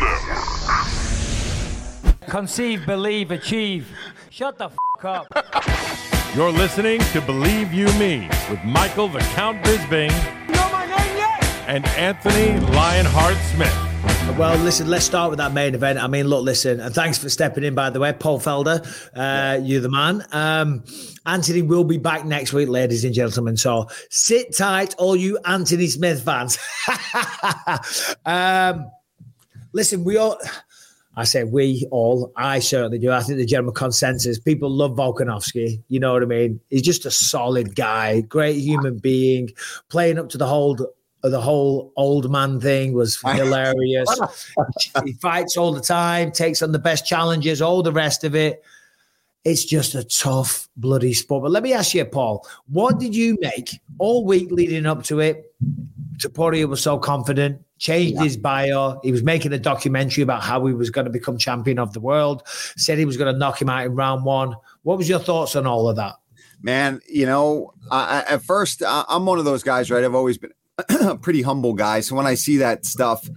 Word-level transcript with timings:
Digital 0.00 0.34
Network. 0.66 2.30
Conceive, 2.30 2.86
believe, 2.86 3.30
achieve. 3.30 3.88
Shut 4.30 4.58
the 4.58 4.66
f 4.66 5.04
up. 5.04 5.26
You're 6.34 6.50
listening 6.50 7.00
to 7.12 7.20
Believe 7.20 7.72
You 7.72 7.86
Me 7.92 8.28
with 8.50 8.62
Michael 8.64 9.08
the 9.08 9.20
Count 9.20 9.62
Bisping 9.64 10.10
You 10.48 10.54
know 10.54 10.68
my 10.72 10.84
name 10.86 11.16
yet? 11.16 11.44
and 11.68 11.86
Anthony 11.86 12.58
Lionheart 12.74 13.36
Smith. 13.54 13.72
Well, 14.38 14.56
listen, 14.64 14.88
let's 14.88 15.04
start 15.04 15.30
with 15.30 15.38
that 15.38 15.52
main 15.52 15.74
event. 15.76 15.98
I 16.02 16.08
mean, 16.08 16.26
look, 16.26 16.42
listen, 16.42 16.80
and 16.80 16.92
thanks 16.92 17.18
for 17.18 17.28
stepping 17.28 17.62
in, 17.62 17.74
by 17.76 17.90
the 17.90 18.00
way, 18.00 18.12
Paul 18.12 18.40
Felder. 18.40 18.80
Uh, 19.14 19.60
You're 19.62 19.80
the 19.82 19.90
man. 19.90 20.24
Um, 20.32 20.82
Anthony 21.24 21.62
will 21.62 21.84
be 21.84 21.98
back 21.98 22.24
next 22.24 22.52
week, 22.52 22.68
ladies 22.68 23.04
and 23.04 23.14
gentlemen. 23.14 23.56
So 23.56 23.86
sit 24.10 24.56
tight, 24.56 24.94
all 24.98 25.14
you 25.14 25.38
Anthony 25.44 25.86
Smith 25.86 26.24
fans. 26.24 26.58
um, 28.26 28.90
listen, 29.74 30.04
we 30.04 30.16
all. 30.16 30.38
I 31.16 31.22
say 31.22 31.44
we 31.44 31.86
all, 31.92 32.32
I 32.34 32.58
certainly 32.58 32.98
do. 32.98 33.12
I 33.12 33.22
think 33.22 33.38
the 33.38 33.46
general 33.46 33.72
consensus, 33.72 34.36
people 34.36 34.68
love 34.68 34.96
Volkanovski. 34.96 35.80
You 35.86 36.00
know 36.00 36.12
what 36.12 36.22
I 36.22 36.26
mean? 36.26 36.60
He's 36.70 36.82
just 36.82 37.06
a 37.06 37.10
solid 37.10 37.76
guy, 37.76 38.22
great 38.22 38.56
human 38.56 38.98
being, 38.98 39.50
playing 39.90 40.18
up 40.18 40.28
to 40.30 40.38
the 40.38 40.46
whole 40.46 40.76
the 41.22 41.40
whole 41.40 41.92
old 41.96 42.30
man 42.30 42.60
thing 42.60 42.92
was 42.92 43.18
hilarious. 43.24 44.08
he 45.04 45.12
fights 45.14 45.56
all 45.56 45.72
the 45.72 45.80
time, 45.80 46.32
takes 46.32 46.62
on 46.62 46.72
the 46.72 46.78
best 46.78 47.06
challenges, 47.06 47.62
all 47.62 47.82
the 47.82 47.92
rest 47.92 48.24
of 48.24 48.34
it. 48.34 48.62
It's 49.44 49.64
just 49.64 49.94
a 49.94 50.04
tough, 50.04 50.68
bloody 50.76 51.12
sport. 51.12 51.44
But 51.44 51.52
let 51.52 51.62
me 51.62 51.74
ask 51.74 51.94
you, 51.94 52.04
Paul, 52.04 52.46
what 52.66 52.98
did 52.98 53.14
you 53.14 53.38
make 53.40 53.80
all 53.98 54.24
week 54.24 54.50
leading 54.50 54.86
up 54.86 55.04
to 55.04 55.20
it? 55.20 55.54
Topuria 56.18 56.66
was 56.68 56.82
so 56.82 56.98
confident, 56.98 57.60
changed 57.78 58.20
his 58.20 58.36
bio. 58.36 59.00
He 59.02 59.12
was 59.12 59.22
making 59.22 59.52
a 59.52 59.58
documentary 59.58 60.22
about 60.22 60.42
how 60.42 60.64
he 60.66 60.72
was 60.72 60.90
going 60.90 61.04
to 61.06 61.10
become 61.10 61.38
champion 61.38 61.78
of 61.78 61.92
the 61.92 62.00
world, 62.00 62.42
said 62.46 62.98
he 62.98 63.04
was 63.04 63.16
going 63.16 63.32
to 63.32 63.38
knock 63.38 63.60
him 63.60 63.68
out 63.68 63.84
in 63.86 63.94
round 63.94 64.24
one. 64.24 64.54
What 64.82 64.98
was 64.98 65.08
your 65.08 65.18
thoughts 65.18 65.56
on 65.56 65.66
all 65.66 65.88
of 65.88 65.96
that? 65.96 66.14
man 66.62 66.98
you 67.06 67.26
know 67.26 67.74
I, 67.90 68.22
I- 68.26 68.32
at 68.34 68.42
first 68.42 68.82
I, 68.82 69.04
i'm 69.10 69.26
one 69.26 69.38
of 69.38 69.44
those 69.44 69.62
guys 69.62 69.90
right 69.90 70.02
i've 70.02 70.14
always 70.14 70.38
been 70.38 70.52
a 71.00 71.14
pretty 71.20 71.42
humble 71.42 71.74
guy 71.74 72.00
so 72.00 72.16
when 72.16 72.26
i 72.26 72.32
see 72.34 72.56
that 72.58 72.86
stuff 72.86 73.28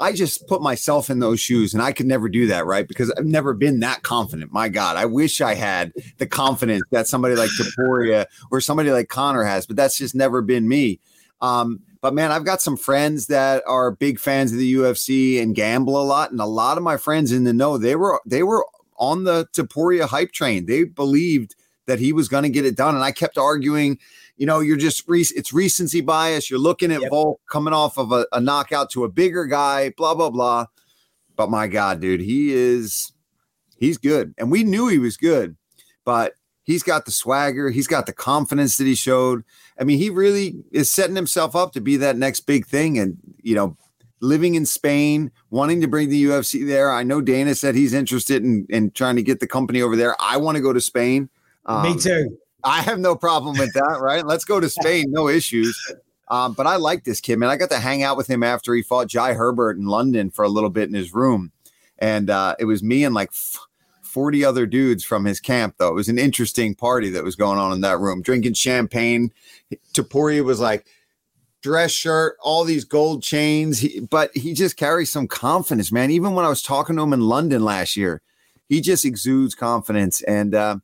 i 0.00 0.10
just 0.12 0.48
put 0.48 0.60
myself 0.62 1.08
in 1.08 1.20
those 1.20 1.38
shoes 1.38 1.74
and 1.74 1.82
i 1.82 1.92
could 1.92 2.06
never 2.06 2.28
do 2.28 2.48
that 2.48 2.66
right 2.66 2.88
because 2.88 3.12
i've 3.12 3.24
never 3.26 3.54
been 3.54 3.78
that 3.80 4.02
confident 4.02 4.50
my 4.52 4.68
god 4.68 4.96
i 4.96 5.04
wish 5.04 5.40
i 5.40 5.54
had 5.54 5.92
the 6.18 6.26
confidence 6.26 6.82
that 6.90 7.06
somebody 7.06 7.36
like 7.36 7.50
Topuria 7.50 8.26
or 8.50 8.60
somebody 8.60 8.90
like 8.90 9.08
Conor 9.08 9.44
has 9.44 9.64
but 9.64 9.76
that's 9.76 9.96
just 9.96 10.16
never 10.16 10.42
been 10.42 10.66
me 10.66 10.98
um, 11.40 11.78
but 12.02 12.12
man 12.12 12.30
i've 12.30 12.44
got 12.44 12.60
some 12.60 12.76
friends 12.76 13.28
that 13.28 13.62
are 13.66 13.92
big 13.92 14.20
fans 14.20 14.52
of 14.52 14.58
the 14.58 14.74
ufc 14.74 15.42
and 15.42 15.54
gamble 15.54 16.00
a 16.00 16.04
lot 16.04 16.30
and 16.30 16.40
a 16.40 16.44
lot 16.44 16.76
of 16.76 16.84
my 16.84 16.98
friends 16.98 17.32
in 17.32 17.44
the 17.44 17.52
know 17.54 17.78
they 17.78 17.96
were 17.96 18.20
they 18.26 18.42
were 18.42 18.66
on 18.98 19.24
the 19.24 19.46
Topuria 19.54 20.04
hype 20.06 20.32
train 20.32 20.66
they 20.66 20.84
believed 20.84 21.56
that 21.86 21.98
he 21.98 22.12
was 22.12 22.28
going 22.28 22.44
to 22.44 22.48
get 22.48 22.64
it 22.64 22.76
done. 22.76 22.94
And 22.94 23.04
I 23.04 23.12
kept 23.12 23.38
arguing, 23.38 23.98
you 24.36 24.46
know, 24.46 24.60
you're 24.60 24.76
just 24.76 25.06
re- 25.08 25.26
it's 25.34 25.52
recency 25.52 26.00
bias. 26.00 26.50
You're 26.50 26.58
looking 26.58 26.92
at 26.92 27.02
Yep. 27.02 27.10
Volk 27.10 27.40
coming 27.50 27.74
off 27.74 27.98
of 27.98 28.12
a, 28.12 28.26
a 28.32 28.40
knockout 28.40 28.90
to 28.90 29.04
a 29.04 29.08
bigger 29.08 29.46
guy, 29.46 29.90
blah 29.96 30.14
blah 30.14 30.30
blah. 30.30 30.66
But 31.36 31.50
my 31.50 31.66
God, 31.66 32.00
dude, 32.00 32.20
he 32.20 32.52
is 32.52 33.12
he's 33.76 33.98
good, 33.98 34.34
and 34.38 34.50
we 34.50 34.64
knew 34.64 34.88
he 34.88 34.98
was 34.98 35.16
good, 35.16 35.56
but 36.04 36.34
he's 36.64 36.82
got 36.82 37.04
the 37.04 37.10
swagger, 37.10 37.70
he's 37.70 37.86
got 37.86 38.06
the 38.06 38.12
confidence 38.12 38.76
that 38.78 38.86
he 38.86 38.94
showed. 38.94 39.44
I 39.78 39.84
mean, 39.84 39.98
he 39.98 40.10
really 40.10 40.56
is 40.70 40.90
setting 40.90 41.16
himself 41.16 41.54
up 41.56 41.72
to 41.72 41.80
be 41.80 41.96
that 41.98 42.16
next 42.16 42.40
big 42.40 42.66
thing, 42.66 42.98
and 42.98 43.16
you 43.42 43.54
know. 43.54 43.76
Living 44.24 44.54
in 44.54 44.64
Spain, 44.64 45.32
wanting 45.50 45.80
to 45.80 45.88
bring 45.88 46.08
the 46.08 46.24
UFC 46.26 46.64
there. 46.64 46.92
I 46.92 47.02
know 47.02 47.20
Dana 47.20 47.56
said 47.56 47.74
he's 47.74 47.92
interested 47.92 48.44
in, 48.44 48.64
in 48.70 48.92
trying 48.92 49.16
to 49.16 49.22
get 49.24 49.40
the 49.40 49.48
company 49.48 49.82
over 49.82 49.96
there. 49.96 50.14
I 50.20 50.36
want 50.36 50.54
to 50.56 50.62
go 50.62 50.72
to 50.72 50.80
Spain. 50.80 51.22
Me 51.68 51.74
Um, 51.74 51.98
too. 51.98 52.38
I 52.62 52.82
have 52.82 53.00
no 53.00 53.16
problem 53.16 53.58
with 53.58 53.72
that, 53.72 53.98
right? 54.00 54.24
Let's 54.24 54.44
go 54.44 54.60
to 54.60 54.68
Spain, 54.68 55.06
no 55.08 55.26
issues. 55.28 55.76
Um, 56.28 56.52
but 56.52 56.68
I 56.68 56.76
like 56.76 57.02
this 57.02 57.20
kid, 57.20 57.40
man. 57.40 57.50
I 57.50 57.56
got 57.56 57.70
to 57.70 57.80
hang 57.80 58.04
out 58.04 58.16
with 58.16 58.28
him 58.28 58.44
after 58.44 58.72
he 58.76 58.82
fought 58.82 59.08
Jai 59.08 59.32
Herbert 59.34 59.76
in 59.76 59.86
London 59.86 60.30
for 60.30 60.44
a 60.44 60.48
little 60.48 60.70
bit 60.70 60.88
in 60.88 60.94
his 60.94 61.12
room. 61.12 61.50
And 61.98 62.30
uh, 62.30 62.54
it 62.60 62.66
was 62.66 62.80
me 62.80 63.02
and 63.02 63.16
like 63.16 63.30
f- 63.32 63.58
40 64.12 64.44
other 64.44 64.66
dudes 64.66 65.04
from 65.04 65.24
his 65.24 65.40
camp, 65.40 65.76
though. 65.78 65.88
It 65.88 65.94
was 65.94 66.10
an 66.10 66.18
interesting 66.18 66.74
party 66.74 67.08
that 67.10 67.24
was 67.24 67.34
going 67.34 67.58
on 67.58 67.72
in 67.72 67.80
that 67.80 67.98
room, 67.98 68.20
drinking 68.20 68.54
champagne. 68.54 69.32
Topuria 69.94 70.44
was 70.44 70.60
like, 70.60 70.86
dress 71.62 71.92
shirt, 71.92 72.36
all 72.42 72.64
these 72.64 72.84
gold 72.84 73.22
chains. 73.22 73.78
He, 73.78 74.00
but 74.00 74.30
he 74.36 74.52
just 74.52 74.76
carries 74.76 75.10
some 75.10 75.26
confidence, 75.28 75.90
man. 75.90 76.10
Even 76.10 76.34
when 76.34 76.44
I 76.44 76.48
was 76.48 76.60
talking 76.60 76.96
to 76.96 77.02
him 77.02 77.14
in 77.14 77.20
London 77.20 77.64
last 77.64 77.96
year, 77.96 78.20
he 78.68 78.82
just 78.82 79.04
exudes 79.04 79.54
confidence. 79.54 80.20
And, 80.22 80.54
uh, 80.54 80.76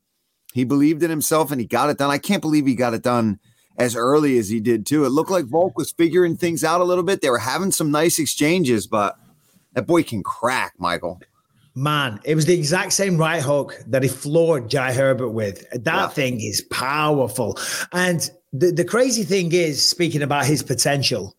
he 0.53 0.63
believed 0.63 1.03
in 1.03 1.11
himself 1.11 1.51
and 1.51 1.61
he 1.61 1.67
got 1.67 1.91
it 1.91 1.99
done. 1.99 2.09
I 2.09 2.17
can't 2.17 2.41
believe 2.41 2.65
he 2.65 2.73
got 2.73 2.95
it 2.95 3.03
done 3.03 3.39
as 3.77 3.95
early 3.95 4.39
as 4.39 4.49
he 4.49 4.59
did 4.59 4.85
too. 4.85 5.05
It 5.05 5.09
looked 5.09 5.29
like 5.29 5.45
Volk 5.45 5.77
was 5.77 5.91
figuring 5.91 6.35
things 6.35 6.63
out 6.63 6.81
a 6.81 6.85
little 6.85 7.03
bit. 7.03 7.21
They 7.21 7.29
were 7.29 7.37
having 7.37 7.71
some 7.71 7.91
nice 7.91 8.17
exchanges, 8.17 8.87
but 8.87 9.15
that 9.73 9.85
boy 9.85 10.01
can 10.01 10.23
crack, 10.23 10.73
Michael. 10.79 11.21
Man, 11.75 12.19
it 12.25 12.35
was 12.35 12.45
the 12.45 12.53
exact 12.57 12.93
same 12.93 13.17
right 13.17 13.41
hook 13.41 13.77
that 13.87 14.03
he 14.03 14.09
floored 14.09 14.69
Jai 14.69 14.91
Herbert 14.91 15.29
with. 15.29 15.69
That 15.71 15.85
Yeah. 15.85 16.07
thing 16.09 16.41
is 16.41 16.61
powerful. 16.71 17.57
And 17.93 18.29
the, 18.51 18.71
the 18.71 18.83
crazy 18.83 19.23
thing 19.23 19.51
is, 19.53 19.81
speaking 19.81 20.21
about 20.21 20.45
his 20.45 20.63
potential, 20.63 21.35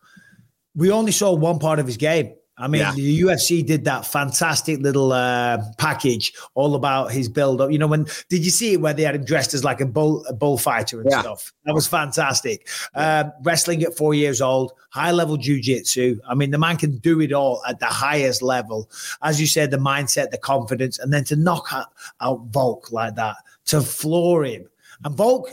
we 0.74 0.90
only 0.90 1.12
saw 1.12 1.32
one 1.34 1.58
part 1.58 1.78
of 1.78 1.86
his 1.86 1.96
game. 1.96 2.32
I 2.60 2.68
mean, 2.68 2.82
Yeah. 2.82 2.92
the 2.94 3.20
UFC 3.22 3.62
did 3.66 3.84
that 3.86 4.04
fantastic 4.06 4.80
little 4.80 5.12
uh, 5.12 5.58
package 5.78 6.32
all 6.54 6.74
about 6.74 7.10
his 7.10 7.28
build 7.28 7.60
up. 7.60 7.70
You 7.72 7.78
know, 7.78 7.86
when 7.86 8.04
did 8.28 8.44
you 8.44 8.50
see 8.50 8.74
it 8.74 8.80
where 8.80 8.92
they 8.92 9.02
had 9.04 9.14
him 9.14 9.24
dressed 9.24 9.54
as 9.54 9.64
like 9.64 9.80
a 9.80 9.86
bull, 9.86 10.24
a 10.26 10.32
bullfighter 10.34 11.00
and 11.00 11.10
Yeah. 11.10 11.20
stuff? 11.22 11.52
That 11.64 11.74
was 11.74 11.86
fantastic. 11.86 12.68
Um, 12.94 13.32
wrestling 13.42 13.82
at 13.82 13.96
four 13.96 14.12
years 14.14 14.40
old, 14.40 14.72
high 14.90 15.10
level 15.12 15.38
jujitsu. 15.38 16.18
I 16.28 16.34
mean, 16.34 16.50
the 16.50 16.58
man 16.58 16.76
can 16.76 16.98
do 16.98 17.20
it 17.20 17.32
all 17.32 17.62
at 17.66 17.80
the 17.80 17.86
highest 17.86 18.42
level. 18.42 18.90
As 19.22 19.40
you 19.40 19.46
said, 19.46 19.70
the 19.70 19.78
mindset, 19.78 20.30
the 20.30 20.38
confidence, 20.38 20.98
and 20.98 21.12
then 21.12 21.24
to 21.24 21.36
knock 21.36 21.68
out, 21.72 21.86
out 22.20 22.40
Volk 22.50 22.92
like 22.92 23.14
that, 23.14 23.36
to 23.66 23.80
floor 23.80 24.44
him. 24.44 24.68
And 25.04 25.14
Volk, 25.16 25.48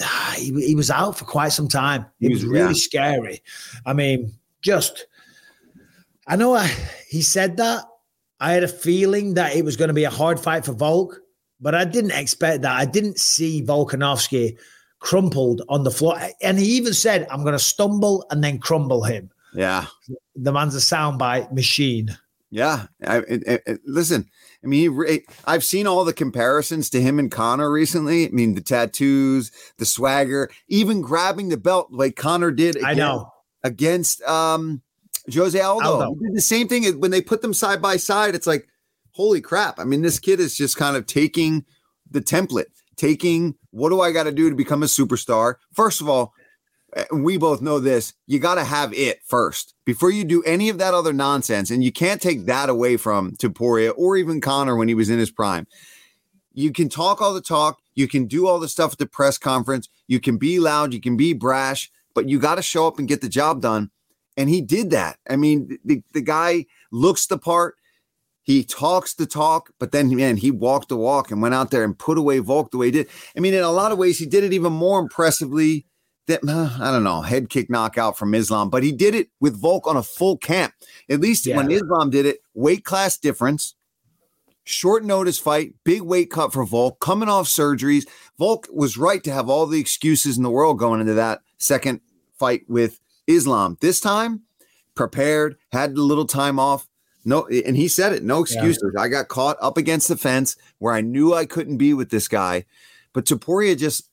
ah, 0.00 0.34
he, 0.36 0.52
he 0.64 0.74
was 0.74 0.90
out 0.90 1.18
for 1.18 1.24
quite 1.24 1.48
some 1.52 1.66
time. 1.68 2.02
It 2.20 2.28
He 2.28 2.34
was 2.34 2.44
really 2.44 2.66
yeah. 2.68 2.72
scary. 2.74 3.42
I 3.84 3.92
mean, 3.94 4.32
just 4.60 5.06
I 6.26 6.36
know 6.36 6.54
I, 6.54 6.66
he 7.08 7.22
said 7.22 7.56
that. 7.56 7.84
I 8.40 8.52
had 8.52 8.64
a 8.64 8.68
feeling 8.68 9.34
that 9.34 9.54
it 9.54 9.64
was 9.64 9.76
going 9.76 9.88
to 9.88 9.94
be 9.94 10.04
a 10.04 10.10
hard 10.10 10.40
fight 10.40 10.64
for 10.64 10.72
Volk, 10.72 11.20
but 11.60 11.74
I 11.74 11.84
didn't 11.84 12.10
expect 12.10 12.62
that. 12.62 12.76
I 12.76 12.84
didn't 12.84 13.18
see 13.18 13.62
Volkanovski 13.62 14.56
crumpled 14.98 15.62
on 15.68 15.84
the 15.84 15.90
floor. 15.90 16.18
And 16.42 16.58
he 16.58 16.64
even 16.76 16.94
said, 16.94 17.26
I'm 17.30 17.42
going 17.42 17.52
to 17.52 17.58
stumble 17.58 18.24
and 18.30 18.42
then 18.42 18.58
crumble 18.58 19.04
him. 19.04 19.30
Yeah. 19.54 19.86
The 20.34 20.52
man's 20.52 20.74
a 20.74 20.78
soundbite 20.78 21.52
machine. 21.52 22.16
Yeah. 22.50 22.86
I, 23.06 23.22
listen, 23.84 24.28
I 24.62 24.66
mean, 24.66 24.80
he, 24.80 24.88
re- 24.88 25.26
I've 25.44 25.64
seen 25.64 25.86
all 25.86 26.04
the 26.04 26.12
comparisons 26.12 26.90
to 26.90 27.00
him 27.00 27.18
and 27.18 27.30
Conor 27.30 27.70
recently. 27.70 28.26
I 28.26 28.30
mean, 28.30 28.54
the 28.54 28.60
tattoos, 28.60 29.52
the 29.78 29.86
swagger, 29.86 30.50
even 30.68 31.00
grabbing 31.00 31.48
the 31.48 31.56
belt 31.56 31.88
like 31.90 32.16
Conor 32.16 32.50
did. 32.50 32.82
I 32.82 32.94
know. 32.94 33.32
against 33.64 34.22
um 34.22 34.82
Jose 35.32 35.58
Aldo. 35.58 35.86
Aldo. 35.86 36.14
Did 36.16 36.34
the 36.34 36.40
same 36.40 36.68
thing 36.68 36.84
when 37.00 37.10
they 37.10 37.20
put 37.20 37.42
them 37.42 37.54
side 37.54 37.80
by 37.80 37.96
side. 37.96 38.34
It's 38.34 38.46
like, 38.46 38.68
holy 39.12 39.40
crap. 39.40 39.78
I 39.78 39.84
mean, 39.84 40.02
this 40.02 40.18
kid 40.18 40.40
is 40.40 40.56
just 40.56 40.76
kind 40.76 40.96
of 40.96 41.06
taking 41.06 41.64
the 42.10 42.20
template, 42.20 42.66
taking 42.96 43.54
what 43.70 43.90
do 43.90 44.00
I 44.00 44.12
got 44.12 44.24
to 44.24 44.32
do 44.32 44.50
to 44.50 44.56
become 44.56 44.82
a 44.82 44.86
superstar? 44.86 45.56
First 45.72 46.00
of 46.00 46.08
all, 46.08 46.34
eh, 46.94 47.04
we 47.12 47.38
both 47.38 47.62
know 47.62 47.78
this. 47.78 48.14
You 48.26 48.38
got 48.38 48.56
to 48.56 48.64
have 48.64 48.92
it 48.94 49.20
first 49.24 49.74
before 49.84 50.10
you 50.10 50.24
do 50.24 50.42
any 50.42 50.68
of 50.68 50.78
that 50.78 50.94
other 50.94 51.12
nonsense. 51.12 51.70
And 51.70 51.82
you 51.82 51.92
can't 51.92 52.20
take 52.20 52.46
that 52.46 52.68
away 52.68 52.96
from 52.96 53.32
Topuria 53.32 53.92
or 53.96 54.16
even 54.16 54.40
Conor 54.40 54.76
when 54.76 54.88
he 54.88 54.94
was 54.94 55.10
in 55.10 55.18
his 55.18 55.30
prime. 55.30 55.66
You 56.52 56.70
can 56.70 56.88
talk 56.88 57.22
all 57.22 57.32
the 57.32 57.40
talk. 57.40 57.78
You 57.94 58.08
can 58.08 58.26
do 58.26 58.46
all 58.46 58.58
the 58.58 58.68
stuff 58.68 58.92
at 58.92 58.98
the 58.98 59.06
press 59.06 59.38
conference. 59.38 59.88
You 60.06 60.20
can 60.20 60.36
be 60.36 60.58
loud. 60.58 60.92
You 60.92 61.00
can 61.00 61.16
be 61.16 61.32
brash, 61.32 61.90
but 62.14 62.28
you 62.28 62.38
got 62.38 62.56
to 62.56 62.62
show 62.62 62.86
up 62.86 62.98
and 62.98 63.08
get 63.08 63.22
the 63.22 63.28
job 63.28 63.62
done. 63.62 63.90
And 64.36 64.48
he 64.48 64.60
did 64.60 64.90
that. 64.90 65.18
I 65.28 65.36
mean, 65.36 65.78
the, 65.84 66.02
the 66.12 66.20
guy 66.22 66.66
looks 66.90 67.26
the 67.26 67.38
part. 67.38 67.76
he 68.42 68.64
talks 68.64 69.14
the 69.14 69.26
talk, 69.26 69.70
but 69.78 69.92
then 69.92 70.14
man, 70.16 70.36
he 70.36 70.50
walked 70.50 70.88
the 70.88 70.96
walk 70.96 71.30
and 71.30 71.40
went 71.42 71.54
out 71.54 71.70
there 71.70 71.84
and 71.84 71.98
put 71.98 72.18
away 72.18 72.38
Volk 72.40 72.70
the 72.70 72.78
way 72.78 72.86
he 72.86 72.92
did. 72.92 73.08
I 73.36 73.40
mean, 73.40 73.54
in 73.54 73.62
a 73.62 73.70
lot 73.70 73.92
of 73.92 73.98
ways, 73.98 74.18
he 74.18 74.26
did 74.26 74.42
it 74.44 74.52
even 74.52 74.72
more 74.72 74.98
impressively. 75.00 75.86
That 76.28 76.40
uh, 76.48 76.70
I 76.80 76.90
don't 76.92 77.02
know, 77.04 77.20
head 77.22 77.48
kick 77.50 77.68
knockout 77.68 78.16
from 78.16 78.34
Islam, 78.34 78.70
but 78.70 78.82
he 78.84 78.92
did 78.92 79.14
it 79.14 79.28
with 79.40 79.60
Volk 79.60 79.86
on 79.88 79.96
a 79.96 80.02
full 80.04 80.36
camp. 80.38 80.72
At 81.10 81.20
least 81.20 81.46
Yeah. 81.46 81.56
when 81.56 81.70
Islam 81.70 82.10
did 82.10 82.26
it, 82.26 82.38
weight 82.54 82.84
class 82.84 83.18
difference, 83.18 83.74
short 84.64 85.04
notice 85.04 85.38
fight, 85.38 85.74
big 85.84 86.02
weight 86.02 86.30
cut 86.30 86.52
for 86.52 86.64
Volk, 86.64 87.00
coming 87.00 87.28
off 87.28 87.46
surgeries. 87.48 88.06
Volk 88.38 88.68
was 88.72 88.96
right 88.96 89.22
to 89.24 89.32
have 89.32 89.48
all 89.48 89.66
the 89.66 89.80
excuses 89.80 90.36
in 90.36 90.42
the 90.44 90.50
world 90.50 90.78
going 90.78 91.00
into 91.00 91.14
that 91.14 91.40
second 91.58 92.00
fight 92.38 92.62
with 92.68 93.00
Islam. 93.26 93.78
This 93.80 94.00
time, 94.00 94.42
prepared, 94.94 95.56
had 95.72 95.92
a 95.92 96.02
little 96.02 96.26
time 96.26 96.58
off. 96.58 96.88
No, 97.24 97.46
and 97.46 97.76
he 97.76 97.86
said 97.86 98.12
it, 98.12 98.24
no 98.24 98.42
excuses. 98.42 98.94
I 98.98 99.06
got 99.08 99.28
caught 99.28 99.56
up 99.60 99.76
against 99.76 100.08
the 100.08 100.16
fence 100.16 100.56
where 100.78 100.92
I 100.92 101.02
knew 101.02 101.34
I 101.34 101.46
couldn't 101.46 101.76
be 101.76 101.94
with 101.94 102.10
this 102.10 102.26
guy. 102.26 102.64
But 103.12 103.26
Topuria 103.26 103.78
just 103.78 104.08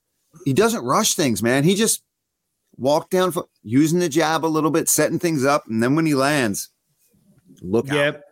he 0.45 0.53
doesn't 0.53 0.83
rush 0.83 1.15
things, 1.15 1.41
man. 1.41 1.63
He 1.63 1.73
just 1.75 2.03
walked 2.77 3.11
down 3.11 3.31
for, 3.31 3.45
using 3.63 3.99
the 3.99 4.09
jab 4.09 4.45
a 4.45 4.47
little 4.47 4.71
bit, 4.71 4.89
setting 4.89 5.19
things 5.19 5.43
up, 5.43 5.65
and 5.67 5.81
then 5.81 5.95
when 5.95 6.05
he 6.05 6.13
lands, 6.13 6.69
look 7.61 7.89
out. 7.89 7.95
Yep. 7.95 8.23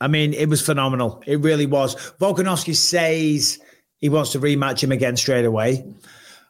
I 0.00 0.08
mean, 0.08 0.34
it 0.34 0.48
was 0.48 0.60
phenomenal. 0.60 1.22
It 1.26 1.40
really 1.40 1.66
was. 1.66 1.94
Volkanovski 2.18 2.74
says 2.74 3.60
he 4.00 4.08
wants 4.08 4.32
to 4.32 4.40
rematch 4.40 4.82
him 4.82 4.92
again 4.92 5.16
straight 5.16 5.44
away, 5.44 5.84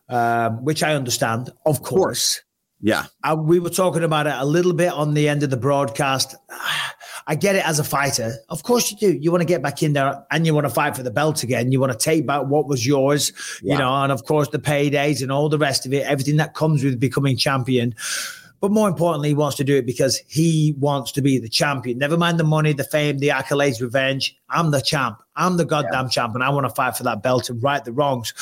um, 0.09 0.65
which 0.65 0.83
I 0.83 0.95
understand, 0.95 1.51
of 1.67 1.83
course. 1.83 2.41
Yeah. 2.85 3.07
Uh, 3.23 3.35
we 3.41 3.61
were 3.61 3.71
talking 3.71 4.05
about 4.05 4.27
it 4.27 4.35
a 4.37 4.45
little 4.45 4.75
bit 4.75 4.93
on 4.93 5.15
the 5.15 5.27
end 5.27 5.43
of 5.43 5.49
the 5.49 5.57
broadcast. 5.57 6.37
I 7.27 7.35
get 7.35 7.57
it 7.57 7.67
as 7.67 7.79
a 7.79 7.85
fighter. 7.85 8.35
Of 8.51 8.63
course 8.65 8.91
you 8.91 8.99
do. 8.99 9.19
You 9.19 9.31
want 9.31 9.41
to 9.41 9.47
get 9.47 9.63
back 9.63 9.83
in 9.83 9.95
there 9.95 10.23
and 10.31 10.45
you 10.45 10.53
want 10.53 10.67
to 10.67 10.73
fight 10.73 10.95
for 10.95 11.03
the 11.03 11.11
belt 11.11 11.43
again. 11.43 11.73
You 11.73 11.81
want 11.81 11.93
to 11.93 11.99
take 11.99 12.27
back 12.27 12.43
what 12.45 12.69
was 12.69 12.87
yours, 12.87 13.33
Yeah. 13.63 13.73
you 13.73 13.79
know, 13.79 13.91
and 14.03 14.13
of 14.13 14.27
course 14.27 14.49
the 14.51 14.59
paydays 14.59 15.23
and 15.23 15.33
all 15.33 15.49
the 15.49 15.57
rest 15.57 15.87
of 15.87 15.95
it, 15.95 16.05
everything 16.07 16.37
that 16.37 16.53
comes 16.53 16.85
with 16.85 17.01
becoming 17.01 17.39
champion. 17.39 17.95
But 18.61 18.71
more 18.71 18.87
importantly, 18.87 19.31
he 19.31 19.35
wants 19.35 19.57
to 19.57 19.65
do 19.65 19.77
it 19.77 19.87
because 19.87 20.21
he 20.29 20.75
wants 20.79 21.11
to 21.13 21.23
be 21.23 21.39
the 21.39 21.49
champion. 21.49 21.97
Never 21.97 22.19
mind 22.19 22.39
the 22.39 22.45
money, 22.45 22.75
the 22.75 22.85
fame, 22.85 23.17
the 23.17 23.29
accolades, 23.29 23.81
revenge. 23.81 24.37
I'm 24.51 24.73
the 24.73 24.83
champ. 24.83 25.23
I'm 25.37 25.57
the 25.57 25.65
goddamn 25.65 26.11
champ, 26.11 26.35
and 26.35 26.45
I 26.45 26.51
want 26.51 26.67
to 26.69 26.75
fight 26.75 26.99
for 26.99 27.05
that 27.05 27.23
belt 27.23 27.49
and 27.49 27.63
right 27.63 27.83
the 27.83 27.93
wrongs. 27.93 28.35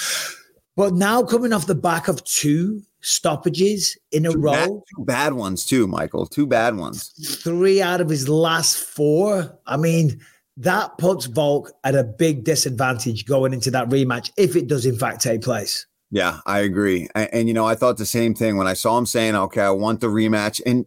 But 0.74 0.94
now 0.94 1.22
coming 1.22 1.52
off 1.52 1.66
the 1.66 1.76
back 1.76 2.08
of 2.08 2.24
two 2.24 2.82
stoppages 3.02 3.96
in 4.12 4.26
a 4.26 4.32
Two 4.32 4.38
row, 4.38 4.52
bad, 4.52 4.68
two 4.68 5.04
bad 5.04 5.32
ones 5.34 5.64
too, 5.64 5.86
Michael. 5.86 6.26
Two 6.26 6.46
bad 6.46 6.76
ones. 6.76 7.08
three 7.42 7.82
out 7.82 8.00
of 8.00 8.08
his 8.08 8.28
last 8.28 8.78
four. 8.78 9.58
I 9.66 9.76
mean, 9.76 10.20
that 10.56 10.96
puts 10.98 11.26
Volk 11.26 11.70
at 11.84 11.94
a 11.94 12.04
big 12.04 12.44
disadvantage 12.44 13.26
going 13.26 13.52
into 13.52 13.70
that 13.72 13.88
rematch 13.88 14.30
if 14.36 14.56
it 14.56 14.66
does 14.68 14.86
in 14.86 14.96
fact 14.96 15.20
take 15.22 15.42
place. 15.42 15.86
Yeah, 16.10 16.40
I 16.46 16.60
agree. 16.60 17.08
And, 17.14 17.28
and 17.32 17.48
you 17.48 17.54
know, 17.54 17.66
I 17.66 17.74
thought 17.74 17.96
the 17.96 18.06
same 18.06 18.34
thing 18.34 18.56
when 18.56 18.66
I 18.66 18.74
saw 18.74 18.98
him 18.98 19.06
saying, 19.06 19.34
"Okay, 19.34 19.62
I 19.62 19.70
want 19.70 20.00
the 20.00 20.08
rematch." 20.08 20.60
And 20.66 20.84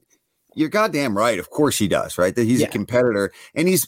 you're 0.53 0.69
goddamn 0.69 1.17
right. 1.17 1.39
Of 1.39 1.49
course 1.49 1.77
he 1.77 1.87
does, 1.87 2.17
right? 2.17 2.35
That 2.35 2.45
he's 2.45 2.61
Yeah. 2.61 2.67
a 2.67 2.71
competitor 2.71 3.31
and 3.55 3.67
he's 3.67 3.87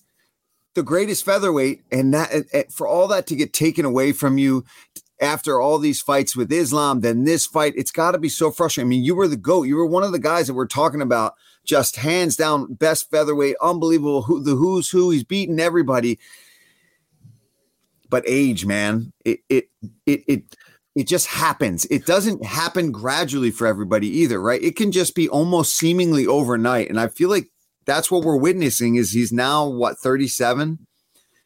the 0.75 0.83
greatest 0.83 1.23
featherweight. 1.23 1.81
And 1.91 2.13
that 2.13 2.31
and- 2.33 2.45
and 2.53 2.65
for 2.73 2.87
all 2.87 3.07
that 3.09 3.25
to 3.27 3.35
get 3.35 3.53
taken 3.53 3.85
away 3.85 4.11
from 4.11 4.37
you 4.37 4.65
after 5.19 5.59
all 5.59 5.79
these 5.79 6.01
fights 6.01 6.35
with 6.35 6.51
Islam, 6.51 7.01
then 7.01 7.23
this 7.23 7.45
fight, 7.45 7.73
it's 7.75 7.91
got 7.91 8.11
to 8.11 8.17
be 8.17 8.29
so 8.29 8.51
frustrating. 8.51 8.87
I 8.87 8.89
mean, 8.89 9.03
you 9.03 9.15
were 9.15 9.27
the 9.27 9.37
goat. 9.37 9.63
You 9.63 9.75
were 9.75 9.85
one 9.85 10.03
of 10.03 10.11
the 10.11 10.19
guys 10.19 10.47
that 10.47 10.53
we're 10.53 10.67
talking 10.67 11.01
about, 11.01 11.33
just 11.65 11.95
hands 11.95 12.35
down 12.35 12.73
best 12.73 13.09
featherweight, 13.09 13.55
unbelievable. 13.61 14.21
Who 14.23 14.43
the 14.43 14.55
who's 14.55 14.89
who? 14.89 15.09
He's 15.09 15.23
beaten 15.23 15.59
everybody. 15.59 16.19
But 18.09 18.23
age, 18.27 18.65
man, 18.65 19.11
it 19.25 19.39
it 19.49 19.69
it 20.05 20.23
it 20.27 20.43
it 20.95 21.07
just 21.07 21.27
happens. 21.27 21.85
It 21.85 22.05
doesn't 22.05 22.43
happen 22.43 22.91
gradually 22.91 23.51
for 23.51 23.67
everybody 23.67 24.07
either, 24.07 24.41
right? 24.41 24.61
It 24.61 24.75
can 24.75 24.91
just 24.91 25.13
be 25.13 25.29
almost 25.29 25.75
seemingly 25.75 26.25
overnight. 26.25 26.89
And 26.89 26.99
I 26.99 27.07
feel 27.07 27.29
like 27.29 27.51
that's 27.85 28.09
what 28.09 28.23
we're 28.23 28.37
witnessing 28.37 28.95
is 28.95 29.11
he's 29.11 29.31
now 29.31 29.67
what 29.67 29.99
37? 29.99 30.79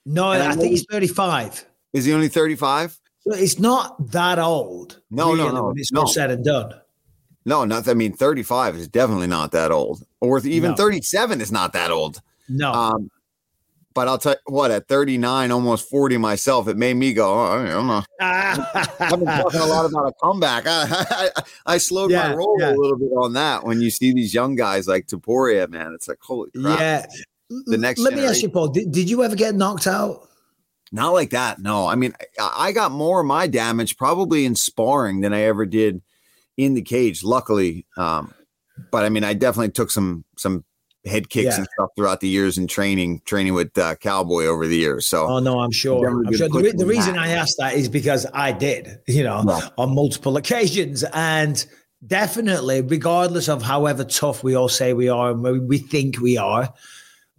No, 0.06 0.32
And 0.32 0.44
I 0.44 0.52
I 0.52 0.56
think 0.56 0.72
he's 0.72 0.86
35. 0.90 1.66
Is 1.92 2.06
he 2.06 2.14
only 2.14 2.30
35? 2.30 2.98
It's 3.34 3.60
not 3.60 4.12
that 4.12 4.40
old. 4.40 5.02
No, 5.10 5.34
no, 5.36 5.52
no, 5.52 5.68
when 5.68 5.78
it's 5.78 5.92
no. 5.92 6.06
said 6.06 6.32
and 6.32 6.44
done. 6.44 6.74
No, 7.46 7.66
not 7.66 7.88
I 7.88 7.94
mean 7.96 8.14
35 8.14 8.76
is 8.76 8.88
definitely 8.88 9.28
not 9.28 9.52
that 9.54 9.72
old. 9.72 10.06
Or 10.20 10.40
even 10.46 10.72
No. 10.72 10.76
37 10.78 11.42
is 11.42 11.52
not 11.52 11.74
that 11.74 11.92
old. 11.92 12.22
No. 12.50 12.72
Um 12.72 13.10
but 13.94 14.08
I'll 14.08 14.18
tell 14.18 14.34
you 14.34 14.54
what, 14.54 14.72
at 14.72 14.88
39, 14.88 15.52
almost 15.52 15.90
40 15.90 16.18
myself, 16.18 16.70
it 16.70 16.78
made 16.78 16.94
me 16.96 17.12
go, 17.12 17.34
oh, 17.34 17.60
I 17.62 17.68
don't 17.68 17.88
know. 17.88 18.04
I've 18.22 19.10
been 19.20 19.26
talking 19.26 19.60
a 19.60 19.66
lot 19.66 19.86
about 19.86 20.08
a 20.08 20.14
comeback. 20.24 20.64
I, 20.66 20.86
I, 21.10 21.30
I 21.66 21.78
slowed 21.78 22.10
Yeah, 22.10 22.30
my 22.30 22.36
roll 22.36 22.56
yeah. 22.58 22.70
a 22.70 22.76
little 22.78 22.98
bit 22.98 23.12
on 23.12 23.34
that 23.34 23.66
when 23.66 23.82
you 23.82 23.90
see 23.90 24.14
these 24.14 24.34
young 24.34 24.56
guys 24.56 24.88
like 24.88 25.08
Topuria, 25.08 25.68
man. 25.70 25.92
It's 25.94 26.08
like, 26.08 26.20
holy 26.22 26.52
crap. 26.52 26.80
yeah. 26.80 27.06
The 27.66 27.78
next 27.78 28.00
Let 28.00 28.14
me 28.14 28.26
ask 28.26 28.42
you, 28.42 28.50
Paul, 28.50 28.70
did, 28.70 28.94
did 28.94 29.10
you 29.10 29.26
ever 29.26 29.36
get 29.36 29.56
knocked 29.56 29.88
out? 29.88 30.30
Not 30.92 31.14
like 31.14 31.30
that. 31.30 31.60
No, 31.60 31.88
I 31.88 31.96
mean, 31.96 32.14
I, 32.40 32.56
I 32.68 32.72
got 32.72 32.92
more 32.92 33.22
of 33.22 33.26
my 33.26 33.48
damage 33.48 33.98
probably 33.98 34.46
in 34.46 34.56
sparring 34.56 35.22
than 35.22 35.34
I 35.34 35.42
ever 35.44 35.66
did 35.66 36.02
in 36.58 36.74
the 36.74 36.82
cage. 36.82 37.24
Luckily, 37.24 37.86
um, 37.98 38.34
but 38.92 39.06
I 39.06 39.10
mean, 39.10 39.24
I 39.24 39.34
definitely 39.34 39.72
took 39.72 39.90
some 39.92 40.26
some 40.38 40.66
head 41.06 41.30
kicks 41.30 41.46
Yeah. 41.46 41.58
and 41.58 41.68
stuff 41.74 41.90
throughout 41.96 42.20
the 42.20 42.28
years 42.28 42.58
in 42.58 42.68
training, 42.68 43.22
training 43.26 43.54
with 43.56 43.76
uh, 43.78 43.96
Cowboy 43.96 44.46
over 44.46 44.68
the 44.68 44.76
years. 44.78 45.08
So 45.08 45.28
Oh 45.28 45.40
no, 45.40 45.60
I'm 45.62 45.72
sure. 45.72 46.08
I'm 46.08 46.32
sure. 46.34 46.48
The, 46.50 46.60
re- 46.60 46.72
the 46.74 46.86
reason. 46.86 47.18
I 47.18 47.30
asked 47.30 47.56
that 47.58 47.74
is 47.74 47.90
because 47.90 48.28
I 48.34 48.52
did, 48.52 49.00
you 49.08 49.24
know, 49.24 49.44
Yeah. 49.48 49.70
on 49.78 49.96
multiple 49.96 50.38
occasions, 50.38 51.04
and 51.14 51.66
definitely, 52.06 52.82
regardless 52.82 53.48
of 53.48 53.62
however 53.62 54.04
tough 54.04 54.44
we 54.44 54.56
all 54.56 54.70
say 54.70 54.94
we 54.94 55.08
are 55.10 55.32
and 55.32 55.68
we 55.70 55.78
think 55.78 56.20
we 56.20 56.38
are, 56.38 56.72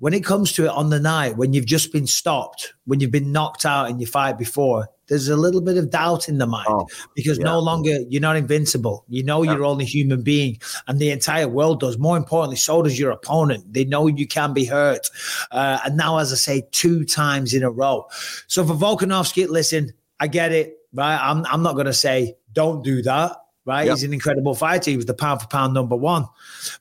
when 0.02 0.14
it 0.14 0.25
comes 0.25 0.50
to 0.50 0.64
it 0.64 0.70
on 0.70 0.90
the 0.90 0.99
night 0.99 1.37
when 1.37 1.52
you've 1.52 1.64
just 1.64 1.93
been 1.93 2.08
stopped, 2.08 2.75
when 2.87 2.99
you've 2.99 3.12
been 3.12 3.31
knocked 3.31 3.64
out 3.64 3.88
in 3.88 4.00
your 4.00 4.08
fight 4.08 4.37
before, 4.37 4.88
there's 5.06 5.28
a 5.28 5.37
little 5.37 5.60
bit 5.60 5.76
of 5.76 5.90
doubt 5.90 6.28
in 6.28 6.38
the 6.38 6.46
mind 6.46 6.66
Oh, 6.69 6.88
because 7.14 7.38
yeah. 7.38 7.44
no 7.44 7.60
longer 7.60 8.00
you're 8.10 8.20
not 8.20 8.34
invincible. 8.34 9.04
You 9.08 9.22
know 9.22 9.44
Yeah. 9.44 9.52
you're 9.52 9.64
only 9.64 9.84
human 9.84 10.22
being, 10.22 10.58
and 10.88 10.99
the 10.99 11.10
entire 11.10 11.46
world 11.46 11.78
does. 11.78 11.99
More 11.99 12.16
importantly, 12.16 12.56
so 12.56 12.82
does 12.82 12.99
your 12.99 13.12
opponent. 13.12 13.72
They 13.72 13.84
know 13.84 14.08
you 14.08 14.26
can 14.26 14.52
be 14.52 14.64
hurt, 14.64 15.08
uh, 15.52 15.78
and 15.84 15.96
now, 15.96 16.19
as 16.19 16.32
I 16.32 16.37
say, 16.37 16.66
two 16.72 17.05
times 17.05 17.55
in 17.55 17.62
a 17.62 17.70
row. 17.70 18.06
So 18.48 18.67
for 18.67 18.74
Volkanovski, 18.74 19.48
listen, 19.48 19.93
I 20.19 20.27
get 20.27 20.50
it, 20.50 20.79
right? 20.93 21.20
I'm 21.22 21.46
I'm 21.46 21.62
not 21.62 21.74
going 21.74 21.86
to 21.86 21.94
say 21.94 22.34
don't 22.53 22.82
do 22.82 23.03
that. 23.03 23.36
Right, 23.64 23.86
Yep. 23.86 23.94
he's 23.94 24.02
an 24.04 24.12
incredible 24.12 24.54
fighter. 24.56 24.90
He 24.90 24.96
was 24.96 25.06
the 25.06 25.14
pound 25.14 25.40
for 25.40 25.46
pound 25.46 25.72
number 25.74 25.94
one. 25.96 26.26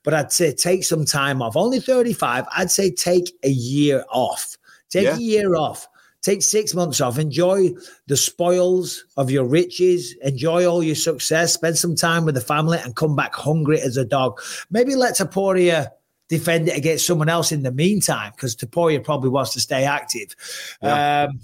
But 0.02 0.14
I'd 0.14 0.32
say 0.32 0.52
take 0.52 0.82
some 0.84 1.04
time 1.04 1.40
off. 1.40 1.56
Only 1.56 1.78
35. 1.78 2.44
I'd 2.56 2.70
say 2.72 2.90
take 2.90 3.32
a 3.44 3.50
year 3.50 4.04
off. 4.10 4.56
Take 4.90 5.04
Yeah. 5.04 5.16
a 5.16 5.20
year 5.20 5.54
off. 5.54 5.86
Take 6.22 6.42
six 6.42 6.74
months 6.74 7.00
off. 7.00 7.18
Enjoy 7.18 7.70
the 8.06 8.16
spoils 8.16 9.04
of 9.16 9.30
your 9.30 9.44
riches. 9.44 10.14
Enjoy 10.22 10.66
all 10.66 10.82
your 10.82 10.94
success. 10.94 11.52
Spend 11.54 11.76
some 11.78 11.94
time 11.96 12.24
with 12.24 12.34
the 12.36 12.40
family 12.40 12.78
and 12.82 12.94
come 12.96 13.14
back 13.16 13.34
hungry 13.34 13.80
as 13.80 13.96
a 13.96 14.04
dog. 14.04 14.40
Maybe 14.70 14.94
let 14.96 15.14
Topuria 15.16 15.88
defend 16.28 16.68
it 16.68 16.76
against 16.76 17.06
someone 17.06 17.28
else 17.28 17.52
in 17.52 17.62
the 17.62 17.72
meantime 17.72 18.32
because 18.36 18.54
Topuria 18.56 19.02
probably 19.02 19.30
wants 19.30 19.52
to 19.54 19.60
stay 19.60 19.84
active. 19.84 20.34
Yeah. 20.82 21.24
Um, 21.28 21.40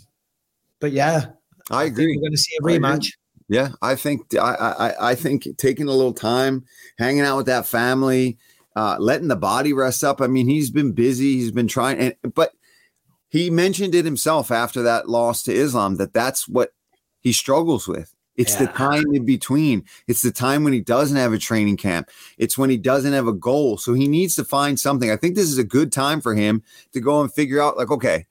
but 0.81 0.93
yeah, 0.93 1.27
I 1.71 1.83
I 1.83 1.85
agree. 1.85 2.07
we're 2.17 2.21
going 2.23 2.33
to 2.33 2.39
see 2.39 2.57
a 2.61 2.63
rematch. 2.63 3.13
Yeah, 3.49 3.71
I 3.81 3.95
think 3.95 4.35
I, 4.35 4.55
I 4.99 5.11
I 5.11 5.15
think 5.15 5.49
taking 5.57 5.89
a 5.89 5.93
little 5.93 6.13
time, 6.13 6.65
hanging 6.99 7.23
out 7.23 7.39
with 7.39 7.47
that 7.47 7.67
family, 7.67 8.37
uh, 8.77 8.97
letting 8.99 9.29
the 9.29 9.37
body 9.37 9.73
rest 9.73 10.05
up. 10.05 10.21
I 10.21 10.27
mean, 10.27 10.49
he's 10.49 10.71
been 10.71 10.93
busy. 10.93 11.35
He's 11.35 11.51
been 11.51 11.69
trying, 11.69 11.99
and 11.99 12.35
but 12.35 12.53
he 13.31 13.49
mentioned 13.51 13.95
it 13.95 14.05
himself 14.05 14.51
after 14.51 14.83
that 14.83 15.09
loss 15.09 15.43
to 15.45 15.53
Islam 15.55 15.97
that 15.97 16.13
that's 16.13 16.47
what 16.47 16.73
he 17.21 17.33
struggles 17.33 17.89
with. 17.89 18.15
It's 18.37 18.55
the 18.55 18.69
time 18.69 19.05
in 19.13 19.25
between. 19.25 19.85
It's 20.07 20.23
the 20.23 20.31
time 20.31 20.63
when 20.63 20.73
he 20.73 20.81
doesn't 20.81 21.17
have 21.17 21.33
a 21.33 21.39
training 21.39 21.77
camp. 21.77 22.09
It's 22.39 22.57
when 22.57 22.71
he 22.71 22.77
doesn't 22.77 23.13
have 23.13 23.27
a 23.27 23.33
goal. 23.33 23.79
So 23.79 23.95
he 23.95 24.07
needs 24.07 24.37
to 24.37 24.45
find 24.45 24.79
something. 24.79 25.11
I 25.11 25.17
think 25.17 25.35
this 25.35 25.49
is 25.49 25.59
a 25.59 25.65
good 25.65 25.91
time 25.91 26.21
for 26.21 26.37
him 26.37 26.63
to 26.93 27.01
go 27.01 27.21
and 27.21 27.33
figure 27.33 27.61
out, 27.61 27.77
like, 27.77 27.91
okay, 27.91 28.27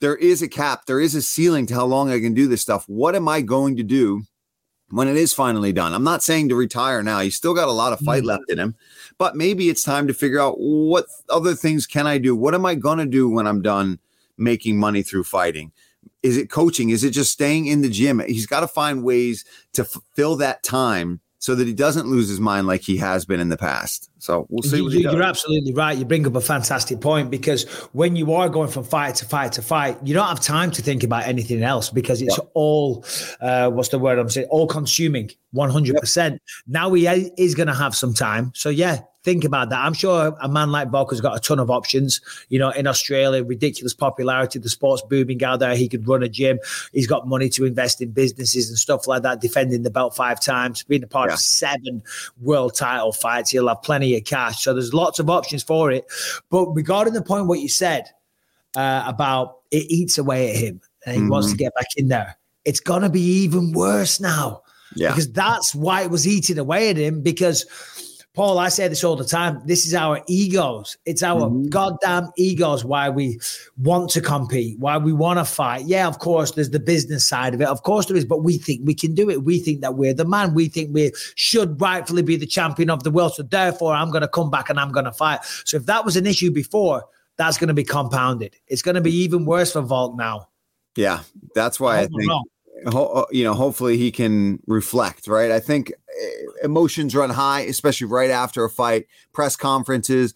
there 0.00 0.16
is 0.16 0.42
a 0.42 0.48
cap, 0.48 0.86
there 0.86 1.00
is 1.00 1.14
a 1.14 1.22
ceiling 1.22 1.66
to 1.66 1.74
how 1.74 1.84
long 1.86 2.10
I 2.10 2.20
can 2.20 2.34
do 2.34 2.46
this 2.48 2.62
stuff. 2.62 2.84
What 2.88 3.14
am 3.14 3.28
I 3.28 3.40
going 3.40 3.76
to 3.76 3.82
do 3.82 4.22
when 4.90 5.08
it 5.08 5.16
is 5.16 5.32
finally 5.32 5.72
done? 5.72 5.94
I'm 5.94 6.04
not 6.04 6.22
saying 6.22 6.48
to 6.50 6.56
retire 6.56 7.02
now. 7.02 7.20
He's 7.20 7.36
still 7.36 7.54
got 7.54 7.68
a 7.68 7.72
lot 7.72 7.92
of 7.92 8.00
fight 8.00 8.22
Mm. 8.22 8.26
left 8.26 8.50
in 8.50 8.58
him, 8.58 8.74
but 9.18 9.36
maybe 9.36 9.68
it's 9.68 9.82
time 9.82 10.06
to 10.08 10.14
figure 10.14 10.40
out 10.40 10.56
what 10.58 11.06
other 11.28 11.54
things 11.54 11.86
can 11.86 12.06
I 12.06 12.18
do? 12.18 12.36
What 12.36 12.54
am 12.54 12.66
I 12.66 12.74
going 12.74 12.98
to 12.98 13.06
do 13.06 13.28
when 13.28 13.46
I'm 13.46 13.62
done 13.62 13.98
making 14.36 14.78
money 14.78 15.02
through 15.02 15.24
fighting? 15.24 15.72
Is 16.22 16.36
it 16.36 16.50
coaching? 16.50 16.90
Is 16.90 17.04
it 17.04 17.10
just 17.10 17.32
staying 17.32 17.66
in 17.66 17.82
the 17.82 17.88
gym? 17.88 18.18
He's 18.26 18.46
got 18.46 18.60
to 18.60 18.68
find 18.68 19.04
ways 19.04 19.44
to 19.74 19.82
f- 19.82 19.96
fill 20.14 20.36
that 20.36 20.62
time 20.62 21.20
so 21.44 21.54
that 21.54 21.66
he 21.66 21.74
doesn't 21.74 22.06
lose 22.06 22.26
his 22.26 22.40
mind 22.40 22.66
like 22.66 22.80
he 22.80 22.96
has 22.96 23.26
been 23.26 23.38
in 23.38 23.50
the 23.50 23.56
past. 23.58 24.08
So 24.16 24.46
we'll 24.48 24.62
see. 24.62 24.78
You, 24.78 24.84
what 24.84 24.92
he 24.94 25.02
does. 25.02 25.14
are 25.14 25.22
absolutely 25.22 25.74
right. 25.74 25.94
You 25.98 26.06
bring 26.06 26.26
up 26.26 26.34
a 26.36 26.40
fantastic 26.40 27.02
point 27.02 27.30
because 27.30 27.64
when 27.92 28.16
you 28.16 28.32
are 28.32 28.48
going 28.48 28.70
from 28.70 28.82
fight 28.82 29.16
to 29.16 29.26
fight 29.26 29.52
to 29.52 29.60
fight, 29.60 29.98
you 30.02 30.14
don't 30.14 30.26
have 30.26 30.40
time 30.40 30.70
to 30.70 30.80
think 30.80 31.04
about 31.04 31.26
anything 31.26 31.62
else 31.62 31.90
because 31.90 32.22
it's 32.22 32.38
all, 32.54 33.04
uh, 33.42 33.70
what's 33.70 33.90
the 33.90 33.98
word 33.98 34.18
I'm 34.18 34.30
saying, 34.30 34.46
all 34.48 34.66
consuming, 34.66 35.32
100%. 35.54 36.38
Now 36.66 36.90
he 36.94 37.06
is 37.36 37.54
going 37.54 37.66
to 37.66 37.74
have 37.74 37.94
some 37.94 38.14
time. 38.14 38.50
So, 38.54 38.70
yeah, 38.70 39.00
think 39.24 39.42
about 39.44 39.70
that. 39.70 39.80
I'm 39.80 39.94
sure 39.94 40.36
a 40.40 40.48
man 40.48 40.70
like 40.70 40.90
Volka's 40.90 41.20
got 41.20 41.34
a 41.36 41.40
ton 41.40 41.58
of 41.58 41.70
options. 41.70 42.20
You 42.50 42.58
know, 42.58 42.70
in 42.70 42.86
Australia, 42.86 43.42
ridiculous 43.42 43.94
popularity, 43.94 44.58
the 44.58 44.68
sport's 44.68 45.02
booming 45.02 45.42
out 45.42 45.60
there. 45.60 45.74
He 45.74 45.88
could 45.88 46.06
run 46.06 46.22
a 46.22 46.28
gym. 46.28 46.58
He's 46.92 47.06
got 47.06 47.26
money 47.26 47.48
to 47.48 47.64
invest 47.64 48.00
in 48.02 48.10
businesses 48.10 48.68
and 48.68 48.78
stuff 48.78 49.06
like 49.08 49.22
that. 49.22 49.40
Defending 49.40 49.82
the 49.82 49.90
belt 49.90 50.14
five 50.14 50.40
times, 50.40 50.82
being 50.84 51.02
a 51.02 51.06
part 51.06 51.30
Yeah. 51.30 51.34
of 51.34 51.40
seven 51.40 52.02
world 52.42 52.74
title 52.74 53.12
fights. 53.12 53.50
He'll 53.50 53.68
have 53.68 53.82
plenty 53.82 54.14
of 54.16 54.24
cash. 54.24 54.62
So 54.62 54.74
there's 54.74 54.92
lots 54.94 55.18
of 55.18 55.28
options 55.30 55.62
for 55.62 55.90
it. 55.90 56.04
But 56.50 56.66
regarding 56.74 57.14
the 57.14 57.22
point 57.22 57.46
what 57.46 57.60
you 57.60 57.68
said 57.68 58.10
uh, 58.76 59.04
about 59.06 59.56
it 59.70 59.90
eats 59.90 60.18
away 60.18 60.50
at 60.50 60.56
him 60.56 60.80
and 61.06 61.16
he 61.16 61.28
wants 61.28 61.50
to 61.50 61.56
get 61.56 61.74
back 61.74 61.86
in 61.96 62.08
there, 62.08 62.36
it's 62.64 62.80
gonna 62.80 63.08
be 63.08 63.20
even 63.22 63.72
worse 63.72 64.20
now 64.20 64.62
Yeah. 64.96 65.08
because 65.10 65.30
that's 65.32 65.74
why 65.74 66.02
it 66.02 66.10
was 66.10 66.26
eating 66.26 66.58
away 66.58 66.90
at 66.90 66.96
him. 66.96 67.20
Because 67.22 67.64
Paul, 68.34 68.58
I 68.58 68.68
say 68.68 68.88
this 68.88 69.04
all 69.04 69.14
the 69.14 69.24
time. 69.24 69.62
This 69.64 69.86
is 69.86 69.94
our 69.94 70.20
egos. 70.26 70.96
It's 71.06 71.22
our 71.22 71.42
mm-hmm. 71.42 71.68
goddamn 71.68 72.30
egos 72.36 72.84
why 72.84 73.08
we 73.08 73.38
want 73.78 74.10
to 74.10 74.20
compete, 74.20 74.76
why 74.80 74.98
we 74.98 75.12
want 75.12 75.38
to 75.38 75.44
fight. 75.44 75.86
Yeah, 75.86 76.08
of 76.08 76.18
course, 76.18 76.50
there's 76.50 76.70
the 76.70 76.80
business 76.80 77.24
side 77.24 77.54
of 77.54 77.60
it. 77.60 77.68
Of 77.68 77.84
course, 77.84 78.06
there 78.06 78.16
is, 78.16 78.24
but 78.24 78.42
we 78.42 78.58
think 78.58 78.80
we 78.84 78.94
can 78.94 79.14
do 79.14 79.30
it. 79.30 79.44
We 79.44 79.60
think 79.60 79.82
that 79.82 79.94
we're 79.94 80.14
the 80.14 80.24
man. 80.24 80.52
We 80.52 80.68
think 80.68 80.92
we 80.92 81.12
should 81.36 81.80
rightfully 81.80 82.22
be 82.22 82.34
the 82.34 82.46
champion 82.46 82.90
of 82.90 83.04
the 83.04 83.12
world. 83.12 83.34
So 83.34 83.44
therefore, 83.44 83.94
I'm 83.94 84.10
going 84.10 84.22
to 84.22 84.28
come 84.28 84.50
back 84.50 84.68
and 84.68 84.80
I'm 84.80 84.90
going 84.90 85.06
to 85.06 85.12
fight. 85.12 85.44
So 85.64 85.76
if 85.76 85.86
that 85.86 86.04
was 86.04 86.16
an 86.16 86.26
issue 86.26 86.50
before, 86.50 87.04
that's 87.36 87.56
going 87.56 87.68
to 87.68 87.74
be 87.74 87.84
compounded. 87.84 88.56
It's 88.66 88.82
going 88.82 88.96
to 88.96 89.00
be 89.00 89.14
even 89.14 89.44
worse 89.44 89.72
for 89.72 89.80
Volk 89.80 90.16
now. 90.16 90.48
Yeah. 90.96 91.20
That's 91.54 91.78
why 91.78 91.98
I 91.98 92.02
I'm 92.02 92.08
think 92.08 92.28
wrong. 92.28 92.44
Ho- 92.86 93.26
you 93.30 93.44
know, 93.44 93.54
hopefully 93.54 93.96
he 93.96 94.10
can 94.10 94.60
reflect, 94.66 95.26
right? 95.26 95.50
I 95.50 95.60
think 95.60 95.92
eh, 95.92 96.30
emotions 96.62 97.14
run 97.14 97.30
high, 97.30 97.60
especially 97.60 98.06
right 98.06 98.30
after 98.30 98.64
a 98.64 98.70
fight, 98.70 99.06
press 99.32 99.56
conferences, 99.56 100.34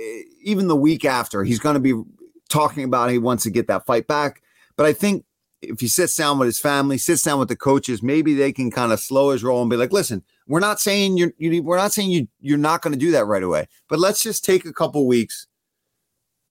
eh, 0.00 0.22
even 0.42 0.68
the 0.68 0.76
week 0.76 1.04
after. 1.04 1.44
He's 1.44 1.58
going 1.58 1.74
to 1.74 1.80
be 1.80 2.00
talking 2.48 2.84
about 2.84 3.10
he 3.10 3.18
wants 3.18 3.42
to 3.44 3.50
get 3.50 3.66
that 3.68 3.86
fight 3.86 4.06
back. 4.06 4.42
But 4.76 4.86
I 4.86 4.92
think 4.92 5.24
if 5.62 5.80
he 5.80 5.88
sits 5.88 6.16
down 6.16 6.38
with 6.38 6.46
his 6.46 6.58
family, 6.58 6.98
sits 6.98 7.22
down 7.22 7.38
with 7.38 7.48
the 7.48 7.56
coaches, 7.56 8.02
maybe 8.02 8.34
they 8.34 8.52
can 8.52 8.70
kind 8.70 8.92
of 8.92 9.00
slow 9.00 9.30
his 9.30 9.42
roll 9.42 9.60
and 9.60 9.70
be 9.70 9.76
like, 9.76 9.92
"Listen, 9.92 10.22
we're 10.46 10.60
not 10.60 10.80
saying 10.80 11.16
you're 11.16 11.32
you, 11.38 11.62
we're 11.62 11.76
not 11.76 11.92
saying 11.92 12.10
you 12.10 12.28
you're 12.40 12.58
not 12.58 12.82
going 12.82 12.92
to 12.92 12.98
do 12.98 13.10
that 13.12 13.26
right 13.26 13.42
away, 13.42 13.68
but 13.88 13.98
let's 13.98 14.22
just 14.22 14.44
take 14.44 14.64
a 14.64 14.72
couple 14.72 15.06
weeks." 15.06 15.46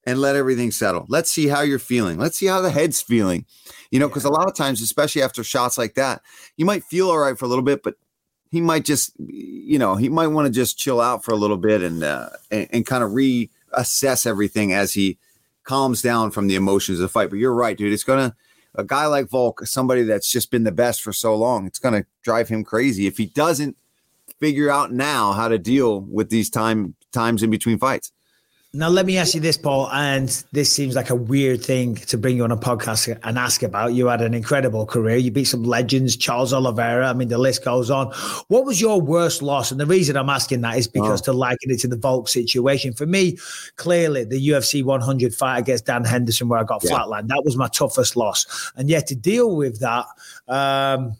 And 0.06 0.20
let 0.20 0.36
everything 0.36 0.72
settle. 0.72 1.06
Let's 1.08 1.32
see 1.32 1.48
how 1.48 1.62
you're 1.62 1.80
feeling. 1.80 2.20
Let's 2.20 2.38
see 2.38 2.48
how 2.48 2.60
the 2.60 2.72
head's 2.72 3.02
feeling. 3.02 3.46
You 3.90 4.00
know, 4.00 4.10
because 4.10 4.26
a 4.26 4.30
lot 4.30 4.48
of 4.48 4.56
times, 4.56 4.82
especially 4.82 5.22
after 5.22 5.46
shots 5.46 5.78
like 5.78 5.94
that, 5.96 6.22
you 6.58 6.66
might 6.66 6.84
feel 6.84 7.10
all 7.10 7.20
right 7.20 7.38
for 7.38 7.46
a 7.46 7.48
little 7.48 7.64
bit, 7.64 7.84
but 7.84 7.96
he 8.52 8.60
might 8.60 8.86
just, 8.86 9.14
you 9.18 9.80
know, 9.80 9.96
he 9.96 10.10
might 10.10 10.28
want 10.28 10.46
to 10.46 10.52
just 10.52 10.78
chill 10.78 11.00
out 11.00 11.24
for 11.24 11.32
a 11.32 11.38
little 11.38 11.58
bit 11.58 11.82
and 11.82 12.04
uh, 12.04 12.30
and, 12.52 12.68
and 12.72 12.86
kind 12.86 13.04
of 13.04 13.12
reassess 13.12 14.28
everything 14.28 14.74
as 14.74 14.94
he 14.94 15.18
calms 15.64 16.02
down 16.02 16.32
from 16.32 16.48
the 16.48 16.56
emotions 16.56 17.00
of 17.00 17.04
the 17.04 17.10
fight. 17.10 17.30
But 17.30 17.40
you're 17.40 17.54
right, 17.54 17.78
dude. 17.78 17.94
It's 17.94 18.04
gonna 18.04 18.36
a 18.76 18.84
guy 18.84 19.06
like 19.06 19.30
Volk, 19.30 19.66
somebody 19.66 20.04
that's 20.04 20.32
just 20.32 20.52
been 20.52 20.64
the 20.64 20.72
best 20.72 21.02
for 21.02 21.14
so 21.14 21.36
long, 21.36 21.66
it's 21.66 21.80
gonna 21.80 22.06
drive 22.22 22.50
him 22.50 22.64
crazy 22.64 23.08
if 23.08 23.18
he 23.18 23.26
doesn't 23.26 23.78
figure 24.40 24.70
out 24.70 24.92
now 24.92 25.32
how 25.32 25.48
to 25.48 25.58
deal 25.58 26.02
with 26.02 26.30
these 26.30 26.50
time 26.50 26.96
times 27.12 27.44
in 27.44 27.50
between 27.50 27.80
fights. 27.80 28.12
Now, 28.76 28.90
let 28.90 29.06
me 29.06 29.20
ask 29.20 29.36
you 29.36 29.40
this, 29.40 29.56
Paul, 29.56 29.88
and 29.92 30.30
this 30.52 30.72
seems 30.72 30.96
like 30.96 31.12
a 31.12 31.16
weird 31.16 31.64
thing 31.64 31.94
to 31.94 32.18
bring 32.18 32.38
you 32.38 32.44
on 32.44 32.50
a 32.52 32.58
podcast 32.58 33.16
and 33.22 33.38
ask 33.38 33.62
about. 33.62 33.94
You 33.94 34.08
had 34.08 34.24
an 34.24 34.34
incredible 34.34 34.88
career. 34.88 35.16
You 35.16 35.30
beat 35.30 35.44
some 35.44 35.62
legends, 35.62 36.18
Charles 36.18 36.54
Oliveira. 36.54 37.08
I 37.08 37.14
mean, 37.14 37.28
the 37.28 37.38
list 37.38 37.64
goes 37.64 37.92
on. 37.92 38.08
What 38.48 38.66
was 38.66 38.82
your 38.82 39.00
worst 39.00 39.44
loss? 39.44 39.70
And 39.70 39.80
the 39.80 39.86
reason 39.86 40.18
I'm 40.18 40.28
asking 40.28 40.62
that 40.62 40.76
is 40.76 40.88
because 40.88 41.22
to 41.22 41.34
liken 41.34 41.70
it 41.70 41.82
to 41.82 41.88
the 41.88 41.98
Volk 41.98 42.28
situation, 42.28 42.94
for 42.94 43.06
me, 43.06 43.38
clearly 43.76 44.24
the 44.24 44.48
UFC 44.50 44.84
100 44.84 45.36
fight 45.36 45.60
against 45.60 45.86
Dan 45.86 46.04
Henderson, 46.04 46.50
where 46.50 46.60
I 46.60 46.64
got 46.64 46.84
Yeah. 46.84 46.94
flatlined, 46.98 47.28
that 47.28 47.44
was 47.46 47.56
my 47.56 47.68
toughest 47.68 48.16
loss. 48.16 48.72
And 48.76 48.90
yet 48.90 49.06
to 49.08 49.16
deal 49.16 49.56
with 49.56 49.82
that, 49.82 50.08
um, 50.48 51.16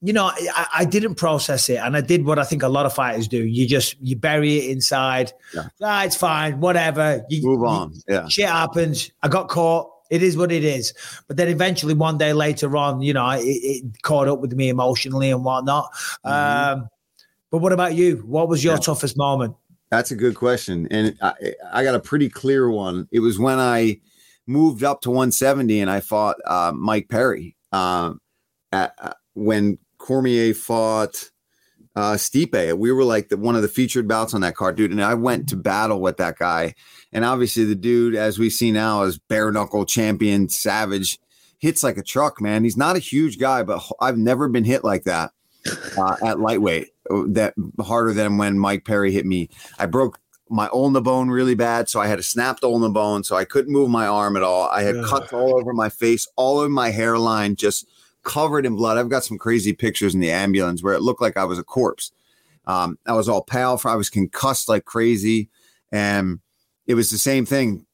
you 0.00 0.12
know, 0.12 0.26
I, 0.26 0.66
I 0.78 0.84
didn't 0.84 1.16
process 1.16 1.68
it, 1.68 1.76
and 1.76 1.96
I 1.96 2.00
did 2.00 2.24
what 2.24 2.38
I 2.38 2.44
think 2.44 2.62
a 2.62 2.68
lot 2.68 2.86
of 2.86 2.94
fighters 2.94 3.26
do. 3.26 3.44
You 3.44 3.66
just 3.66 3.96
you 4.00 4.14
bury 4.16 4.58
it 4.58 4.70
inside. 4.70 5.32
Yeah. 5.54 5.68
Ah, 5.82 6.04
it's 6.04 6.16
fine, 6.16 6.60
whatever. 6.60 7.24
You, 7.28 7.42
Move 7.42 7.60
you- 7.60 7.66
on. 7.66 7.94
Yeah. 8.08 8.28
shit 8.28 8.48
happens. 8.48 9.10
I 9.22 9.28
got 9.28 9.48
caught. 9.48 9.90
It 10.10 10.22
is 10.22 10.36
what 10.36 10.50
it 10.52 10.64
is. 10.64 10.94
But 11.26 11.36
then 11.36 11.48
eventually, 11.48 11.94
one 11.94 12.16
day 12.16 12.32
later 12.32 12.76
on, 12.76 13.02
you 13.02 13.12
know, 13.12 13.28
it, 13.30 13.42
it 13.42 14.02
caught 14.02 14.26
up 14.28 14.40
with 14.40 14.52
me 14.54 14.68
emotionally 14.70 15.30
and 15.30 15.44
whatnot. 15.44 15.90
Um, 16.24 16.88
but 17.50 17.58
what 17.58 17.72
about 17.72 17.94
you? 17.94 18.18
What 18.26 18.48
was 18.48 18.62
your 18.64 18.74
Yeah. 18.74 18.80
toughest 18.80 19.16
moment? 19.18 19.54
That's 19.90 20.10
a 20.10 20.16
good 20.16 20.34
question, 20.34 20.86
and 20.90 21.16
I, 21.22 21.32
I 21.72 21.82
got 21.84 21.94
a 21.94 22.00
pretty 22.00 22.28
clear 22.28 22.70
one. 22.70 23.08
It 23.10 23.20
was 23.20 23.38
when 23.38 23.58
I 23.58 24.00
moved 24.46 24.84
up 24.84 25.00
to 25.02 25.10
170 25.10 25.80
and 25.80 25.90
I 25.90 26.00
fought 26.00 26.36
uh, 26.46 26.72
Mike 26.74 27.08
Perry. 27.08 27.56
Um, 27.72 28.20
at, 28.72 28.94
uh, 28.98 29.12
when 29.34 29.78
Cormier 29.98 30.54
fought 30.54 31.30
uh, 31.96 32.14
Stipe, 32.14 32.78
we 32.78 32.92
were 32.92 33.04
like 33.04 33.28
the, 33.28 33.36
one 33.36 33.56
of 33.56 33.62
the 33.62 33.68
featured 33.68 34.06
bouts 34.06 34.32
on 34.32 34.40
that 34.42 34.54
card, 34.54 34.76
dude. 34.76 34.92
And 34.92 35.02
I 35.02 35.14
went 35.14 35.48
to 35.48 35.56
battle 35.56 36.00
with 36.00 36.16
that 36.18 36.38
guy, 36.38 36.74
and 37.12 37.24
obviously 37.24 37.64
the 37.64 37.74
dude, 37.74 38.14
as 38.14 38.38
we 38.38 38.50
see 38.50 38.70
now, 38.70 39.02
is 39.02 39.18
bare 39.18 39.50
knuckle 39.50 39.84
champion, 39.84 40.48
savage, 40.48 41.18
hits 41.58 41.82
like 41.82 41.96
a 41.96 42.02
truck, 42.02 42.40
man. 42.40 42.62
He's 42.62 42.76
not 42.76 42.94
a 42.96 43.00
huge 43.00 43.38
guy, 43.38 43.64
but 43.64 43.82
I've 44.00 44.16
never 44.16 44.48
been 44.48 44.64
hit 44.64 44.84
like 44.84 45.04
that 45.04 45.32
uh, 45.98 46.16
at 46.24 46.38
lightweight. 46.38 46.88
uh, 47.10 47.24
That 47.26 47.54
harder 47.80 48.12
than 48.12 48.38
when 48.38 48.58
Mike 48.58 48.84
Perry 48.84 49.10
hit 49.10 49.26
me. 49.26 49.48
I 49.78 49.86
broke 49.86 50.20
my 50.48 50.68
ulna 50.72 51.00
bone 51.00 51.30
really 51.30 51.56
bad, 51.56 51.88
so 51.88 52.00
I 52.00 52.06
had 52.06 52.20
a 52.20 52.22
snapped 52.22 52.62
ulna 52.62 52.90
bone, 52.90 53.24
so 53.24 53.34
I 53.34 53.44
couldn't 53.44 53.72
move 53.72 53.90
my 53.90 54.06
arm 54.06 54.36
at 54.36 54.42
all. 54.44 54.68
I 54.68 54.82
had 54.82 54.96
Ugh. 54.96 55.06
cuts 55.06 55.32
all 55.32 55.58
over 55.58 55.72
my 55.72 55.88
face, 55.88 56.28
all 56.36 56.58
over 56.58 56.68
my 56.68 56.90
hairline, 56.90 57.56
just 57.56 57.86
covered 58.28 58.66
in 58.66 58.76
blood. 58.76 58.98
I've 58.98 59.08
got 59.08 59.24
some 59.24 59.38
crazy 59.38 59.72
pictures 59.72 60.14
in 60.14 60.20
the 60.20 60.30
ambulance 60.30 60.82
where 60.82 60.92
it 60.92 61.00
looked 61.00 61.22
like 61.22 61.38
I 61.38 61.44
was 61.44 61.58
a 61.58 61.64
corpse. 61.64 62.12
Um, 62.66 62.98
I 63.06 63.14
was 63.14 63.26
all 63.26 63.42
pale, 63.42 63.80
I 63.86 63.96
was 63.96 64.10
concussed 64.10 64.68
like 64.68 64.84
crazy, 64.84 65.48
and 65.90 66.38
it 66.86 66.94
was 66.94 67.10
the 67.10 67.16
same 67.16 67.46
thing. 67.46 67.86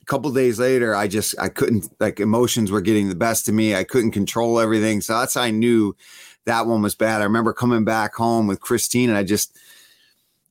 A 0.00 0.04
couple 0.04 0.30
days 0.30 0.60
later, 0.60 0.94
I 0.94 1.08
just 1.08 1.34
I 1.40 1.48
couldn't 1.48 1.88
like 1.98 2.20
emotions 2.20 2.70
were 2.70 2.80
getting 2.80 3.08
the 3.08 3.16
best 3.16 3.48
of 3.48 3.54
me. 3.54 3.74
I 3.74 3.82
couldn't 3.82 4.12
control 4.12 4.60
everything, 4.60 5.00
so 5.00 5.18
that's 5.18 5.34
how 5.34 5.42
I 5.42 5.50
knew 5.50 5.96
that 6.44 6.66
one 6.66 6.80
was 6.80 6.94
bad. 6.94 7.20
I 7.20 7.24
remember 7.24 7.52
coming 7.52 7.84
back 7.84 8.14
home 8.14 8.46
with 8.46 8.60
Christine, 8.60 9.08
and 9.08 9.18
I 9.18 9.24
just 9.24 9.58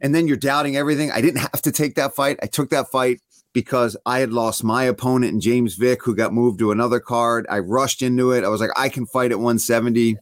and 0.02 0.14
then 0.14 0.28
you're 0.28 0.36
doubting 0.36 0.76
everything. 0.76 1.10
I 1.12 1.22
didn't 1.22 1.40
have 1.40 1.62
to 1.62 1.72
take 1.72 1.96
that 1.96 2.14
fight. 2.14 2.38
I 2.44 2.48
took 2.48 2.70
that 2.72 2.92
fight 2.92 3.22
because 3.56 3.96
I 4.06 4.20
had 4.20 4.32
lost 4.34 4.64
my 4.66 4.84
opponent 4.84 5.32
in 5.34 5.40
James 5.40 5.76
Vick, 5.76 6.04
who 6.04 6.14
got 6.14 6.34
moved 6.34 6.60
to 6.60 6.72
another 6.72 7.00
card. 7.00 7.48
I 7.50 7.60
rushed 7.60 8.02
into 8.02 8.34
it. 8.34 8.44
I 8.44 8.50
was 8.50 8.60
like, 8.60 8.70
I 8.76 8.90
can 8.90 9.06
fight 9.08 9.32
at 9.32 9.38
170. 9.40 10.18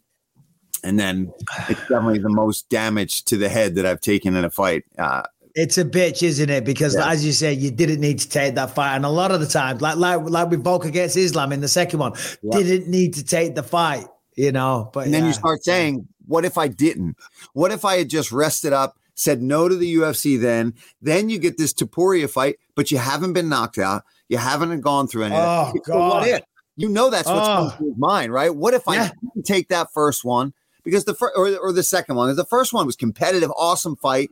And 0.84 1.00
then 1.00 1.34
it's 1.68 1.80
definitely 1.82 2.20
the 2.20 2.30
most 2.30 2.70
damage 2.70 3.24
to 3.26 3.38
the 3.38 3.50
head 3.50 3.74
that 3.76 3.86
I've 3.88 4.02
taken 4.02 4.36
in 4.36 4.46
a 4.46 4.52
fight. 4.52 4.84
Uh, 5.00 5.24
It's 5.56 5.78
a 5.80 5.86
bitch, 5.86 6.22
isn't 6.22 6.50
it? 6.50 6.64
Because 6.64 6.94
Yeah. 6.94 7.10
as 7.10 7.26
you 7.26 7.32
say, 7.32 7.54
you 7.54 7.72
didn't 7.72 8.00
need 8.02 8.20
to 8.20 8.30
take 8.30 8.54
that 8.56 8.76
fight, 8.76 8.96
and 8.96 9.04
a 9.06 9.10
lot 9.10 9.32
of 9.32 9.40
the 9.40 9.48
times, 9.48 9.82
like 9.82 9.98
like 9.98 10.20
like 10.30 10.50
with 10.52 10.64
Volk 10.64 10.86
against 10.86 11.18
Islam 11.18 11.52
in 11.54 11.62
the 11.62 11.68
second 11.68 12.00
one, 12.00 12.14
Yeah. 12.44 12.58
didn't 12.60 12.88
need 12.88 13.16
to 13.16 13.24
take 13.24 13.56
the 13.56 13.64
fight. 13.64 14.06
You 14.36 14.52
know, 14.52 14.90
but 14.94 15.06
and 15.06 15.14
then 15.14 15.26
you 15.26 15.34
start 15.34 15.64
saying, 15.64 16.08
what 16.26 16.44
if 16.44 16.58
I 16.58 16.68
didn't? 16.68 17.18
What 17.54 17.72
if 17.72 17.86
I 17.86 17.98
had 17.98 18.10
just 18.10 18.32
rested 18.32 18.74
up, 18.74 18.98
said 19.16 19.42
no 19.42 19.68
to 19.70 19.76
the 19.76 19.96
UFC 19.96 20.40
then? 20.40 20.74
Then 21.02 21.30
you 21.30 21.40
get 21.40 21.58
this 21.58 21.74
Topuria 21.74 22.30
fight, 22.30 22.58
but 22.76 22.92
you 22.92 22.98
haven't 22.98 23.34
been 23.34 23.50
knocked 23.50 23.78
out. 23.78 24.04
You 24.30 24.38
haven't 24.38 24.82
gone 24.82 25.08
through 25.08 25.24
any 25.24 25.36
Oh, 25.36 25.40
of 25.40 25.74
that. 25.74 25.82
So 25.86 26.00
what 26.10 26.28
if? 26.28 26.42
You 26.76 26.90
know 26.90 27.10
that's 27.10 27.28
what's 27.30 27.48
ah. 27.48 27.56
Oh. 27.58 27.62
going 27.68 27.78
through 27.78 27.88
his 27.90 27.98
mind, 27.98 28.34
right? 28.34 28.54
What 28.56 28.74
if 28.74 28.88
I 28.88 28.96
Yeah. 28.96 29.12
didn't 29.36 29.46
take 29.46 29.68
that 29.70 29.90
first 29.94 30.26
one? 30.26 30.54
Because 30.84 31.06
the 31.06 31.14
first 31.14 31.34
or, 31.38 31.56
or 31.58 31.72
the 31.72 31.84
second 31.84 32.16
one, 32.16 32.36
the 32.36 32.44
first 32.46 32.74
one 32.74 32.86
was 32.86 32.96
competitive, 32.96 33.52
awesome 33.56 33.96
fight. 33.96 34.30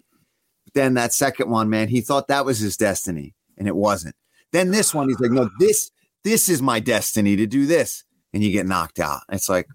But 0.65 0.73
Then 0.73 0.95
that 0.95 1.13
second 1.13 1.49
one, 1.49 1.69
man, 1.69 1.87
he 1.87 2.01
thought 2.01 2.27
that 2.29 2.45
was 2.45 2.59
his 2.59 2.75
destiny, 2.77 3.35
and 3.57 3.67
it 3.67 3.75
wasn't. 3.75 4.15
Then 4.51 4.71
this 4.71 4.93
one, 4.93 5.07
he's 5.07 5.19
like, 5.19 5.31
no, 5.31 5.49
this 5.59 5.91
this 6.23 6.49
is 6.49 6.61
my 6.61 6.79
destiny 6.79 7.35
to 7.35 7.45
do 7.45 7.65
this, 7.67 8.03
and 8.33 8.43
you 8.43 8.51
get 8.51 8.65
knocked 8.65 8.99
out. 8.99 9.21
It's 9.31 9.47
like, 9.47 9.67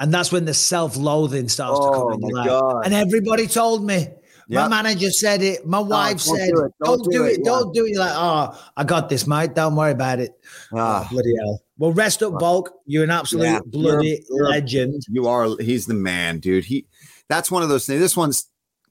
And 0.00 0.12
that's 0.12 0.32
when 0.32 0.44
the 0.46 0.54
self-loathing 0.54 1.48
starts 1.48 1.78
to 1.78 1.86
Oh, 1.86 1.92
come 1.92 2.12
in. 2.14 2.20
my 2.20 2.28
You're 2.28 2.38
like, 2.38 2.46
God. 2.62 2.84
And 2.86 2.94
everybody 2.94 3.46
told 3.46 3.84
me. 3.84 4.08
Yeah. 4.52 4.68
My 4.68 4.82
manager 4.82 5.10
said 5.10 5.42
it. 5.42 5.66
My 5.66 5.78
wife 5.78 6.24
don't 6.24 6.36
said, 6.36 6.50
do 6.50 6.64
it. 6.64 6.72
"Don't, 6.84 7.10
do 7.10 7.24
it. 7.24 7.44
Don't 7.44 7.72
do 7.74 7.86
it." 7.86 7.90
You're 7.92 8.00
like, 8.00 8.12
"Oh, 8.14 8.58
I 8.76 8.84
got 8.84 9.08
this, 9.08 9.26
mate. 9.26 9.54
Don't 9.54 9.74
worry 9.76 9.92
about 9.92 10.18
it." 10.20 10.32
ah, 10.74 11.06
oh, 11.06 11.14
bloody 11.14 11.34
hell. 11.40 11.62
Well, 11.78 11.92
rest 11.92 12.22
up, 12.22 12.38
Volk. 12.38 12.70
You're 12.86 13.04
an 13.04 13.10
absolute 13.10 13.44
Yeah, 13.44 13.60
bloody 13.64 14.22
you're- 14.30 14.48
legend. 14.50 15.02
You 15.08 15.26
are. 15.26 15.48
He's 15.58 15.86
the 15.86 15.94
man, 15.94 16.38
dude. 16.38 16.64
He 16.64 16.86
that's 17.28 17.50
one 17.50 17.62
of 17.62 17.68
those 17.70 17.86
things. 17.86 18.00
This 18.00 18.16
one's 18.16 18.48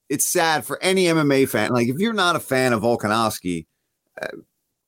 it's 0.10 0.26
sad 0.26 0.66
for 0.66 0.82
any 0.84 1.06
MMA 1.06 1.48
fan. 1.48 1.72
Like 1.72 1.88
if 1.88 2.00
you're 2.00 2.12
not 2.12 2.36
a 2.36 2.40
fan 2.40 2.74
of 2.74 2.82
Volkanovski, 2.82 3.68
uh, 4.22 4.28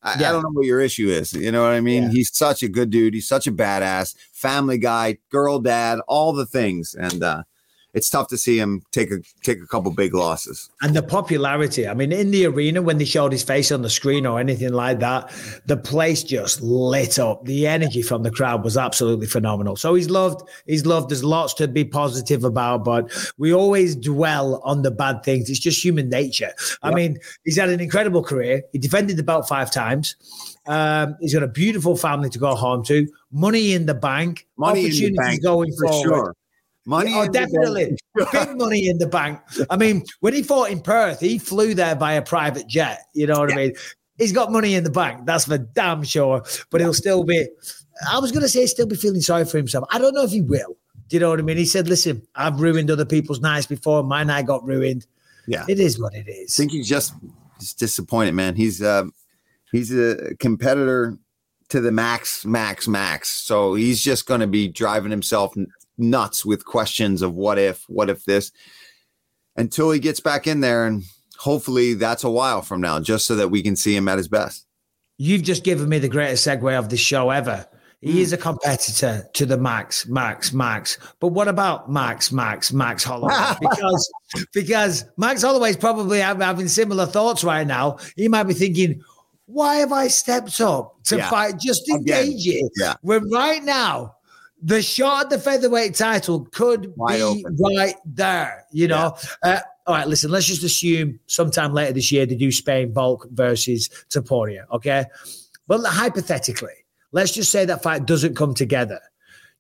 I, 0.02 0.20
Yeah. 0.20 0.30
I 0.30 0.32
don't 0.34 0.44
know 0.44 0.50
what 0.52 0.66
your 0.66 0.82
issue 0.82 1.08
is. 1.10 1.34
You 1.34 1.52
know 1.52 1.62
what 1.62 1.72
I 1.72 1.80
mean? 1.82 2.04
Yeah. 2.04 2.10
He's 2.10 2.36
such 2.36 2.62
a 2.64 2.68
good 2.68 2.90
dude. 2.90 3.14
He's 3.14 3.28
such 3.28 3.48
a 3.48 3.52
badass, 3.52 4.16
family 4.34 4.78
guy, 4.78 5.20
girl 5.30 5.60
dad, 5.60 6.00
all 6.08 6.34
the 6.34 6.46
things. 6.46 6.94
And 6.94 7.24
uh, 7.24 7.44
it's 7.94 8.10
tough 8.10 8.28
to 8.30 8.38
see 8.38 8.58
him 8.58 8.82
take 8.92 9.12
a 9.12 9.20
take 9.44 9.62
a 9.62 9.68
couple 9.68 9.92
big 9.92 10.14
losses. 10.16 10.70
And 10.82 10.96
the 10.96 11.04
popularity. 11.04 11.88
I 11.88 11.94
mean, 11.94 12.12
in 12.12 12.32
the 12.32 12.46
arena, 12.48 12.82
when 12.82 12.98
they 12.98 13.06
showed 13.06 13.32
his 13.32 13.44
face 13.44 13.72
on 13.72 13.84
the 13.84 13.90
screen 13.90 14.26
or 14.26 14.40
anything 14.40 14.74
like 14.74 15.00
that, 15.00 15.32
the 15.68 15.78
place 15.78 16.24
just 16.24 16.62
lit 16.62 17.20
up. 17.20 17.46
The 17.46 17.68
energy 17.68 18.02
from 18.02 18.24
the 18.24 18.32
crowd 18.32 18.64
was 18.64 18.78
absolutely 18.78 19.28
phenomenal. 19.28 19.76
So 19.76 19.94
he's 19.94 20.10
loved. 20.10 20.48
He's 20.66 20.86
loved. 20.86 21.10
There's 21.10 21.24
lots 21.24 21.54
to 21.56 21.68
be 21.68 21.86
positive 21.86 22.44
about, 22.44 22.84
but 22.84 23.12
we 23.38 23.54
always 23.54 23.96
dwell 23.96 24.60
on 24.64 24.82
the 24.82 24.92
bad 24.92 25.24
things. 25.24 25.50
It's 25.50 25.60
just 25.60 25.84
human 25.84 26.10
nature. 26.10 26.54
I 26.82 26.88
Yep. 26.90 26.96
mean, 26.96 27.18
he's 27.44 27.58
had 27.58 27.70
an 27.70 27.80
incredible 27.80 28.24
career. 28.24 28.64
He 28.72 28.80
defended 28.80 29.18
the 29.18 29.24
belt 29.24 29.48
five 29.48 29.70
times. 29.72 30.16
Um, 30.66 31.16
he's 31.20 31.34
got 31.34 31.44
a 31.44 31.48
beautiful 31.48 31.96
family 31.98 32.30
to 32.30 32.40
go 32.40 32.56
home 32.56 32.84
to. 32.86 33.08
Money 33.32 33.74
in 33.74 33.86
the 33.86 33.94
bank. 33.94 34.48
Money 34.58 34.86
in 34.86 34.86
the 34.86 34.90
opportunities 34.92 35.18
bank 35.18 35.44
going 35.44 35.72
for 35.74 35.88
forward. 35.88 36.04
sure. 36.08 36.36
Money, 36.86 37.14
Oh, 37.16 37.22
in 37.24 37.32
the 37.32 37.40
definitely. 37.40 37.98
bank. 38.16 38.32
Big 38.32 38.58
money 38.58 38.88
in 38.88 38.98
the 38.98 39.08
bank. 39.08 39.40
I 39.70 39.78
mean, 39.78 40.04
when 40.20 40.34
he 40.34 40.44
fought 40.44 40.70
in 40.70 40.82
Perth, 40.82 41.20
he 41.22 41.38
flew 41.38 41.74
there 41.74 41.96
by 41.96 42.14
a 42.14 42.22
private 42.22 42.68
jet. 42.68 43.06
You 43.14 43.28
know 43.28 43.40
what 43.40 43.52
I 43.54 43.56
mean? 43.56 43.74
He's 44.18 44.32
got 44.34 44.52
money 44.52 44.76
in 44.76 44.84
the 44.84 44.90
bank. 44.92 45.26
That's 45.26 45.46
for 45.46 45.58
damn 45.58 46.04
sure. 46.04 46.44
But 46.70 46.82
he'll 46.82 46.94
still 46.94 47.24
be, 47.24 47.48
I 48.12 48.20
was 48.20 48.32
going 48.32 48.44
to 48.44 48.50
say, 48.50 48.66
still 48.66 48.86
be 48.86 48.96
feeling 48.96 49.22
sorry 49.22 49.46
for 49.46 49.58
himself. 49.58 49.86
I 49.92 49.98
don't 49.98 50.14
know 50.14 50.24
if 50.24 50.32
he 50.32 50.42
will. 50.42 50.78
Do 51.08 51.16
you 51.16 51.20
know 51.20 51.30
what 51.30 51.40
I 51.40 51.42
mean? 51.44 51.58
He 51.58 51.66
said, 51.66 51.88
listen, 51.88 52.22
I've 52.36 52.60
ruined 52.60 52.92
other 52.92 53.06
people's 53.06 53.40
nights 53.40 53.66
before. 53.66 54.04
My 54.04 54.24
night 54.24 54.46
got 54.46 54.64
ruined. 54.66 55.06
Yeah. 55.48 55.66
It 55.68 55.80
is 55.80 56.00
what 56.00 56.14
it 56.14 56.28
is." 56.28 56.54
I 56.54 56.58
think 56.58 56.72
he's 56.72 56.88
just, 56.88 57.14
just 57.60 57.80
disappointed, 57.80 58.34
man. 58.34 58.56
He's 58.56 58.82
uh, 58.82 59.06
he's 59.72 59.94
a 59.94 60.36
competitor 60.40 61.18
to 61.70 61.82
the 61.82 61.92
max, 61.92 62.46
max, 62.46 62.88
max. 62.88 63.30
So 63.30 63.74
he's 63.74 64.02
just 64.02 64.26
going 64.26 64.40
to 64.42 64.48
be 64.48 64.68
driving 64.68 65.12
himself 65.12 65.54
nuts 65.98 66.46
with 66.46 66.66
questions 66.66 67.22
of 67.22 67.34
what 67.34 67.58
if, 67.58 67.84
what 67.88 68.10
if 68.10 68.26
this, 68.26 68.52
until 69.56 69.92
he 69.92 70.00
gets 70.00 70.20
back 70.20 70.48
in 70.48 70.62
there, 70.62 70.86
and 70.86 71.04
hopefully 71.38 71.94
that's 71.94 72.24
a 72.24 72.30
while 72.30 72.62
from 72.62 72.82
now, 72.82 73.00
just 73.00 73.26
so 73.26 73.36
that 73.36 73.50
we 73.50 73.62
can 73.62 73.76
see 73.76 73.96
him 73.96 74.08
at 74.08 74.18
his 74.18 74.28
best. 74.28 74.66
You've 75.18 75.44
just 75.44 75.64
given 75.64 75.88
me 75.90 76.00
the 76.00 76.10
greatest 76.10 76.46
segue 76.46 76.78
of 76.78 76.90
this 76.90 77.00
show 77.00 77.30
ever. 77.30 77.68
He 78.02 78.14
hmm. 78.14 78.18
is 78.18 78.34
a 78.34 78.38
competitor 78.38 79.26
to 79.34 79.46
the 79.46 79.58
Max, 79.58 80.08
Max, 80.08 80.52
Max. 80.52 80.98
But 81.22 81.30
what 81.30 81.48
about 81.48 81.90
Max, 81.90 82.34
Max, 82.34 82.74
Max 82.74 83.04
Holloway? 83.04 83.34
Because 83.62 84.12
because 84.52 85.06
Max 85.16 85.42
Holloway's 85.42 85.78
probably 85.78 86.20
having 86.20 86.68
similar 86.68 87.06
thoughts 87.06 87.44
right 87.44 87.66
now. 87.66 87.98
He 88.18 88.28
might 88.28 88.44
be 88.44 88.54
thinking, 88.54 89.02
why 89.46 89.76
have 89.76 89.94
I 89.94 90.08
stepped 90.08 90.60
up 90.60 91.02
to 91.06 91.18
Yeah. 91.18 91.30
fight 91.30 91.60
just 91.60 91.88
Again. 91.88 92.26
engage 92.26 92.48
it? 92.48 92.72
Yeah. 92.78 92.96
When 93.02 93.30
right 93.30 93.64
now 93.64 94.16
the 94.64 94.82
shot 94.82 95.26
at 95.26 95.30
the 95.30 95.40
featherweight 95.40 95.94
title 95.94 96.46
could 96.52 96.94
Wide 96.96 97.18
be 97.18 97.22
open. 97.22 97.58
right 97.78 97.96
there. 98.06 98.66
You 98.72 98.88
know. 98.88 99.16
Uh, 99.44 99.60
all 99.86 99.96
right, 99.96 100.08
listen. 100.08 100.32
Let's 100.32 100.46
just 100.46 100.64
assume 100.64 101.20
sometime 101.28 101.74
later 101.74 101.94
this 101.94 102.12
year 102.12 102.26
they 102.26 102.36
do 102.36 102.52
Spain 102.52 102.94
Volk 102.94 103.28
versus 103.32 103.90
Topuria. 104.10 104.64
Okay, 104.72 105.06
but 105.68 105.84
hypothetically, 105.86 106.86
let's 107.12 107.34
just 107.34 107.52
say 107.52 107.66
that 107.66 107.84
fight 107.84 108.06
doesn't 108.06 108.36
come 108.36 108.54
together. 108.54 109.02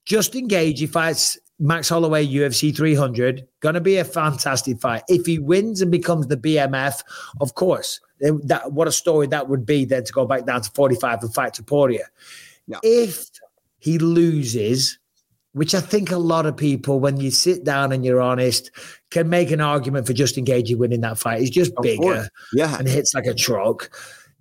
Just 0.06 0.36
engage. 0.36 0.80
He 0.80 0.88
fights 0.88 1.38
Max 1.60 1.90
Holloway, 1.90 2.26
UFC 2.26 2.76
300. 2.76 3.46
Going 3.60 3.76
to 3.76 3.82
be 3.82 3.98
a 3.98 4.06
fantastic 4.06 4.80
fight. 4.80 5.04
If 5.10 5.26
he 5.26 5.40
wins 5.40 5.82
and 5.82 5.92
becomes 5.92 6.28
the 6.28 6.38
BMF, 6.38 7.04
of 7.42 7.56
course, 7.56 8.00
that 8.20 8.72
what 8.72 8.88
a 8.88 8.92
story 8.92 9.28
that 9.28 9.50
would 9.50 9.66
be. 9.66 9.84
Then 9.84 10.06
to 10.06 10.14
go 10.14 10.26
back 10.26 10.46
down 10.46 10.62
to 10.62 10.72
45 10.72 11.24
and 11.24 11.34
fight 11.34 11.54
Topuria. 11.54 12.06
Yeah. 12.68 12.80
If 12.82 13.30
he 13.84 13.98
loses, 13.98 14.98
which 15.52 15.76
I 15.76 15.82
think 15.82 16.10
a 16.10 16.18
lot 16.18 16.46
of 16.46 16.56
people, 16.56 17.02
when 17.02 17.18
you 17.18 17.30
sit 17.32 17.66
down 17.66 17.92
and 17.92 18.06
you're 18.06 18.22
honest, 18.22 18.72
can 19.12 19.28
make 19.28 19.52
an 19.52 19.60
argument 19.60 20.08
for 20.08 20.14
just 20.14 20.38
engaging 20.38 20.78
winning 20.78 21.02
that 21.02 21.20
fight. 21.20 21.42
He's 21.42 21.50
just 21.50 21.74
Of 21.76 21.84
bigger 21.84 22.02
course. 22.02 22.30
Yeah. 22.54 22.78
and 22.80 22.88
hits 22.88 23.14
like 23.14 23.26
a 23.26 23.34
truck. 23.34 23.92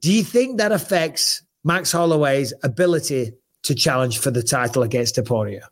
Do 0.00 0.12
you 0.12 0.22
think 0.22 0.58
that 0.58 0.70
affects 0.70 1.42
Max 1.64 1.90
Holloway's 1.90 2.54
ability 2.62 3.32
to 3.64 3.74
challenge 3.74 4.18
for 4.18 4.30
the 4.30 4.44
title 4.44 4.84
against 4.84 5.16
Topuria? 5.16 5.62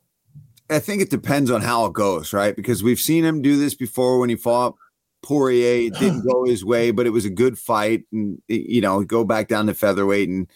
I 0.68 0.80
think 0.80 1.00
it 1.00 1.10
depends 1.10 1.48
on 1.48 1.62
how 1.62 1.84
it 1.86 1.92
goes, 1.92 2.32
right? 2.32 2.56
Because 2.56 2.82
we've 2.82 3.00
seen 3.00 3.24
him 3.24 3.40
do 3.40 3.56
this 3.56 3.74
before 3.76 4.18
when 4.18 4.30
he 4.30 4.36
fought 4.36 4.74
Poirier. 5.22 5.86
It 5.86 5.94
didn't 5.94 6.26
go 6.28 6.44
his 6.44 6.64
way, 6.64 6.90
but 6.90 7.06
it 7.06 7.10
was 7.10 7.24
a 7.24 7.30
good 7.30 7.56
fight, 7.56 8.02
and 8.12 8.42
you 8.48 8.80
know, 8.80 9.04
go 9.04 9.24
back 9.24 9.46
down 9.46 9.66
to 9.66 9.74
featherweight. 9.74 10.28
And 10.28 10.48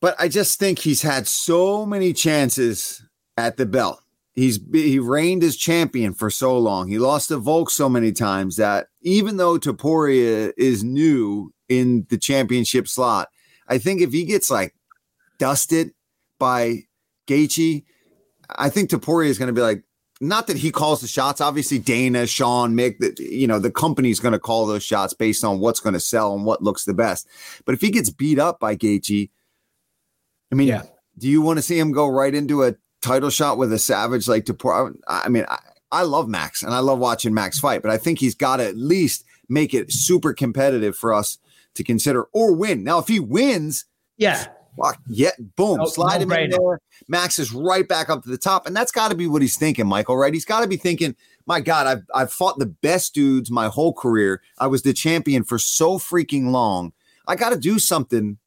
but 0.00 0.14
I 0.18 0.28
just 0.28 0.58
think 0.58 0.78
he's 0.78 1.02
had 1.02 1.26
so 1.26 1.84
many 1.84 2.12
chances 2.12 3.02
at 3.36 3.56
the 3.56 3.66
belt. 3.66 4.02
He's 4.34 4.60
he 4.72 4.98
reigned 4.98 5.42
as 5.42 5.56
champion 5.56 6.14
for 6.14 6.30
so 6.30 6.56
long. 6.56 6.88
He 6.88 6.98
lost 6.98 7.28
to 7.28 7.36
Volk 7.36 7.68
so 7.68 7.88
many 7.88 8.12
times 8.12 8.56
that 8.56 8.86
even 9.02 9.36
though 9.36 9.58
Topuria 9.58 10.52
is 10.56 10.84
new 10.84 11.52
in 11.68 12.06
the 12.10 12.16
championship 12.16 12.88
slot, 12.88 13.28
I 13.68 13.78
think 13.78 14.00
if 14.00 14.12
he 14.12 14.24
gets 14.24 14.50
like 14.50 14.74
dusted 15.38 15.92
by 16.38 16.84
Gaethje, 17.26 17.84
I 18.56 18.68
think 18.70 18.90
Topuria 18.90 19.28
is 19.28 19.38
going 19.38 19.48
to 19.48 19.52
be 19.52 19.60
like, 19.60 19.82
not 20.20 20.46
that 20.46 20.56
he 20.56 20.70
calls 20.70 21.00
the 21.00 21.08
shots. 21.08 21.40
Obviously, 21.40 21.78
Dana, 21.78 22.26
Sean, 22.26 22.74
Mick, 22.74 22.98
that 22.98 23.18
you 23.18 23.46
know 23.46 23.58
the 23.58 23.70
company's 23.70 24.20
going 24.20 24.32
to 24.32 24.38
call 24.38 24.66
those 24.66 24.82
shots 24.82 25.12
based 25.12 25.44
on 25.44 25.60
what's 25.60 25.80
going 25.80 25.94
to 25.94 26.00
sell 26.00 26.34
and 26.34 26.44
what 26.44 26.62
looks 26.62 26.84
the 26.84 26.94
best. 26.94 27.26
But 27.64 27.74
if 27.74 27.80
he 27.80 27.90
gets 27.90 28.10
beat 28.10 28.38
up 28.38 28.60
by 28.60 28.76
Gaethje, 28.76 29.30
I 30.50 30.54
mean, 30.54 30.68
Yeah. 30.68 30.82
do 31.18 31.28
you 31.28 31.40
want 31.42 31.58
to 31.58 31.62
see 31.62 31.78
him 31.78 31.92
go 31.92 32.08
right 32.08 32.34
into 32.34 32.64
a 32.64 32.74
title 33.02 33.30
shot 33.30 33.58
with 33.58 33.72
a 33.72 33.78
savage 33.78 34.28
like 34.28 34.44
Topuria? 34.44 34.94
I 35.08 35.28
mean, 35.28 35.44
I, 35.48 35.58
I 35.92 36.02
love 36.02 36.28
Max 36.28 36.62
and 36.62 36.72
I 36.74 36.78
love 36.80 36.98
watching 36.98 37.34
Max 37.34 37.58
fight, 37.58 37.82
but 37.82 37.90
I 37.90 37.96
think 37.98 38.18
he's 38.18 38.34
got 38.34 38.56
to 38.58 38.66
at 38.66 38.76
least 38.76 39.24
make 39.48 39.74
it 39.74 39.92
super 39.92 40.32
competitive 40.32 40.96
for 40.96 41.12
us 41.12 41.38
to 41.74 41.84
consider 41.84 42.24
or 42.32 42.52
win. 42.54 42.84
Now, 42.84 42.98
if 42.98 43.08
he 43.08 43.20
wins, 43.20 43.84
Yeah. 44.16 44.46
Fuck, 44.80 45.00
yeah, 45.08 45.32
boom, 45.56 45.78
No- 45.78 45.84
slide 45.86 46.22
him 46.22 46.30
in 46.32 46.50
there. 46.50 46.80
Max 47.08 47.38
is 47.40 47.52
right 47.52 47.86
back 47.86 48.08
up 48.08 48.22
to 48.22 48.30
the 48.30 48.38
top, 48.38 48.66
and 48.66 48.74
that's 48.74 48.92
got 48.92 49.10
to 49.10 49.16
be 49.16 49.26
what 49.26 49.42
he's 49.42 49.56
thinking, 49.56 49.86
Michael. 49.86 50.16
Right? 50.16 50.32
He's 50.32 50.44
got 50.44 50.60
to 50.60 50.68
be 50.68 50.76
thinking, 50.76 51.16
"My 51.44 51.60
God, 51.60 51.86
I've 51.88 52.02
I've 52.14 52.32
fought 52.32 52.58
the 52.60 52.66
best 52.66 53.12
dudes 53.12 53.50
my 53.50 53.66
whole 53.66 53.92
career. 53.92 54.40
I 54.58 54.68
was 54.68 54.82
the 54.82 54.92
champion 54.92 55.42
for 55.42 55.58
so 55.58 55.98
freaking 55.98 56.50
long. 56.52 56.92
I 57.26 57.34
got 57.34 57.50
to 57.50 57.58
do 57.58 57.80
something 57.80 58.38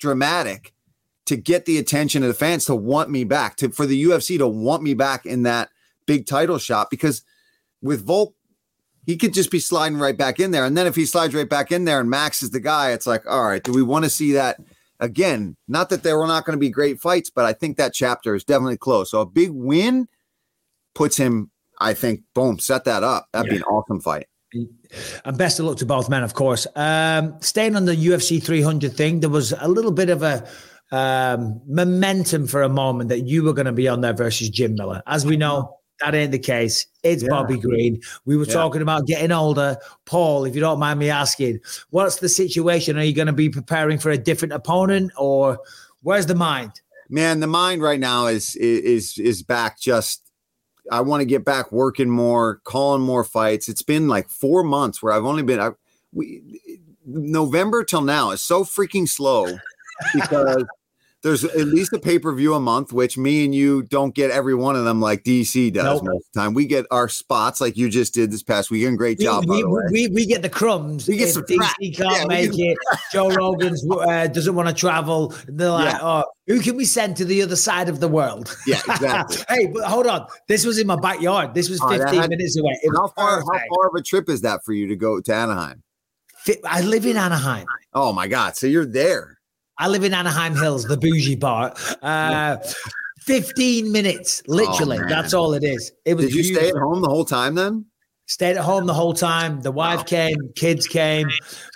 dramatic 0.00 0.74
to 1.28 1.36
get 1.36 1.64
the 1.64 1.78
attention 1.78 2.22
of 2.22 2.28
the 2.28 2.34
fans 2.34 2.64
to 2.66 2.74
want 2.74 3.10
me 3.10 3.24
back, 3.24 3.56
to 3.56 3.70
for 3.70 3.86
the 3.86 4.04
UFC 4.04 4.38
to 4.38 4.48
want 4.48 4.82
me 4.82 4.94
back 4.94 5.24
in 5.24 5.44
that 5.44 5.70
big 6.06 6.26
title 6.26 6.58
shot. 6.58 6.90
Because 6.90 7.22
with 7.80 8.04
Volk, 8.04 8.34
he 9.06 9.16
could 9.16 9.32
just 9.32 9.50
be 9.50 9.60
sliding 9.60 9.98
right 9.98 10.16
back 10.16 10.38
in 10.40 10.50
there, 10.50 10.64
and 10.64 10.76
then 10.76 10.86
if 10.86 10.94
he 10.94 11.06
slides 11.06 11.34
right 11.34 11.48
back 11.48 11.72
in 11.72 11.84
there, 11.84 12.00
and 12.00 12.10
Max 12.10 12.42
is 12.42 12.50
the 12.50 12.60
guy, 12.60 12.92
it's 12.92 13.06
like, 13.06 13.26
all 13.26 13.44
right, 13.44 13.62
do 13.62 13.72
we 13.72 13.82
want 13.82 14.04
to 14.04 14.10
see 14.10 14.32
that? 14.32 14.60
again, 15.00 15.56
not 15.66 15.90
that 15.90 16.02
there 16.02 16.18
were 16.18 16.26
not 16.26 16.44
going 16.44 16.56
to 16.56 16.60
be 16.60 16.70
great 16.70 17.00
fights, 17.00 17.30
but 17.30 17.44
I 17.44 17.52
think 17.52 17.76
that 17.76 17.94
chapter 17.94 18.34
is 18.34 18.44
definitely 18.44 18.76
close. 18.76 19.10
So 19.10 19.20
a 19.20 19.26
big 19.26 19.50
win 19.50 20.08
puts 20.94 21.16
him, 21.16 21.50
I 21.78 21.94
think, 21.94 22.22
boom, 22.34 22.58
set 22.58 22.84
that 22.84 23.02
up. 23.02 23.28
That'd 23.32 23.50
be 23.50 23.56
an 23.56 23.62
awesome 23.64 24.00
fight. 24.00 24.26
And 24.52 25.36
best 25.36 25.60
of 25.60 25.66
luck 25.66 25.76
to 25.78 25.86
both 25.86 26.08
men, 26.08 26.22
of 26.22 26.34
course. 26.34 26.66
Um, 26.74 27.36
staying 27.40 27.76
on 27.76 27.84
the 27.84 27.94
UFC 27.94 28.42
300 28.42 28.92
thing, 28.92 29.20
there 29.20 29.30
was 29.30 29.52
a 29.52 29.68
little 29.68 29.92
bit 29.92 30.10
of 30.10 30.22
a 30.22 30.48
um, 30.90 31.60
momentum 31.66 32.46
for 32.46 32.62
a 32.62 32.68
moment 32.68 33.08
that 33.10 33.20
you 33.20 33.42
were 33.42 33.52
going 33.52 33.66
to 33.66 33.72
be 33.72 33.88
on 33.88 34.00
there 34.00 34.14
versus 34.14 34.48
Jim 34.48 34.74
Miller. 34.74 35.02
As 35.06 35.26
we 35.26 35.36
know, 35.36 35.78
that 36.00 36.14
ain't 36.14 36.32
the 36.32 36.38
case. 36.38 36.86
It's 37.02 37.22
Yeah. 37.22 37.30
Bobby 37.30 37.58
Green. 37.58 38.00
We 38.24 38.36
were 38.36 38.44
Yeah. 38.44 38.54
talking 38.54 38.82
about 38.82 39.06
getting 39.06 39.32
older. 39.32 39.76
Paul, 40.04 40.44
if 40.44 40.54
you 40.54 40.60
don't 40.60 40.78
mind 40.78 40.98
me 41.00 41.10
asking, 41.10 41.60
what's 41.90 42.16
the 42.16 42.28
situation? 42.28 42.96
Are 42.96 43.02
you 43.02 43.14
going 43.14 43.26
to 43.26 43.32
be 43.32 43.48
preparing 43.50 43.98
for 43.98 44.10
a 44.10 44.18
different 44.18 44.54
opponent 44.54 45.12
or 45.16 45.58
where's 46.02 46.26
the 46.26 46.34
mind? 46.34 46.72
Man, 47.10 47.40
the 47.40 47.46
mind 47.46 47.82
right 47.82 47.98
now 47.98 48.26
is 48.26 48.54
is 48.56 49.18
is 49.18 49.42
back 49.42 49.80
just 49.80 50.22
I 50.90 51.00
want 51.00 51.20
to 51.20 51.26
get 51.26 51.44
back 51.44 51.72
working 51.72 52.08
more, 52.08 52.60
calling 52.64 53.02
more 53.02 53.24
fights. 53.24 53.68
It's 53.68 53.82
been 53.82 54.08
like 54.08 54.28
4 54.28 54.62
months 54.62 55.02
where 55.02 55.12
I've 55.12 55.24
only 55.24 55.42
been 55.42 55.58
I, 55.58 55.70
we 56.12 56.60
November 57.06 57.82
till 57.82 58.02
now 58.02 58.30
is 58.30 58.42
so 58.42 58.62
freaking 58.62 59.08
slow 59.08 59.58
because 60.14 60.64
there's 61.28 61.44
at 61.44 61.66
least 61.66 61.92
a 61.92 61.98
pay 61.98 62.18
per 62.18 62.34
view 62.34 62.54
a 62.54 62.60
month, 62.60 62.90
which 62.92 63.18
me 63.18 63.44
and 63.44 63.54
you 63.54 63.82
don't 63.82 64.14
get 64.14 64.30
every 64.30 64.54
one 64.54 64.76
of 64.76 64.84
them 64.84 64.98
like 65.00 65.24
DC 65.24 65.70
does 65.74 65.84
Nope. 65.84 66.04
most 66.04 66.16
of 66.16 66.22
the 66.32 66.40
time. 66.40 66.54
We 66.54 66.64
get 66.66 66.86
our 66.90 67.08
spots 67.08 67.60
like 67.60 67.76
you 67.76 67.90
just 67.90 68.14
did 68.14 68.30
this 68.30 68.42
past 68.42 68.70
weekend. 68.70 68.96
Great 68.96 69.18
We, 69.18 69.24
job, 69.24 69.44
we, 69.46 69.62
we, 69.90 70.08
we 70.08 70.26
get 70.26 70.40
the 70.42 70.48
crumbs. 70.48 71.06
We 71.06 71.18
get 71.18 71.28
if 71.28 71.34
some 71.34 71.42
DC 71.44 71.58
crap. 71.58 71.76
can't 71.78 71.96
Yeah, 71.98 72.24
make 72.24 72.58
it. 72.58 72.78
Joe 73.12 73.28
Rogan's 73.30 73.86
uh, 73.90 74.26
doesn't 74.28 74.54
want 74.54 74.68
to 74.68 74.74
travel. 74.74 75.34
They're 75.46 75.70
like, 75.70 75.92
Yeah. 75.92 75.98
oh, 76.00 76.24
who 76.46 76.60
can 76.60 76.76
we 76.76 76.86
send 76.86 77.16
to 77.18 77.24
the 77.26 77.42
other 77.42 77.56
side 77.56 77.88
of 77.90 78.00
the 78.00 78.08
world? 78.08 78.56
Yeah, 78.66 78.80
exactly. 78.88 79.36
hey, 79.50 79.66
but 79.66 79.84
hold 79.84 80.06
on. 80.06 80.26
This 80.48 80.64
was 80.64 80.78
in 80.78 80.86
my 80.86 80.96
backyard. 80.96 81.52
This 81.52 81.68
was 81.68 81.78
Oh, 81.82 81.88
15 81.90 82.20
had- 82.20 82.30
minutes 82.30 82.56
away. 82.58 82.78
How 82.96 83.08
far? 83.08 83.40
How 83.40 83.60
far 83.68 83.88
of 83.88 83.94
a 83.96 84.02
trip 84.02 84.28
is 84.30 84.40
that 84.40 84.64
for 84.64 84.72
you 84.72 84.86
to 84.88 84.96
go 84.96 85.20
to 85.20 85.34
Anaheim? 85.34 85.82
I 86.64 86.80
live 86.80 87.04
in 87.04 87.18
Anaheim. 87.18 87.66
Oh 87.92 88.12
my 88.14 88.26
God! 88.26 88.56
So 88.56 88.66
you're 88.66 88.86
there. 88.86 89.37
I 89.78 89.88
live 89.88 90.04
in 90.04 90.12
Anaheim 90.14 90.56
Hills, 90.56 90.84
the 90.84 90.96
bougie 90.96 91.36
part. 91.36 91.78
Uh, 92.02 92.56
15 93.20 93.92
minutes, 93.92 94.42
literally. 94.48 94.98
Oh. 94.98 95.08
That's 95.08 95.34
all 95.34 95.52
it 95.54 95.62
is. 95.62 95.92
It 96.04 96.14
was 96.14 96.26
Did 96.26 96.34
you 96.34 96.44
stay 96.44 96.68
at 96.68 96.76
home 96.76 97.00
the 97.02 97.08
whole 97.08 97.24
time 97.24 97.54
then? 97.54 97.86
Stayed 98.26 98.56
at 98.58 98.64
home 98.64 98.86
the 98.86 98.92
whole 98.94 99.14
time. 99.14 99.60
The 99.62 99.72
wife 99.72 100.04
came, 100.04 100.36
kids 100.54 100.86
came. 100.86 101.28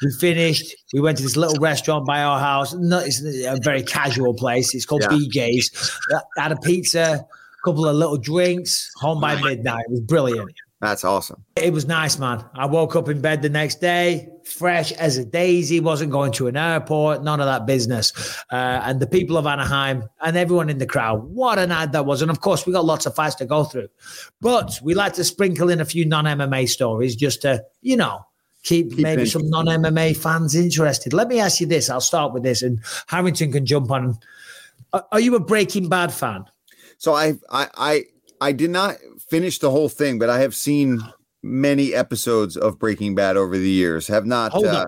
We 0.02 0.10
finished. 0.20 0.74
We 0.92 1.00
went 1.00 1.16
to 1.16 1.22
this 1.22 1.36
little 1.36 1.56
restaurant 1.60 2.06
by 2.06 2.22
our 2.22 2.38
house. 2.38 2.74
No, 2.74 2.98
it's 2.98 3.22
a 3.24 3.58
very 3.62 3.82
casual 3.82 4.34
place. 4.34 4.74
It's 4.74 4.84
called 4.84 5.02
Yeah. 5.02 5.16
BJ's. 5.16 5.98
Had 6.36 6.52
a 6.52 6.56
pizza, 6.56 7.24
a 7.24 7.64
couple 7.64 7.86
of 7.88 7.96
little 7.96 8.18
drinks. 8.18 8.90
Home 8.96 9.18
by 9.20 9.40
midnight. 9.40 9.84
It 9.86 9.92
was 9.92 10.00
brilliant. 10.00 10.52
That's 10.82 11.04
awesome. 11.04 11.44
It 11.54 11.72
was 11.72 11.86
nice, 11.86 12.18
man. 12.18 12.44
I 12.54 12.66
woke 12.66 12.96
up 12.96 13.08
in 13.08 13.20
bed 13.20 13.40
the 13.40 13.48
next 13.48 13.80
day, 13.80 14.28
fresh 14.44 14.90
as 14.90 15.16
a 15.16 15.24
daisy, 15.24 15.78
wasn't 15.78 16.10
going 16.10 16.32
to 16.32 16.48
an 16.48 16.56
airport, 16.56 17.22
none 17.22 17.38
of 17.38 17.46
that 17.46 17.66
business. 17.66 18.12
Uh, 18.50 18.80
and 18.82 18.98
the 18.98 19.06
people 19.06 19.36
of 19.36 19.46
Anaheim 19.46 20.02
and 20.20 20.36
everyone 20.36 20.68
in 20.68 20.78
the 20.78 20.86
crowd, 20.86 21.22
what 21.22 21.60
a 21.60 21.68
night 21.68 21.92
that 21.92 22.04
was. 22.04 22.20
And 22.20 22.32
of 22.32 22.40
course, 22.40 22.66
we 22.66 22.72
got 22.72 22.84
lots 22.84 23.06
of 23.06 23.14
fights 23.14 23.36
to 23.36 23.46
go 23.46 23.62
through. 23.62 23.86
But 24.40 24.80
we 24.82 24.94
like 24.94 25.12
to 25.14 25.22
sprinkle 25.24 25.70
in 25.70 25.80
a 25.80 25.84
few 25.84 26.04
non 26.04 26.24
MMA 26.24 26.68
stories 26.68 27.14
just 27.14 27.42
to, 27.42 27.64
you 27.80 27.96
know, 27.96 28.26
keep, 28.64 28.90
Keep 28.90 28.98
maybe 29.04 29.22
in- 29.22 29.28
some 29.28 29.48
non 29.50 29.66
MMA 29.66 30.16
fans 30.16 30.56
interested. 30.56 31.12
Let 31.12 31.28
me 31.28 31.38
ask 31.38 31.60
you 31.60 31.68
this. 31.68 31.90
I'll 31.90 32.00
start 32.00 32.32
with 32.32 32.42
this, 32.42 32.60
and 32.60 32.80
Harrington 33.06 33.52
can 33.52 33.66
jump 33.66 33.88
on. 33.92 34.18
Are- 34.92 35.06
Are 35.12 35.20
you 35.20 35.36
a 35.36 35.40
Breaking 35.40 35.88
Bad 35.88 36.12
fan? 36.12 36.44
So 36.98 37.12
I 37.14 37.34
I 37.50 37.68
I 37.76 38.04
I 38.40 38.50
did 38.50 38.70
not 38.70 38.96
finish 39.32 39.58
the 39.58 39.70
whole 39.70 39.88
thing, 39.88 40.18
but 40.18 40.28
I 40.28 40.40
have 40.40 40.54
seen 40.54 41.00
many 41.42 41.94
episodes 41.94 42.54
of 42.54 42.78
Breaking 42.78 43.14
Bad 43.14 43.38
over 43.38 43.56
the 43.56 43.70
years. 43.70 44.06
Have 44.08 44.26
not. 44.26 44.52
Hold 44.52 44.66
uh, 44.66 44.80
on. 44.80 44.86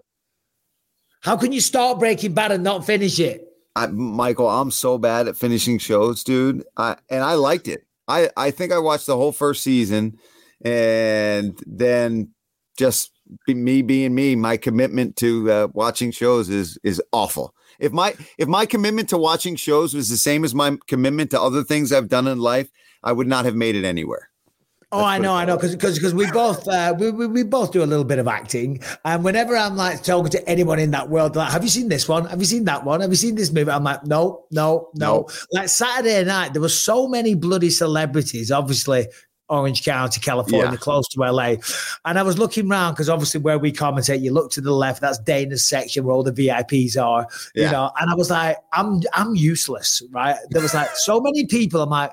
How 1.22 1.38
can 1.38 1.50
you 1.50 1.62
start 1.62 1.98
Breaking 1.98 2.34
Bad 2.34 2.52
and 2.52 2.62
not 2.62 2.84
finish 2.84 3.18
it? 3.18 3.48
I, 3.74 3.86
Michael, 3.86 4.50
I'm 4.50 4.70
so 4.70 4.98
bad 4.98 5.28
at 5.28 5.36
finishing 5.38 5.78
shows, 5.78 6.22
dude. 6.22 6.62
I, 6.76 6.96
and 7.08 7.24
I 7.24 7.34
liked 7.34 7.68
it. 7.68 7.86
I, 8.06 8.28
I 8.36 8.50
think 8.50 8.70
I 8.70 8.78
watched 8.78 9.06
the 9.06 9.16
whole 9.16 9.32
first 9.32 9.62
season, 9.62 10.18
and 10.62 11.58
then 11.66 12.28
just 12.76 13.12
me 13.48 13.80
being 13.80 14.14
me, 14.14 14.36
my 14.36 14.58
commitment 14.58 15.16
to 15.16 15.50
uh, 15.50 15.68
watching 15.72 16.10
shows 16.10 16.50
is 16.50 16.78
is 16.84 17.00
awful. 17.12 17.54
If 17.78 17.92
my 17.92 18.14
if 18.36 18.46
my 18.46 18.66
commitment 18.66 19.08
to 19.08 19.16
watching 19.16 19.56
shows 19.56 19.94
was 19.94 20.10
the 20.10 20.18
same 20.18 20.44
as 20.44 20.54
my 20.54 20.76
commitment 20.86 21.30
to 21.30 21.40
other 21.40 21.64
things 21.64 21.92
I've 21.92 22.10
done 22.10 22.28
in 22.28 22.38
life, 22.38 22.68
I 23.02 23.12
would 23.12 23.26
not 23.26 23.46
have 23.46 23.56
made 23.56 23.74
it 23.74 23.86
anywhere. 23.86 24.28
Oh, 24.94 25.04
I 25.04 25.18
know, 25.18 25.34
I 25.34 25.44
know, 25.44 25.56
because 25.56 25.74
because 25.74 26.14
we 26.14 26.30
both 26.30 26.66
uh, 26.68 26.94
we, 26.98 27.10
we 27.10 27.26
we 27.26 27.42
both 27.42 27.72
do 27.72 27.82
a 27.82 27.86
little 27.86 28.04
bit 28.04 28.18
of 28.18 28.28
acting, 28.28 28.80
and 29.04 29.24
whenever 29.24 29.56
I'm 29.56 29.76
like 29.76 30.02
talking 30.04 30.30
to 30.30 30.48
anyone 30.48 30.78
in 30.78 30.92
that 30.92 31.08
world, 31.10 31.34
like, 31.36 31.50
have 31.50 31.62
you 31.64 31.68
seen 31.68 31.88
this 31.88 32.08
one? 32.08 32.26
Have 32.26 32.38
you 32.38 32.46
seen 32.46 32.64
that 32.66 32.84
one? 32.84 33.00
Have 33.00 33.10
you 33.10 33.16
seen 33.16 33.34
this 33.34 33.52
movie? 33.52 33.70
I'm 33.70 33.82
like, 33.84 34.04
no, 34.06 34.44
no, 34.50 34.90
no. 34.94 35.04
No. 35.04 35.28
Like 35.52 35.68
Saturday 35.68 36.22
night, 36.24 36.52
there 36.52 36.62
were 36.62 36.68
so 36.68 37.08
many 37.08 37.34
bloody 37.34 37.70
celebrities. 37.70 38.52
Obviously, 38.52 39.08
Orange 39.48 39.84
County, 39.84 40.20
California, 40.20 40.70
Yeah. 40.70 40.76
close 40.76 41.06
to 41.08 41.20
LA, 41.20 41.56
and 42.04 42.18
I 42.18 42.22
was 42.22 42.38
looking 42.38 42.70
around 42.70 42.92
because 42.92 43.08
obviously 43.10 43.40
where 43.40 43.58
we 43.58 43.72
commentate, 43.72 44.20
you 44.22 44.32
look 44.32 44.50
to 44.52 44.60
the 44.60 44.72
left, 44.72 45.00
that's 45.00 45.18
Dana's 45.18 45.64
section 45.64 46.04
where 46.04 46.14
all 46.14 46.22
the 46.22 46.32
VIPs 46.32 46.96
are, 46.96 47.26
Yeah. 47.54 47.66
you 47.66 47.72
know. 47.72 47.90
And 48.00 48.10
I 48.10 48.14
was 48.14 48.30
like, 48.30 48.58
I'm 48.72 49.02
I'm 49.12 49.34
useless, 49.34 50.02
right? 50.12 50.36
There 50.50 50.62
was 50.62 50.72
like 50.72 50.90
so 50.96 51.20
many 51.20 51.46
people. 51.46 51.82
I'm 51.82 51.90
like. 51.90 52.12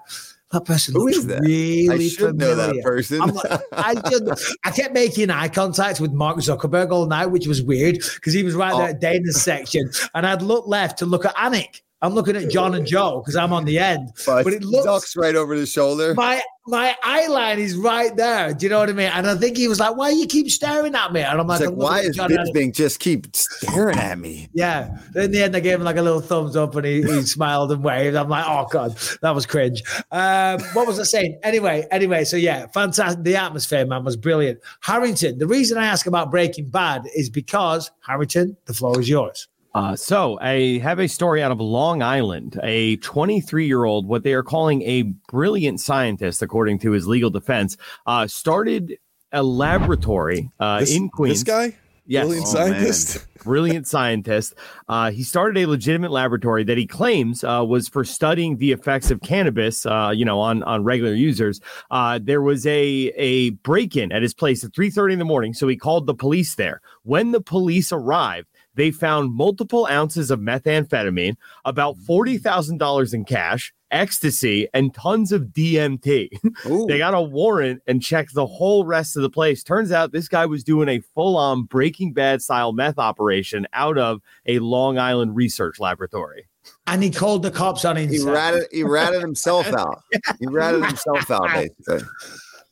That 0.51 0.65
person 0.65 0.95
Who 0.95 1.05
looks 1.05 1.17
is 1.17 1.27
that? 1.27 1.41
really 1.41 2.05
I 2.05 2.09
should 2.09 2.37
know 2.37 2.55
that 2.55 2.83
person. 2.83 3.19
Like, 3.19 3.61
I, 3.71 3.95
just, 4.09 4.55
I 4.65 4.71
kept 4.71 4.93
making 4.93 5.29
eye 5.29 5.47
contact 5.47 6.01
with 6.01 6.11
Mark 6.11 6.37
Zuckerberg 6.37 6.91
all 6.91 7.05
night, 7.05 7.27
which 7.27 7.47
was 7.47 7.61
weird 7.63 7.99
because 8.15 8.33
he 8.33 8.43
was 8.43 8.53
right 8.53 8.73
oh. 8.73 8.79
there 8.79 8.87
Oh. 8.87 8.89
at 8.89 8.99
Dana's 8.99 9.41
section. 9.41 9.89
And 10.13 10.27
I'd 10.27 10.41
look 10.41 10.67
left 10.67 10.99
to 10.99 11.05
look 11.05 11.23
at 11.25 11.35
Anik. 11.35 11.81
I'm 12.01 12.13
looking 12.13 12.35
at 12.35 12.49
John 12.49 12.73
and 12.73 12.85
Joe 12.85 13.19
because 13.19 13.35
I'm 13.35 13.53
on 13.53 13.65
the 13.65 13.77
end. 13.77 14.11
but, 14.25 14.43
But 14.43 14.53
it 14.53 14.63
looks 14.63 14.85
ducks 14.85 15.15
right 15.15 15.35
over 15.35 15.57
the 15.57 15.65
shoulder. 15.67 16.13
my 16.15 16.41
my 16.67 16.95
eye 17.03 17.27
line 17.27 17.57
is 17.59 17.75
right 17.75 18.15
there. 18.15 18.53
Do 18.53 18.65
you 18.65 18.69
know 18.69 18.79
what 18.79 18.89
I 18.89 18.93
mean? 18.93 19.11
And 19.11 19.27
I 19.27 19.35
think 19.35 19.57
he 19.57 19.67
was 19.67 19.79
like, 19.79 19.95
"Why 19.95 20.09
you 20.09 20.27
keep 20.27 20.49
staring 20.49 20.93
at 20.93 21.11
me?" 21.11 21.21
And 21.21 21.39
I'm 21.39 21.47
like, 21.47 21.59
like, 21.59 21.69
"I'm 21.69 21.75
why 21.75 21.99
is 22.01 22.17
Bisping 22.17 22.73
just 22.73 22.99
keep 22.99 23.35
staring 23.35 23.97
at 23.97 24.19
me? 24.19 24.47
Yeah. 24.53 24.97
Then 25.13 25.25
in 25.25 25.31
the 25.31 25.43
end, 25.43 25.55
I 25.55 25.59
gave 25.59 25.75
him 25.75 25.83
like 25.83 25.97
a 25.97 26.01
little 26.01 26.21
thumbs 26.21 26.55
up 26.55 26.75
and 26.75 26.85
he, 26.85 27.01
he 27.01 27.21
smiled 27.23 27.71
and 27.71 27.83
waved. 27.83 28.15
I'm 28.15 28.29
like, 28.29 28.45
oh 28.47 28.67
God, 28.71 28.95
that 29.21 29.33
was 29.33 29.45
cringe. 29.45 29.81
Um, 30.11 30.59
what 30.73 30.87
was 30.87 30.99
I 30.99 31.03
saying? 31.03 31.39
Anyway, 31.43 31.87
anyway, 31.91 32.23
so 32.25 32.37
yeah, 32.37 32.67
fantastic. 32.67 33.23
The 33.23 33.35
atmosphere, 33.35 33.85
man, 33.85 34.03
was 34.03 34.15
brilliant. 34.15 34.59
Harrington, 34.81 35.39
the 35.39 35.47
reason 35.47 35.77
I 35.77 35.85
ask 35.85 36.05
about 36.05 36.29
Breaking 36.31 36.69
Bad 36.69 37.07
is 37.15 37.29
because, 37.29 37.89
Harrington, 38.05 38.55
the 38.65 38.73
floor 38.73 38.99
is 38.99 39.09
yours. 39.09 39.47
Uh, 39.73 39.95
so 39.95 40.37
I 40.41 40.79
have 40.79 40.99
a 40.99 41.07
story 41.07 41.41
out 41.41 41.51
of 41.51 41.59
Long 41.61 42.01
Island. 42.01 42.59
A 42.63 42.97
23 42.97 43.65
year 43.65 43.85
old, 43.85 44.05
what 44.07 44.23
they 44.23 44.33
are 44.33 44.43
calling 44.43 44.81
a 44.83 45.03
brilliant 45.29 45.79
scientist, 45.79 46.41
according 46.41 46.79
to 46.79 46.91
his 46.91 47.07
legal 47.07 47.29
defense, 47.29 47.77
uh, 48.05 48.27
started 48.27 48.97
a 49.31 49.41
laboratory 49.43 50.51
uh, 50.59 50.81
This, 50.81 50.95
in 50.95 51.09
Queens. 51.09 51.37
this 51.37 51.43
guy, 51.43 51.77
Yes. 52.05 52.25
brilliant 52.25 52.47
Oh, 52.47 52.51
scientist. 52.51 53.27
brilliant 53.45 53.87
scientist. 53.87 54.53
Uh, 54.89 55.09
he 55.11 55.23
started 55.23 55.63
a 55.63 55.67
legitimate 55.69 56.11
laboratory 56.11 56.65
that 56.65 56.77
he 56.77 56.85
claims 56.85 57.41
uh, 57.45 57.63
was 57.65 57.87
for 57.87 58.03
studying 58.03 58.57
the 58.57 58.73
effects 58.73 59.09
of 59.09 59.21
cannabis, 59.21 59.85
uh, 59.85 60.11
you 60.13 60.25
know, 60.25 60.39
on 60.41 60.63
on 60.63 60.83
regular 60.83 61.13
users. 61.13 61.61
Uh, 61.91 62.19
there 62.21 62.41
was 62.41 62.65
a 62.67 63.13
a 63.15 63.51
break 63.51 63.95
in 63.95 64.11
at 64.11 64.21
his 64.21 64.33
place 64.33 64.65
at 64.65 64.73
three 64.75 64.89
thirty 64.89 65.13
in 65.13 65.19
the 65.19 65.25
morning, 65.25 65.53
so 65.53 65.65
he 65.69 65.77
called 65.77 66.07
the 66.07 66.13
police 66.15 66.55
there. 66.55 66.81
When 67.03 67.31
the 67.31 67.41
police 67.41 67.93
arrived. 67.93 68.47
They 68.75 68.91
found 68.91 69.33
multiple 69.33 69.87
ounces 69.87 70.31
of 70.31 70.39
methamphetamine, 70.39 71.35
about 71.65 71.97
mm. 71.97 72.05
forty 72.05 72.37
thousand 72.37 72.77
dollars 72.77 73.13
in 73.13 73.25
cash, 73.25 73.73
ecstasy, 73.91 74.67
and 74.73 74.93
tons 74.93 75.31
of 75.31 75.43
DMT. 75.45 76.29
They 76.87 76.97
got 76.97 77.13
a 77.13 77.21
warrant 77.21 77.81
and 77.87 78.01
checked 78.01 78.33
the 78.33 78.45
whole 78.45 78.85
rest 78.85 79.15
of 79.15 79.23
the 79.23 79.29
place. 79.29 79.63
Turns 79.63 79.91
out 79.91 80.11
this 80.11 80.27
guy 80.27 80.45
was 80.45 80.63
doing 80.63 80.89
a 80.89 81.01
full 81.13 81.37
on 81.37 81.63
Breaking 81.63 82.13
Bad 82.13 82.41
style 82.41 82.71
meth 82.73 82.97
operation 82.97 83.67
out 83.73 83.97
of 83.97 84.21
a 84.45 84.59
Long 84.59 84.97
Island 84.97 85.35
research 85.35 85.79
laboratory. 85.79 86.47
And 86.87 87.03
he 87.03 87.09
called 87.09 87.43
the 87.43 87.51
cops 87.51 87.85
on 87.85 87.95
He 87.97 88.03
himself. 88.03 88.35
ratted 88.35 88.67
he 88.71 88.83
ratted 88.83 89.21
himself 89.21 89.67
out. 89.73 90.01
He 90.39 90.47
ratted 90.47 90.85
himself 90.85 91.29
out, 91.31 91.47
basically. 91.53 92.07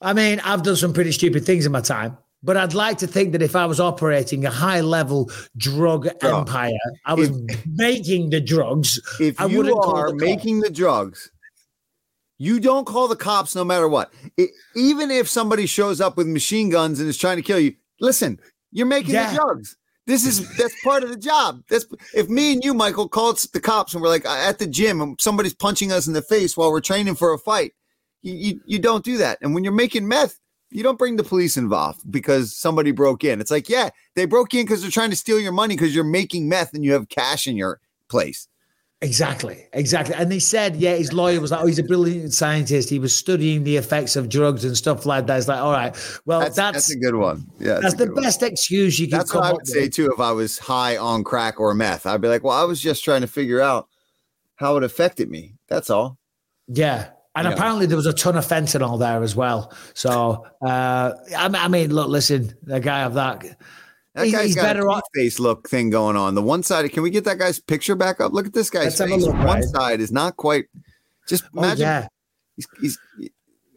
I 0.02 0.14
mean, 0.14 0.40
I've 0.42 0.64
done 0.64 0.76
some 0.76 0.94
pretty 0.94 1.12
stupid 1.12 1.46
things 1.46 1.66
in 1.66 1.72
my 1.72 1.82
time. 1.82 2.18
But 2.42 2.56
I'd 2.56 2.74
like 2.74 2.98
to 3.00 3.08
think 3.08 3.34
that 3.34 3.42
if 3.42 3.56
I 3.56 3.66
was 3.66 3.80
operating 3.82 4.46
a 4.46 4.50
high 4.50 4.80
level 4.80 5.30
drug 5.58 6.08
Bro, 6.20 6.40
empire, 6.40 6.72
I 7.06 7.14
was 7.14 7.32
making 7.68 8.30
the 8.30 8.40
drugs. 8.40 9.00
If 9.20 9.40
I 9.42 9.46
you 9.48 9.78
are 9.78 10.10
the 10.10 10.16
making 10.16 10.62
the 10.62 10.70
drugs, 10.70 11.30
you 12.38 12.62
don't 12.62 12.86
call 12.86 13.10
the 13.10 13.18
cops 13.18 13.56
no 13.56 13.66
matter 13.66 13.90
what. 13.90 14.14
It, 14.38 14.52
even 14.76 15.12
if 15.12 15.28
somebody 15.28 15.66
shows 15.66 16.00
up 16.00 16.16
with 16.16 16.28
machine 16.28 16.70
guns 16.70 17.02
and 17.02 17.10
is 17.10 17.18
trying 17.18 17.36
to 17.36 17.44
kill 17.44 17.60
you, 17.60 17.76
listen, 18.00 18.40
you're 18.72 18.86
making 18.88 19.16
Yeah. 19.16 19.32
the 19.32 19.36
drugs. 19.36 19.76
This 20.08 20.26
is 20.26 20.58
that's 20.58 20.74
part 20.82 21.04
of 21.04 21.10
the 21.10 21.18
job. 21.18 21.62
That's 21.70 21.86
if 22.16 22.30
me 22.30 22.54
and 22.54 22.64
you, 22.64 22.74
Michael, 22.74 23.08
called 23.10 23.38
the 23.54 23.60
cops 23.60 23.94
and 23.94 24.02
we're 24.02 24.10
like 24.10 24.26
at 24.26 24.58
the 24.58 24.66
gym 24.66 25.02
and 25.02 25.20
somebody's 25.22 25.54
punching 25.54 25.92
us 25.92 26.08
in 26.08 26.14
the 26.14 26.22
face 26.22 26.58
while 26.58 26.72
we're 26.72 26.82
training 26.82 27.16
for 27.16 27.34
a 27.34 27.38
fight. 27.38 27.74
You, 28.22 28.34
you 28.34 28.62
you 28.66 28.80
don't 28.80 29.04
do 29.06 29.18
that. 29.18 29.38
And 29.42 29.54
when 29.54 29.64
you're 29.64 29.74
making 29.74 30.08
meth, 30.08 30.40
you 30.72 30.84
don't 30.84 31.00
bring 31.00 31.16
the 31.16 31.24
police 31.24 31.58
involved 31.58 32.10
because 32.12 32.56
somebody 32.56 32.92
broke 32.92 33.24
in. 33.24 33.42
It's 33.42 33.52
like, 33.52 33.70
yeah, 33.70 33.90
they 34.16 34.26
broke 34.26 34.54
in 34.54 34.64
because 34.64 34.82
they're 34.82 34.92
trying 34.92 35.10
to 35.10 35.16
steal 35.16 35.40
your 35.40 35.52
money 35.52 35.76
because 35.76 35.96
you're 35.96 36.04
making 36.04 36.48
meth 36.48 36.74
and 36.74 36.84
you 36.84 36.94
have 36.94 37.10
cash 37.10 37.48
in 37.48 37.56
your 37.56 37.80
place. 38.08 38.48
Exactly, 39.02 39.66
exactly. 39.72 40.14
And 40.14 40.30
they 40.30 40.40
said, 40.40 40.76
yeah, 40.76 40.94
his 40.96 41.14
lawyer 41.14 41.40
was 41.40 41.52
like, 41.52 41.62
oh, 41.62 41.66
he's 41.66 41.80
a 41.80 41.84
brilliant 41.84 42.34
scientist. 42.34 42.90
He 42.90 43.00
was 43.00 43.16
studying 43.16 43.64
the 43.64 43.78
effects 43.78 44.18
of 44.18 44.28
drugs 44.28 44.66
and 44.66 44.76
stuff 44.76 45.06
like 45.06 45.26
that. 45.28 45.38
It's 45.38 45.48
like, 45.48 45.62
all 45.62 45.72
right, 45.72 45.96
well, 46.26 46.42
That's, 46.42 46.58
that's 46.58 46.76
that's, 46.76 46.92
a 46.92 47.00
good 47.00 47.16
one. 47.16 47.50
Yeah, 47.60 47.80
that's, 47.82 47.94
the 47.96 48.08
good 48.08 48.16
one. 48.16 48.24
best 48.26 48.44
excuse 48.44 49.00
you 49.00 49.08
can 49.08 49.20
That's 49.20 49.34
what 49.34 49.46
I 49.46 49.54
would 49.54 49.68
say 49.68 49.84
with. 49.84 49.94
too. 49.94 50.12
If 50.12 50.20
I 50.20 50.34
was 50.34 50.60
high 50.60 50.98
on 50.98 51.24
crack 51.24 51.62
or 51.62 51.74
meth, 51.74 52.06
I'd 52.06 52.20
be 52.20 52.28
like, 52.28 52.44
"Well, 52.44 52.58
I 52.58 52.66
was 52.66 52.82
just 52.82 53.06
trying 53.06 53.22
to 53.22 53.28
figure 53.28 53.62
out 53.62 53.88
how 54.56 54.76
it 54.76 54.84
affected 54.84 55.30
me. 55.30 55.56
That's 55.70 55.90
all." 55.90 56.18
Yeah. 56.68 57.12
And 57.36 57.48
Yeah. 57.48 57.54
apparently 57.54 57.86
there 57.86 57.96
was 57.98 58.06
a 58.08 58.14
ton 58.14 58.36
of 58.38 58.46
fentanyl 58.46 59.00
there 59.00 59.22
as 59.24 59.36
well. 59.36 59.72
So, 59.94 60.46
uh, 60.62 61.12
I, 61.38 61.46
I 61.54 61.68
mean, 61.68 61.94
look, 61.94 62.10
listen, 62.10 62.54
the 62.64 62.80
guy 62.80 63.02
of 63.04 63.14
that, 63.16 63.46
That 64.16 64.26
He- 64.26 64.32
guy's 64.32 64.46
he's 64.48 64.56
got 64.56 64.64
better 64.64 64.88
a 64.88 64.94
off- 64.94 65.04
face 65.14 65.40
look 65.40 65.70
thing 65.70 65.92
going 65.92 66.16
on. 66.18 66.34
The 66.34 66.42
one 66.42 66.64
side, 66.64 66.92
can 66.92 67.04
we 67.04 67.12
get 67.12 67.26
that 67.26 67.38
guy's 67.38 67.60
picture 67.60 67.96
back 67.96 68.20
up? 68.20 68.34
Look 68.34 68.48
at 68.48 68.54
this 68.54 68.70
guy's 68.72 69.00
Let's 69.00 69.12
face. 69.12 69.22
look, 69.24 69.36
one 69.36 69.46
Ryan. 69.46 69.68
side 69.68 70.02
is 70.02 70.12
not 70.12 70.36
quite. 70.36 70.66
Just 71.28 71.44
Oh, 71.56 71.60
imagine. 71.60 71.82
yeah. 71.84 72.08
He's, 72.56 72.68
he's, 72.82 72.98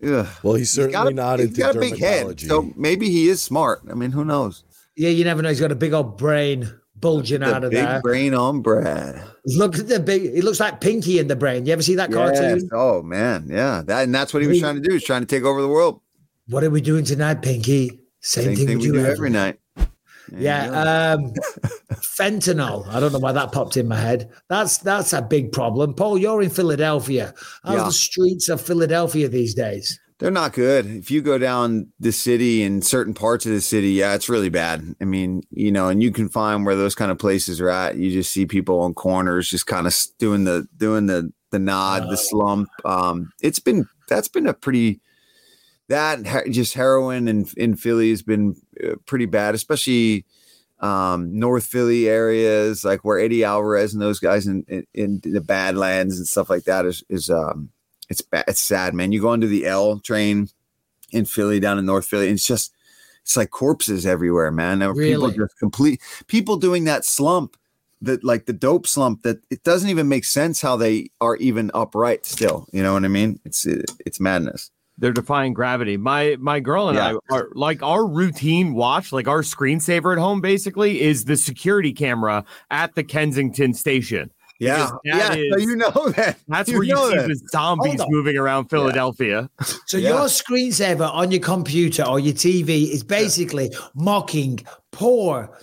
ugh. 0.03 0.27
Well, 0.43 0.55
he's 0.55 0.75
He's 0.75 0.87
got 0.87 1.05
certainly 1.05 1.12
a, 1.12 1.15
not 1.17 1.38
he's 1.38 1.49
into 1.49 1.61
got 1.61 1.77
a 1.77 1.79
big 1.81 1.99
head, 1.99 2.41
so 2.41 2.73
maybe 2.77 3.11
he 3.11 3.29
is 3.29 3.43
smart. 3.43 3.83
I 3.91 3.95
mean, 3.95 4.11
who 4.12 4.25
knows? 4.25 4.65
Yeah, 4.97 5.11
you 5.11 5.23
never 5.25 5.43
know. 5.43 5.51
He's 5.51 5.61
got 5.61 5.71
a 5.71 5.77
big 5.77 5.93
old 5.93 6.17
brain 6.17 6.73
bulging 7.03 7.43
out 7.43 7.65
of 7.65 7.71
big 7.73 7.85
there. 7.85 8.01
brain 8.01 8.33
on 8.33 8.62
Brad. 8.62 9.23
Look 9.45 9.79
at 9.79 9.88
the 9.88 10.01
big. 10.01 10.25
It 10.25 10.43
looks 10.45 10.61
like 10.61 10.81
Pinky 10.81 11.19
in 11.19 11.29
the 11.29 11.37
brain. 11.37 11.67
You 11.67 11.75
ever 11.75 11.83
see 11.83 11.97
that 11.97 12.11
Yes. 12.11 12.38
cartoon? 12.38 12.71
Oh 12.73 13.03
man, 13.03 13.47
yeah. 13.51 13.83
That 13.85 14.05
and 14.05 14.15
that's 14.15 14.33
what 14.33 14.41
he 14.43 14.49
was 14.49 14.57
We- 14.57 14.61
trying 14.61 14.77
to 14.77 14.81
do. 14.81 14.95
He's 14.95 15.05
trying 15.05 15.21
to 15.23 15.27
take 15.27 15.45
over 15.45 15.61
the 15.61 15.69
world. 15.69 16.01
What 16.49 16.65
are 16.65 16.71
we 16.71 16.81
doing 16.81 17.05
tonight, 17.05 17.43
Pinky? 17.43 18.01
Same, 18.21 18.45
Same 18.45 18.57
thing, 18.57 18.67
thing 18.67 18.79
we 18.79 18.85
do 18.87 19.05
every 19.05 19.29
night. 19.31 19.59
Yeah, 20.35 21.17
um, 21.19 21.33
fentanyl. 21.93 22.87
I 22.88 23.01
don't 23.01 23.12
know 23.12 23.19
why 23.19 23.33
that 23.33 23.53
popped 23.53 23.77
in 23.77 23.88
my 23.88 23.97
head. 23.97 24.31
That's 24.49 24.79
that's 24.79 25.12
a 25.12 25.23
big 25.23 25.53
problem. 25.53 25.95
Paul, 25.95 26.19
you're 26.19 26.43
in 26.43 26.51
Philadelphia. 26.51 27.35
How's 27.65 27.77
Yeah. 27.77 27.85
the 27.85 27.93
streets 27.93 28.49
of 28.49 28.61
Philadelphia 28.61 29.29
these 29.29 29.55
days? 29.55 29.99
They're 30.23 30.31
not 30.31 30.53
good. 30.53 30.87
If 30.87 31.11
you 31.11 31.21
go 31.21 31.37
down 31.37 31.89
the 31.99 32.13
city 32.13 32.63
in 32.63 32.81
certain 32.81 33.13
parts 33.13 33.45
of 33.45 33.51
the 33.51 33.61
city, 33.61 33.91
yeah, 33.91 34.15
it's 34.15 34.29
really 34.29 34.51
bad. 34.51 34.95
I 35.01 35.05
mean, 35.05 35.43
you 35.51 35.73
know, 35.73 35.89
and 35.89 36.01
you 36.01 36.13
can 36.13 36.29
find 36.29 36.65
where 36.65 36.77
those 36.77 36.95
kind 36.95 37.11
of 37.11 37.19
places 37.19 37.61
are 37.61 37.69
at. 37.69 37.97
You 37.97 38.13
just 38.13 38.31
see 38.31 38.47
people 38.47 38.79
on 38.83 38.95
corners 38.95 39.51
just 39.51 39.67
kind 39.67 39.85
of 39.85 39.93
doing 40.21 40.45
the 40.45 40.69
doing 40.77 41.07
the 41.07 41.33
the 41.51 41.59
nod, 41.59 42.09
the 42.09 42.17
slump. 42.17 42.69
Um, 42.85 43.33
it's 43.43 43.59
been 43.59 43.89
that's 44.09 44.29
been 44.29 44.47
a 44.47 44.55
pretty 44.55 45.01
that 45.89 46.23
just 46.53 46.75
heroin 46.75 47.27
in 47.27 47.47
in 47.57 47.75
Philly 47.75 48.11
has 48.11 48.23
been 48.23 48.55
uh, 48.81 48.95
pretty 49.07 49.27
bad, 49.27 49.57
especially 49.57 50.25
um, 50.79 51.37
North 51.37 51.67
Philly 51.67 52.09
areas 52.09 52.85
like 52.85 53.05
where 53.05 53.19
Eddie 53.19 53.43
Alvarez 53.43 53.93
and 53.93 54.01
those 54.01 54.21
guys 54.21 54.47
in, 54.47 54.65
in, 54.69 54.87
in 54.95 55.21
the 55.25 55.41
Badlands 55.41 56.17
and 56.17 56.29
stuff 56.29 56.49
like 56.49 56.63
that 56.63 56.87
is 56.87 57.03
is 57.09 57.29
um 57.29 57.71
it's 58.12 58.20
bad. 58.20 58.44
It's 58.46 58.61
sad, 58.61 58.94
man. 58.94 59.11
You 59.11 59.20
go 59.20 59.31
onto 59.31 59.48
the 59.48 59.66
L 59.66 59.98
train 59.98 60.48
in 61.11 61.25
Philly 61.25 61.59
down 61.59 61.79
in 61.79 61.87
North 61.87 62.07
Philly, 62.07 62.27
and 62.29 62.35
it's 62.35 62.46
just 62.46 62.72
it's 63.22 63.37
like 63.37 63.51
corpses 63.51 64.07
everywhere, 64.07 64.53
man. 64.53 64.79
There 64.79 64.92
Really? 64.92 65.14
People 65.14 65.31
just 65.46 65.59
complete 65.59 66.01
people 66.27 66.57
doing 66.57 66.85
that 66.85 67.05
slump, 67.05 67.57
that 68.03 68.22
like 68.22 68.46
the 68.46 68.53
dope 68.53 68.87
slump. 68.87 69.22
That 69.22 69.38
it 69.51 69.64
doesn't 69.64 69.88
even 69.88 70.09
make 70.09 70.25
sense 70.25 70.61
how 70.61 70.77
they 70.77 71.11
are 71.20 71.37
even 71.37 71.70
upright 71.75 72.27
still. 72.27 72.68
You 72.72 72.83
know 72.83 72.92
what 72.92 73.05
I 73.05 73.09
mean? 73.09 73.40
It's 73.44 73.66
it's 73.66 74.20
madness. 74.20 74.70
They're 74.98 75.11
defying 75.11 75.55
gravity. 75.55 75.96
My 75.96 76.37
my 76.38 76.61
girl 76.61 76.88
and 76.88 76.96
Yeah. 76.96 77.16
I 77.31 77.35
are 77.35 77.48
like 77.55 77.83
our 77.83 78.07
routine 78.07 78.75
watch, 78.75 79.11
like 79.11 79.27
our 79.27 79.42
screensaver 79.42 80.12
at 80.12 80.18
home, 80.18 80.42
basically 80.42 81.01
is 81.01 81.25
the 81.25 81.37
security 81.37 81.92
camera 81.92 82.44
at 82.70 82.94
the 82.94 83.03
Kensington 83.03 83.72
station. 83.72 84.31
Yeah, 84.62 84.90
yeah. 85.05 85.16
that 85.29 85.35
so 85.53 85.59
you 85.59 85.77
know 85.77 85.90
that. 86.16 86.38
That's 86.48 86.70
where 86.72 86.83
you 86.83 86.94
know 86.94 87.11
see 87.11 87.16
that. 87.16 87.29
the 87.29 87.35
zombies 87.51 88.01
moving 88.09 88.37
around 88.37 88.68
Philadelphia. 88.68 89.51
So 89.87 89.96
Yeah. 89.96 90.11
your 90.11 90.27
screensaver 90.27 91.12
on 91.12 91.31
your 91.31 91.40
computer 91.40 92.05
or 92.05 92.20
your 92.20 92.35
TV 92.35 92.90
is 92.90 93.03
basically 93.03 93.75
mocking 93.94 94.61
poor, 94.92 95.59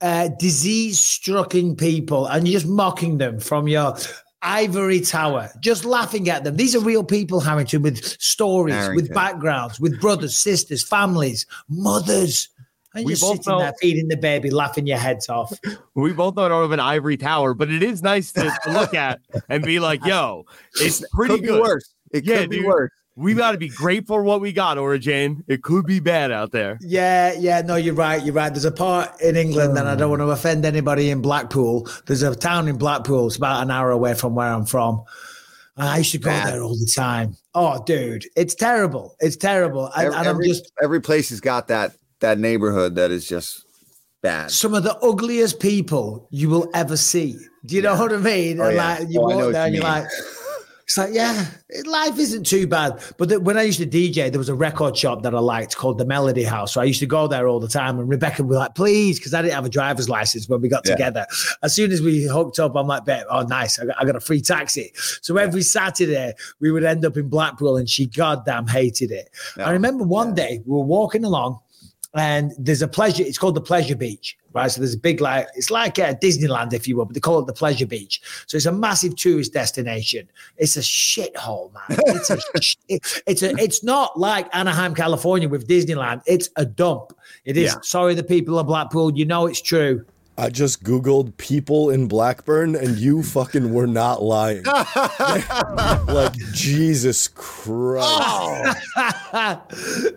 uh, 0.00 0.28
disease-stricken 0.38 1.76
people, 1.76 2.26
and 2.26 2.46
you're 2.46 2.60
just 2.60 2.70
mocking 2.70 3.18
them 3.18 3.40
from 3.40 3.66
your 3.68 3.96
ivory 4.42 5.00
tower, 5.00 5.48
just 5.60 5.86
laughing 5.86 6.28
at 6.28 6.44
them. 6.44 6.56
These 6.56 6.74
are 6.76 6.80
real 6.80 7.02
people, 7.02 7.40
Harrington, 7.40 7.80
with 7.80 8.04
stories, 8.20 8.88
with 8.94 9.12
backgrounds, 9.14 9.80
with 9.80 9.98
brothers, 10.00 10.36
sisters, 10.36 10.82
families, 10.82 11.46
mothers. 11.68 12.48
And 12.94 13.04
We 13.04 13.12
you're 13.12 13.20
both 13.20 13.36
sitting 13.38 13.52
know- 13.52 13.58
there 13.60 13.74
feeding 13.80 14.08
the 14.08 14.16
baby, 14.16 14.50
laughing 14.50 14.86
your 14.86 14.98
heads 14.98 15.28
off. 15.28 15.52
We 15.96 16.12
both 16.12 16.34
know 16.36 16.48
don't 16.48 16.62
have 16.62 16.72
an 16.72 16.80
ivory 16.80 17.16
tower, 17.16 17.54
but 17.54 17.70
it 17.70 17.82
is 17.82 18.02
nice 18.02 18.32
to, 18.32 18.52
to 18.64 18.70
look 18.72 18.94
at 18.94 19.20
and 19.48 19.62
be 19.62 19.78
like, 19.78 20.04
yo, 20.06 20.44
it's 20.80 21.04
pretty 21.12 21.34
could 21.34 21.42
be 21.42 21.48
good. 21.48 21.62
worse. 21.62 21.94
It 22.12 22.24
Yeah, 22.24 22.40
could 22.40 22.50
be 22.50 22.56
dude. 22.58 22.66
worse. 22.66 22.90
We 23.16 23.34
got 23.34 23.52
to 23.52 23.58
be 23.58 23.68
grateful 23.68 24.16
for 24.16 24.22
what 24.24 24.40
we 24.40 24.52
got, 24.52 24.76
Ora 24.76 24.98
Jane. 24.98 25.44
It 25.46 25.62
could 25.62 25.86
be 25.86 26.00
bad 26.00 26.32
out 26.32 26.50
there. 26.50 26.78
Yeah, 26.80 27.32
yeah, 27.38 27.60
no, 27.60 27.76
you're 27.76 27.94
right. 27.94 28.20
You're 28.24 28.34
right. 28.34 28.52
There's 28.52 28.64
a 28.64 28.72
part 28.72 29.20
in 29.20 29.36
England, 29.36 29.78
and 29.78 29.88
I 29.88 29.94
don't 29.94 30.10
want 30.10 30.20
to 30.20 30.24
hmm. 30.26 30.32
offend 30.32 30.64
anybody 30.64 31.10
in 31.10 31.22
Blackpool. 31.22 31.88
There's 32.06 32.22
a 32.22 32.34
town 32.34 32.66
in 32.66 32.76
Blackpool. 32.76 33.28
It's 33.28 33.36
about 33.36 33.62
an 33.62 33.70
hour 33.70 33.92
away 33.92 34.14
from 34.14 34.34
where 34.34 34.48
I'm 34.52 34.66
from. 34.66 35.04
I 35.76 35.98
used 35.98 36.12
to 36.12 36.18
go 36.18 36.30
there 36.30 36.62
all 36.62 36.76
the 36.76 36.86
time. 36.92 37.36
Oh, 37.54 37.82
dude, 37.84 38.26
it's 38.36 38.54
terrible. 38.54 39.16
It's 39.20 39.36
terrible. 39.36 39.86
And, 39.96 40.06
Every, 40.06 40.18
and 40.18 40.28
I'm 40.28 40.42
just 40.42 40.72
every 40.82 41.00
place 41.00 41.30
has 41.30 41.40
got 41.40 41.68
that 41.68 41.96
that 42.24 42.38
neighborhood 42.38 42.94
that 42.94 43.10
is 43.10 43.28
just 43.28 43.64
bad. 44.22 44.50
some 44.50 44.72
of 44.74 44.82
the 44.82 44.96
ugliest 44.98 45.60
people 45.60 46.26
you 46.30 46.48
will 46.48 46.68
ever 46.74 46.96
see. 46.96 47.36
Do 47.66 47.76
you 47.76 47.82
know 47.82 47.96
what 47.96 48.12
I 48.12 48.16
mean? 48.16 48.60
Oh, 48.60 48.64
And 48.64 48.76
yeah. 48.76 48.98
like 48.98 49.08
you 49.10 49.20
Oh, 49.20 49.24
walk 49.36 49.52
there 49.52 49.68
you 49.68 49.74
you're 49.74 49.82
like, 49.82 50.06
it's 50.86 50.98
like, 50.98 51.14
yeah, 51.14 51.46
life 51.86 52.18
isn't 52.18 52.44
too 52.44 52.66
bad. 52.66 53.02
But 53.18 53.30
the, 53.30 53.40
when 53.40 53.56
I 53.56 53.62
used 53.62 53.78
to 53.80 53.86
DJ, 53.86 54.30
there 54.30 54.38
was 54.38 54.50
a 54.50 54.54
record 54.54 54.94
shop 54.96 55.22
that 55.22 55.34
I 55.34 55.38
liked 55.40 55.76
called 55.76 55.96
the 55.96 56.04
Melody 56.04 56.42
House. 56.44 56.74
So 56.74 56.80
I 56.80 56.84
used 56.84 57.00
to 57.00 57.06
go 57.06 57.26
there 57.26 57.48
all 57.48 57.58
the 57.60 57.68
time. 57.68 57.98
And 57.98 58.06
Rebecca 58.08 58.42
would 58.42 58.50
be 58.50 58.56
like, 58.56 58.74
please, 58.74 59.18
because 59.18 59.32
I 59.32 59.40
didn't 59.40 59.54
have 59.54 59.64
a 59.64 59.70
driver's 59.70 60.10
license 60.10 60.46
when 60.48 60.60
we 60.60 60.68
got 60.68 60.82
Yeah. 60.86 60.92
together. 60.94 61.26
As 61.62 61.74
soon 61.74 61.90
as 61.90 62.02
we 62.02 62.24
hooked 62.24 62.58
up, 62.58 62.76
I'm 62.76 62.86
like, 62.86 63.04
"Babe, 63.06 63.24
oh, 63.30 63.42
nice. 63.42 63.78
I 63.78 63.86
got, 63.86 63.96
I 63.98 64.04
got 64.04 64.16
a 64.16 64.20
free 64.20 64.42
taxi. 64.42 64.92
So 65.22 65.36
every 65.38 65.62
Saturday, 65.62 66.34
we 66.60 66.70
would 66.70 66.84
end 66.84 67.04
up 67.06 67.16
in 67.16 67.28
Blackpool 67.28 67.76
and 67.78 67.88
she 67.88 68.04
goddamn 68.06 68.66
hated 68.66 69.10
it. 69.10 69.30
No. 69.56 69.64
I 69.64 69.68
oh, 69.68 69.72
remember 69.72 70.04
one 70.04 70.34
day 70.34 70.60
we 70.66 70.72
were 70.72 70.84
walking 70.84 71.24
along 71.24 71.60
and 72.14 72.52
there's 72.58 72.82
a 72.82 72.88
pleasure. 72.88 73.24
It's 73.24 73.38
called 73.38 73.56
the 73.56 73.60
Pleasure 73.60 73.96
Beach, 73.96 74.38
right? 74.52 74.70
So 74.70 74.80
there's 74.80 74.94
a 74.94 74.98
big 74.98 75.20
like 75.20 75.48
it's 75.56 75.70
like 75.70 75.98
uh, 75.98 76.14
Disneyland, 76.14 76.72
if 76.72 76.86
you 76.86 76.96
will, 76.96 77.04
but 77.06 77.14
they 77.14 77.20
call 77.20 77.40
it 77.40 77.46
the 77.46 77.52
Pleasure 77.52 77.86
Beach. 77.86 78.20
So 78.46 78.56
it's 78.56 78.66
a 78.66 78.72
massive 78.72 79.16
tourist 79.16 79.52
destination. 79.52 80.28
It's 80.56 80.76
a 80.76 80.80
shithole, 80.80 81.72
man. 81.72 81.98
It's 82.06 82.30
a 82.30 82.38
it's 83.26 83.42
a 83.42 83.50
it's 83.56 83.82
not 83.82 84.18
like 84.18 84.54
Anaheim, 84.54 84.94
California 84.94 85.48
with 85.48 85.66
Disneyland. 85.66 86.22
It's 86.26 86.48
a 86.56 86.64
dump. 86.64 87.12
It 87.44 87.56
is. 87.56 87.72
Yeah. 87.72 87.80
Sorry, 87.82 88.14
the 88.14 88.24
people 88.24 88.58
of 88.58 88.66
Blackpool. 88.66 89.16
You 89.16 89.24
know 89.24 89.46
it's 89.46 89.60
true. 89.60 90.04
I 90.36 90.50
just 90.50 90.82
Googled 90.82 91.36
people 91.36 91.90
in 91.90 92.08
Blackburn 92.08 92.74
and 92.74 92.98
you 92.98 93.22
fucking 93.22 93.72
were 93.72 93.86
not 93.86 94.20
lying. 94.22 94.64
like, 96.08 96.34
Jesus 96.52 97.28
Christ. 97.28 98.82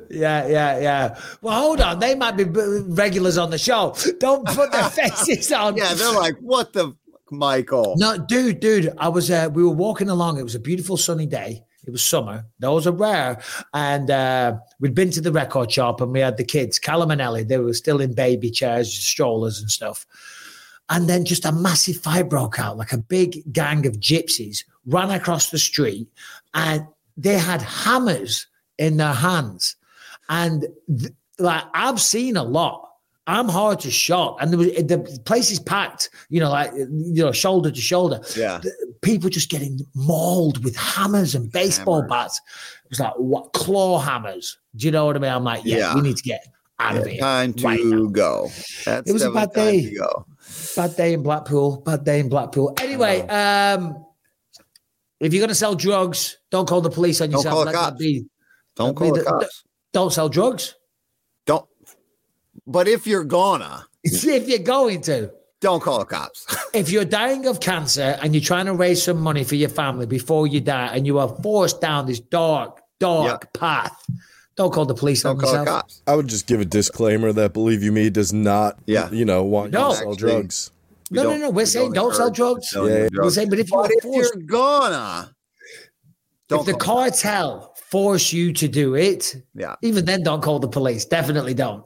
yeah, 0.10 0.47
yeah, 0.47 0.80
yeah. 0.80 1.19
Well, 1.41 1.62
hold 1.62 1.82
on. 1.82 1.99
They 1.99 2.15
might 2.15 2.36
be 2.36 2.45
regulars 2.45 3.38
on 3.38 3.51
the 3.51 3.60
show. 3.60 3.95
Don't 4.19 4.47
put 4.47 4.71
their 4.71 4.89
faces 4.89 5.51
on. 5.51 5.77
yeah, 5.77 5.93
they're 5.93 6.12
like, 6.12 6.36
what 6.41 6.73
the 6.73 6.95
fuck, 7.12 7.32
Michael? 7.32 7.93
No, 7.97 8.17
dude, 8.17 8.60
dude. 8.60 8.91
I 8.97 9.10
was 9.10 9.30
uh, 9.30 9.49
we 9.53 9.62
were 9.62 9.69
walking 9.69 10.10
along. 10.10 10.39
It 10.39 10.43
was 10.43 10.56
a 10.56 10.60
beautiful 10.60 10.97
sunny 10.97 11.27
day. 11.27 11.63
It 11.88 11.91
was 11.91 12.04
summer. 12.04 12.45
Those 12.60 12.86
are 12.86 12.91
rare. 12.91 13.41
And 13.73 14.12
uh, 14.12 14.58
we'd 14.80 14.93
been 14.93 15.10
to 15.12 15.21
the 15.21 15.32
record 15.32 15.71
shop 15.71 16.02
and 16.02 16.12
we 16.12 16.19
had 16.19 16.38
the 16.38 16.43
kids, 16.43 16.78
Callum 16.78 17.12
and 17.12 17.21
Ellie. 17.21 17.43
They 17.43 17.58
were 17.58 17.73
still 17.73 18.02
in 18.02 18.13
baby 18.13 18.52
chairs, 18.52 18.93
strollers 18.93 19.62
and 19.62 19.71
stuff. 19.71 20.06
And 20.89 21.10
then 21.10 21.26
just 21.26 21.45
a 21.45 21.52
massive 21.52 21.97
fight 21.97 22.30
broke 22.30 22.60
out, 22.60 22.78
like 22.78 22.91
a 22.91 22.97
big 22.97 23.41
gang 23.52 23.86
of 23.86 23.93
gypsies 24.00 24.63
ran 24.86 25.12
across 25.12 25.50
the 25.50 25.58
street 25.58 26.08
and 26.54 26.86
they 27.15 27.38
had 27.38 27.62
hammers 27.62 28.47
in 28.78 28.97
their 28.97 29.13
hands. 29.13 29.76
And 30.30 30.67
th- 30.88 31.13
like 31.39 31.63
I've 31.73 32.02
seen 32.02 32.38
a 32.38 32.43
lot. 32.43 32.87
I'm 33.29 33.49
hard 33.49 33.79
to 33.81 33.91
shot, 33.91 34.37
and 34.39 34.51
there 34.51 34.57
was 34.57 34.67
the 34.67 35.21
place 35.25 35.51
is 35.51 35.59
packed. 35.59 36.09
You 36.29 36.39
know, 36.39 36.49
like 36.49 36.71
you 36.73 37.23
know, 37.25 37.31
shoulder 37.33 37.69
to 37.69 37.81
shoulder. 37.81 38.21
Yeah. 38.37 38.61
People 39.01 39.29
just 39.29 39.49
getting 39.49 39.79
mauled 39.93 40.63
with 40.63 40.75
hammers 40.77 41.35
and 41.35 41.51
baseball 41.51 42.01
Hammers. 42.03 42.09
bats. 42.09 42.41
It 42.85 42.89
was 42.91 42.99
like 43.01 43.13
what 43.17 43.51
claw 43.53 43.99
hammers. 43.99 44.57
Do 44.77 44.85
you 44.85 44.91
know 44.91 45.05
what 45.05 45.17
I 45.17 45.19
mean? 45.19 45.31
I'm 45.31 45.43
like, 45.43 45.63
yeah, 45.65 45.77
Yeah. 45.77 45.95
we 45.95 46.01
need 46.01 46.15
to 46.17 46.23
get 46.23 46.45
out 46.79 46.95
of 46.95 47.05
here. 47.05 47.19
time 47.19 47.53
to 47.55 47.65
right 47.65 48.11
go. 48.13 48.49
That's 48.85 49.09
It 49.09 49.13
was 49.13 49.23
a 49.23 49.31
bad 49.31 49.51
day. 49.51 49.93
Bad 50.75 50.95
day 50.95 51.13
in 51.13 51.21
Blackpool. 51.21 51.81
Bad 51.81 52.05
day 52.05 52.19
in 52.21 52.29
Blackpool. 52.29 52.73
Anyway, 52.79 53.21
um, 53.27 54.05
if 55.19 55.33
you're 55.33 55.41
gonna 55.41 55.53
sell 55.55 55.75
drugs, 55.75 56.37
don't 56.51 56.67
call 56.67 56.79
the 56.79 56.89
police 56.89 57.19
on 57.19 57.29
Don't 57.29 57.39
yourself. 57.39 57.53
call 57.55 57.65
the 57.65 57.71
cops. 57.73 57.97
be. 57.97 58.25
Don't 58.75 58.95
call 58.95 59.11
the 59.13 59.19
the- 59.19 59.25
cops. 59.25 59.63
Don't 59.91 60.13
sell 60.13 60.29
drugs. 60.29 60.75
Don't. 62.67 62.71
But 62.73 62.88
if 62.88 63.08
you're 63.08 63.23
gonna, 63.23 63.86
if 64.03 64.47
you're 64.47 64.60
going 64.60 65.01
to. 65.03 65.32
don't 65.62 65.82
call 65.82 65.99
the 65.99 66.06
cops. 66.06 66.45
If 66.73 66.91
you're 66.91 67.06
dying 67.06 67.47
of 67.47 67.60
cancer 67.60 68.19
and 68.21 68.36
you're 68.36 68.43
trying 68.43 68.67
to 68.67 68.73
raise 68.73 69.01
some 69.01 69.19
money 69.19 69.43
for 69.43 69.56
your 69.56 69.69
family 69.69 70.06
before 70.06 70.45
you 70.47 70.62
die, 70.62 70.91
and 70.95 71.08
you 71.08 71.17
are 71.19 71.30
forced 71.41 71.82
down 71.82 72.06
this 72.06 72.19
dark, 72.19 72.82
dark 72.99 73.51
path, 73.53 73.91
don't 74.56 74.71
call 74.71 74.86
the 74.86 74.93
police 74.93 75.23
don't 75.23 75.36
on 75.38 75.39
call 75.41 75.51
the 75.53 75.60
yourself. 75.60 75.82
cops. 75.82 76.01
I 76.06 76.15
would 76.15 76.27
just 76.27 76.45
give 76.45 76.60
a 76.62 76.65
disclaimer 76.65 77.32
that 77.34 77.53
Believe 77.53 77.82
You 77.84 77.91
Me 77.91 78.10
does 78.12 78.32
not, 78.34 78.77
Yeah. 78.86 79.10
you 79.12 79.25
know, 79.25 79.43
want 79.43 79.71
No. 79.71 79.88
you 79.88 79.93
to 79.93 79.97
sell 79.99 80.12
Actually, 80.13 80.32
drugs. 80.32 80.71
No, 81.10 81.23
no, 81.23 81.38
no. 81.38 81.49
We're 81.49 81.63
we 81.63 81.65
saying 81.65 81.93
don't 81.93 82.13
sell 82.13 82.30
drugs. 82.30 82.69
selling 82.69 82.93
Yeah. 82.93 83.08
drugs. 83.10 83.25
We're 83.25 83.30
saying, 83.32 83.49
but 83.49 83.60
if 83.60 83.71
you're 83.71 83.82
But 83.82 83.91
if 83.91 84.03
forced, 84.03 84.34
you're 84.36 84.43
gonna, 84.43 85.34
don't 86.49 86.60
if 86.60 86.65
the 86.67 86.73
cartel 86.73 87.73
force 87.89 88.32
you 88.34 88.53
to 88.53 88.67
do 88.67 88.95
it, 88.95 89.36
Yeah. 89.56 89.75
even 89.82 90.06
then, 90.06 90.21
don't 90.21 90.41
call 90.41 90.60
the 90.60 90.67
police. 90.67 91.06
Definitely 91.06 91.53
don't. 91.56 91.84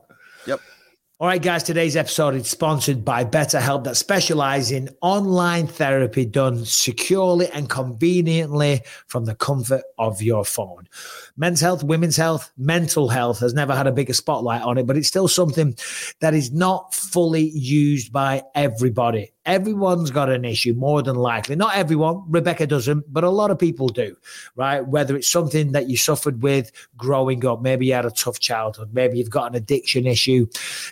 All 1.22 1.28
right, 1.28 1.40
guys, 1.40 1.62
today's 1.62 1.96
episode 1.96 2.34
is 2.34 2.48
sponsored 2.48 3.06
by 3.06 3.24
BetterHelp 3.24 3.84
that 3.84 3.96
specialize 3.96 4.72
in 4.72 4.90
online 5.02 5.68
therapy 5.68 6.26
done 6.26 6.66
securely 6.66 7.48
and 7.50 7.70
conveniently 7.70 8.82
from 9.06 9.26
the 9.26 9.36
comfort 9.36 9.84
of 10.00 10.24
your 10.24 10.44
phone. 10.44 10.90
Men's 11.38 11.62
health, 11.62 11.84
women's 11.84 12.18
health, 12.18 12.52
mental 12.58 13.08
health 13.08 13.40
has 13.42 13.54
never 13.54 13.76
had 13.76 13.86
a 13.86 13.92
bigger 13.92 14.14
spotlight 14.14 14.64
on 14.64 14.80
it, 14.80 14.88
but 14.88 14.98
it's 14.98 15.10
still 15.10 15.28
something 15.28 15.76
that 16.22 16.34
is 16.34 16.52
not 16.52 16.92
fully 16.96 17.52
used 17.52 18.12
by 18.12 18.42
everybody. 18.56 19.32
Everyone's 19.45 20.12
got 20.12 20.30
an 20.30 20.45
issue, 20.45 20.73
more 20.73 21.01
than 21.01 21.15
likely. 21.15 21.56
Not 21.56 21.75
everyone, 21.75 22.23
Rebecca 22.27 22.67
doesn't, 22.67 23.12
but 23.12 23.23
a 23.23 23.30
lot 23.30 23.49
of 23.49 23.58
people 23.58 23.88
do, 23.88 24.15
right? 24.56 24.86
Whether 24.86 25.15
it's 25.15 25.27
something 25.27 25.71
that 25.71 25.89
you 25.89 25.97
suffered 25.97 26.43
with 26.43 26.71
growing 26.95 27.43
up, 27.45 27.62
maybe 27.62 27.88
you 27.88 27.93
had 27.93 28.06
a 28.06 28.12
tough 28.12 28.39
childhood, 28.39 28.89
maybe 28.93 29.17
you've 29.17 29.32
got 29.32 29.49
an 29.49 29.56
addiction 29.56 30.06
issue, 30.06 30.45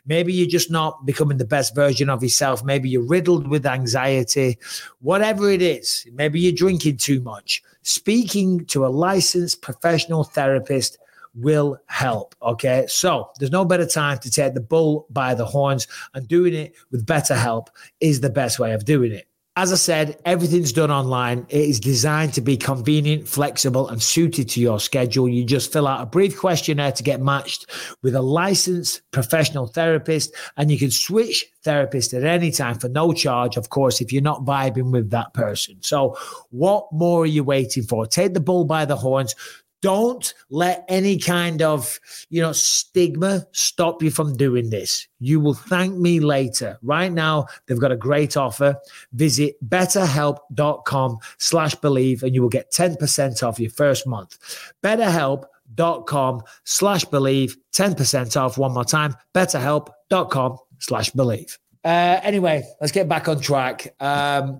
maybe 0.08 0.34
you're 0.34 0.48
just 0.48 0.72
not 0.72 1.06
becoming 1.06 1.38
the 1.38 1.46
best 1.46 1.76
version 1.76 2.10
of 2.10 2.24
yourself, 2.24 2.64
maybe 2.64 2.90
you're 2.90 3.06
riddled 3.06 3.48
with 3.48 3.68
anxiety, 3.68 4.58
whatever 5.02 5.52
it 5.52 5.62
is, 5.62 6.08
maybe 6.14 6.40
you're 6.40 6.52
drinking 6.52 6.98
too 6.98 7.22
much. 7.22 7.62
Speaking 7.84 8.66
to 8.66 8.84
a 8.84 8.88
licensed 8.88 9.62
professional 9.62 10.24
therapist 10.24 10.98
will 11.42 11.78
help. 11.88 12.36
Okay. 12.42 12.86
So 12.88 13.32
there's 13.40 13.52
no 13.52 13.66
better 13.66 13.86
time 13.86 14.20
to 14.20 14.32
take 14.32 14.54
the 14.54 14.62
bull 14.62 15.08
by 15.10 15.34
the 15.34 15.46
horns, 15.46 15.88
and 16.14 16.28
doing 16.28 16.54
it 16.54 16.76
with 16.92 17.06
better 17.06 17.36
help 17.36 17.70
is 18.00 18.22
the 18.22 18.30
best 18.30 18.60
way 18.60 18.74
of 18.74 18.86
doing 18.86 19.12
it. 19.12 19.30
As 19.60 19.74
I 19.74 19.76
said, 19.76 20.18
everything's 20.24 20.72
done 20.72 20.90
online. 20.90 21.46
It 21.50 21.68
is 21.68 21.82
designed 21.82 22.34
to 22.36 22.42
be 22.42 22.56
convenient, 22.56 23.28
flexible, 23.28 23.90
and 23.90 24.02
suited 24.02 24.48
to 24.52 24.62
your 24.62 24.80
schedule. 24.80 25.28
You 25.28 25.44
just 25.44 25.74
fill 25.74 25.86
out 25.86 26.02
a 26.02 26.06
brief 26.06 26.38
questionnaire 26.38 26.94
to 26.94 27.04
get 27.04 27.20
matched 27.20 27.66
with 28.02 28.16
a 28.16 28.22
licensed 28.22 29.02
professional 29.12 29.68
therapist, 29.68 30.34
and 30.56 30.72
you 30.72 30.80
can 30.80 30.92
switch 30.92 31.46
therapist 31.64 32.14
at 32.14 32.24
any 32.24 32.52
time 32.52 32.80
for 32.80 32.88
no 32.88 33.12
charge, 33.12 33.58
of 33.58 33.70
course, 33.70 34.00
if 34.00 34.14
you're 34.14 34.22
not 34.22 34.46
vibing 34.46 34.94
with 34.94 35.10
that 35.10 35.34
person. 35.34 35.76
So, 35.82 36.18
what 36.52 36.88
more 36.94 37.24
are 37.24 37.26
you 37.26 37.44
waiting 37.44 37.84
for? 37.84 38.06
Take 38.06 38.36
the 38.36 38.40
bull 38.40 38.64
by 38.64 38.86
the 38.86 38.96
horns. 38.96 39.36
Don't 39.82 40.34
let 40.50 40.84
any 40.90 41.18
kind 41.18 41.62
of, 41.62 42.00
you 42.30 42.42
know, 42.42 42.52
stigma 42.52 43.46
stop 43.52 44.04
you 44.04 44.12
from 44.12 44.36
doing 44.36 44.70
this. 44.70 45.08
You 45.20 45.40
will 45.40 45.54
thank 45.54 45.96
me 45.96 46.20
later. 46.20 46.78
Right 46.82 47.12
now, 47.12 47.48
they've 47.66 47.80
got 47.80 47.92
a 47.92 47.98
great 47.98 48.36
offer. 48.36 48.76
Visit 49.14 49.56
betterhelp.com 49.68 51.20
slash 51.38 51.76
believe 51.76 52.24
and 52.24 52.36
you 52.36 52.42
will 52.42 52.50
get 52.50 52.72
10% 52.72 53.44
off 53.44 53.60
your 53.60 53.72
first 53.72 54.06
month. 54.06 54.38
Betterhelp.com 54.84 56.42
slash 56.66 57.06
believe, 57.06 57.58
10% 57.74 58.42
off 58.42 58.58
one 58.58 58.74
more 58.74 58.86
time. 58.86 59.16
Betterhelp.com 59.34 60.58
slash 60.80 61.10
believe. 61.12 61.58
Uh, 61.86 62.20
anyway, 62.24 62.64
let's 62.82 62.92
get 62.92 63.08
back 63.08 63.30
on 63.30 63.40
track. 63.40 63.96
Um, 64.02 64.60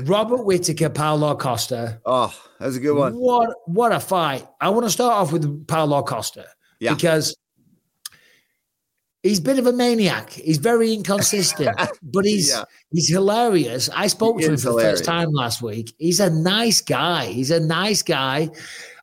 Robert 0.00 0.44
Whitaker, 0.44 0.88
Paulo 0.88 1.36
Costa. 1.36 2.00
Oh, 2.06 2.32
that's 2.58 2.76
a 2.76 2.80
good 2.80 2.96
one. 2.96 3.14
What 3.14 3.50
what 3.66 3.92
a 3.92 4.00
fight! 4.00 4.46
I 4.60 4.70
want 4.70 4.86
to 4.86 4.90
start 4.90 5.12
off 5.14 5.32
with 5.32 5.66
Paulo 5.66 6.02
Costa 6.02 6.46
Yeah. 6.80 6.94
because 6.94 7.36
he's 9.22 9.38
a 9.38 9.42
bit 9.42 9.58
of 9.58 9.66
a 9.66 9.72
maniac. 9.72 10.30
He's 10.30 10.58
very 10.58 10.92
inconsistent, 10.94 11.76
but 12.02 12.24
he's 12.24 12.50
Yeah. 12.50 12.64
he's 12.90 13.08
hilarious. 13.08 13.90
I 13.94 14.06
spoke 14.06 14.38
He 14.40 14.46
to 14.46 14.52
him 14.52 14.56
for 14.58 14.72
the 14.72 14.80
first 14.80 15.04
time 15.04 15.30
last 15.32 15.60
week. 15.62 15.94
He's 15.98 16.20
a 16.20 16.30
nice 16.30 16.80
guy. 16.80 17.26
He's 17.26 17.50
a 17.50 17.60
nice 17.60 18.02
guy. 18.02 18.50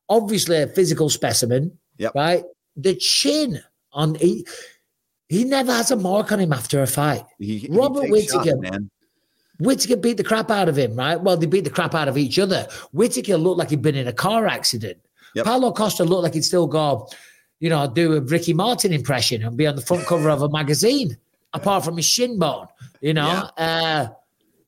Obviously, 0.10 0.58
a 0.62 0.68
physical 0.68 1.10
specimen. 1.10 1.78
Yep. 1.98 2.16
Right. 2.16 2.44
The 2.76 2.96
chin 2.96 3.62
on 3.92 4.16
he. 4.16 4.46
He 5.30 5.46
never 5.46 5.72
has 5.72 5.90
a 5.90 5.96
mark 5.96 6.32
on 6.32 6.40
him 6.40 6.54
after 6.54 6.84
a 6.84 6.88
fight. 6.88 7.24
He, 7.40 7.68
Robert 7.72 8.08
takes 8.08 8.32
shots, 8.34 8.52
man. 8.60 8.92
Whitaker 9.60 9.98
beat 9.98 10.18
the 10.18 10.24
crap 10.24 10.50
out 10.50 10.68
of 10.68 10.78
him, 10.78 10.96
right? 10.96 11.20
Well, 11.20 11.38
they 11.38 11.46
beat 11.46 11.64
the 11.64 11.70
crap 11.70 11.94
out 11.94 12.08
of 12.08 12.18
each 12.18 12.40
other. 12.40 12.68
Whitaker 12.92 13.38
looked 13.38 13.60
like 13.60 13.70
he'd 13.70 13.82
been 13.82 13.96
in 13.96 14.08
a 14.08 14.14
car 14.14 14.48
accident. 14.48 14.98
Yep. 15.36 15.46
Paulo 15.46 15.72
Costa 15.72 16.04
looked 16.04 16.24
like 16.24 16.34
he'd 16.34 16.46
still 16.46 16.68
go, 16.68 17.08
you 17.60 17.70
know, 17.70 17.88
do 17.88 18.14
a 18.14 18.22
Ricky 18.22 18.54
Martin 18.54 18.94
impression 18.94 19.44
and 19.44 19.56
be 19.56 19.68
on 19.68 19.76
the 19.76 19.82
front 19.82 20.06
cover 20.06 20.30
of 20.30 20.42
a 20.42 20.50
magazine, 20.50 21.18
apart 21.54 21.86
from 21.86 21.98
his 21.98 22.06
shin 22.06 22.40
bone, 22.40 22.68
you 23.02 23.14
know? 23.14 23.50
Uh, 23.58 24.08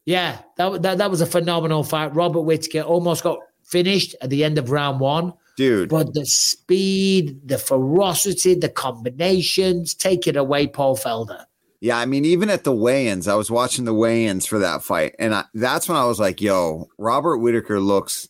yeah, 0.06 0.40
that, 0.58 0.82
that, 0.84 0.98
that 1.00 1.12
was 1.12 1.22
a 1.22 1.26
phenomenal 1.26 1.84
fight. 1.84 2.14
Robert 2.16 2.42
Whitaker 2.42 2.82
almost 2.82 3.24
got 3.24 3.40
finished 3.64 4.16
at 4.22 4.30
the 4.30 4.44
end 4.44 4.58
of 4.58 4.70
round 4.70 5.00
one. 5.00 5.34
Dude, 5.58 5.90
But 5.90 6.14
the 6.14 6.26
speed, 6.26 7.48
the 7.48 7.58
ferocity, 7.58 8.56
the 8.56 8.70
combinations, 8.70 9.94
take 9.94 10.28
it 10.28 10.36
away, 10.36 10.68
Paul 10.68 10.98
Felder. 10.98 11.46
Yeah, 11.86 12.00
I 12.00 12.08
mean, 12.08 12.26
even 12.26 12.50
at 12.50 12.64
the 12.64 12.72
weigh-ins, 12.72 13.28
I 13.28 13.36
was 13.36 13.52
watching 13.52 13.86
the 13.86 13.94
weigh-ins 13.94 14.48
for 14.48 14.58
that 14.58 14.82
fight, 14.82 15.14
and 15.20 15.36
I, 15.36 15.44
that's 15.54 15.88
when 15.88 16.00
I 16.00 16.06
was 16.06 16.20
like, 16.20 16.42
"Yo, 16.42 16.90
Robert 16.98 17.38
Whitaker 17.38 17.80
looks 17.80 18.28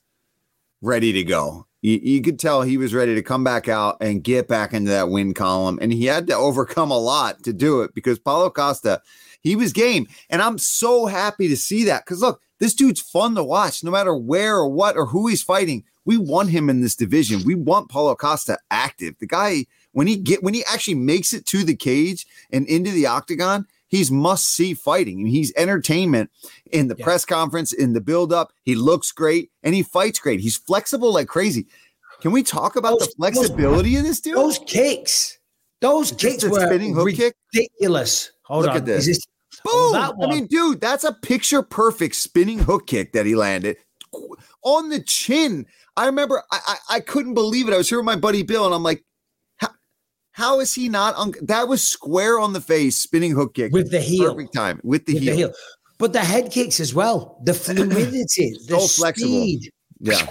ready 0.82 1.14
to 1.14 1.24
go." 1.24 1.66
You, 1.82 1.98
you 2.04 2.22
could 2.22 2.38
tell 2.38 2.64
he 2.64 2.76
was 2.76 2.94
ready 2.94 3.16
to 3.16 3.24
come 3.24 3.46
back 3.46 3.70
out 3.70 3.96
and 4.02 4.22
get 4.22 4.50
back 4.50 4.74
into 4.74 4.92
that 4.92 5.08
win 5.08 5.34
column, 5.34 5.80
and 5.82 5.94
he 5.94 6.04
had 6.04 6.28
to 6.28 6.36
overcome 6.36 6.92
a 6.92 7.00
lot 7.00 7.44
to 7.44 7.54
do 7.54 7.82
it 7.82 7.96
because 7.96 8.20
Paulo 8.20 8.50
Costa, 8.50 9.02
he 9.40 9.56
was 9.56 9.72
game, 9.72 10.06
and 10.30 10.42
I'm 10.42 10.58
so 10.58 11.06
happy 11.06 11.48
to 11.48 11.56
see 11.56 11.86
that 11.86 12.04
because 12.04 12.20
look, 12.20 12.42
this 12.60 12.74
dude's 12.74 13.00
fun 13.00 13.36
to 13.36 13.44
watch, 13.46 13.86
no 13.86 13.92
matter 13.92 14.14
where 14.14 14.58
or 14.58 14.68
what 14.68 14.98
or 14.98 15.06
who 15.06 15.28
he's 15.28 15.42
fighting. 15.42 15.86
We 16.04 16.18
want 16.18 16.50
him 16.50 16.70
in 16.70 16.82
this 16.82 16.96
division. 16.98 17.42
We 17.46 17.56
want 17.56 17.90
Paulo 17.90 18.16
Costa 18.16 18.60
active. 18.70 19.16
The 19.20 19.28
guy 19.28 19.66
when 19.96 20.08
he 20.08 20.18
get 20.18 20.44
when 20.44 20.54
he 20.54 20.64
actually 20.66 20.96
makes 20.96 21.34
it 21.34 21.46
to 21.48 21.64
the 21.64 21.76
cage 21.76 22.26
and 22.52 22.68
into 22.68 22.92
the 22.92 23.08
octagon, 23.08 23.66
he's 23.88 24.12
must 24.12 24.50
see 24.50 24.74
fighting. 24.74 25.22
and 25.22 25.30
he's 25.30 25.54
entertainment 25.56 26.30
in 26.74 26.90
the 26.90 26.96
Yeah. 27.00 27.06
press 27.06 27.24
conference, 27.24 27.72
in 27.72 27.94
the 27.94 28.02
build 28.02 28.34
up. 28.34 28.52
He 28.64 28.76
looks 28.76 29.14
great 29.14 29.52
and 29.64 29.74
he 29.74 29.84
fights 29.84 30.20
great. 30.20 30.42
He's 30.42 30.58
flexible 30.58 31.14
like 31.14 31.28
crazy. 31.30 31.66
Can 32.20 32.32
we 32.34 32.44
talk 32.44 32.76
about 32.76 33.00
Those- 33.00 33.08
the 33.08 33.14
flexibility 33.16 33.96
of 33.96 34.04
this 34.04 34.20
dude? 34.20 34.36
Those 34.36 34.60
kicks, 34.68 35.38
those 35.80 36.12
Just 36.12 36.42
kicks 36.42 36.44
were 36.44 36.60
spinning 36.66 36.94
hook 36.94 37.10
kick? 37.14 37.36
ridiculous. 37.54 38.32
Hold 38.44 38.64
Look 38.64 38.72
on, 38.72 38.78
at 38.78 38.86
this. 38.86 39.08
Is 39.08 39.26
oh, 39.66 39.92
Boom! 39.94 39.94
that 39.94 40.28
I 40.28 40.30
mean, 40.30 40.48
dude, 40.48 40.82
that's 40.82 41.06
a 41.06 41.14
picture 41.14 41.62
perfect 41.64 42.16
spinning 42.16 42.60
hook 42.60 42.88
kick 42.88 43.14
that 43.14 43.26
he 43.26 43.34
landed 43.36 43.78
on 44.62 44.90
the 44.90 45.00
chin. 45.02 45.66
I 45.96 46.06
remember 46.08 46.44
I, 46.52 46.60
I, 46.68 46.78
I 46.96 47.00
couldn't 47.00 47.34
believe 47.34 47.70
it. 47.70 47.74
I 47.74 47.78
was 47.78 47.88
here 47.88 48.00
with 48.00 48.06
my 48.06 48.18
buddy 48.18 48.44
Bill, 48.44 48.66
and 48.66 48.76
I'm 48.76 48.84
like, 48.84 49.04
how 50.36 50.60
is 50.60 50.74
he 50.74 50.90
not 50.90 51.16
on? 51.16 51.34
That 51.42 51.68
was 51.70 51.82
square 51.82 52.40
on 52.40 52.52
the 52.52 52.60
face, 52.62 52.98
spinning 53.00 53.32
hook 53.32 53.54
kick 53.54 53.72
with 53.72 53.90
the 53.90 54.02
heel, 54.02 54.34
perfect 54.36 54.54
time 54.54 54.82
with 54.84 55.06
the, 55.06 55.14
with 55.14 55.24
heel. 55.24 55.32
the 55.32 55.38
heel, 55.38 55.52
but 55.98 56.12
the 56.12 56.20
head 56.20 56.52
kicks 56.52 56.80
as 56.82 56.94
well. 56.94 57.40
The 57.46 57.54
fluidity, 57.66 58.52
the 58.68 58.80
So 58.80 59.02
flexible. 59.02 59.30
speed, 59.30 59.72
Yeah, 60.02 60.28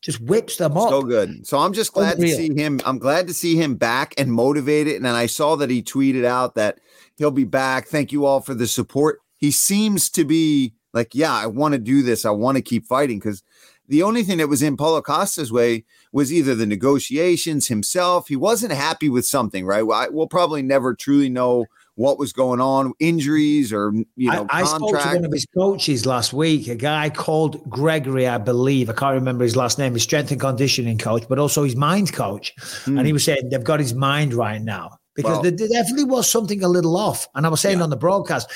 just 0.00 0.20
whips 0.22 0.56
them 0.56 0.76
up. 0.76 0.88
so 0.88 1.02
good. 1.02 1.46
So 1.46 1.58
I'm 1.58 1.74
just 1.74 1.92
glad 1.92 2.16
Unreal. 2.16 2.36
to 2.36 2.42
see 2.46 2.54
him. 2.54 2.80
I'm 2.86 2.98
glad 2.98 3.26
to 3.28 3.34
see 3.34 3.54
him 3.56 3.74
back 3.76 4.14
and 4.16 4.32
motivated. 4.32 4.96
And 4.96 5.06
I 5.06 5.26
saw 5.26 5.54
that 5.56 5.68
he 5.68 5.82
tweeted 5.82 6.24
out 6.24 6.54
that 6.54 6.78
he'll 7.18 7.30
be 7.30 7.44
back. 7.44 7.88
Thank 7.88 8.10
you 8.10 8.24
all 8.24 8.40
for 8.40 8.54
the 8.54 8.66
support. 8.66 9.20
He 9.36 9.50
seems 9.50 10.08
to 10.10 10.24
be 10.24 10.72
like, 10.94 11.14
yeah, 11.14 11.32
I 11.34 11.46
want 11.46 11.72
to 11.72 11.78
do 11.78 12.02
this. 12.02 12.24
I 12.24 12.30
want 12.30 12.56
to 12.56 12.62
keep 12.62 12.86
fighting 12.86 13.18
because 13.18 13.42
the 13.88 14.02
only 14.02 14.22
thing 14.22 14.38
that 14.38 14.48
was 14.48 14.62
in 14.62 14.76
Paulo 14.76 15.02
Costa's 15.02 15.52
way 15.52 15.84
was 16.12 16.32
either 16.32 16.54
the 16.54 16.66
negotiations 16.66 17.68
himself. 17.68 18.28
He 18.28 18.36
wasn't 18.36 18.72
happy 18.72 19.08
with 19.08 19.26
something, 19.26 19.66
right? 19.66 19.82
Well, 19.82 19.98
I, 19.98 20.08
we'll 20.08 20.28
probably 20.28 20.62
never 20.62 20.94
truly 20.94 21.28
know 21.28 21.66
what 21.94 22.18
was 22.18 22.32
going 22.32 22.60
on, 22.60 22.92
injuries 23.00 23.72
or 23.72 23.92
you 24.16 24.30
know 24.30 24.46
I, 24.48 24.62
I 24.62 24.64
spoke 24.64 24.98
to 24.98 25.08
one 25.08 25.24
of 25.24 25.32
his 25.32 25.46
coaches 25.54 26.06
last 26.06 26.32
week, 26.32 26.68
a 26.68 26.74
guy 26.74 27.10
called 27.10 27.68
Gregory, 27.68 28.26
I 28.26 28.38
believe. 28.38 28.88
I 28.88 28.94
can't 28.94 29.14
remember 29.14 29.44
his 29.44 29.56
last 29.56 29.78
name, 29.78 29.92
his 29.92 30.02
strength 30.02 30.30
and 30.30 30.40
conditioning 30.40 30.96
coach, 30.96 31.24
but 31.28 31.38
also 31.38 31.64
his 31.64 31.76
mind 31.76 32.12
coach. 32.12 32.54
And 32.86 33.00
he 33.00 33.08
hmm. 33.08 33.12
was 33.12 33.24
saying 33.24 33.50
they've 33.50 33.62
got 33.62 33.80
his 33.80 33.94
mind 33.94 34.32
right 34.32 34.62
now 34.62 34.98
because 35.14 35.32
Well- 35.32 35.42
there, 35.42 35.50
there 35.50 35.68
definitely 35.68 36.04
was 36.04 36.30
something 36.30 36.62
a 36.64 36.68
little 36.68 36.96
off. 36.96 37.28
And 37.34 37.44
I 37.44 37.50
was 37.50 37.60
saying 37.60 37.82
on 37.82 37.90
the 37.90 37.96
broadcast, 37.96 38.50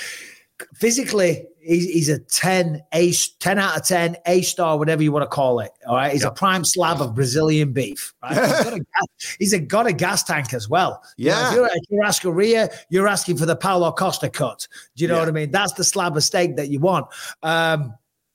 physically, 0.75 1.47
he's, 1.67 1.85
he's 1.87 2.09
a 2.09 2.19
10, 2.19 2.83
a 2.93 3.13
10 3.41 3.59
out 3.59 3.77
of 3.77 3.87
10, 3.87 4.17
A 4.27 4.43
star, 4.43 4.79
whatever 4.79 5.03
you 5.03 5.13
want 5.13 5.25
to 5.25 5.29
call 5.29 5.61
it. 5.61 5.71
All 5.87 5.97
right. 5.97 6.13
He's 6.13 6.25
a 6.25 6.31
prime 6.31 6.65
slab 6.65 7.01
of 7.01 7.15
Brazilian 7.15 7.73
beef. 7.73 8.15
Right? 8.23 8.35
He's, 8.35 8.65
got 8.65 8.73
a, 8.73 8.79
gas- 8.79 9.37
he's 9.39 9.53
a, 9.53 9.59
got 9.59 9.87
a 9.87 9.93
gas 9.93 10.23
tank 10.23 10.55
as 10.55 10.69
well. 10.69 11.03
You 11.17 11.31
know, 11.31 11.37
Yeah. 11.41 11.49
if 11.51 11.55
you're, 11.57 11.67
if 11.67 11.83
you're 11.91 12.05
asking 12.05 12.31
Rhea, 12.33 12.69
you're 12.91 13.09
asking 13.09 13.37
for 13.37 13.47
the 13.47 13.57
Paulo 13.57 13.93
Costa 13.93 14.29
cut. 14.31 14.67
Do 14.97 15.03
you 15.05 15.09
know 15.09 15.15
Yeah. 15.15 15.21
what 15.21 15.29
I 15.29 15.33
mean? 15.33 15.51
That's 15.51 15.73
the 15.75 15.85
slab 15.85 16.17
of 16.17 16.23
steak 16.25 16.57
that 16.57 16.69
you 16.69 16.81
want. 16.81 17.07
Um, 17.43 17.95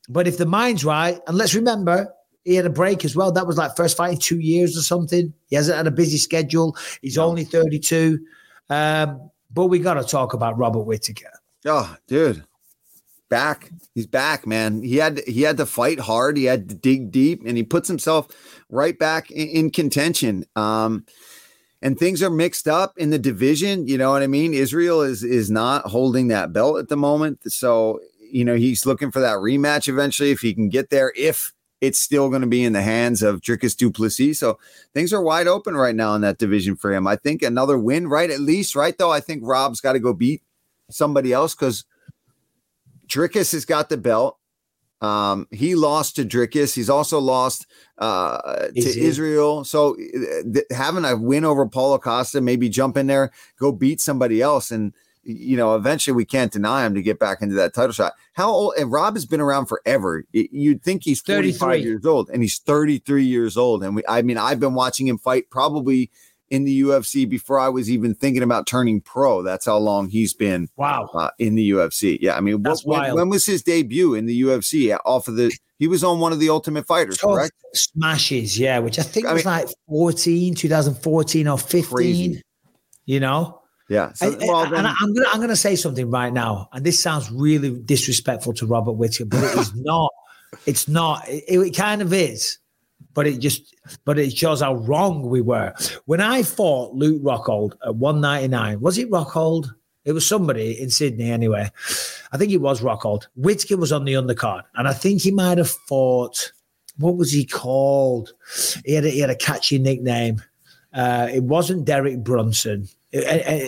but 0.09 0.27
if 0.27 0.37
the 0.37 0.45
mind's 0.45 0.83
right, 0.83 1.19
and 1.27 1.37
let's 1.37 1.55
remember, 1.55 2.13
he 2.43 2.55
had 2.55 2.65
a 2.65 2.69
break 2.71 3.05
as 3.05 3.15
well. 3.15 3.31
That 3.31 3.45
was 3.47 3.57
like 3.57 3.75
first 3.77 3.95
fight 3.95 4.13
in 4.13 4.17
two 4.17 4.39
years 4.39 4.75
or 4.77 4.81
something. 4.81 5.31
He 5.47 5.55
hasn't 5.55 5.77
had 5.77 5.87
a 5.87 5.91
busy 5.91 6.17
schedule. 6.17 6.75
He's 7.01 7.17
only 7.17 7.43
32. 7.45 8.19
Um, 8.69 9.29
but 9.53 9.67
we 9.67 9.79
got 9.79 9.93
to 9.95 10.03
talk 10.03 10.33
about 10.33 10.57
Robert 10.57 10.81
Whitaker. 10.83 11.29
Oh, 11.65 11.95
dude. 12.07 12.43
Back. 13.31 13.71
He's 13.95 14.05
back, 14.05 14.45
man. 14.45 14.83
He 14.83 14.97
had 14.97 15.21
he 15.25 15.41
had 15.41 15.55
to 15.57 15.65
fight 15.65 16.01
hard. 16.01 16.35
He 16.35 16.43
had 16.43 16.67
to 16.67 16.75
dig 16.75 17.11
deep 17.11 17.41
and 17.45 17.55
he 17.55 17.63
puts 17.63 17.87
himself 17.87 18.27
right 18.69 18.99
back 18.99 19.31
in, 19.31 19.47
in 19.47 19.71
contention. 19.71 20.45
Um 20.57 21.05
and 21.81 21.97
things 21.97 22.21
are 22.21 22.29
mixed 22.29 22.67
up 22.67 22.97
in 22.97 23.09
the 23.09 23.17
division. 23.17 23.87
You 23.87 23.97
know 23.97 24.11
what 24.11 24.21
I 24.21 24.27
mean? 24.27 24.53
Israel 24.53 25.01
is 25.01 25.23
is 25.23 25.49
not 25.49 25.87
holding 25.87 26.27
that 26.27 26.51
belt 26.51 26.77
at 26.77 26.89
the 26.89 26.97
moment, 26.97 27.51
so 27.51 28.01
you 28.19 28.43
know 28.43 28.55
he's 28.55 28.85
looking 28.85 29.11
for 29.11 29.21
that 29.21 29.37
rematch 29.37 29.87
eventually 29.87 30.31
if 30.31 30.41
he 30.41 30.53
can 30.53 30.67
get 30.67 30.89
there. 30.89 31.13
If 31.15 31.53
it's 31.79 31.99
still 31.99 32.29
going 32.29 32.41
to 32.41 32.47
be 32.47 32.65
in 32.65 32.73
the 32.73 32.81
hands 32.81 33.23
of 33.23 33.41
Dricus 33.41 33.77
du 33.77 33.91
Plessis, 33.91 34.39
so 34.39 34.59
things 34.93 35.13
are 35.13 35.21
wide 35.21 35.47
open 35.47 35.75
right 35.75 35.95
now 35.95 36.15
in 36.15 36.21
that 36.21 36.37
division 36.37 36.75
for 36.75 36.93
him. 36.93 37.07
I 37.07 37.15
think 37.15 37.41
another 37.41 37.77
win, 37.79 38.09
right? 38.09 38.29
At 38.29 38.41
least, 38.41 38.75
right? 38.75 38.95
Though 38.97 39.11
I 39.11 39.21
think 39.21 39.41
Rob's 39.43 39.79
got 39.79 39.93
to 39.93 39.99
go 39.99 40.13
beat 40.13 40.43
somebody 40.91 41.33
else 41.33 41.55
because 41.55 41.85
Dricus 43.11 43.51
has 43.51 43.65
got 43.65 43.89
the 43.89 43.97
belt. 43.97 44.37
Um, 45.01 45.47
he 45.51 45.73
lost 45.73 46.15
to 46.15 46.25
Dricus. 46.25 46.75
He's 46.75 46.89
also 46.89 47.19
lost 47.19 47.65
uh, 47.97 48.67
to 48.67 48.71
Is? 48.75 48.95
Israel. 48.95 49.63
So 49.63 49.95
uh, 49.95 50.43
th- 50.53 50.65
having 50.71 51.05
a 51.05 51.17
win 51.17 51.43
over 51.43 51.67
Paulo 51.67 51.97
Costa, 51.97 52.39
maybe 52.39 52.69
jump 52.69 52.97
in 52.97 53.07
there, 53.07 53.31
go 53.59 53.71
beat 53.71 53.99
somebody 53.99 54.41
else, 54.41 54.69
and 54.69 54.93
you 55.23 55.55
know, 55.55 55.75
eventually 55.75 56.15
we 56.15 56.25
can't 56.25 56.51
deny 56.51 56.85
him 56.85 56.95
to 56.95 57.01
get 57.01 57.19
back 57.19 57.41
into 57.41 57.53
that 57.55 57.75
title 57.75 57.91
shot. 57.91 58.13
How 58.33 58.49
old? 58.49 58.73
And 58.79 58.91
Rob 58.91 59.15
has 59.15 59.25
been 59.25 59.41
around 59.41 59.67
forever. 59.67 60.23
You'd 60.31 60.81
think 60.81 61.03
he's 61.03 61.21
35 61.21 61.81
years 61.81 62.05
old, 62.05 62.29
and 62.29 62.41
he's 62.41 62.57
33 62.57 63.23
years 63.23 63.55
old. 63.55 63.83
And 63.83 63.95
we, 63.95 64.03
I 64.07 64.23
mean, 64.23 64.37
I've 64.37 64.59
been 64.59 64.73
watching 64.73 65.07
him 65.07 65.19
fight 65.19 65.49
probably 65.51 66.09
in 66.51 66.65
the 66.65 66.81
UFC 66.81 67.27
before 67.27 67.59
I 67.59 67.69
was 67.69 67.89
even 67.89 68.13
thinking 68.13 68.43
about 68.43 68.67
turning 68.67 69.01
pro. 69.01 69.41
That's 69.41 69.65
how 69.65 69.77
long 69.77 70.09
he's 70.09 70.33
been 70.33 70.69
Wow. 70.75 71.09
uh, 71.13 71.29
in 71.39 71.55
the 71.55 71.71
UFC. 71.71 72.17
Yeah, 72.21 72.35
I 72.37 72.41
mean, 72.41 72.61
what, 72.61 72.79
when, 72.83 73.15
when 73.15 73.29
was 73.29 73.45
his 73.45 73.63
debut 73.63 74.13
in 74.13 74.25
the 74.27 74.41
UFC? 74.43 74.95
Off 75.05 75.27
of 75.27 75.37
the, 75.37 75.51
he 75.79 75.87
was 75.87 76.03
on 76.03 76.19
one 76.19 76.31
of 76.33 76.39
the 76.39 76.49
Ultimate 76.49 76.85
Fighters, 76.85 77.19
So 77.19 77.29
correct? 77.33 77.53
smashes, 77.73 78.59
yeah, 78.59 78.77
which 78.79 78.99
I 78.99 79.03
think 79.03 79.25
I 79.25 79.33
was 79.33 79.45
mean- 79.45 79.53
like 79.53 79.67
14, 79.87 80.53
2014 80.53 81.47
or 81.47 81.57
15. 81.57 81.83
Crazy. 81.95 82.41
You 83.05 83.19
know? 83.19 83.61
Yeah. 83.89 84.13
So, 84.13 84.27
I- 84.31 84.37
well, 84.45 84.63
and 84.65 84.73
then, 84.73 84.85
I- 84.85 84.95
I'm 85.01 85.13
gonna 85.13 85.27
I'm 85.33 85.41
gonna 85.41 85.55
say 85.55 85.75
something 85.75 86.09
right 86.09 86.31
now, 86.31 86.69
and 86.71 86.85
this 86.85 86.99
sounds 86.99 87.29
really 87.31 87.71
disrespectful 87.79 88.53
to 88.53 88.65
Robert 88.65 88.93
Whitaker, 88.93 89.25
but 89.25 89.43
it 89.43 89.57
is 89.57 89.73
not. 89.75 90.11
It's 90.65 90.87
not. 90.87 91.27
It, 91.27 91.43
it 91.59 91.75
kind 91.75 92.01
of 92.01 92.13
is, 92.13 92.57
but 93.13 93.27
it 93.27 93.39
just 93.39 93.75
but 94.05 94.19
it 94.19 94.35
shows 94.35 94.61
how 94.61 94.75
wrong 94.75 95.29
we 95.29 95.41
were. 95.41 95.73
When 96.05 96.21
I 96.21 96.43
fought 96.43 96.93
Luke 96.93 97.21
Rockhold 97.21 97.73
at 97.85 97.95
199, 97.95 98.79
was 98.79 98.97
it 98.97 99.09
Rockhold? 99.09 99.73
It 100.03 100.13
was 100.13 100.25
somebody 100.25 100.81
in 100.81 100.89
Sydney 100.89 101.29
anyway. 101.29 101.69
I 102.31 102.37
think 102.37 102.51
it 102.51 102.57
was 102.57 102.81
Rockhold. 102.81 103.27
Whitaker 103.35 103.77
was 103.77 103.91
on 103.91 104.05
the 104.05 104.13
undercard, 104.13 104.63
and 104.75 104.87
I 104.87 104.93
think 104.93 105.21
he 105.21 105.31
might 105.31 105.57
have 105.57 105.69
fought. 105.69 106.51
What 106.97 107.17
was 107.17 107.31
he 107.31 107.45
called? 107.45 108.33
He 108.85 108.93
had 108.93 109.05
a, 109.05 109.09
he 109.09 109.19
had 109.19 109.29
a 109.29 109.35
catchy 109.35 109.79
nickname. 109.79 110.41
Uh, 110.93 111.29
it 111.31 111.43
wasn't 111.43 111.85
Derek 111.85 112.19
Brunson. 112.23 112.87
Uh, 113.13 113.19
uh, 113.19 113.59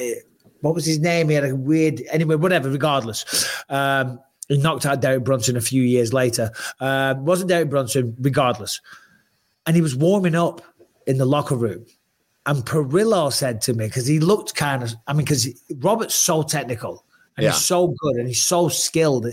what 0.61 0.73
was 0.73 0.85
his 0.85 0.99
name? 0.99 1.29
He 1.29 1.35
had 1.35 1.45
a 1.45 1.55
weird. 1.55 2.01
Anyway, 2.11 2.35
whatever. 2.35 2.69
Regardless, 2.69 3.49
um, 3.69 4.19
he 4.47 4.57
knocked 4.57 4.85
out 4.85 5.01
Derek 5.01 5.23
Brunson 5.23 5.55
a 5.55 5.61
few 5.61 5.83
years 5.83 6.13
later. 6.13 6.51
Uh, 6.79 7.15
wasn't 7.17 7.49
Derek 7.49 7.69
Brunson? 7.69 8.15
Regardless, 8.19 8.81
and 9.65 9.75
he 9.75 9.81
was 9.81 9.95
warming 9.95 10.35
up 10.35 10.61
in 11.07 11.17
the 11.17 11.25
locker 11.25 11.55
room. 11.55 11.85
And 12.45 12.65
Parillo 12.65 13.31
said 13.31 13.61
to 13.61 13.73
me 13.73 13.85
because 13.87 14.05
he 14.05 14.19
looked 14.19 14.55
kind 14.55 14.83
of. 14.83 14.93
I 15.07 15.13
mean, 15.13 15.23
because 15.25 15.47
Robert's 15.77 16.15
so 16.15 16.43
technical. 16.43 17.05
And 17.37 17.45
Yeah. 17.45 17.51
he's 17.51 17.61
so 17.61 17.87
good 17.99 18.15
and 18.17 18.27
he's 18.27 18.41
so 18.43 18.67
skilled. 18.69 19.25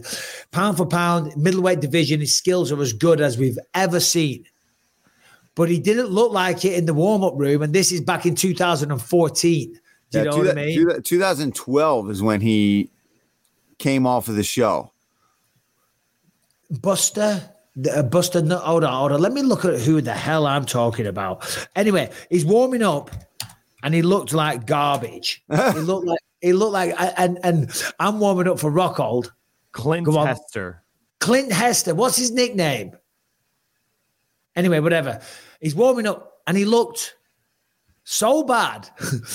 Pound 0.53 0.77
for 0.79 0.87
pound, 0.87 1.37
middleweight 1.37 1.81
division, 1.81 2.21
his 2.21 2.35
skills 2.35 2.71
are 2.73 2.81
as 2.81 2.93
good 2.93 3.21
as 3.21 3.37
we've 3.37 3.59
ever 3.75 4.01
seen 4.01 4.45
but 5.57 5.69
he 5.69 5.79
didn't 5.79 6.07
look 6.07 6.33
like 6.33 6.65
it 6.65 6.73
in 6.75 6.87
the 6.87 6.95
warm 6.95 7.23
up 7.23 7.35
room. 7.37 7.61
And 7.61 7.75
this 7.75 7.93
is 7.93 8.01
back 8.01 8.25
in 8.25 8.35
2014. 8.35 9.73
Do 9.73 9.75
you 9.75 9.79
yeah, 10.13 10.23
know 10.23 10.31
two- 10.31 10.39
what 10.39 10.51
I 10.59 10.65
mean? 10.65 10.75
two- 10.75 11.01
2012 11.03 12.11
is 12.11 12.23
when 12.23 12.41
he 12.41 12.89
came 13.77 14.07
off 14.07 14.29
of 14.29 14.37
the 14.37 14.43
show. 14.45 14.91
Buster, 16.71 17.43
the- 17.77 17.99
uh, 17.99 18.03
Buster, 18.03 18.43
no, 18.43 18.59
hold 18.59 18.85
on, 18.85 18.93
hold 18.93 19.13
on. 19.13 19.21
Let 19.21 19.33
me 19.33 19.43
look 19.43 19.65
at 19.65 19.81
who 19.81 20.01
the 20.01 20.13
hell 20.13 20.47
I'm 20.47 20.65
talking 20.65 21.07
about. 21.07 21.69
Anyway, 21.77 22.11
he's 22.29 22.45
warming 22.45 22.83
up 22.83 23.11
and 23.83 23.95
he 23.95 24.03
looked 24.03 24.33
like 24.33 24.67
garbage. 24.67 25.43
he 25.51 25.81
looked 25.81 26.07
like, 26.07 26.21
he 26.41 26.53
looked 26.53 26.73
like, 26.73 26.95
and, 27.19 27.39
and 27.43 27.71
I'm 27.99 28.21
warming 28.21 28.49
up 28.49 28.59
for 28.59 28.71
Rockhold. 28.71 29.31
Clint 29.73 30.13
Hester. 30.13 30.83
Clint 31.21 31.53
Hester, 31.53 31.95
what's 31.95 32.17
his 32.17 32.31
nickname? 32.31 32.97
Anyway, 34.57 34.81
whatever. 34.81 35.21
He's 35.61 35.75
warming 35.75 36.07
up 36.07 36.41
and 36.47 36.57
he 36.57 36.65
looked 36.65 37.15
so 38.05 38.43
bad 38.43 38.89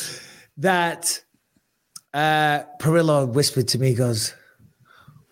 that 0.58 1.24
uh 2.14 2.64
Parillo 2.80 3.28
whispered 3.28 3.68
to 3.70 3.80
me, 3.80 3.90
he 3.90 3.96
goes, 3.96 4.34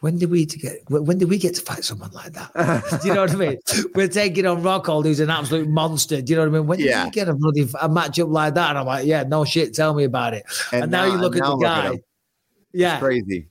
when 0.04 0.18
did 0.18 0.30
we 0.30 0.46
to 0.46 0.60
get 0.60 0.80
when 0.90 1.18
did 1.18 1.30
we 1.30 1.38
get 1.38 1.56
to 1.56 1.62
fight 1.62 1.84
someone 1.86 2.12
like 2.12 2.34
that? 2.34 2.52
Do 3.02 3.08
you 3.08 3.14
know 3.14 3.22
what 3.22 3.32
I 3.32 3.36
mean? 3.36 3.58
We're 3.96 4.10
taking 4.10 4.46
on 4.46 4.62
Rockhold, 4.62 5.06
who's 5.06 5.22
an 5.22 5.30
absolute 5.30 5.70
monster. 5.70 6.22
Do 6.22 6.32
you 6.34 6.36
know 6.38 6.44
what 6.44 6.56
I 6.56 6.60
mean? 6.60 6.68
When 6.68 6.78
did 6.80 6.88
Yeah. 6.90 7.06
we 7.06 7.12
get 7.12 7.30
a 7.30 7.34
bloody 7.34 7.62
a 7.62 7.88
matchup 7.88 8.30
like 8.30 8.56
that? 8.56 8.72
And 8.72 8.80
I'm 8.80 8.86
like, 8.86 9.06
yeah, 9.06 9.24
no 9.24 9.46
shit, 9.46 9.74
tell 9.74 9.94
me 9.94 10.04
about 10.04 10.34
it. 10.34 10.44
And, 10.74 10.92
now, 10.92 11.06
you 11.06 11.14
look 11.18 11.38
at 11.38 11.42
the 11.44 11.56
guy. 11.56 11.92
him. 11.94 12.00
yeah, 12.74 13.00
Crazy. 13.00 13.48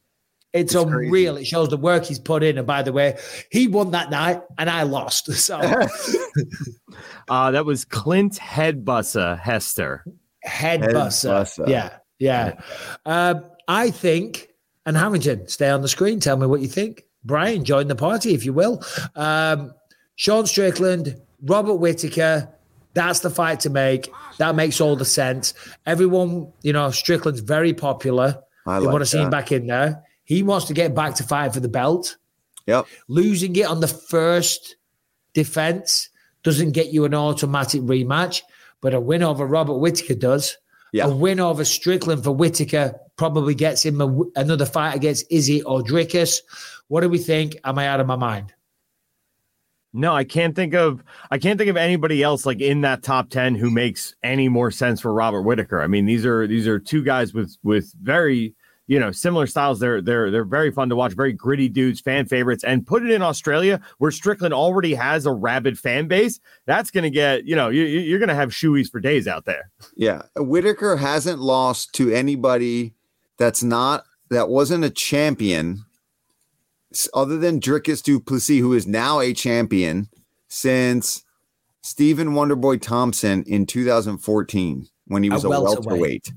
it's, 0.52 0.74
It's 0.74 0.74
unreal. 0.74 1.38
It 1.38 1.46
shows 1.46 1.70
the 1.70 1.78
work 1.78 2.04
he's 2.04 2.18
put 2.18 2.42
in. 2.42 2.58
And 2.58 2.66
by 2.66 2.82
the 2.82 2.92
way, 2.92 3.18
he 3.50 3.66
won 3.66 3.92
that 3.92 4.10
night 4.10 4.42
and 4.58 4.68
I 4.68 4.82
lost. 4.82 5.32
So 5.32 5.58
Uh, 7.28 7.50
that 7.52 7.64
was 7.64 7.84
Clint 7.86 8.34
Headbussa 8.34 9.38
Hester. 9.38 10.04
head 10.42 10.82
Head 10.82 10.92
buster. 10.92 11.28
buster. 11.28 11.64
Yeah. 11.66 11.96
Yeah. 12.18 12.60
Um, 13.06 13.44
I 13.68 13.90
think, 13.90 14.48
and 14.86 14.96
Harrington, 14.96 15.48
stay 15.48 15.70
on 15.70 15.82
the 15.82 15.88
screen. 15.88 16.20
Tell 16.20 16.36
me 16.36 16.46
what 16.46 16.60
you 16.60 16.68
think. 16.68 17.04
Brian, 17.24 17.64
join 17.64 17.88
the 17.88 17.94
party, 17.94 18.34
if 18.34 18.44
you 18.44 18.52
will. 18.52 18.82
Um, 19.14 19.74
Sean 20.16 20.46
Strickland, 20.46 21.20
Robert 21.42 21.76
Whitaker. 21.76 22.48
That's 22.94 23.20
the 23.20 23.30
fight 23.30 23.60
to 23.60 23.70
make. 23.70 24.12
That 24.38 24.54
makes 24.54 24.80
all 24.80 24.96
the 24.96 25.04
sense. 25.04 25.54
Everyone, 25.86 26.52
you 26.62 26.72
know, 26.72 26.90
Strickland's 26.90 27.40
very 27.40 27.72
popular. 27.72 28.42
I 28.66 28.78
they 28.78 28.86
like 28.86 28.92
want 28.92 29.02
to 29.02 29.06
see 29.06 29.18
him 29.18 29.30
back 29.30 29.50
in 29.50 29.66
there. 29.66 30.02
He 30.24 30.42
wants 30.42 30.66
to 30.66 30.74
get 30.74 30.94
back 30.94 31.14
to 31.16 31.22
fight 31.24 31.54
for 31.54 31.60
the 31.60 31.68
belt. 31.68 32.16
Yep. 32.66 32.86
Losing 33.08 33.56
it 33.56 33.66
on 33.66 33.80
the 33.80 33.88
first 33.88 34.76
defense 35.32 36.10
doesn't 36.42 36.72
get 36.72 36.92
you 36.92 37.04
an 37.04 37.14
automatic 37.14 37.82
rematch, 37.82 38.42
but 38.80 38.94
a 38.94 39.00
win 39.00 39.22
over 39.22 39.46
Robert 39.46 39.78
Whitaker 39.78 40.14
does. 40.14 40.58
Yeah. 40.92 41.06
A 41.06 41.10
win 41.14 41.40
over 41.40 41.64
Strickland 41.64 42.22
for 42.22 42.32
Whitaker 42.32 42.94
probably 43.16 43.54
gets 43.54 43.84
him 43.84 44.00
a, 44.00 44.22
another 44.40 44.66
fight 44.66 44.94
against 44.94 45.26
Izzy 45.30 45.62
or 45.62 45.82
Dricus. 45.82 46.38
What 46.88 47.02
do 47.02 47.08
we 47.08 47.18
think? 47.18 47.56
Am 47.64 47.78
I 47.78 47.86
out 47.88 48.00
of 48.00 48.06
my 48.06 48.16
mind? 48.16 48.52
No, 49.94 50.14
I 50.14 50.24
can't 50.24 50.56
think 50.56 50.72
of 50.74 51.02
I 51.30 51.38
can't 51.38 51.58
think 51.58 51.68
of 51.68 51.76
anybody 51.76 52.22
else 52.22 52.46
like 52.46 52.60
in 52.60 52.80
that 52.80 53.02
top 53.02 53.28
10 53.28 53.54
who 53.54 53.70
makes 53.70 54.14
any 54.22 54.48
more 54.48 54.70
sense 54.70 55.00
for 55.02 55.12
Robert 55.12 55.42
Whitaker. 55.42 55.82
I 55.82 55.86
mean, 55.86 56.06
these 56.06 56.24
are 56.24 56.46
these 56.46 56.66
are 56.66 56.78
two 56.78 57.04
guys 57.04 57.34
with 57.34 57.54
with 57.62 57.92
very, 58.00 58.54
you 58.86 58.98
know, 58.98 59.12
similar 59.12 59.46
styles. 59.46 59.80
They're 59.80 60.00
they're 60.00 60.30
they're 60.30 60.46
very 60.46 60.70
fun 60.70 60.88
to 60.88 60.96
watch, 60.96 61.12
very 61.12 61.34
gritty 61.34 61.68
dudes, 61.68 62.00
fan 62.00 62.24
favorites. 62.26 62.64
And 62.64 62.86
put 62.86 63.02
it 63.02 63.10
in 63.10 63.20
Australia 63.20 63.82
where 63.98 64.10
Strickland 64.10 64.54
already 64.54 64.94
has 64.94 65.26
a 65.26 65.32
rabid 65.32 65.78
fan 65.78 66.08
base. 66.08 66.40
That's 66.64 66.90
going 66.90 67.04
to 67.04 67.10
get, 67.10 67.44
you 67.44 67.54
know, 67.54 67.68
you, 67.68 67.82
you- 67.82 68.00
you're 68.00 68.18
going 68.18 68.30
to 68.30 68.34
have 68.34 68.48
shoeies 68.48 68.90
for 68.90 68.98
days 68.98 69.28
out 69.28 69.44
there. 69.44 69.70
Yeah. 69.94 70.22
Whitaker 70.36 70.96
hasn't 70.96 71.38
lost 71.38 71.92
to 71.96 72.10
anybody 72.10 72.94
that's 73.42 73.64
not 73.64 74.04
that 74.30 74.48
wasn't 74.48 74.84
a 74.84 74.90
champion 74.90 75.84
other 77.12 77.36
than 77.38 77.58
Dricus 77.58 78.00
du 78.00 78.20
Plessis, 78.20 78.60
who 78.60 78.72
is 78.72 78.86
now 78.86 79.18
a 79.18 79.34
champion 79.34 80.08
since 80.46 81.24
Stephen 81.82 82.28
Wonderboy 82.28 82.80
Thompson 82.80 83.42
in 83.48 83.66
2014 83.66 84.86
when 85.06 85.22
he 85.24 85.30
was 85.30 85.42
a, 85.42 85.48
welterweight. 85.48 85.86
welterweight. 85.86 86.32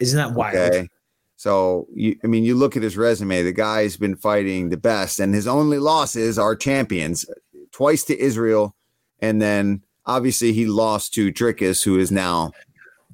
Isn't 0.00 0.18
that 0.18 0.32
wild? 0.32 0.56
Okay. 0.56 0.88
So 1.36 1.86
you, 1.94 2.16
I 2.24 2.26
mean, 2.26 2.42
you 2.42 2.56
look 2.56 2.76
at 2.76 2.82
his 2.82 2.96
resume. 2.96 3.44
The 3.44 3.52
guy's 3.52 3.96
been 3.96 4.16
fighting 4.16 4.70
the 4.70 4.76
best, 4.76 5.20
and 5.20 5.32
his 5.32 5.46
only 5.46 5.78
losses 5.78 6.36
are 6.36 6.56
champions, 6.56 7.24
twice 7.70 8.02
to 8.04 8.18
Israel, 8.18 8.74
and 9.20 9.40
then 9.40 9.84
obviously 10.04 10.52
he 10.52 10.66
lost 10.66 11.14
to 11.14 11.32
Drickus, 11.32 11.84
who 11.84 11.96
is 11.96 12.10
now 12.10 12.50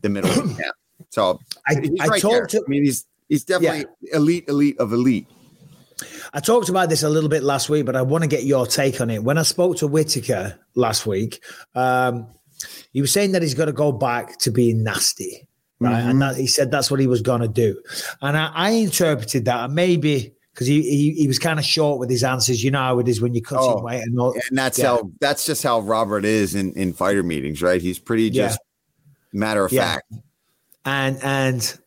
the 0.01 0.09
middle. 0.09 0.57
So 1.11 1.41
I, 1.67 1.75
I 2.01 2.07
right 2.07 2.23
there. 2.23 2.47
to 2.47 2.59
I 2.59 2.71
mean, 2.71 2.85
he's 2.85 3.05
he's 3.31 3.45
definitely 3.45 3.87
elite, 4.13 4.45
elite 4.49 4.79
of 4.79 4.93
elite. 4.93 5.27
I 6.33 6.41
talked 6.41 6.69
about 6.69 6.89
this 6.91 7.03
a 7.03 7.09
little 7.09 7.29
bit 7.31 7.43
last 7.43 7.69
week, 7.69 7.87
but 7.87 7.97
I 7.97 8.03
want 8.03 8.23
to 8.25 8.29
get 8.29 8.45
your 8.45 8.67
take 8.67 9.01
on 9.01 9.11
it. 9.11 9.23
When 9.25 9.39
I 9.39 9.43
spoke 9.43 9.77
to 9.79 9.87
Whitaker 9.87 10.59
last 10.75 11.07
week, 11.07 11.43
um, 11.75 12.27
he 12.93 13.01
was 13.01 13.13
saying 13.13 13.33
that 13.33 13.43
he's 13.43 13.55
got 13.55 13.67
to 13.67 13.73
go 13.73 13.93
back 13.93 14.39
to 14.41 14.51
being 14.51 14.83
nasty, 14.83 15.49
right? 15.79 16.01
And 16.01 16.21
that, 16.23 16.37
he 16.37 16.47
said 16.47 16.71
that's 16.71 16.91
what 16.91 17.01
he 17.01 17.07
was 17.07 17.23
going 17.23 17.41
to 17.41 17.49
do. 17.49 17.81
And 18.23 18.37
I, 18.37 18.51
I 18.55 18.71
interpreted 18.71 19.45
that 19.47 19.65
and 19.65 19.75
maybe 19.75 20.35
because 20.55 20.67
he, 20.67 20.83
he 20.83 21.13
he 21.15 21.27
was 21.27 21.39
kind 21.39 21.59
of 21.59 21.65
short 21.65 21.99
with 21.99 22.11
his 22.11 22.25
answers. 22.25 22.63
You 22.65 22.71
know 22.71 22.79
how 22.81 22.99
it 22.99 23.09
is 23.09 23.21
when 23.21 23.35
you 23.35 23.43
cut 23.43 23.59
Oh, 23.61 23.79
him 23.79 23.85
weight 23.85 24.03
and 24.03 24.19
all. 24.19 24.33
And 24.49 24.59
that's 24.59 24.79
Yeah. 24.79 24.87
how 24.87 25.11
that's 25.21 25.45
just 25.47 25.63
how 25.63 25.81
Robert 25.81 26.25
is 26.25 26.55
in 26.55 26.73
in 26.75 26.93
fighter 26.93 27.23
meetings, 27.23 27.63
right? 27.63 27.81
He's 27.81 27.99
pretty 27.99 28.25
Yeah. 28.25 28.49
just 28.49 28.61
matter 29.33 29.65
of 29.65 29.73
Yeah. 29.73 29.95
fact. 29.95 30.13
and 30.85 31.19
and 31.23 31.79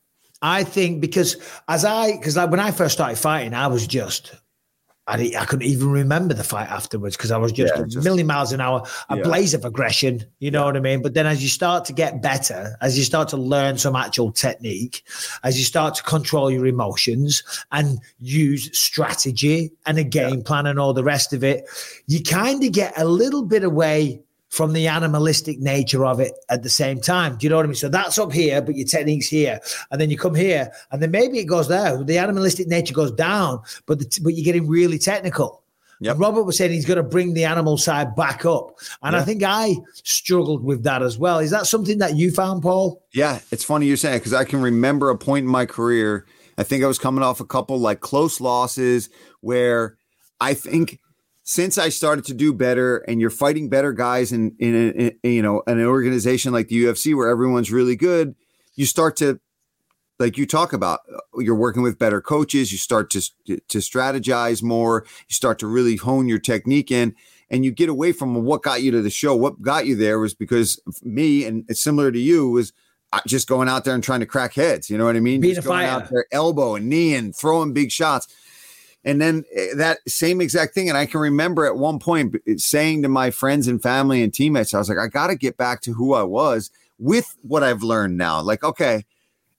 I 0.44 0.64
think 0.64 1.02
because 1.02 1.38
as 1.68 1.84
I 1.86 2.12
because 2.12 2.38
like 2.38 2.52
when 2.52 2.60
I 2.60 2.70
first 2.72 2.94
started 2.94 3.18
fighting, 3.18 3.54
I 3.56 3.66
was 3.68 3.88
just 3.88 4.36
I, 5.06 5.34
I 5.38 5.44
couldn't 5.44 5.68
even 5.68 5.89
remember 5.91 6.34
the 6.34 6.46
fight 6.46 6.70
afterwards 6.70 7.18
because 7.18 7.32
I 7.32 7.38
was 7.38 7.52
just 7.52 7.74
Yeah, 7.76 7.84
a 7.84 7.88
just- 7.88 8.06
million 8.06 8.26
miles 8.28 8.54
an 8.54 8.62
hour, 8.62 8.84
a 9.10 9.18
Yeah. 9.18 9.24
blaze 9.24 9.54
of 9.54 9.66
aggression. 9.66 10.26
You 10.39 10.50
know 10.52 10.64
what 10.64 10.78
I 10.78 10.80
mean? 10.80 11.02
But 11.02 11.14
then 11.14 11.26
as 11.26 11.44
you 11.44 11.50
start 11.50 11.84
to 11.86 11.94
get 11.94 12.22
better, 12.22 12.78
as 12.80 12.98
you 12.98 13.04
start 13.04 13.28
to 13.30 13.38
learn 13.38 13.78
some 13.78 13.98
actual 13.98 14.32
technique, 14.32 15.04
as 15.44 15.58
you 15.58 15.66
start 15.66 15.96
to 15.96 16.04
control 16.04 16.50
your 16.50 16.66
emotions 16.68 17.44
and 17.74 18.00
use 18.22 18.70
strategy 18.78 19.74
and 19.86 19.98
a 19.98 20.06
game 20.06 20.41
plan 20.41 20.66
and 20.68 20.80
all 20.80 20.94
the 20.94 21.04
rest 21.04 21.34
of 21.34 21.44
it, 21.44 21.66
you 22.08 22.22
kind 22.24 22.64
of 22.64 22.72
get 22.72 22.94
a 22.98 23.04
little 23.06 23.44
bit 23.44 23.64
away 23.66 24.22
from 24.54 24.74
the 24.74 24.88
animalistic 24.88 25.60
nature 25.60 26.06
of 26.06 26.20
it 26.20 26.34
at 26.47 26.62
the 26.62 26.70
same 26.70 27.01
time. 27.01 27.36
Do 27.36 27.43
you 27.43 27.49
know 27.49 27.56
what 27.56 27.66
I 27.66 27.70
mean? 27.70 27.76
So 27.76 27.89
that's 27.89 28.20
up 28.20 28.32
here, 28.32 28.62
but 28.62 28.76
your 28.76 28.86
technique's 28.86 29.26
here, 29.26 29.60
and 29.89 29.99
then 29.99 30.12
you 30.12 30.18
come 30.18 30.36
here, 30.36 30.72
and 30.91 31.01
then 31.01 31.10
maybe 31.10 31.39
it 31.39 31.45
goes 31.45 31.70
there. 31.70 32.04
The 32.04 32.20
animalistic 32.20 32.68
nature 32.68 32.93
goes 32.93 33.12
down, 33.12 33.64
but 33.88 33.97
the, 33.97 34.20
but 34.22 34.36
you're 34.36 34.45
getting 34.45 34.68
really 34.68 34.99
technical. 34.99 35.64
Yep. 36.01 36.18
Robert 36.20 36.43
was 36.43 36.56
saying 36.56 36.72
he's 36.72 36.86
got 36.86 36.95
to 36.95 37.04
bring 37.04 37.34
the 37.34 37.45
animal 37.45 37.80
side 37.80 38.16
back 38.16 38.45
up, 38.45 38.78
and 39.01 39.16
I 39.16 39.24
think 39.24 39.41
I 39.43 39.76
struggled 40.04 40.64
with 40.64 40.84
that 40.84 41.01
as 41.01 41.18
well. 41.18 41.39
Is 41.39 41.49
that 41.49 41.66
something 41.66 41.97
that 41.97 42.16
you 42.16 42.30
found, 42.30 42.62
Paul? 42.62 43.04
Yeah, 43.12 43.39
it's 43.49 43.64
funny 43.64 43.88
you're 43.88 43.97
saying 43.97 44.20
because 44.20 44.34
I 44.36 44.43
can 44.43 44.62
remember 44.62 45.10
a 45.10 45.18
point 45.18 45.45
in 45.45 45.51
my 45.51 45.66
career. 45.66 46.28
I 46.60 46.64
think 46.64 46.84
I 46.84 46.88
was 46.88 46.99
coming 46.99 47.24
off 47.24 47.39
a 47.39 47.45
couple 47.45 47.80
like 47.80 48.01
close 48.01 48.39
losses 48.39 49.10
where 49.41 49.97
I 50.39 50.54
think 50.54 50.99
since 51.44 51.78
I 51.78 51.89
started 51.89 52.26
to 52.26 52.34
do 52.34 52.54
better 52.54 52.98
and 53.00 53.20
you're 53.20 53.30
fighting 53.30 53.70
better 53.70 53.94
guys 53.94 54.32
in 54.32 54.56
in, 54.60 54.91
in 55.24 55.32
you 55.32 55.41
know 55.41 55.62
an 55.68 55.84
organization 55.86 56.54
like 56.54 56.70
the 56.70 56.86
UFC 56.86 57.16
where 57.16 57.28
everyone's 57.28 57.72
really 57.72 57.96
good, 57.96 58.36
you 58.76 58.86
start 58.86 59.18
to 59.18 59.39
like 60.20 60.38
you 60.38 60.46
talk 60.46 60.74
about 60.74 61.02
uh, 61.14 61.39
you're 61.39 61.56
working 61.56 61.84
with 61.84 62.00
better 62.00 62.22
coaches, 62.22 62.72
you 62.72 62.78
start 62.78 63.10
to 63.12 63.22
to 63.46 63.78
strategize 63.80 64.64
more, 64.64 65.06
you 65.28 65.34
start 65.34 65.60
to 65.60 65.68
really 65.68 65.98
hone 65.98 66.28
your 66.28 66.39
technique 66.39 66.91
in 66.91 67.16
and 67.50 67.66
you 67.66 67.72
get 67.72 67.89
away 67.89 68.14
from 68.14 68.34
what 68.46 68.64
got 68.64 68.82
you 68.82 68.91
to 68.91 69.02
the 69.02 69.10
show. 69.10 69.36
What 69.36 69.62
got 69.62 69.86
you 69.86 69.96
there 69.96 70.20
was 70.20 70.34
because 70.34 70.80
me 71.04 71.46
and 71.46 71.66
it's 71.68 71.82
similar 71.82 72.12
to 72.12 72.20
you 72.20 72.50
was 72.50 72.72
uh, 73.12 73.20
just 73.28 73.48
going 73.48 73.68
out 73.68 73.84
there 73.86 73.94
and 73.94 74.04
trying 74.04 74.22
to 74.22 74.26
crack 74.26 74.54
heads. 74.54 74.89
You 74.89 74.98
know 74.98 75.06
what 75.06 75.16
I 75.16 75.20
mean? 75.20 75.41
Being 75.41 75.56
just 75.56 75.68
a 75.68 75.70
going 75.70 75.86
fighter. 75.86 76.04
out 76.04 76.10
there, 76.10 76.26
elbow 76.32 76.76
and 76.76 76.88
knee 76.88 77.14
and 77.14 77.36
throwing 77.36 77.74
big 77.74 77.91
shots. 77.91 78.28
And 79.06 79.22
then 79.22 79.43
eh, 79.54 79.74
that 79.76 79.99
same 80.08 80.41
exact 80.41 80.74
thing. 80.74 80.89
And 80.89 80.97
I 80.97 81.06
can 81.06 81.20
remember 81.20 81.66
at 81.66 81.76
one 81.78 81.99
point 81.99 82.36
saying 82.58 83.01
to 83.04 83.10
my 83.10 83.32
friends 83.32 83.68
and 83.68 83.82
family 83.82 84.24
and 84.24 84.34
teammates, 84.34 84.74
I 84.74 84.80
was 84.80 84.89
like, 84.89 84.97
I 84.97 85.08
got 85.08 85.28
to 85.28 85.36
get 85.36 85.58
back 85.58 85.82
to 85.82 85.93
who 85.93 86.14
I 86.14 86.24
was 86.24 86.72
with 86.99 87.36
what 87.41 87.64
I've 87.64 87.84
learned 87.84 88.18
now. 88.18 88.41
Like, 88.41 88.64
okay, 88.64 89.06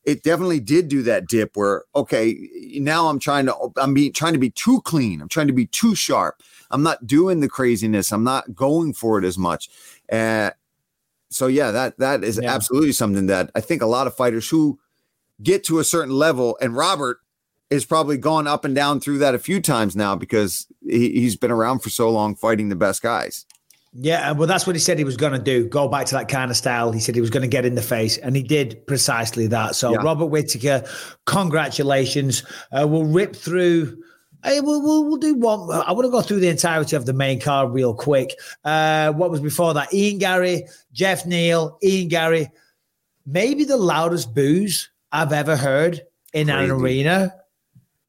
it 0.05 0.23
definitely 0.23 0.61
did 0.61 0.89
do 0.89 1.03
that 1.03 1.29
dip 1.29 1.57
where, 1.57 1.85
okay, 1.95 2.37
now 2.75 3.09
I'm 3.09 3.19
trying 3.19 3.47
to, 3.47 3.57
I'm 3.77 3.95
being, 3.95 4.13
trying 4.13 4.35
to 4.35 4.39
be 4.39 4.51
too 4.51 4.81
clean. 4.83 5.21
I'm 5.21 5.29
trying 5.29 5.47
to 5.47 5.53
be 5.53 5.67
too 5.67 5.95
sharp. 5.95 6.43
I'm 6.71 6.83
not 6.83 7.07
doing 7.07 7.41
the 7.41 7.49
craziness. 7.49 8.13
I'm 8.13 8.25
not 8.25 8.55
going 8.55 8.93
for 8.95 9.19
it 9.19 9.25
as 9.25 9.39
much. 9.39 9.69
Uh, 10.11 10.51
so 11.31 11.47
yeah, 11.49 11.71
that 11.71 11.99
that 11.99 12.23
is 12.23 12.39
Yeah. 12.41 12.55
absolutely 12.55 12.93
something 12.93 13.27
that 13.27 13.51
I 13.55 13.61
think 13.61 13.83
a 13.83 13.87
lot 13.87 14.07
of 14.07 14.15
fighters 14.15 14.49
who 14.49 14.79
get 15.43 15.65
to 15.65 15.79
a 15.81 15.85
certain 15.85 16.15
level, 16.15 16.57
and 16.61 16.77
Robert 16.77 17.19
is 17.71 17.85
probably 17.85 18.17
gone 18.17 18.47
up 18.47 18.65
and 18.65 18.75
down 18.75 19.01
through 19.01 19.19
that 19.19 19.35
a 19.35 19.39
few 19.39 19.61
times 19.61 19.97
now 19.97 20.15
because 20.15 20.67
he, 20.87 21.11
he's 21.13 21.37
been 21.37 21.51
around 21.51 21.81
for 21.81 21.91
so 21.91 22.11
long 22.11 22.35
fighting 22.35 22.69
the 22.69 22.77
best 22.77 23.03
guys. 23.03 23.47
Yeah, 23.97 24.33
well, 24.33 24.49
that's 24.49 24.67
what 24.67 24.75
he 24.75 24.81
said 24.81 24.99
he 24.99 25.05
was 25.05 25.17
going 25.17 25.35
to 25.35 25.39
do. 25.39 25.69
Go 25.69 25.87
back 25.87 26.07
to 26.07 26.15
that 26.17 26.27
kind 26.29 26.51
of 26.51 26.57
style. 26.57 26.91
He 26.91 26.99
said 26.99 27.15
he 27.15 27.21
was 27.21 27.31
going 27.31 27.43
to 27.43 27.49
get 27.49 27.65
in 27.65 27.77
the 27.77 27.83
face, 27.83 28.17
and 28.19 28.35
he 28.35 28.43
did 28.43 28.85
precisely 28.89 29.47
that. 29.49 29.77
So, 29.77 29.93
Yeah. 29.93 29.99
Robert 29.99 30.27
Whitaker, 30.27 30.85
congratulations. 31.27 32.43
Uh, 32.73 32.89
we'll 32.89 33.05
rip 33.05 33.37
through. 33.37 34.03
Hey, 34.43 34.61
we'll, 34.61 34.83
we'll, 34.83 35.05
we'll 35.05 35.17
do 35.17 35.37
one. 35.37 35.71
I 35.71 35.93
want 35.93 36.07
to 36.07 36.11
go 36.11 36.23
through 36.23 36.41
the 36.41 36.49
entirety 36.49 36.97
of 36.97 37.07
the 37.07 37.13
main 37.13 37.41
card 37.41 37.73
real 37.73 37.95
quick. 37.95 38.35
Uh, 38.65 39.13
what 39.13 39.31
was 39.31 39.41
before 39.41 39.75
that? 39.75 39.95
Ian 39.95 40.19
Garry, 40.19 40.65
Jeff 40.93 41.25
Neal, 41.25 41.79
Ian 41.83 42.09
Garry. 42.09 42.51
Maybe 43.27 43.65
the 43.65 43.77
loudest 43.77 44.35
boos 44.35 44.91
I've 45.13 45.33
ever 45.33 45.57
heard 45.57 46.03
in 46.33 46.51
an 46.51 46.69
arena. 46.71 47.33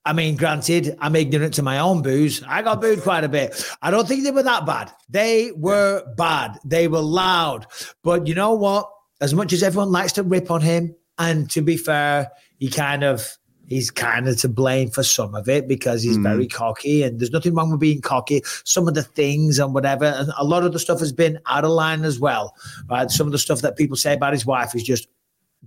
I 0.05 0.13
mean, 0.13 0.35
granted, 0.37 0.95
I'm 0.99 1.15
ignorant 1.15 1.55
to 1.55 1.63
my 1.63 1.79
own 1.79 2.03
boos. 2.03 2.43
I 2.47 2.61
got 2.61 2.79
booed 2.79 3.01
quite 3.01 3.23
a 3.23 3.29
bit. 3.29 3.65
I 3.81 3.89
don't 3.89 4.07
think 4.07 4.23
they 4.23 4.31
were 4.31 4.43
that 4.43 4.65
bad. 4.65 4.91
They 5.09 5.51
were 5.55 6.03
bad. 6.15 6.59
They 6.63 6.87
were 6.87 7.01
loud. 7.01 7.65
But 8.03 8.27
you 8.27 8.35
know 8.35 8.53
what? 8.53 8.89
As 9.19 9.33
much 9.33 9.51
as 9.51 9.63
everyone 9.63 9.91
likes 9.91 10.11
to 10.13 10.23
rip 10.23 10.51
on 10.51 10.61
him, 10.61 10.95
and 11.17 11.49
to 11.51 11.61
be 11.61 11.75
fair, 11.77 12.29
he 12.59 12.69
kind 12.69 13.03
of 13.03 13.37
he's 13.67 13.89
kind 13.89 14.27
of 14.27 14.37
to 14.37 14.47
blame 14.47 14.91
for 14.91 15.01
some 15.01 15.33
of 15.33 15.49
it 15.49 15.67
because 15.67 16.03
he's 16.03 16.19
Mhm. 16.19 16.23
very 16.23 16.47
cocky 16.47 17.01
and 17.01 17.19
there's 17.19 17.31
nothing 17.31 17.55
wrong 17.55 17.71
with 17.71 17.79
being 17.79 17.99
cocky 17.99 18.43
some 18.63 18.87
of 18.87 18.93
the 18.93 19.01
things 19.01 19.57
and 19.57 19.73
whatever 19.73 20.05
and 20.05 20.31
a 20.37 20.43
lot 20.43 20.63
of 20.63 20.71
the 20.71 20.77
stuff 20.77 20.99
has 20.99 21.11
been 21.11 21.39
out 21.47 21.63
of 21.65 21.71
line 21.71 22.03
as 22.03 22.19
well 22.19 22.53
right 22.91 23.09
some 23.09 23.25
of 23.25 23.31
the 23.31 23.39
stuff 23.39 23.61
that 23.61 23.75
people 23.75 23.97
say 23.97 24.13
about 24.13 24.33
his 24.33 24.45
wife 24.45 24.75
is 24.75 24.83
just 24.83 25.07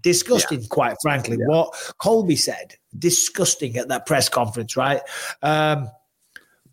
disgusting 0.00 0.64
quite 0.68 0.96
frankly 1.02 1.36
what 1.46 1.74
colby 1.98 2.36
said 2.36 2.76
disgusting 2.98 3.76
at 3.76 3.88
that 3.88 4.06
press 4.06 4.28
conference 4.28 4.76
right 4.76 5.00
um 5.42 5.88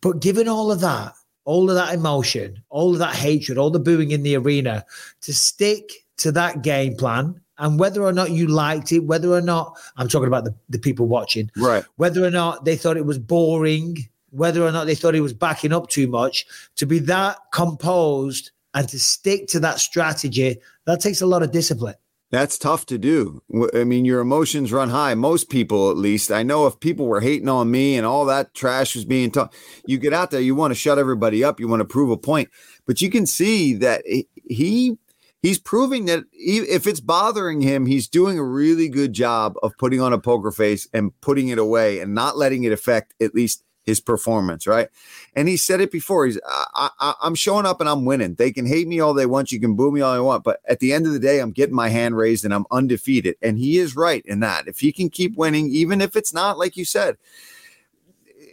but 0.01 0.19
given 0.19 0.47
all 0.47 0.71
of 0.71 0.80
that 0.82 1.13
all 1.45 1.69
of 1.69 1.76
that 1.76 1.93
emotion 1.93 2.61
all 2.69 2.93
of 2.93 2.99
that 2.99 3.15
hatred 3.15 3.57
all 3.57 3.69
the 3.69 3.80
booing 3.80 4.11
in 4.11 4.23
the 4.23 4.36
arena 4.36 4.86
to 5.21 5.34
stick 5.34 5.91
to 6.17 6.32
that 6.32 6.61
game 6.61 6.95
plan 6.95 7.39
and 7.57 7.80
whether 7.80 8.03
or 8.03 8.11
not 8.11 8.32
you 8.32 8.47
liked 8.47 8.91
it 8.91 8.99
whether 8.99 9.30
or 9.32 9.41
not 9.41 9.78
i'm 9.97 10.07
talking 10.07 10.28
about 10.28 10.43
the, 10.43 10.53
the 10.69 10.80
people 10.80 11.07
watching 11.07 11.49
Right. 11.55 11.84
whether 11.97 12.23
or 12.23 12.32
not 12.32 12.65
they 12.65 12.76
thought 12.76 12.97
it 12.97 13.05
was 13.05 13.19
boring, 13.19 13.97
whether 14.32 14.63
or 14.63 14.71
not 14.71 14.86
they 14.86 14.95
thought 14.95 15.13
he 15.13 15.21
was 15.21 15.34
backing 15.34 15.71
up 15.71 15.88
too 15.89 16.07
much, 16.07 16.45
to 16.76 16.86
be 16.86 16.99
that 16.99 17.38
composed 17.53 18.51
and 18.73 18.89
to 18.89 18.99
stick 18.99 19.47
to 19.47 19.59
that 19.61 19.80
strategy, 19.80 20.57
that 20.86 20.99
takes 20.99 21.21
a 21.21 21.26
lot 21.26 21.41
of 21.41 21.51
discipline. 21.51 21.95
That's 22.36 22.58
tough 22.58 22.86
to 22.88 22.98
do. 22.98 23.42
I 23.74 23.86
mean, 23.86 24.04
your 24.04 24.20
emotions 24.20 24.74
run 24.74 24.90
high. 24.90 25.14
Most 25.16 25.50
people, 25.50 25.90
at 25.90 25.96
least, 25.96 26.34
I 26.34 26.44
know 26.44 26.68
if 26.68 26.82
people 26.82 27.06
were 27.06 27.22
hating 27.22 27.48
on 27.48 27.72
me 27.72 27.96
and 27.96 28.06
all 28.06 28.26
that 28.26 28.54
trash 28.54 28.94
was 28.94 29.06
being 29.06 29.32
talked, 29.32 29.56
you 29.86 29.98
get 29.98 30.12
out 30.12 30.32
there, 30.32 30.42
you 30.42 30.54
want 30.54 30.72
to 30.72 30.76
shut 30.76 31.00
everybody 31.00 31.46
up, 31.46 31.62
you 31.62 31.70
want 31.70 31.80
to 31.80 31.86
prove 31.86 32.10
a 32.10 32.18
point, 32.18 32.50
but 32.86 33.02
you 33.02 33.10
can 33.10 33.26
see 33.26 33.74
that 33.76 34.02
he- 34.06 34.28
he 34.50 34.98
he's 35.42 35.60
proving 35.60 36.08
that 36.08 36.26
he, 36.32 36.58
if 36.58 36.86
it's 36.88 37.00
bothering 37.00 37.62
him, 37.62 37.86
he's 37.86 38.10
doing 38.10 38.38
a 38.38 38.44
really 38.44 38.90
good 38.90 39.14
job 39.14 39.54
of 39.64 39.78
putting 39.78 40.02
on 40.02 40.12
a 40.12 40.20
poker 40.20 40.52
face 40.52 40.90
and 40.92 41.14
putting 41.22 41.48
it 41.48 41.58
away 41.58 42.02
and 42.02 42.14
not 42.14 42.36
letting 42.36 42.66
it 42.66 42.74
affect 42.74 43.14
at 43.22 43.34
least 43.34 43.64
his 43.86 44.00
performance, 44.00 44.66
right? 44.66 44.90
And 45.36 45.48
he 45.48 45.58
said 45.58 45.80
it 45.80 45.92
before. 45.92 46.26
He's 46.26 46.40
I, 46.46 46.90
I, 47.00 47.14
I'm 47.22 47.36
showing 47.36 47.66
up 47.66 47.80
and 47.80 47.90
I'm 47.90 48.06
winning. 48.06 48.36
They 48.36 48.52
can 48.52 48.66
hate 48.66 48.88
me 48.88 49.00
all 49.00 49.14
they 49.14 49.26
want. 49.26 49.52
You 49.52 49.60
can 49.60 49.76
boo 49.76 49.92
me 49.92 50.02
all 50.02 50.14
they 50.14 50.20
want, 50.20 50.44
but 50.44 50.60
at 50.68 50.80
the 50.80 50.94
end 50.94 51.06
of 51.06 51.14
the 51.14 51.20
day, 51.20 51.40
I'm 51.40 51.52
getting 51.52 51.76
my 51.76 51.90
hand 51.90 52.18
raised 52.18 52.46
and 52.46 52.54
I'm 52.54 52.66
undefeated. 52.72 53.36
And 53.42 53.58
he 53.60 53.78
is 53.78 53.96
right 53.96 54.24
in 54.26 54.40
that. 54.40 54.68
If 54.68 54.80
he 54.80 54.92
can 54.92 55.10
keep 55.10 55.38
winning, 55.38 55.70
even 55.70 56.02
if 56.02 56.16
it's 56.16 56.34
not 56.34 56.58
like 56.58 56.76
you 56.76 56.86
said, 56.86 57.18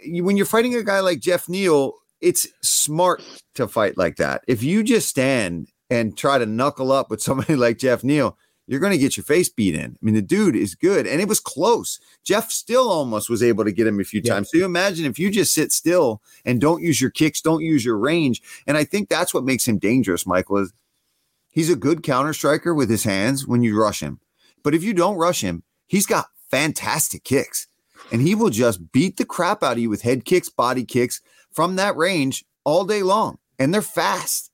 when 0.06 0.36
you're 0.36 0.46
fighting 0.46 0.74
a 0.74 0.82
guy 0.82 1.00
like 1.00 1.20
Jeff 1.20 1.48
Neal, 1.48 1.94
it's 2.20 2.46
smart 2.62 3.22
to 3.54 3.66
fight 3.66 3.96
like 3.96 4.16
that. 4.16 4.42
If 4.46 4.62
you 4.62 4.82
just 4.82 5.08
stand 5.08 5.68
and 5.90 6.16
try 6.16 6.38
to 6.38 6.46
knuckle 6.46 6.92
up 6.92 7.10
with 7.10 7.22
somebody 7.22 7.56
like 7.56 7.78
Jeff 7.78 8.04
Neal, 8.04 8.36
you're 8.72 8.80
going 8.80 8.92
to 8.92 8.98
get 8.98 9.16
your 9.16 9.24
face 9.24 9.48
beat 9.50 9.74
in. 9.74 9.92
I 9.92 9.98
mean, 10.00 10.14
the 10.14 10.22
dude 10.22 10.56
is 10.56 10.74
good, 10.74 11.06
and 11.06 11.20
it 11.20 11.28
was 11.28 11.38
close. 11.38 12.00
Jeff 12.24 12.50
still 12.50 12.88
almost 12.90 13.28
was 13.28 13.42
able 13.42 13.64
to 13.64 13.70
get 13.72 13.86
him 13.86 14.00
a 14.00 14.04
few 14.04 14.22
Yeah. 14.24 14.34
times. 14.34 14.50
So 14.50 14.56
you 14.56 14.64
imagine 14.64 15.04
if 15.04 15.18
you 15.18 15.30
just 15.30 15.52
sit 15.52 15.70
still 15.72 16.22
and 16.44 16.60
don't 16.60 16.82
use 16.82 17.00
your 17.00 17.10
kicks, 17.10 17.40
don't 17.42 17.62
use 17.62 17.84
your 17.84 17.98
range, 17.98 18.42
and 18.66 18.76
I 18.78 18.84
think 18.84 19.08
that's 19.08 19.34
what 19.34 19.44
makes 19.44 19.68
him 19.68 19.78
dangerous. 19.78 20.26
Michael 20.26 20.56
is 20.56 20.72
he's 21.50 21.68
a 21.70 21.76
good 21.76 22.02
counter 22.02 22.32
striker 22.32 22.74
with 22.74 22.88
his 22.88 23.04
hands 23.04 23.46
when 23.46 23.62
you 23.62 23.78
rush 23.78 24.00
him, 24.02 24.20
but 24.62 24.74
if 24.74 24.82
you 24.82 24.94
don't 24.94 25.16
rush 25.16 25.42
him, 25.42 25.62
he's 25.86 26.06
got 26.06 26.30
fantastic 26.50 27.24
kicks, 27.24 27.66
and 28.10 28.22
he 28.22 28.34
will 28.34 28.50
just 28.50 28.90
beat 28.90 29.18
the 29.18 29.26
crap 29.26 29.62
out 29.62 29.72
of 29.74 29.78
you 29.80 29.90
with 29.90 30.00
head 30.02 30.24
kicks, 30.24 30.48
body 30.48 30.84
kicks 30.84 31.20
from 31.52 31.76
that 31.76 31.94
range 31.96 32.44
all 32.64 32.84
day 32.84 33.02
long, 33.02 33.36
and 33.58 33.74
they're 33.74 33.82
fast. 33.82 34.50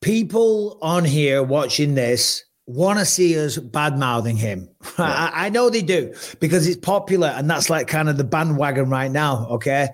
People 0.00 0.78
on 0.82 1.04
here 1.04 1.42
watching 1.42 1.94
this 1.94 2.44
want 2.66 2.98
to 2.98 3.04
see 3.04 3.38
us 3.38 3.58
bad 3.58 3.98
mouthing 3.98 4.36
him. 4.36 4.68
I, 4.98 5.30
I 5.34 5.48
know 5.50 5.68
they 5.70 5.82
do 5.82 6.14
because 6.40 6.66
it's 6.66 6.78
popular 6.78 7.28
and 7.28 7.48
that's 7.48 7.68
like 7.70 7.88
kind 7.88 8.08
of 8.08 8.16
the 8.16 8.24
bandwagon 8.24 8.88
right 8.88 9.10
now. 9.10 9.46
Okay. 9.50 9.88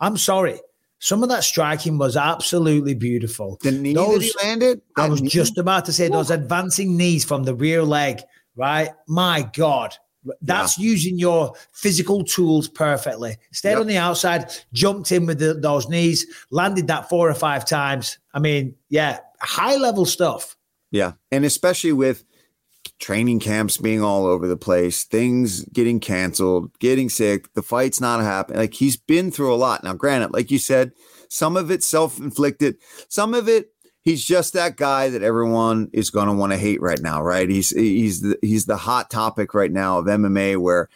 I'm 0.00 0.16
sorry. 0.16 0.60
Some 0.98 1.22
of 1.22 1.28
that 1.28 1.44
striking 1.44 1.98
was 1.98 2.16
absolutely 2.16 2.94
beautiful. 2.94 3.58
The 3.62 3.70
knee 3.70 3.92
that 3.92 4.00
he 4.00 4.06
Those- 4.12 4.34
landed, 4.42 4.80
I 4.96 5.08
was 5.08 5.22
knee- 5.22 5.28
just 5.28 5.58
about 5.58 5.84
to 5.84 5.92
say 5.92 6.08
those 6.08 6.30
advancing 6.30 6.96
knees 6.96 7.24
from 7.24 7.44
the 7.44 7.54
rear 7.54 7.82
leg, 7.84 8.22
right? 8.56 8.90
My 9.06 9.48
God. 9.52 9.94
That's 10.42 10.76
using 10.76 11.20
your 11.20 11.52
physical 11.72 12.24
tools 12.24 12.66
perfectly. 12.66 13.36
Stayed 13.52 13.72
Yep. 13.72 13.80
on 13.80 13.86
the 13.86 13.96
outside, 13.98 14.50
jumped 14.72 15.12
in 15.12 15.26
with 15.26 15.38
the, 15.38 15.54
those 15.54 15.88
knees, 15.88 16.26
landed 16.50 16.88
that 16.88 17.08
four 17.08 17.30
or 17.30 17.34
five 17.34 17.64
times. 17.64 18.18
I 18.34 18.40
mean, 18.40 18.74
yeah, 18.88 19.20
high 19.40 19.76
level 19.76 20.04
stuff. 20.04 20.56
Yeah. 20.90 21.12
And 21.30 21.44
especially 21.44 21.92
with 21.92 22.24
training 22.98 23.40
camps 23.40 23.76
being 23.76 24.02
all 24.02 24.26
over 24.26 24.46
the 24.46 24.56
place, 24.56 25.04
things 25.04 25.64
getting 25.66 26.00
canceled, 26.00 26.70
getting 26.78 27.08
sick, 27.08 27.52
the 27.54 27.62
fight's 27.62 28.00
not 28.00 28.20
happening. 28.20 28.60
Like 28.60 28.74
he's 28.74 28.96
been 28.96 29.30
through 29.30 29.52
a 29.52 29.56
lot. 29.56 29.84
Now, 29.84 29.94
granted, 29.94 30.32
like 30.32 30.50
you 30.50 30.58
said, 30.58 30.92
some 31.28 31.56
of 31.56 31.70
it 31.70 31.82
self 31.82 32.18
inflicted, 32.18 32.76
some 33.08 33.34
of 33.34 33.48
it 33.48 33.72
he's 34.06 34.24
just 34.24 34.52
that 34.52 34.76
guy 34.76 35.10
that 35.10 35.22
everyone 35.22 35.90
is 35.92 36.10
going 36.10 36.28
to 36.28 36.32
want 36.32 36.52
to 36.52 36.58
hate 36.58 36.80
right 36.80 37.02
now, 37.02 37.20
right? 37.20 37.50
He's 37.50 37.70
he's 37.70 38.22
the, 38.22 38.38
he's 38.40 38.64
the 38.64 38.76
hot 38.76 39.10
topic 39.10 39.52
right 39.52 39.72
now 39.72 39.98
of 39.98 40.06
MMA, 40.06 40.56
where 40.56 40.88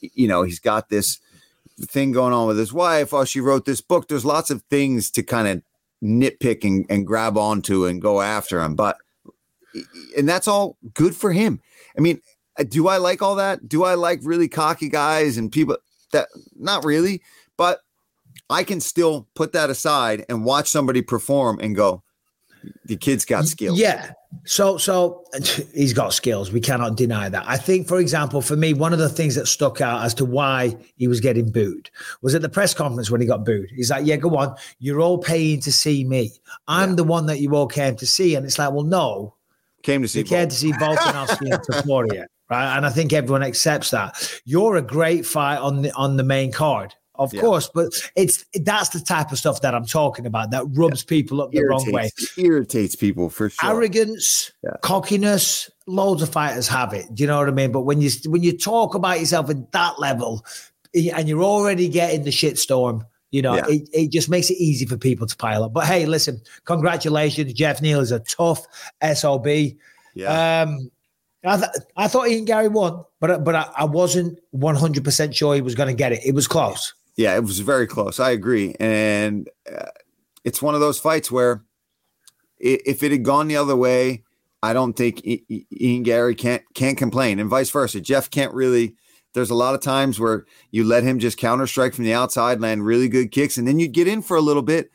you 0.00 0.28
know 0.28 0.44
he's 0.44 0.60
got 0.60 0.90
this 0.90 1.18
thing 1.80 2.12
going 2.12 2.34
on 2.34 2.46
with 2.46 2.58
his 2.58 2.72
wife. 2.72 3.12
Oh, 3.12 3.24
she 3.24 3.40
wrote 3.40 3.64
this 3.64 3.80
book. 3.80 4.06
There's 4.06 4.26
lots 4.26 4.50
of 4.50 4.62
things 4.70 5.10
to 5.12 5.22
kind 5.22 5.48
of 5.48 5.62
nitpick 6.04 6.64
and, 6.64 6.86
and 6.88 7.06
grab 7.06 7.36
onto 7.36 7.86
and 7.86 8.00
go 8.00 8.20
after 8.20 8.60
him, 8.60 8.76
but 8.76 8.98
and 10.16 10.28
that's 10.28 10.48
all 10.48 10.76
good 10.94 11.14
for 11.14 11.32
him. 11.32 11.60
I 11.96 12.00
mean, 12.00 12.20
uh, 12.58 12.64
do 12.64 12.88
I 12.88 12.98
like 12.98 13.22
all 13.22 13.36
that? 13.36 13.68
Do 13.68 13.84
I 13.84 13.94
like 13.94 14.20
really 14.22 14.48
cocky 14.48 14.88
guys 14.88 15.36
and 15.36 15.50
people 15.50 15.76
that 16.12 16.28
not 16.56 16.84
really, 16.84 17.22
but 17.56 17.80
I 18.48 18.64
can 18.64 18.80
still 18.80 19.28
put 19.34 19.52
that 19.52 19.70
aside 19.70 20.24
and 20.28 20.44
watch 20.44 20.68
somebody 20.68 21.02
perform 21.02 21.60
and 21.60 21.76
go, 21.76 22.02
the 22.84 22.96
kid's 22.96 23.24
got 23.24 23.46
skills. 23.46 23.78
Yeah. 23.78 24.12
So 24.44 24.76
so 24.76 25.24
he's 25.74 25.92
got 25.92 26.12
skills. 26.12 26.52
We 26.52 26.60
cannot 26.60 26.96
deny 26.96 27.28
that. 27.28 27.44
I 27.46 27.56
think, 27.56 27.88
for 27.88 27.98
example, 27.98 28.42
for 28.42 28.56
me, 28.56 28.74
one 28.74 28.92
of 28.92 28.98
the 28.98 29.08
things 29.08 29.34
that 29.36 29.46
stuck 29.46 29.80
out 29.80 30.04
as 30.04 30.14
to 30.14 30.24
why 30.24 30.76
he 30.96 31.08
was 31.08 31.20
getting 31.20 31.50
booed 31.50 31.90
was 32.22 32.34
at 32.34 32.42
the 32.42 32.48
press 32.48 32.74
conference 32.74 33.10
when 33.10 33.20
he 33.20 33.26
got 33.26 33.44
booed. 33.44 33.70
He's 33.70 33.90
like, 33.90 34.06
"Yeah, 34.06 34.16
go 34.16 34.36
on. 34.36 34.54
You're 34.78 35.00
all 35.00 35.18
paying 35.18 35.60
to 35.60 35.72
see 35.72 36.04
me. 36.04 36.32
I'm 36.68 36.90
yeah. 36.90 36.96
the 36.96 37.04
one 37.04 37.26
that 37.26 37.40
you 37.40 37.54
all 37.54 37.66
came 37.66 37.96
to 37.96 38.06
see." 38.06 38.34
And 38.34 38.44
it's 38.44 38.58
like, 38.58 38.72
"Well, 38.72 38.84
no, 38.84 39.34
came 39.82 40.02
to 40.02 40.08
see. 40.08 40.20
You 40.20 40.24
came 40.24 40.48
to 40.48 40.54
see 40.54 40.72
Volkanovski 40.72 41.52
and 41.52 41.62
Topuria, 41.62 42.26
right? 42.50 42.76
And 42.76 42.86
I 42.86 42.90
think 42.90 43.12
everyone 43.12 43.42
accepts 43.42 43.90
that. 43.90 44.40
You're 44.44 44.76
a 44.76 44.82
great 44.82 45.26
fight 45.26 45.58
on 45.58 45.82
the 45.82 45.92
on 45.92 46.16
the 46.16 46.24
main 46.24 46.52
card. 46.52 46.94
Of 47.16 47.34
yeah. 47.34 47.42
course, 47.42 47.68
but 47.74 47.92
it's 48.16 48.46
that's 48.54 48.88
the 48.88 49.00
type 49.00 49.30
of 49.30 49.36
stuff 49.36 49.60
that 49.60 49.74
I'm 49.74 49.84
talking 49.84 50.24
about 50.24 50.52
that 50.52 50.64
rubs 50.70 51.04
yeah. 51.04 51.08
people 51.10 51.42
up 51.42 51.52
the 51.52 51.62
wrong 51.64 51.84
way. 51.92 52.10
Irritates 52.38 52.96
people 52.96 53.28
for 53.28 53.50
sure. 53.50 53.70
Arrogance, 53.70 54.50
yeah. 54.64 54.70
cockiness, 54.80 55.70
loads 55.86 56.22
of 56.22 56.30
fighters 56.30 56.66
have 56.68 56.94
it. 56.94 57.14
Do 57.14 57.22
you 57.22 57.26
know 57.26 57.36
what 57.36 57.48
I 57.48 57.52
mean? 57.52 57.72
But 57.72 57.82
when 57.82 58.00
you 58.00 58.10
when 58.24 58.42
you 58.42 58.56
talk 58.56 58.94
about 58.94 59.20
yourself 59.20 59.50
at 59.50 59.70
that 59.72 59.98
level 59.98 60.46
and 60.94 61.28
you're 61.28 61.44
already 61.44 61.88
getting 61.88 62.22
the 62.22 62.30
shit 62.30 62.58
storm, 62.58 63.04
you 63.30 63.42
know, 63.42 63.54
it, 63.54 63.88
it 63.92 64.10
just 64.10 64.28
makes 64.28 64.50
it 64.50 64.54
easy 64.54 64.86
for 64.86 64.96
people 64.96 65.26
to 65.26 65.36
pile 65.36 65.64
up. 65.64 65.72
But 65.72 65.86
hey, 65.86 66.06
listen, 66.06 66.40
congratulations. 66.64 67.52
Jeff 67.52 67.80
Neal 67.80 68.00
is 68.00 68.12
a 68.12 68.20
tough 68.20 68.66
SOB. 69.14 69.46
Yeah. 70.14 70.62
Um, 70.62 70.90
I, 71.44 71.56
th- 71.56 71.70
I 71.96 72.08
thought 72.08 72.28
Ian 72.28 72.44
Garry 72.44 72.68
won, 72.68 73.04
but 73.20 73.44
but 73.44 73.54
I, 73.54 73.70
I 73.76 73.84
wasn't 73.84 74.38
100% 74.54 75.34
sure 75.34 75.54
he 75.54 75.62
was 75.62 75.74
going 75.74 75.88
to 75.88 75.94
get 75.94 76.12
it. 76.12 76.20
It 76.24 76.34
was 76.34 76.46
close. 76.46 76.92
Yeah, 77.16 77.34
it 77.36 77.44
was 77.44 77.60
very 77.60 77.86
close. 77.86 78.20
I 78.20 78.30
agree. 78.30 78.74
And 78.80 79.48
uh, 79.70 79.86
it's 80.44 80.60
one 80.60 80.74
of 80.74 80.80
those 80.80 80.98
fights 80.98 81.30
where 81.30 81.64
if 82.58 83.02
it 83.02 83.12
had 83.12 83.24
gone 83.24 83.48
the 83.48 83.56
other 83.56 83.76
way, 83.76 84.24
I 84.62 84.72
don't 84.74 84.92
think 84.92 85.22
Ian 85.24 86.02
Garry 86.02 86.34
can't 86.34 86.62
can't 86.74 86.98
complain, 86.98 87.38
and 87.38 87.48
vice 87.48 87.70
versa. 87.70 88.00
Jeff 88.00 88.30
can't 88.30 88.52
really. 88.52 88.96
There's 89.32 89.50
a 89.50 89.54
lot 89.54 89.74
of 89.74 89.80
times 89.80 90.18
where 90.18 90.44
you 90.70 90.84
let 90.84 91.04
him 91.04 91.18
just 91.18 91.38
counter 91.38 91.66
strike 91.66 91.94
from 91.94 92.04
the 92.04 92.14
outside, 92.14 92.60
land 92.60 92.84
really 92.84 93.08
good 93.08 93.30
kicks, 93.30 93.56
and 93.56 93.66
then 93.66 93.78
you 93.78 93.88
get 93.88 94.08
in 94.08 94.22
for 94.22 94.36
a 94.36 94.40
little 94.40 94.62
bit. 94.62 94.90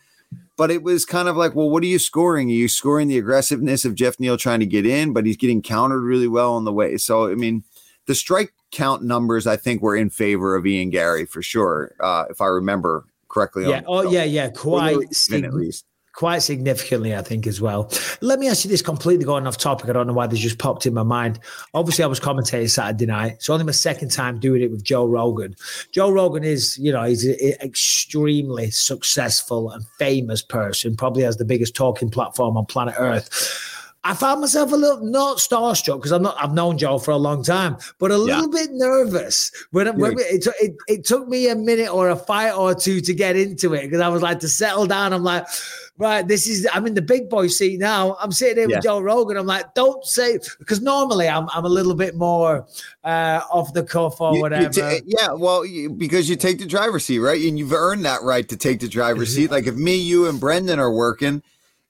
But 0.58 0.72
it 0.72 0.84
was 0.84 1.06
kind 1.06 1.28
of 1.28 1.38
like, 1.38 1.54
well, 1.54 1.70
what 1.70 1.84
are 1.84 1.88
you 1.88 2.00
scoring? 2.00 2.50
Are 2.50 2.54
you 2.54 2.68
scoring 2.68 3.08
the 3.08 3.18
aggressiveness 3.18 3.86
of 3.86 3.96
Jeff 3.96 4.20
Neal 4.20 4.38
trying 4.38 4.62
to 4.62 4.66
get 4.66 4.86
in, 4.86 5.14
but 5.14 5.26
he's 5.26 5.38
getting 5.38 5.62
countered 5.62 6.04
really 6.04 6.28
well 6.28 6.54
on 6.54 6.66
the 6.66 6.74
way. 6.74 6.98
So 6.98 7.30
I 7.30 7.36
mean, 7.36 7.64
the 8.08 8.16
strike 8.16 8.54
count 8.72 9.04
numbers, 9.04 9.48
I 9.48 9.58
think, 9.58 9.82
were 9.82 9.96
in 9.96 10.10
favor 10.10 10.56
of 10.56 10.66
Ian 10.66 10.90
Garry 10.90 11.26
for 11.26 11.42
sure, 11.42 11.94
uh, 12.00 12.26
if 12.30 12.42
I 12.42 12.48
remember 12.48 13.06
correctly. 13.28 13.68
Yeah. 13.68 13.82
Oh, 13.86 14.10
yeah, 14.10 14.24
yeah. 14.24 14.50
Quite 14.50 14.96
at 15.32 15.54
least. 15.54 15.86
Quite 16.16 16.40
significantly, 16.40 17.14
I 17.14 17.22
think, 17.22 17.46
as 17.46 17.60
well. 17.60 17.92
Let 18.22 18.40
me 18.40 18.48
ask 18.48 18.64
you 18.64 18.72
this 18.72 18.82
completely 18.82 19.26
going 19.26 19.46
off 19.46 19.58
topic. 19.58 19.90
I 19.90 19.94
don't 19.94 20.08
know 20.08 20.14
why 20.14 20.28
this 20.28 20.40
just 20.40 20.58
popped 20.58 20.86
in 20.86 20.94
my 20.94 21.04
mind. 21.04 21.40
Obviously, 21.74 22.06
I 22.06 22.08
was 22.08 22.22
commentating 22.22 22.70
Saturday 22.70 23.06
night. 23.06 23.34
It's 23.34 23.50
only 23.50 23.66
my 23.66 23.74
second 23.74 24.12
time 24.12 24.40
doing 24.40 24.62
it 24.62 24.72
with 24.72 24.82
Joe 24.82 25.06
Rogan. 25.06 25.56
Joe 25.92 26.10
Rogan 26.10 26.46
is, 26.46 26.78
you 26.78 26.94
know, 26.94 27.04
he's 27.04 27.26
an 27.26 27.36
extremely 27.62 28.72
successful 28.72 29.72
and 29.72 29.86
famous 30.00 30.42
person, 30.42 30.96
probably 30.96 31.24
has 31.24 31.36
the 31.36 31.46
biggest 31.46 31.76
talking 31.76 32.10
platform 32.10 32.56
on 32.56 32.66
planet 32.66 32.96
Earth 32.98 33.74
I 34.06 34.14
found 34.14 34.42
myself 34.42 34.72
a 34.72 34.76
little 34.76 35.04
not 35.04 35.38
starstruck 35.38 35.98
because 35.98 36.12
I'm 36.12 36.22
not. 36.22 36.38
I've 36.40 36.54
known 36.54 36.78
Joe 36.78 37.00
for 37.00 37.10
a 37.10 37.18
long 37.18 37.44
time, 37.44 37.78
but 37.98 38.12
a 38.12 38.18
little 38.18 38.54
yeah. 38.54 38.66
bit 38.66 38.70
nervous 38.72 39.52
when, 39.72 39.98
when 39.98 40.14
it, 40.20 40.48
it, 40.62 40.76
it 40.88 41.06
took 41.06 41.28
me 41.28 41.50
a 41.50 41.56
minute 41.56 41.92
or 41.92 42.12
a 42.12 42.16
fight 42.16 42.52
or 42.52 42.76
two 42.76 43.02
to 43.02 43.14
get 43.16 43.36
into 43.36 43.74
it 43.74 43.82
because 43.82 44.02
I 44.02 44.08
was 44.10 44.22
like 44.22 44.40
to 44.42 44.48
settle 44.48 44.86
down. 44.86 45.12
I'm 45.12 45.24
like, 45.24 45.48
right, 45.98 46.28
this 46.28 46.48
is. 46.48 46.68
I'm 46.74 46.86
in 46.88 46.94
the 46.94 47.02
big 47.02 47.30
boy 47.30 47.48
seat 47.48 47.80
now. 47.80 48.18
I'm 48.20 48.32
sitting 48.32 48.58
here 48.58 48.70
yeah. 48.70 48.78
with 48.78 48.84
Joe 48.84 49.00
Rogan. 49.00 49.38
I'm 49.38 49.46
like, 49.46 49.74
don't 49.74 50.04
say 50.06 50.40
because 50.60 50.82
normally 50.82 51.28
I'm 51.28 51.48
I'm 51.54 51.66
a 51.66 51.70
little 51.70 51.96
bit 51.96 52.16
more 52.16 52.68
uh, 53.04 53.42
off 53.52 53.74
the 53.74 53.84
cuff 53.84 54.20
or 54.22 54.36
you, 54.36 54.42
whatever. 54.42 54.64
You 54.64 54.70
t- 54.70 55.02
yeah, 55.06 55.32
well, 55.32 55.66
you, 55.66 55.90
because 55.90 56.30
you 56.30 56.36
take 56.36 56.60
the 56.60 56.66
driver's 56.66 57.06
seat, 57.06 57.20
right? 57.20 57.42
And 57.44 57.58
you've 57.58 57.74
earned 57.74 58.06
that 58.06 58.22
right 58.24 58.48
to 58.50 58.58
take 58.58 58.80
the 58.80 58.88
driver's 58.88 59.34
seat. 59.34 59.52
Like 59.52 59.68
if 59.68 59.76
me, 59.76 59.96
you, 59.96 60.28
and 60.28 60.40
Brendan 60.40 60.80
are 60.80 60.92
working, 60.92 61.42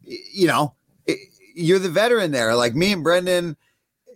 you 0.03 0.47
know 0.47 0.75
you're 1.55 1.79
the 1.79 1.89
veteran 1.89 2.31
there. 2.31 2.55
Like 2.55 2.75
me 2.75 2.91
and 2.91 3.03
Brendan, 3.03 3.57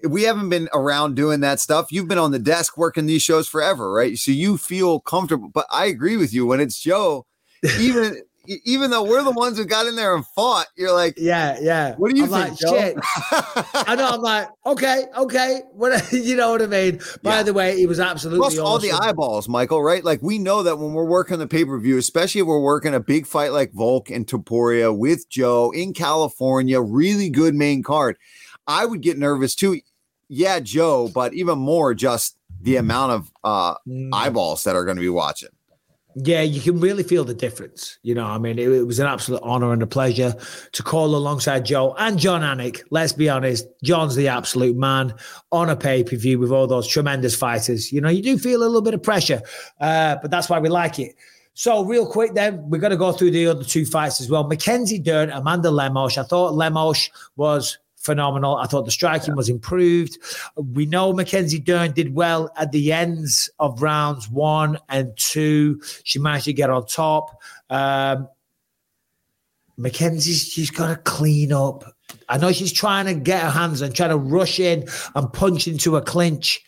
we 0.08 0.24
haven't 0.24 0.50
been 0.50 0.70
around 0.74 1.16
doing 1.16 1.40
that 1.40 1.60
stuff. 1.60 1.92
You've 1.92 2.08
been 2.08 2.18
on 2.18 2.32
the 2.32 2.40
desk 2.40 2.78
working 2.78 3.06
these 3.06 3.22
shows 3.22 3.48
forever, 3.48 3.92
right? 3.92 4.18
So 4.18 4.32
you 4.32 4.58
feel 4.58 5.00
comfortable. 5.00 5.50
But 5.50 5.66
I 5.72 5.86
agree 5.86 6.18
with 6.18 6.34
you 6.34 6.46
when 6.46 6.60
it's 6.60 6.80
Joe, 6.80 7.26
even 7.80 8.22
even 8.66 8.90
though 8.90 9.04
we're 9.04 9.24
the 9.24 9.32
ones 9.32 9.58
who 9.58 9.66
got 9.66 9.86
in 9.86 9.96
there 9.96 10.16
and 10.16 10.26
fought, 10.26 10.68
you're 10.76 10.94
like, 10.94 11.14
yeah, 11.18 11.58
yeah. 11.62 11.96
What 11.96 12.12
do 12.12 12.18
you 12.18 12.24
I'm 12.24 12.56
think? 12.56 12.62
Like, 12.64 12.80
Shit. 12.80 12.98
I 13.88 13.96
know. 13.96 14.10
I'm 14.10 14.22
like, 14.22 14.50
okay, 14.66 15.06
okay. 15.18 15.62
What 15.72 16.12
you 16.12 16.36
know 16.36 16.52
what 16.52 16.62
I 16.62 16.66
mean? 16.66 17.00
By 17.22 17.38
yeah. 17.38 17.44
the 17.44 17.54
way, 17.54 17.82
it 17.82 17.88
was 17.88 18.00
absolutely 18.00 18.40
plus 18.40 18.54
awesome. 18.54 18.66
all 18.66 18.80
the 18.80 18.92
eyeballs, 18.92 19.48
Michael. 19.48 19.84
Right? 19.84 20.04
Like 20.04 20.22
we 20.22 20.40
know 20.40 20.64
that 20.64 20.78
when 20.78 20.94
we're 20.94 21.06
working 21.06 21.38
the 21.38 21.48
pay 21.48 21.64
per 21.64 21.78
view, 21.80 21.98
especially 21.98 22.42
if 22.42 22.48
we're 22.48 22.60
working 22.60 22.94
a 22.94 23.00
big 23.00 23.28
fight 23.28 23.52
like 23.52 23.72
Volk 23.74 24.10
and 24.10 24.26
Topuria 24.26 24.96
with 24.96 25.30
Joe 25.30 25.72
in 25.72 25.94
California, 25.94 26.82
really 26.82 27.30
good 27.30 27.56
main 27.56 27.84
card. 27.84 28.18
I 28.68 28.86
would 28.86 29.02
get 29.02 29.18
nervous 29.18 29.56
too. 29.56 29.80
Yeah, 30.28 30.60
Joe, 30.60 31.10
but 31.14 31.34
even 31.34 31.58
more 31.58 31.94
just 31.94 32.38
the 32.62 32.76
amount 32.76 33.12
of 33.12 33.32
uh, 33.44 33.76
mm. 33.88 34.10
eyeballs 34.14 34.64
that 34.64 34.76
are 34.76 34.86
going 34.86 34.98
to 34.98 35.02
be 35.02 35.10
watching. 35.10 35.50
Yeah, 36.16 36.42
you 36.42 36.60
can 36.60 36.80
really 36.80 37.04
feel 37.04 37.24
the 37.24 37.36
difference. 37.36 38.00
You 38.02 38.16
know, 38.16 38.26
I 38.26 38.40
mean, 38.40 38.58
it, 38.58 38.72
it, 38.72 38.84
was 38.84 38.98
an 38.98 39.06
absolute 39.06 39.42
honor 39.44 39.72
and 39.72 39.84
a 39.84 39.88
pleasure 39.88 40.34
to 40.72 40.84
call 40.84 41.16
alongside 41.16 41.66
Joe 41.66 41.94
and 42.00 42.18
Jon 42.18 42.42
Anik. 42.42 42.82
Let's 42.90 43.14
be 43.14 43.30
honest, 43.30 43.68
John's 43.84 44.16
the 44.16 44.28
absolute 44.28 44.76
man 44.76 45.14
on 45.52 45.70
a 45.70 45.76
pay 45.76 46.04
per 46.04 46.16
view 46.16 46.40
with 46.40 46.52
all 46.52 46.66
those 46.66 46.88
tremendous 46.88 47.36
fighters. 47.36 47.92
You 47.92 48.02
know, 48.02 48.10
you 48.10 48.24
do 48.24 48.40
feel 48.40 48.62
a 48.62 48.66
little 48.66 48.82
bit 48.82 48.96
of 48.96 49.04
pressure, 49.04 49.42
uh, 49.80 50.18
but 50.22 50.32
that's 50.32 50.50
why 50.50 50.60
we 50.60 50.68
like 50.68 50.98
it. 50.98 51.16
So, 51.54 51.84
real 51.84 52.08
quick, 52.08 52.34
then 52.34 52.70
we're 52.70 52.80
going 52.80 52.92
to 52.92 52.98
go 52.98 53.12
through 53.12 53.32
the 53.32 53.48
other 53.48 53.64
two 53.64 53.86
fights 53.86 54.20
as 54.20 54.30
well. 54.30 54.46
Mackenzie 54.46 54.98
Dern, 54.98 55.30
Amanda 55.30 55.70
Lemos. 55.70 56.18
I 56.18 56.24
thought 56.24 56.54
Lemos 56.54 57.10
was 57.36 57.78
phenomenal. 58.10 58.56
I 58.58 58.66
thought 58.66 58.86
the 58.86 58.92
striking 58.92 59.34
yeah. 59.34 59.36
was 59.36 59.50
improved. 59.50 60.18
We 60.56 60.88
know 60.88 61.14
Mackenzie 61.14 61.60
Dern 61.60 61.92
did 61.92 62.16
well 62.16 62.52
at 62.58 62.72
the 62.72 62.92
ends 62.92 63.52
of 63.60 63.84
rounds 63.84 64.28
one 64.28 64.80
and 64.90 65.16
two. 65.16 65.80
She 66.04 66.18
managed 66.18 66.46
to 66.46 66.54
get 66.54 66.72
on 66.72 66.88
top. 66.88 67.40
Um, 67.70 68.28
Mackenzie's 69.78 70.42
she's 70.42 70.72
got 70.72 70.88
to 70.88 70.96
clean 70.96 71.54
up. 71.54 71.84
I 72.28 72.38
know 72.38 72.52
she's 72.52 72.74
trying 72.74 73.06
to 73.06 73.14
get 73.14 73.44
her 73.44 73.52
hands 73.52 73.82
and 73.82 73.96
trying 73.96 74.10
to 74.10 74.18
rush 74.18 74.60
in 74.60 74.88
and 75.14 75.32
punch 75.32 75.68
into 75.68 75.96
a 75.96 76.02
clinch. 76.02 76.64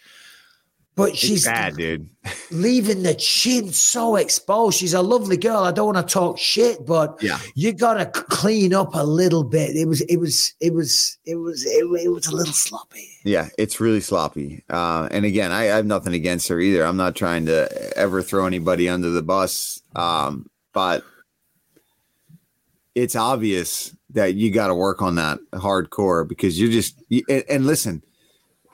But 0.96 1.16
she's 1.16 1.46
bad, 1.46 1.78
dude. 1.78 2.10
leaving 2.52 3.04
the 3.04 3.16
chin 3.16 3.72
so 3.72 4.18
exposed. 4.18 4.78
She's 4.78 4.94
a 4.94 5.02
lovely 5.02 5.38
girl. 5.38 5.64
I 5.64 5.72
don't 5.72 5.94
want 5.94 6.08
to 6.08 6.14
talk 6.14 6.38
shit, 6.38 6.86
but 6.86 7.18
yeah, 7.24 7.40
you 7.56 7.72
gotta 7.72 8.06
clean 8.06 8.74
up 8.74 8.94
a 8.94 9.04
little 9.04 9.44
bit. 9.44 9.76
It 9.76 9.88
was, 9.88 10.02
it 10.02 10.18
was, 10.18 10.54
it 10.60 10.74
was, 10.74 11.18
it 11.26 11.36
was, 11.36 11.66
it, 11.66 11.86
it 12.04 12.10
was 12.10 12.28
a 12.28 12.36
little 12.36 12.54
sloppy. 12.54 13.08
Yeah, 13.24 13.48
it's 13.58 13.80
really 13.80 14.02
sloppy. 14.02 14.64
Uh, 14.70 15.08
and 15.12 15.24
again, 15.24 15.52
I, 15.52 15.62
I, 15.62 15.76
have 15.78 15.86
nothing 15.86 16.14
against 16.14 16.50
her 16.50 16.60
either. 16.60 16.84
I'm 16.84 16.98
not 16.98 17.16
trying 17.16 17.46
to 17.46 17.98
ever 17.98 18.22
throw 18.22 18.46
anybody 18.46 18.90
under 18.90 19.10
the 19.10 19.24
bus. 19.24 19.82
Um, 19.96 20.50
but 20.74 21.04
it's 22.96 23.16
obvious 23.16 23.96
that 24.10 24.36
you 24.36 24.52
got 24.52 24.68
to 24.68 24.76
work 24.76 25.02
on 25.02 25.16
that 25.16 25.40
hardcore 25.54 26.28
because 26.28 26.60
you're 26.60 26.72
just 26.72 27.02
and, 27.10 27.44
and 27.50 27.66
listen 27.66 28.04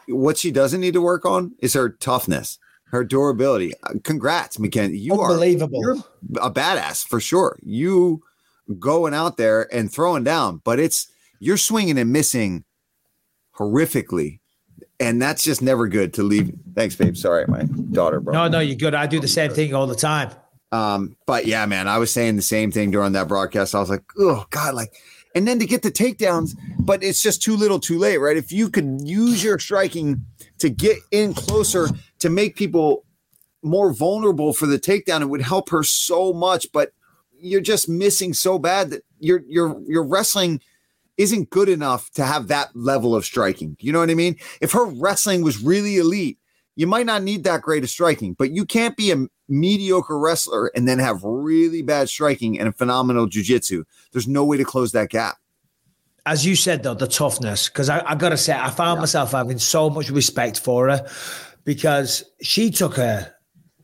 what 0.08 0.38
she 0.38 0.52
doesn't 0.52 0.82
need 0.82 0.94
to 0.94 1.02
work 1.02 1.26
on 1.26 1.54
is 1.60 1.74
her 1.74 1.90
toughness, 1.90 2.60
her 2.92 3.04
durability. 3.04 3.74
Uh, 3.84 3.94
congrats, 4.04 4.60
Mackenzie. 4.60 5.00
You 5.00 5.20
are 5.20 5.32
Unbelievable. 5.32 5.82
are 5.86 6.48
a 6.48 6.52
badass 6.52 7.06
for 7.08 7.20
sure. 7.20 7.58
You 7.64 8.22
going 8.80 9.14
out 9.14 9.38
there 9.38 9.74
and 9.74 9.92
throwing 9.92 10.24
down, 10.24 10.62
but 10.64 10.80
it's 10.80 11.08
you're 11.40 11.58
swinging 11.58 11.98
and 11.98 12.12
missing 12.12 12.64
horrifically. 13.58 14.40
and 15.00 15.22
that's 15.22 15.44
just 15.44 15.62
never 15.62 15.88
good 15.88 16.14
to 16.16 16.24
leave. 16.24 16.52
Thanks, 16.76 16.96
babe. 16.96 17.16
Sorry, 17.18 17.46
my 17.48 17.64
daughter, 17.92 18.20
bro. 18.20 18.34
No, 18.34 18.48
no, 18.48 18.60
you're 18.60 18.76
good. 18.76 18.94
I 18.96 19.08
do 19.08 19.20
the 19.20 19.28
same 19.28 19.52
thing 19.52 19.74
all 19.74 19.88
the 19.88 19.96
time. 19.96 20.32
Um, 20.72 21.16
but 21.26 21.46
yeah, 21.46 21.66
man, 21.66 21.88
I 21.88 21.98
was 21.98 22.12
saying 22.12 22.36
the 22.36 22.42
same 22.42 22.72
thing 22.72 22.92
during 22.92 23.14
that 23.14 23.28
broadcast. 23.28 23.74
I 23.74 23.80
was 23.80 23.90
like, 23.90 24.04
oh 24.20 24.46
God, 24.50 24.74
like, 24.74 24.94
and 25.38 25.48
then 25.48 25.60
to 25.60 25.66
get 25.66 25.84
the 25.84 25.92
takedowns, 25.92 26.58
but 26.80 27.04
it's 27.04 27.22
just 27.22 27.44
too 27.44 27.56
little 27.56 27.80
too 27.80 28.00
late, 28.00 28.18
right? 28.18 28.36
If 28.36 28.52
you 28.52 28.70
could 28.70 29.02
use 29.04 29.44
your 29.44 29.60
striking 29.60 30.26
to 30.58 30.70
get 30.70 30.98
in 31.12 31.34
closer 31.36 31.88
to 32.20 32.30
make 32.30 32.56
people 32.56 33.06
more 33.62 33.94
vulnerable 33.94 34.52
for 34.52 34.66
the 34.66 34.80
takedown, 34.80 35.22
it 35.22 35.30
would 35.30 35.42
help 35.42 35.70
her 35.70 35.84
so 35.84 36.34
much. 36.34 36.72
But 36.72 36.92
you're 37.40 37.62
just 37.62 37.88
missing 37.88 38.34
so 38.34 38.58
bad 38.58 38.90
that 38.90 39.04
your 39.20 39.44
your 39.48 39.80
your 39.88 40.04
wrestling 40.04 40.60
isn't 41.18 41.50
good 41.50 41.70
enough 41.70 42.10
to 42.12 42.24
have 42.24 42.48
that 42.48 42.76
level 42.76 43.16
of 43.16 43.26
striking. 43.26 43.78
You 43.80 43.92
know 43.92 44.00
what 44.00 44.10
I 44.10 44.16
mean? 44.16 44.38
If 44.62 44.72
her 44.72 44.86
wrestling 44.86 45.44
was 45.44 45.62
really 45.64 45.98
elite, 45.98 46.40
you 46.76 46.88
might 46.88 47.06
not 47.06 47.24
need 47.24 47.44
that 47.44 47.62
great 47.62 47.84
of 47.84 47.90
striking, 47.90 48.34
but 48.34 48.52
you 48.52 48.66
can't 48.66 48.98
be 48.98 49.12
a 49.12 49.28
mediocre 49.50 50.18
wrestler 50.20 50.68
and 50.76 50.88
then 50.88 51.00
have 51.00 51.24
really 51.24 51.82
bad 51.82 52.10
striking 52.10 52.60
and 52.60 52.68
a 52.68 52.72
phenomenal 52.72 53.28
jujitsu. 53.28 53.84
There's 54.12 54.28
no 54.28 54.44
way 54.46 54.58
to 54.58 54.66
close 54.66 54.92
that 54.94 55.10
gap. 55.10 55.38
As 56.26 56.46
you 56.46 56.56
said, 56.58 56.84
though, 56.84 56.94
the 56.94 57.08
toughness, 57.08 57.70
because 57.70 57.90
I, 57.90 58.04
I 58.06 58.16
got 58.16 58.30
to 58.30 58.38
say, 58.38 58.54
I 58.54 58.70
found 58.70 59.00
myself 59.00 59.32
having 59.32 59.58
so 59.60 59.90
much 59.90 60.10
respect 60.10 60.60
for 60.60 60.90
her 60.90 61.08
because 61.64 62.24
she 62.42 62.70
took 62.70 62.96
her 62.96 63.34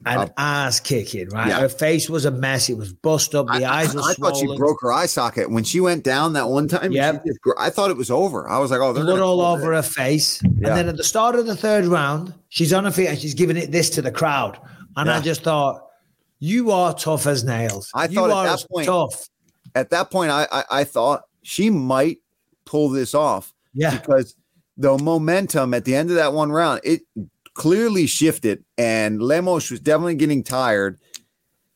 an 0.05 0.17
Uh, 0.19 0.27
ass 0.37 0.81
kicking, 0.81 1.29
right? 1.29 1.47
yeah. 1.47 1.61
Her 1.61 1.69
face 1.69 2.09
was 2.09 2.25
a 2.25 2.31
mess. 2.31 2.69
It 2.69 2.77
was 2.77 2.91
bust 2.91 3.33
up. 3.33 3.47
The 3.47 3.63
I, 3.63 3.79
eyes 3.83 3.95
I- 3.95 3.95
were 3.95 4.01
I 4.01 4.13
thought 4.15 4.35
she 4.35 4.57
broke 4.57 4.81
her 4.81 4.91
eye 4.91 5.05
socket 5.05 5.49
when 5.51 5.63
she 5.63 5.79
went 5.79 6.03
down 6.03 6.33
that 6.33 6.49
one 6.49 6.67
time. 6.67 6.91
Just 6.91 7.23
I 7.57 7.69
thought 7.69 7.89
it 7.89 7.95
was 7.95 8.11
over. 8.11 8.49
I 8.49 8.59
was 8.59 8.69
like, 8.71 8.81
oh, 8.81 8.91
they're 8.91 9.05
blood 9.05 9.21
all 9.21 9.39
over 9.39 9.71
it. 9.71 9.77
her 9.77 9.81
face. 9.81 10.41
Yeah. 10.43 10.49
And 10.49 10.77
then 10.77 10.89
at 10.89 10.97
the 10.97 11.05
start 11.05 11.35
of 11.35 11.45
the 11.45 11.55
third 11.55 11.85
round, 11.85 12.33
she's 12.49 12.73
on 12.73 12.83
her 12.83 12.91
feet 12.91 13.07
and 13.07 13.17
she's 13.17 13.33
giving 13.33 13.55
it 13.55 13.71
this 13.71 13.89
to 13.91 14.01
the 14.01 14.11
crowd. 14.11 14.59
And 14.97 15.09
I 15.09 15.21
just 15.21 15.43
thought, 15.43 15.87
you 16.39 16.71
are 16.71 16.93
tough 16.93 17.25
as 17.27 17.43
nails. 17.43 17.89
I 17.95 18.05
you 18.05 18.15
thought 18.15 18.29
at 18.47 18.57
that 18.59 18.67
point- 18.69 18.85
tough. 18.87 19.29
At 19.75 19.89
that 19.89 20.11
point, 20.11 20.29
I, 20.29 20.47
I 20.51 20.63
I 20.69 20.83
thought 20.83 21.23
she 21.41 21.69
might 21.71 22.19
pull 22.65 22.89
this 22.89 23.15
off 23.15 23.53
Yeah. 23.73 23.91
because 23.97 24.35
the 24.77 24.97
momentum 24.99 25.73
at 25.73 25.85
the 25.85 25.95
end 25.95 26.09
of 26.09 26.15
that 26.17 26.33
one 26.33 26.51
round 26.51 26.81
it 26.83 27.01
clearly 27.55 28.05
shifted, 28.05 28.63
and 28.77 29.21
Lemos 29.21 29.71
was 29.71 29.79
definitely 29.79 30.15
getting 30.15 30.43
tired. 30.43 30.99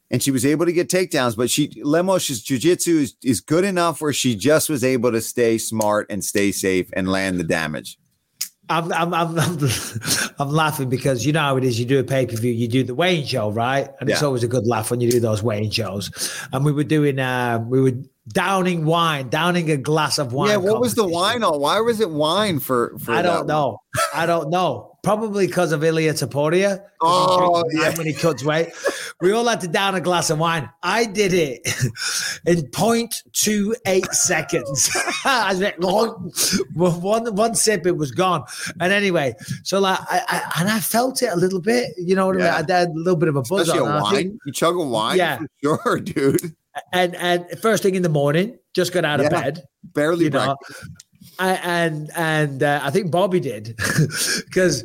And 0.10 0.24
she 0.24 0.32
was 0.32 0.46
able 0.46 0.66
to 0.66 0.72
get 0.72 0.90
takedowns, 0.90 1.36
but 1.36 1.50
she 1.50 1.82
Lemos's 1.84 2.42
jujitsu 2.44 3.02
is, 3.02 3.16
is 3.24 3.42
good 3.42 3.66
enough 3.66 4.00
where 4.00 4.14
she 4.14 4.36
just 4.36 4.70
was 4.70 4.84
able 4.84 5.12
to 5.12 5.20
stay 5.20 5.58
smart 5.58 6.06
and 6.10 6.24
stay 6.24 6.52
safe 6.54 6.90
and 6.94 7.10
land 7.12 7.40
the 7.40 7.44
damage. 7.44 7.98
I'm, 8.70 8.92
I'm, 8.92 9.14
I'm, 9.14 9.38
I'm, 10.40 10.50
laughing 10.50 10.90
because 10.90 11.26
you 11.26 11.32
know 11.32 11.40
how 11.40 11.58
it 11.58 11.64
is. 11.64 11.80
You 11.80 11.86
do 11.86 12.00
a 12.00 12.04
pay 12.04 12.26
per 12.26 12.36
view, 12.36 12.52
you 12.52 12.68
do 12.68 12.84
the 12.84 12.96
weighing 12.96 13.26
show, 13.26 13.50
right? 13.50 13.90
And 14.00 14.10
it's 14.10 14.22
always 14.22 14.44
a 14.44 14.48
good 14.48 14.68
laugh 14.68 14.92
when 14.92 15.00
you 15.02 15.10
do 15.10 15.20
those 15.20 15.42
weighing 15.42 15.70
shows. 15.70 16.12
And 16.52 16.66
we 16.66 16.72
were 16.72 16.84
doing, 16.84 17.20
uh, 17.20 17.64
we 17.66 17.82
were 17.82 17.94
downing 18.28 18.86
wine, 18.86 19.30
downing 19.30 19.72
a 19.72 19.78
glass 19.78 20.18
of 20.18 20.34
wine. 20.34 20.50
yeah, 20.50 20.58
what 20.58 20.82
was 20.82 20.96
the 20.96 21.08
wine 21.08 21.44
on? 21.44 21.60
Why 21.60 21.80
was 21.80 22.00
it 22.02 22.10
wine 22.10 22.60
for? 22.60 22.98
for 23.00 23.12
I 23.12 23.22
don't 23.22 23.48
know. 23.48 23.82
I 24.14 24.26
don't 24.26 24.50
know. 24.50 24.97
Probably 25.08 25.48
because 25.48 25.72
of 25.72 25.86
Ilia 25.86 26.12
Topuria. 26.14 26.82
Oh, 27.02 27.64
yeah. 27.72 27.96
When 27.96 28.06
he 28.08 28.12
cuts 28.12 28.44
weight, 28.44 28.74
we 29.22 29.32
all 29.32 29.46
had 29.48 29.62
to 29.62 29.70
down 29.70 29.96
a 29.96 30.02
glass 30.02 30.30
of 30.30 30.38
wine. 30.38 30.70
I 30.84 31.06
did 31.06 31.34
it 31.34 31.62
in 32.46 32.70
0.28 32.72 34.06
seconds. 34.14 34.90
I 35.26 35.52
was 35.54 35.62
like, 35.62 35.78
one, 35.80 37.34
one, 37.38 37.56
sip, 37.56 37.88
it 37.88 37.96
was 37.96 38.12
gone. 38.12 38.44
And 38.82 38.92
anyway, 38.92 39.36
so 39.64 39.80
like, 39.80 39.98
I, 40.12 40.22
I 40.28 40.60
and 40.62 40.70
I 40.70 40.82
felt 40.82 41.22
it 41.22 41.28
a 41.32 41.38
little 41.38 41.62
bit. 41.62 41.90
You 41.98 42.18
know 42.18 42.26
what 42.28 42.36
I 42.36 42.40
mean? 42.40 42.48
I 42.48 42.56
had 42.58 42.90
a 42.90 42.92
little 42.94 43.16
bit 43.16 43.30
of 43.30 43.38
a 43.38 43.44
buzz 43.44 43.62
Especially 43.70 43.88
on. 43.88 43.98
a 44.00 44.04
wine. 44.04 44.14
think- 44.16 44.40
you 44.46 44.52
chug 44.52 44.76
a 44.76 44.84
wine, 44.84 45.18
Yeah. 45.18 45.38
for 45.38 45.48
sure, 45.86 46.00
dude. 46.02 46.54
and 46.92 47.16
and 47.16 47.46
first 47.62 47.82
thing 47.82 47.96
in 47.96 48.02
the 48.02 48.10
morning, 48.10 48.58
just 48.74 48.92
got 48.92 49.06
out 49.06 49.22
of 49.22 49.30
bed. 49.30 49.64
Barely 49.94 50.26
you 50.26 50.32
breakfast. 50.32 50.84
And 51.40 52.10
and 52.16 52.64
uh, 52.64 52.80
I 52.84 52.90
think 52.90 53.12
Bobby 53.12 53.40
did 53.40 53.76
because 54.46 54.84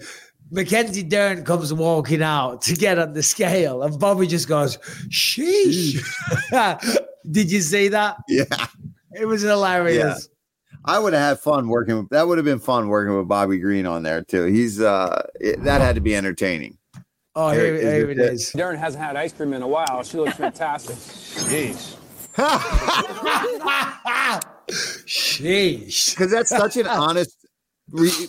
Mackenzie 0.51 1.03
Dern 1.03 1.45
comes 1.45 1.73
walking 1.73 2.23
out 2.23 2.61
to 2.63 2.75
get 2.75 2.99
on 2.99 3.15
the 3.15 3.23
scale, 3.23 3.83
and 3.83 3.99
Bobby 3.99 4.27
just 4.27 4.49
goes, 4.49 4.77
"Sheesh!" 5.09 5.97
did 7.31 7.51
you 7.51 7.61
see 7.61 7.89
that? 7.89 8.17
Yeah. 8.29 8.45
It 9.13 9.27
was 9.27 9.43
hilarious. 9.43 10.29
I 10.85 10.99
would 10.99 11.13
have 11.13 11.23
had 11.23 11.39
fun 11.41 11.69
working 11.69 11.97
with 11.99 12.09
that 12.11 12.27
would 12.27 12.39
have 12.39 12.45
been 12.45 12.59
fun 12.59 12.89
working 12.89 13.17
with 13.17 13.29
Bobby 13.29 13.59
Green 13.59 13.87
on 13.87 14.03
there 14.03 14.23
too. 14.23 14.45
He's 14.47 14.81
uh 14.81 15.23
it- 15.41 15.63
that 15.65 15.81
had 15.81 15.95
to 15.95 16.01
be 16.01 16.15
entertaining. 16.17 16.77
Oh, 17.35 17.51
here, 17.51 17.65
Here- 17.67 17.75
here 17.81 17.93
here 17.93 18.11
it 18.11 18.19
it 18.19 18.33
is. 18.35 18.51
Dern 18.51 18.77
hasn't 18.77 19.03
had 19.03 19.17
ice 19.17 19.33
cream 19.33 19.53
in 19.55 19.63
a 19.63 19.69
while. 19.69 20.03
She 20.03 20.19
looks 20.19 20.37
fantastic. 20.37 20.97
Jeez. 21.49 21.97
Sheesh. 25.07 26.11
Because 26.11 26.31
that's 26.31 26.51
such 26.51 26.77
an 26.77 26.87
honest 26.89 27.37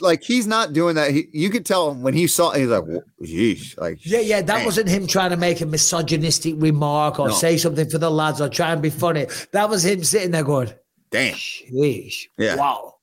like 0.01 0.23
he's 0.23 0.45
not 0.45 0.73
doing 0.73 0.95
that. 0.95 1.11
He, 1.11 1.27
you 1.31 1.49
could 1.49 1.65
tell 1.65 1.93
when 1.93 2.13
he 2.13 2.27
saw 2.27 2.51
he's 2.51 2.67
like, 2.67 2.83
"Whoa, 2.83 3.01
geesh, 3.21 3.77
like 3.77 3.99
Yeah, 4.05 4.19
yeah, 4.19 4.41
that 4.41 4.57
man. 4.57 4.65
wasn't 4.65 4.89
him 4.89 5.07
trying 5.07 5.29
to 5.29 5.37
make 5.37 5.61
a 5.61 5.65
misogynistic 5.65 6.55
remark 6.57 7.19
or 7.19 7.29
No. 7.29 7.33
say 7.33 7.55
something 7.57 7.89
for 7.89 7.97
the 7.97 8.09
lads 8.11 8.41
or 8.41 8.49
try 8.49 8.73
and 8.73 8.81
be 8.81 8.89
funny. 8.89 9.27
That 9.51 9.69
was 9.69 9.85
him 9.85 10.03
sitting 10.03 10.31
there 10.31 10.43
going, 10.43 10.73
damn. 11.11 11.35
Sheesh. 11.35 12.25
Yeah. 12.37 12.55
Wow. 12.55 12.95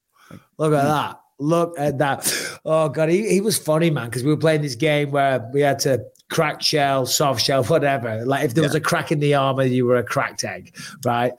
Look 0.59 0.75
at 0.75 0.83
that. 0.85 1.21
Look 1.39 1.79
at 1.79 1.97
that. 1.99 2.59
Oh 2.67 2.89
God, 2.91 3.09
he, 3.09 3.27
he 3.31 3.41
was 3.41 3.57
funny, 3.57 3.89
man, 3.89 4.07
because 4.07 4.23
we 4.25 4.29
were 4.31 4.37
playing 4.37 4.61
this 4.63 4.75
game 4.75 5.13
where 5.13 5.49
we 5.55 5.63
had 5.63 5.79
to 5.81 6.05
crack 6.31 6.63
shell, 6.63 7.05
soft 7.07 7.45
shell, 7.45 7.65
whatever. 7.65 8.25
Like 8.25 8.45
if 8.45 8.55
there 8.55 8.63
was 8.63 8.75
a 8.75 8.81
crack 8.81 9.13
in 9.13 9.19
the 9.21 9.35
armor, 9.35 9.65
you 9.65 9.85
were 9.85 9.97
a 9.97 10.03
cracked 10.05 10.45
egg, 10.45 10.75
right? 11.05 11.33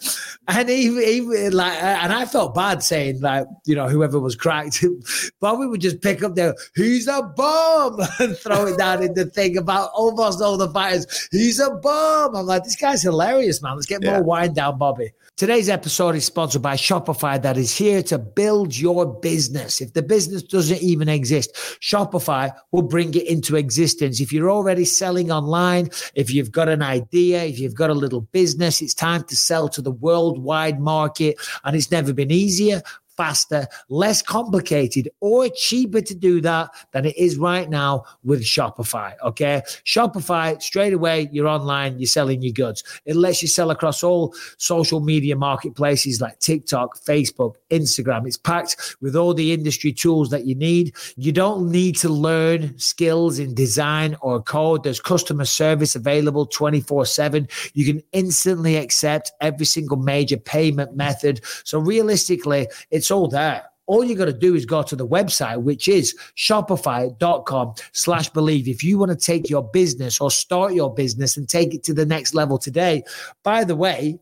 And 0.47 0.69
he, 0.69 0.83
he 1.03 1.21
like, 1.49 1.81
and 1.81 2.11
I 2.13 2.25
felt 2.25 2.53
bad 2.53 2.83
saying 2.83 3.21
like, 3.21 3.47
you 3.65 3.73
know, 3.75 3.87
whoever 3.87 4.19
was 4.19 4.35
cracked, 4.35 4.83
Bobby 5.39 5.65
would 5.65 5.81
just 5.81 6.01
pick 6.01 6.23
up 6.23 6.35
there, 6.35 6.55
he's 6.75 7.07
a 7.07 7.21
bum, 7.23 7.99
and 8.19 8.37
throw 8.37 8.67
it 8.67 8.77
down 8.77 9.01
in 9.01 9.13
the 9.13 9.25
thing 9.25 9.57
about 9.57 9.89
almost 9.95 10.41
all 10.41 10.57
the 10.57 10.69
fighters. 10.69 11.29
He's 11.31 11.59
a 11.59 11.71
bum. 11.71 12.35
I'm 12.35 12.45
like, 12.45 12.63
this 12.63 12.75
guy's 12.75 13.01
hilarious, 13.01 13.61
man. 13.61 13.75
Let's 13.75 13.85
get 13.87 14.03
Yeah. 14.03 14.15
more 14.15 14.23
wine 14.23 14.53
down, 14.53 14.77
Bobby. 14.77 15.11
Today's 15.41 15.69
episode 15.69 16.13
is 16.13 16.23
sponsored 16.23 16.61
by 16.61 16.75
Shopify 16.75 17.41
that 17.41 17.57
is 17.57 17.75
here 17.75 18.03
to 18.03 18.19
build 18.19 18.77
your 18.77 19.07
business. 19.07 19.81
If 19.81 19.93
the 19.93 20.03
business 20.03 20.43
doesn't 20.43 20.83
even 20.83 21.09
exist, 21.09 21.55
Shopify 21.81 22.53
will 22.71 22.83
bring 22.83 23.15
it 23.15 23.25
into 23.25 23.55
existence. 23.55 24.21
If 24.21 24.31
you're 24.31 24.51
already 24.51 24.85
selling 24.85 25.31
online, 25.31 25.89
if 26.13 26.31
you've 26.31 26.51
got 26.51 26.69
an 26.69 26.83
idea, 26.83 27.43
if 27.43 27.57
you've 27.57 27.73
got 27.73 27.89
a 27.89 27.95
little 27.95 28.21
business, 28.21 28.83
it's 28.83 28.93
time 28.93 29.23
to 29.23 29.35
sell 29.35 29.67
to 29.69 29.81
the 29.81 29.89
worldwide 29.89 30.79
market. 30.79 31.39
And 31.63 31.75
it's 31.75 31.89
never 31.89 32.13
been 32.13 32.29
easier, 32.29 32.83
faster, 33.21 33.67
less 33.89 34.23
complicated, 34.23 35.07
or 35.19 35.47
cheaper 35.49 36.01
to 36.01 36.15
do 36.15 36.41
that 36.41 36.71
than 36.91 37.05
it 37.05 37.15
is 37.15 37.37
right 37.37 37.69
now 37.69 38.03
with 38.23 38.41
Shopify. 38.41 39.13
Okay. 39.23 39.61
Shopify, 39.85 40.59
straight 40.59 40.91
away, 40.91 41.29
you're 41.31 41.47
online, 41.47 41.99
you're 41.99 42.07
selling 42.07 42.41
your 42.41 42.53
goods. 42.53 42.83
It 43.05 43.15
lets 43.15 43.43
you 43.43 43.47
sell 43.47 43.69
across 43.69 44.01
all 44.01 44.33
social 44.57 45.01
media 45.01 45.35
marketplaces 45.35 46.19
like 46.19 46.39
TikTok, 46.39 46.99
Facebook, 47.01 47.57
Instagram. 47.69 48.25
It's 48.25 48.37
packed 48.37 48.95
with 49.01 49.15
all 49.15 49.35
the 49.35 49.53
industry 49.53 49.93
tools 49.93 50.31
that 50.31 50.45
you 50.45 50.55
need. 50.55 50.95
You 51.15 51.31
don't 51.31 51.71
need 51.71 51.97
to 51.97 52.09
learn 52.09 52.75
skills 52.79 53.37
in 53.37 53.53
design 53.53 54.17
or 54.21 54.41
code. 54.41 54.83
There's 54.83 54.99
customer 54.99 55.45
service 55.45 55.95
available 55.95 56.47
24 56.47 57.05
7. 57.05 57.47
You 57.75 57.85
can 57.85 58.01
instantly 58.13 58.77
accept 58.77 59.31
every 59.41 59.67
single 59.67 59.97
major 59.97 60.37
payment 60.37 60.95
method. 60.95 61.41
So 61.63 61.77
realistically, 61.77 62.67
it's 62.89 63.10
all 63.11 63.27
there. 63.27 63.63
All 63.87 64.03
you 64.03 64.15
got 64.15 64.25
to 64.25 64.33
do 64.33 64.55
is 64.55 64.65
go 64.65 64.83
to 64.83 64.95
the 64.95 65.07
website, 65.07 65.61
which 65.61 65.87
is 65.87 66.15
shopify.com 66.37 67.73
slash 67.91 68.29
believe. 68.29 68.67
If 68.67 68.83
you 68.83 68.97
want 68.97 69.11
to 69.11 69.17
take 69.17 69.49
your 69.49 69.63
business 69.63 70.21
or 70.21 70.31
start 70.31 70.73
your 70.73 70.93
business 70.93 71.35
and 71.35 71.49
take 71.49 71.73
it 71.73 71.83
to 71.83 71.93
the 71.93 72.05
next 72.05 72.33
level 72.33 72.57
today, 72.57 73.03
by 73.43 73.63
the 73.63 73.75
way, 73.75 74.19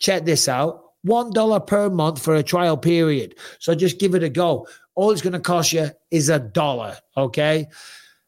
check 0.00 0.24
this 0.24 0.48
out 0.48 0.92
$1 1.06 1.66
per 1.66 1.90
month 1.90 2.22
for 2.22 2.34
a 2.34 2.42
trial 2.42 2.76
period. 2.76 3.36
So 3.58 3.74
just 3.74 4.00
give 4.00 4.14
it 4.14 4.22
a 4.22 4.28
go. 4.28 4.66
All 4.94 5.10
it's 5.10 5.22
going 5.22 5.32
to 5.34 5.40
cost 5.40 5.72
you 5.72 5.90
is 6.10 6.28
a 6.28 6.38
dollar. 6.38 6.96
Okay. 7.16 7.68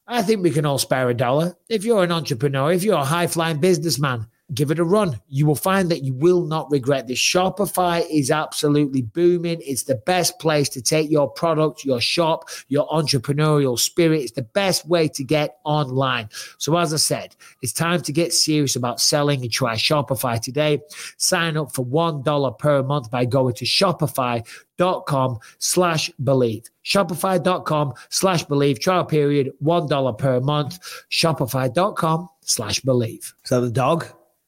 I 0.07 0.23
think 0.23 0.43
we 0.43 0.51
can 0.51 0.67
all 0.67 0.79
spare 0.79 1.09
a 1.09 1.15
dollar. 1.15 1.57
If 1.69 1.85
you're 1.85 2.05
an 2.05 2.13
entrepreneur, 2.13 2.73
if 2.73 2.85
you're 2.85 2.99
a 2.99 3.05
high 3.05 3.27
flying 3.27 3.59
businessman, 3.59 4.27
give 4.53 4.71
it 4.71 4.79
a 4.79 4.85
run. 4.85 5.21
You 5.29 5.47
will 5.47 5.55
find 5.55 5.91
that 5.91 6.03
you 6.03 6.13
will 6.13 6.45
not 6.45 6.71
regret 6.71 7.07
this. 7.07 7.19
Shopify 7.19 8.05
is 8.11 8.31
absolutely 8.31 9.03
booming. 9.03 9.61
It's 9.63 9.85
the 9.85 9.95
best 9.95 10.39
place 10.39 10.69
to 10.71 10.83
take 10.83 11.11
your 11.11 11.31
product, 11.31 11.85
your 11.85 12.01
shop, 12.01 12.49
your 12.69 12.87
entrepreneurial 12.89 13.79
spirit. 13.79 14.21
It's 14.21 14.33
the 14.33 14.43
best 14.43 14.87
way 14.87 15.09
to 15.09 15.25
get 15.25 15.59
online. 15.65 16.29
So, 16.59 16.77
as 16.77 16.93
I 16.93 16.99
said, 16.99 17.35
it's 17.63 17.73
time 17.73 18.03
to 18.03 18.13
get 18.13 18.35
serious 18.35 18.77
about 18.77 19.01
selling 19.01 19.43
and 19.43 19.51
try 19.51 19.75
Shopify 19.77 20.41
today. 20.41 20.83
Sign 21.17 21.57
up 21.57 21.75
for 21.75 21.85
$1 21.85 22.59
per 22.59 22.83
month 22.83 23.11
by 23.11 23.25
going 23.25 23.55
to 23.55 23.65
shopify.com 23.65 25.39
slash 25.59 26.11
believe. 26.23 26.65
Shopify.com 26.85 27.95
slash 28.11 28.45
believe. 28.45 28.81
Trial 28.81 29.05
period 29.05 29.53
$1 29.63 30.19
per 30.19 30.41
month. 30.41 30.79
Shopify.com 31.11 32.29
slash 32.43 32.81
believe. 32.81 33.35
That 33.49 33.61
the 33.61 33.71
dog? 33.71 34.07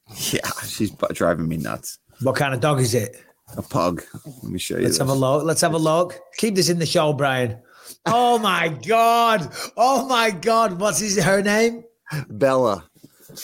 Yeah, 0.32 0.48
she's 0.66 0.90
driving 1.12 1.48
me 1.48 1.57
nuts. 1.57 1.98
What 2.22 2.36
kind 2.36 2.54
of 2.54 2.61
dog 2.61 2.80
is 2.80 2.94
it? 2.94 3.16
A 3.57 3.62
pug. 3.62 4.02
Let 4.42 4.52
me 4.52 4.59
show 4.59 4.76
you. 4.76 4.82
Let's 4.82 4.94
this. 4.94 4.98
have 4.98 5.09
a 5.09 5.14
look. 5.14 5.44
Let's 5.44 5.61
have 5.61 5.74
a 5.74 5.78
look. 5.78 6.18
Keep 6.36 6.54
this 6.54 6.68
in 6.68 6.78
the 6.78 6.86
show, 6.86 7.12
Brian. 7.12 7.59
Oh 8.07 8.38
my 8.38 8.68
God. 8.86 9.52
Oh 9.76 10.07
my 10.07 10.30
God. 10.30 10.80
What's 10.80 10.98
his, 11.00 11.22
her 11.22 11.42
name? 11.42 11.84
Bella. 12.28 12.84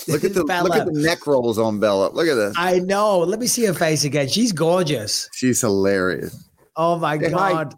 Look 0.09 0.25
at 0.25 0.35
the 0.35 0.45
look 0.45 0.75
at 0.77 0.87
the 0.87 0.93
neck 0.93 1.27
rolls 1.27 1.59
on 1.59 1.79
Bella. 1.81 2.11
Look 2.13 2.27
at 2.29 2.35
this. 2.35 2.55
I 2.57 2.79
know. 2.79 3.19
Let 3.19 3.41
me 3.41 3.47
see 3.47 3.65
her 3.67 3.75
face 3.75 4.05
again. 4.05 4.29
She's 4.29 4.53
gorgeous. 4.53 5.29
She's 5.35 5.61
hilarious. 5.61 6.49
Oh 6.77 6.99
my 6.99 7.19
Say 7.19 7.31
hi. 7.31 7.53
God. 7.53 7.75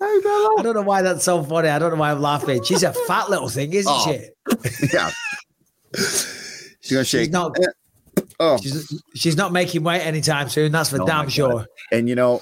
Hey 0.00 0.20
Bella. 0.22 0.56
I 0.58 0.62
don't 0.62 0.74
know 0.74 0.82
why 0.82 1.02
that's 1.02 1.24
so 1.24 1.42
funny. 1.42 1.68
I 1.68 1.78
don't 1.78 1.90
know 1.92 1.96
why 1.98 2.10
I'm 2.10 2.20
laughing. 2.20 2.62
She's 2.64 2.82
a 2.82 2.92
fat 2.92 3.30
little 3.30 3.48
thing, 3.48 3.72
isn't 3.72 3.90
Oh. 3.92 4.12
she? 4.12 4.88
Yeah. 4.92 5.10
She's 5.94 6.92
gonna 6.92 7.04
shake. 7.04 7.24
She's 7.26 7.30
not. 7.30 7.56
Eh, 7.58 7.66
Oh, 8.40 8.56
She's, 8.58 9.02
she's 9.14 9.36
not 9.36 9.52
making 9.52 9.82
weight 9.82 10.00
anytime 10.02 10.48
soon. 10.48 10.70
That's 10.70 10.90
for 10.90 11.02
Oh 11.02 11.06
damn 11.06 11.28
sure. 11.28 11.66
and 11.90 12.08
you 12.08 12.14
know, 12.14 12.40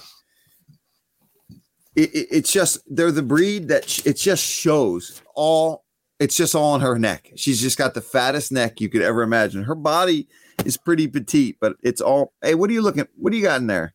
it, 1.94 2.14
it, 2.14 2.28
it's 2.30 2.52
just 2.52 2.80
they're 2.86 3.10
the 3.12 3.22
breed 3.22 3.68
that 3.68 3.88
sh- 3.88 4.02
it 4.04 4.16
just 4.18 4.44
shows 4.44 5.22
all. 5.34 5.84
It's 6.18 6.36
just 6.36 6.54
all 6.54 6.72
on 6.74 6.80
her 6.80 6.98
neck. 6.98 7.30
She's 7.36 7.60
just 7.60 7.76
got 7.78 7.94
the 7.94 8.00
fattest 8.00 8.50
neck 8.52 8.80
you 8.80 8.88
could 8.88 9.02
ever 9.02 9.22
imagine. 9.22 9.62
Her 9.64 9.74
body 9.74 10.28
is 10.64 10.76
pretty 10.78 11.08
petite, 11.08 11.56
but 11.60 11.76
it's 11.82 12.00
all. 12.00 12.32
Hey, 12.42 12.54
what 12.54 12.68
are 12.70 12.72
you 12.74 12.82
looking? 12.82 13.06
What 13.16 13.32
do 13.32 13.38
you 13.38 13.42
got 13.44 13.60
in 13.60 13.66
there? 13.66 13.94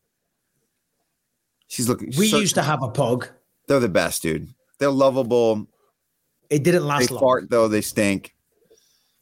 She's 1.68 1.88
looking. 1.88 2.12
We 2.18 2.30
so- 2.30 2.38
used 2.40 2.56
to 2.56 2.62
have 2.64 2.82
a 2.84 2.90
pug. 2.90 3.28
They're 3.68 3.80
the 3.80 3.90
best, 3.90 4.24
dude. 4.24 4.48
They're 4.80 4.90
lovable. 4.92 5.68
It 6.50 6.64
didn't 6.64 6.82
They 6.82 6.88
last 6.88 7.12
long. 7.12 7.20
fart 7.22 7.50
though. 7.50 7.68
They 7.68 7.82
stink. 7.82 8.34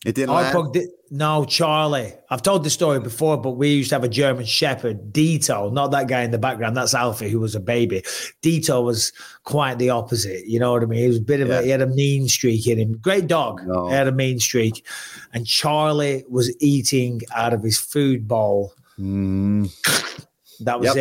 It 0.05 0.15
didn't 0.15 0.29
pug 0.53 0.71
did, 0.71 0.87
no, 1.11 1.43
Charlie. 1.43 2.13
I've 2.29 2.41
told 2.41 2.63
the 2.63 2.69
story 2.69 3.01
before, 3.01 3.35
but 3.35 3.51
we 3.51 3.69
used 3.73 3.89
to 3.89 3.95
have 3.95 4.03
a 4.05 4.07
German 4.07 4.45
Shepherd, 4.45 5.11
Dito, 5.11 5.73
not 5.73 5.91
that 5.91 6.07
guy 6.07 6.21
in 6.21 6.31
the 6.31 6.37
background. 6.37 6.77
That's 6.77 6.93
Alfie, 6.93 7.29
who 7.29 7.39
was 7.41 7.53
a 7.53 7.59
baby. 7.59 8.03
Dito 8.41 8.81
was 8.81 9.11
quite 9.43 9.77
the 9.77 9.89
opposite. 9.89 10.45
You 10.47 10.59
know 10.59 10.71
what 10.71 10.83
I 10.83 10.85
mean? 10.85 10.99
He 11.01 11.07
was 11.07 11.17
a 11.17 11.21
bit 11.21 11.41
of 11.41 11.49
Yeah. 11.49 11.59
a, 11.59 11.63
he 11.63 11.69
had 11.69 11.81
a 11.81 11.87
mean 11.87 12.29
streak 12.29 12.65
in 12.65 12.77
him. 12.77 12.97
Great 13.01 13.27
dog. 13.27 13.61
No. 13.65 13.89
He 13.89 13.93
had 13.93 14.07
a 14.07 14.11
mean 14.13 14.39
streak. 14.39 14.85
And 15.33 15.45
Charlie 15.45 16.23
was 16.29 16.55
eating 16.61 17.21
out 17.35 17.53
of 17.53 17.61
his 17.61 17.77
food 17.77 18.25
bowl. 18.25 18.73
Mm, 18.97 19.69
That 20.61 20.79
was 20.79 20.95
Yep. 20.95 20.97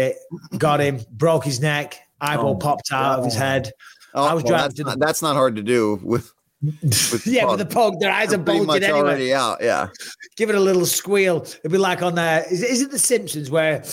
it. 0.52 0.58
Got 0.58 0.80
him, 0.80 1.00
broke 1.12 1.44
his 1.44 1.60
neck, 1.60 2.00
eyeball 2.20 2.54
Oh, 2.54 2.56
popped 2.56 2.90
out 2.92 3.18
of 3.20 3.24
his 3.24 3.34
head. 3.34 3.70
oh, 4.14 4.24
I 4.24 4.34
was 4.34 4.42
well, 4.42 4.52
driving 4.52 4.64
that's, 4.68 4.74
the- 4.78 4.84
not, 4.84 4.98
that's 4.98 5.22
not 5.22 5.36
hard 5.36 5.54
to 5.56 5.62
do 5.62 6.00
with. 6.02 6.32
Yeah, 6.62 7.44
with 7.46 7.58
the 7.58 7.66
pug, 7.70 8.00
their 8.00 8.10
eyes 8.12 8.32
are 8.32 8.38
bulging 8.38 8.82
anyway. 8.82 8.90
already 8.98 9.34
out. 9.34 9.58
Yeah. 9.60 9.88
give 10.36 10.48
it 10.50 10.56
a 10.56 10.60
little 10.60 10.86
squeal. 10.86 11.42
It'd 11.42 11.70
be 11.72 11.78
like 11.78 12.02
on 12.02 12.14
the 12.16 12.44
is, 12.50 12.62
it- 12.62 12.70
is 12.70 12.82
it 12.82 12.90
the 12.90 12.98
Simpsons 12.98 13.50
where 13.50 13.84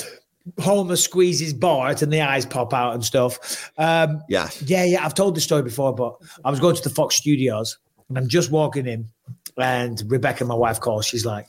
Homer 0.59 0.95
squeezes 0.95 1.53
Bart 1.53 2.01
and 2.01 2.11
the 2.13 2.21
eyes 2.21 2.45
pop 2.45 2.73
out 2.73 2.93
and 2.93 3.03
stuff. 3.03 3.71
Um, 3.77 4.21
Yeah. 4.29 4.49
yeah, 4.65 4.83
yeah, 4.83 5.05
I've 5.05 5.13
told 5.15 5.35
the 5.35 5.41
story 5.41 5.63
before, 5.63 5.93
but 5.93 6.15
I 6.43 6.51
was 6.51 6.59
going 6.59 6.75
to 6.75 6.81
the 6.83 6.89
Fox 6.89 7.15
Studios 7.15 7.77
and 8.09 8.17
I'm 8.17 8.27
just 8.27 8.51
walking 8.51 8.85
in, 8.85 9.07
and 9.57 10.03
Rebecca, 10.07 10.45
my 10.45 10.53
wife, 10.53 10.79
calls. 10.79 11.05
She's 11.07 11.25
like, 11.25 11.47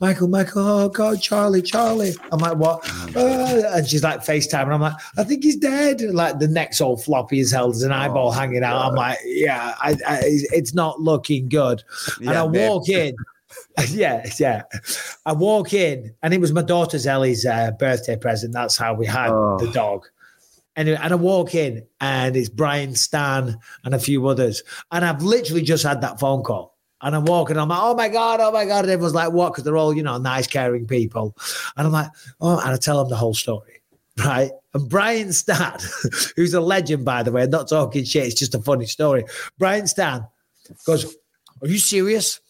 Michael, 0.00 0.28
Michael, 0.28 0.62
oh 0.66 0.88
God, 0.88 1.20
Charlie, 1.20 1.60
Charlie. 1.62 2.12
I'm 2.30 2.38
like, 2.38 2.56
what? 2.56 2.88
Uh, 3.16 3.62
and 3.74 3.86
she's 3.86 4.04
like 4.04 4.20
FaceTime, 4.20 4.62
and 4.62 4.74
I'm 4.74 4.80
like, 4.80 4.94
I 5.16 5.24
think 5.24 5.42
he's 5.42 5.56
dead. 5.56 6.00
Like 6.02 6.38
the 6.38 6.46
neck's 6.46 6.80
all 6.80 6.96
floppy 6.96 7.40
as 7.40 7.50
hell. 7.50 7.70
There's 7.70 7.82
an 7.82 7.90
eyeball 7.92 8.30
hanging 8.30 8.62
out. 8.62 8.80
I'm 8.80 8.94
like, 8.94 9.18
yeah, 9.24 9.74
I, 9.80 9.96
I, 10.06 10.20
it's 10.22 10.72
not 10.72 11.00
looking 11.00 11.48
good. 11.48 11.82
and 12.20 12.30
I 12.30 12.46
babe. 12.46 12.68
walk 12.68 12.88
in. 12.88 13.16
yeah, 13.88 14.28
yeah. 14.38 14.62
I 15.26 15.32
walk 15.32 15.72
in, 15.72 16.14
and 16.22 16.32
it 16.34 16.40
was 16.40 16.52
my 16.52 16.62
daughter's 16.62 17.06
Ellie's 17.06 17.44
uh, 17.46 17.72
birthday 17.72 18.14
present. 18.16 18.52
That's 18.52 18.76
how 18.76 18.94
we 18.94 19.06
had 19.06 19.30
Oh. 19.30 19.58
the 19.58 19.70
dog. 19.72 20.06
And, 20.76 20.88
and 20.88 21.12
I 21.12 21.16
walk 21.16 21.56
in, 21.56 21.84
and 22.00 22.36
it's 22.36 22.48
Brian 22.48 22.94
Stann 22.94 23.58
and 23.84 23.94
a 23.94 23.98
few 23.98 24.24
others. 24.28 24.62
And 24.92 25.04
I've 25.04 25.22
literally 25.22 25.62
just 25.62 25.82
had 25.82 26.02
that 26.02 26.20
phone 26.20 26.44
call. 26.44 26.76
And 27.00 27.14
I'm 27.14 27.24
walking, 27.24 27.56
I'm 27.56 27.68
like, 27.68 27.78
oh 27.80 27.94
my 27.94 28.08
God, 28.08 28.40
oh 28.40 28.50
my 28.50 28.64
God. 28.64 28.84
And 28.84 28.90
everyone's 28.90 29.14
like, 29.14 29.32
what? 29.32 29.52
Because 29.52 29.64
they're 29.64 29.76
all, 29.76 29.94
you 29.94 30.02
know, 30.02 30.18
nice, 30.18 30.46
caring 30.46 30.86
people. 30.86 31.36
And 31.76 31.86
I'm 31.86 31.92
like, 31.92 32.10
oh, 32.40 32.58
and 32.58 32.70
I 32.70 32.76
tell 32.76 32.98
them 32.98 33.08
the 33.08 33.16
whole 33.16 33.34
story. 33.34 33.80
Right. 34.18 34.50
And 34.74 34.88
Brian 34.88 35.32
Stann, 35.32 35.78
who's 36.36 36.54
a 36.54 36.60
legend, 36.60 37.04
by 37.04 37.22
the 37.22 37.30
way, 37.30 37.46
not 37.46 37.68
talking 37.68 38.04
shit, 38.04 38.26
it's 38.26 38.34
just 38.34 38.54
a 38.54 38.60
funny 38.60 38.86
story. 38.86 39.24
Brian 39.58 39.86
Stann 39.86 40.26
goes, 40.84 41.04
Are 41.62 41.68
you 41.68 41.78
serious? 41.78 42.40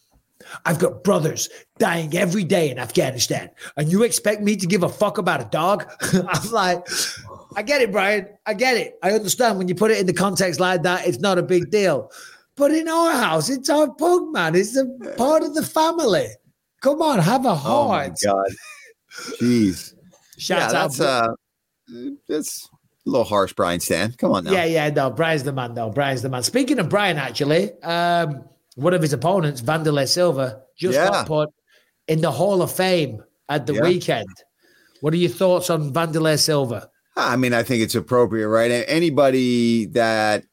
I've 0.64 0.78
got 0.78 1.04
brothers 1.04 1.48
dying 1.78 2.16
every 2.16 2.44
day 2.44 2.70
in 2.70 2.78
Afghanistan, 2.78 3.50
and 3.76 3.90
you 3.90 4.02
expect 4.02 4.40
me 4.40 4.56
to 4.56 4.66
give 4.66 4.82
a 4.82 4.88
fuck 4.88 5.18
about 5.18 5.40
a 5.40 5.44
dog? 5.44 5.90
I'm 6.12 6.50
like, 6.50 6.86
I 7.56 7.62
get 7.62 7.82
it, 7.82 7.92
Brian. 7.92 8.28
I 8.46 8.54
get 8.54 8.76
it. 8.76 8.98
I 9.02 9.12
understand 9.12 9.58
when 9.58 9.68
you 9.68 9.74
put 9.74 9.90
it 9.90 9.98
in 9.98 10.06
the 10.06 10.12
context 10.12 10.60
like 10.60 10.82
that, 10.82 11.06
it's 11.06 11.18
not 11.18 11.38
a 11.38 11.42
big 11.42 11.70
deal. 11.70 12.10
But 12.58 12.72
in 12.72 12.88
our 12.88 13.12
house, 13.12 13.48
it's 13.48 13.70
our 13.70 13.88
pug, 13.94 14.32
man. 14.32 14.54
It's 14.56 14.76
a 14.76 14.84
part 15.16 15.44
of 15.44 15.54
the 15.54 15.62
family. 15.62 16.26
Come 16.80 17.00
on, 17.00 17.20
have 17.20 17.44
a 17.46 17.54
heart. 17.54 17.72
Oh 17.72 17.88
my 17.88 18.08
god. 18.24 18.50
Jeez. 19.40 19.94
Shout 20.36 20.58
yeah, 20.58 20.66
out. 20.66 20.72
that's 20.72 21.00
uh 21.00 21.28
that's 22.28 22.68
a 23.06 23.10
little 23.10 23.24
harsh, 23.24 23.52
Brian 23.52 23.80
Stann. 23.80 24.12
Come 24.18 24.32
on 24.32 24.44
now. 24.44 24.52
Yeah, 24.52 24.64
yeah, 24.64 24.90
no, 24.90 25.10
Brian's 25.10 25.44
the 25.44 25.52
man, 25.52 25.74
though. 25.74 25.90
Brian's 25.90 26.22
the 26.22 26.28
man. 26.28 26.42
Speaking 26.42 26.78
of 26.78 26.88
Brian, 26.88 27.16
actually, 27.16 27.72
um, 27.82 28.44
one 28.74 28.92
of 28.92 29.02
his 29.02 29.12
opponents, 29.12 29.62
Wanderlei 29.62 30.06
Silva, 30.06 30.62
just 30.76 30.94
Yeah. 30.94 31.08
got 31.08 31.26
put 31.26 31.50
in 32.06 32.20
the 32.20 32.30
Hall 32.30 32.60
of 32.62 32.70
Fame 32.70 33.22
at 33.48 33.66
the 33.66 33.74
Yeah. 33.74 33.82
weekend. 33.82 34.28
What 35.00 35.14
are 35.14 35.16
your 35.16 35.30
thoughts 35.30 35.70
on 35.70 35.92
Wanderlei 35.92 36.38
Silva? 36.38 36.90
I 37.16 37.36
mean, 37.36 37.54
I 37.54 37.62
think 37.62 37.82
it's 37.82 37.94
appropriate, 37.94 38.48
right? 38.48 38.70
Anybody 38.86 39.86
that 39.86 40.44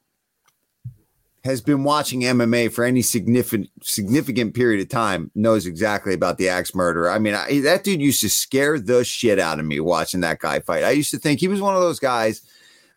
has 1.46 1.62
been 1.62 1.84
watching 1.84 2.22
MMA 2.22 2.72
for 2.72 2.84
any 2.84 3.04
significant 3.04 3.70
significant 3.84 4.56
period 4.56 4.82
of 4.82 4.90
time 4.90 5.30
knows 5.36 5.68
exactly 5.68 6.16
about 6.16 6.40
the 6.40 6.50
axe 6.50 6.74
murderer. 6.74 7.12
I 7.12 7.20
mean, 7.20 7.36
I, 7.36 7.60
that 7.62 7.84
dude 7.84 8.02
used 8.02 8.22
to 8.22 8.30
scare 8.30 8.80
the 8.80 9.06
shit 9.06 9.38
out 9.38 9.60
of 9.60 9.66
me 9.66 9.80
watching 9.80 10.22
that 10.22 10.40
guy 10.40 10.60
fight. 10.60 10.84
I 10.84 10.90
used 10.90 11.12
to 11.12 11.20
think 11.20 11.40
he 11.40 11.48
was 11.48 11.62
one 11.62 11.76
of 11.76 11.82
those 11.82 12.00
guys 12.00 12.42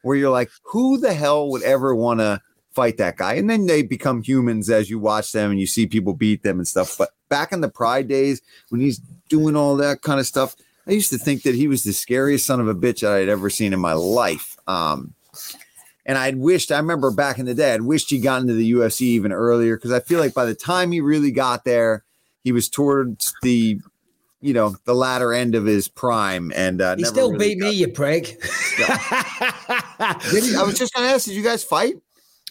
where 0.00 0.16
you're 0.16 0.30
like, 0.30 0.50
who 0.62 0.98
the 0.98 1.12
hell 1.12 1.50
would 1.50 1.62
ever 1.62 1.94
want 1.94 2.20
to 2.20 2.40
fight 2.72 2.96
that 2.96 3.18
guy? 3.18 3.34
And 3.34 3.50
then 3.50 3.66
they 3.66 3.82
become 3.82 4.22
humans 4.22 4.70
as 4.70 4.88
you 4.88 4.98
watch 4.98 5.32
them 5.32 5.50
and 5.50 5.60
you 5.60 5.66
see 5.66 5.86
people 5.86 6.14
beat 6.14 6.42
them 6.42 6.56
and 6.56 6.66
stuff. 6.66 6.96
But 6.96 7.10
back 7.28 7.52
in 7.52 7.60
the 7.60 7.68
Pride 7.68 8.08
days 8.08 8.40
when 8.70 8.80
he's 8.80 8.98
doing 9.28 9.56
all 9.56 9.76
that 9.76 10.00
kind 10.00 10.18
of 10.18 10.26
stuff, 10.26 10.56
I 10.86 10.92
used 10.92 11.10
to 11.10 11.18
think 11.18 11.42
that 11.42 11.54
he 11.54 11.68
was 11.68 11.82
the 11.82 11.92
scariest 11.92 12.46
son 12.46 12.60
of 12.60 12.68
a 12.68 12.74
bitch 12.74 13.06
I 13.06 13.18
had 13.18 13.28
ever 13.28 13.50
seen 13.50 13.74
in 13.74 13.80
my 13.80 13.92
life. 13.92 14.56
Um, 14.66 15.12
and 16.08 16.18
I'd 16.18 16.36
wished, 16.36 16.72
I 16.72 16.78
remember 16.78 17.12
back 17.12 17.38
in 17.38 17.46
the 17.46 17.54
day, 17.54 17.74
I'd 17.74 17.82
wished 17.82 18.10
he 18.10 18.18
got 18.18 18.40
into 18.40 18.54
the 18.54 18.72
UFC 18.72 19.02
even 19.02 19.30
earlier 19.30 19.76
because 19.76 19.92
I 19.92 20.00
feel 20.00 20.18
like 20.18 20.34
by 20.34 20.44
the 20.46 20.54
time 20.54 20.90
he 20.90 21.00
really 21.00 21.30
got 21.30 21.64
there, 21.64 22.02
he 22.42 22.50
was 22.50 22.68
towards 22.68 23.34
the, 23.42 23.78
you 24.40 24.54
know, 24.54 24.74
the 24.84 24.94
latter 24.94 25.32
end 25.34 25.54
of 25.54 25.66
his 25.66 25.86
prime. 25.86 26.50
And 26.56 26.80
uh, 26.80 26.96
He 26.96 27.04
still 27.04 27.30
really 27.32 27.54
beat 27.54 27.58
me, 27.58 27.70
you 27.72 27.88
prick. 27.88 28.40
Did 30.30 30.44
he? 30.44 30.56
I 30.56 30.62
was 30.64 30.78
just 30.78 30.94
going 30.94 31.06
to 31.08 31.14
ask, 31.14 31.26
did 31.26 31.34
you 31.34 31.42
guys 31.42 31.62
fight? 31.62 31.94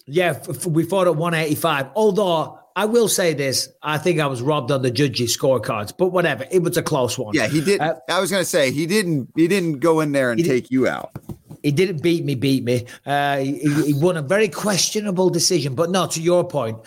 yeah, 0.06 0.40
f- 0.48 0.66
we 0.66 0.84
fought 0.84 1.08
at 1.08 1.16
185. 1.16 1.88
Although 1.96 2.60
I 2.76 2.86
will 2.86 3.08
say 3.10 3.34
this, 3.34 3.70
I 3.82 3.98
think 3.98 4.20
I 4.20 4.28
was 4.28 4.42
robbed 4.42 4.72
on 4.72 4.82
the 4.82 4.92
judges' 4.92 5.36
scorecards, 5.36 5.94
but 5.98 6.10
whatever. 6.10 6.46
It 6.52 6.62
was 6.62 6.78
a 6.78 6.84
close 6.84 7.18
one. 7.18 7.34
Yeah, 7.34 7.48
he 7.48 7.60
did. 7.62 7.82
Uh, 7.82 7.96
I 8.08 8.20
was 8.22 8.30
going 8.32 8.42
to 8.42 8.50
say 8.50 8.72
he 8.72 8.86
didn't. 8.86 9.30
He 9.36 9.48
didn't 9.48 9.80
go 9.80 10.00
in 10.02 10.12
there 10.12 10.32
and 10.32 10.44
take 10.46 10.70
you 10.72 10.88
out. 10.88 11.12
He 11.64 11.72
didn't 11.72 12.02
beat 12.02 12.24
me, 12.26 12.36
beat 12.36 12.64
me. 12.64 12.86
Uh, 13.06 13.38
he, 13.38 13.60
he 13.86 13.94
won 13.94 14.18
a 14.18 14.22
very 14.22 14.48
questionable 14.50 15.30
decision. 15.30 15.76
But 15.76 15.90
no, 15.90 16.08
to 16.08 16.22
your 16.22 16.48
point, 16.48 16.78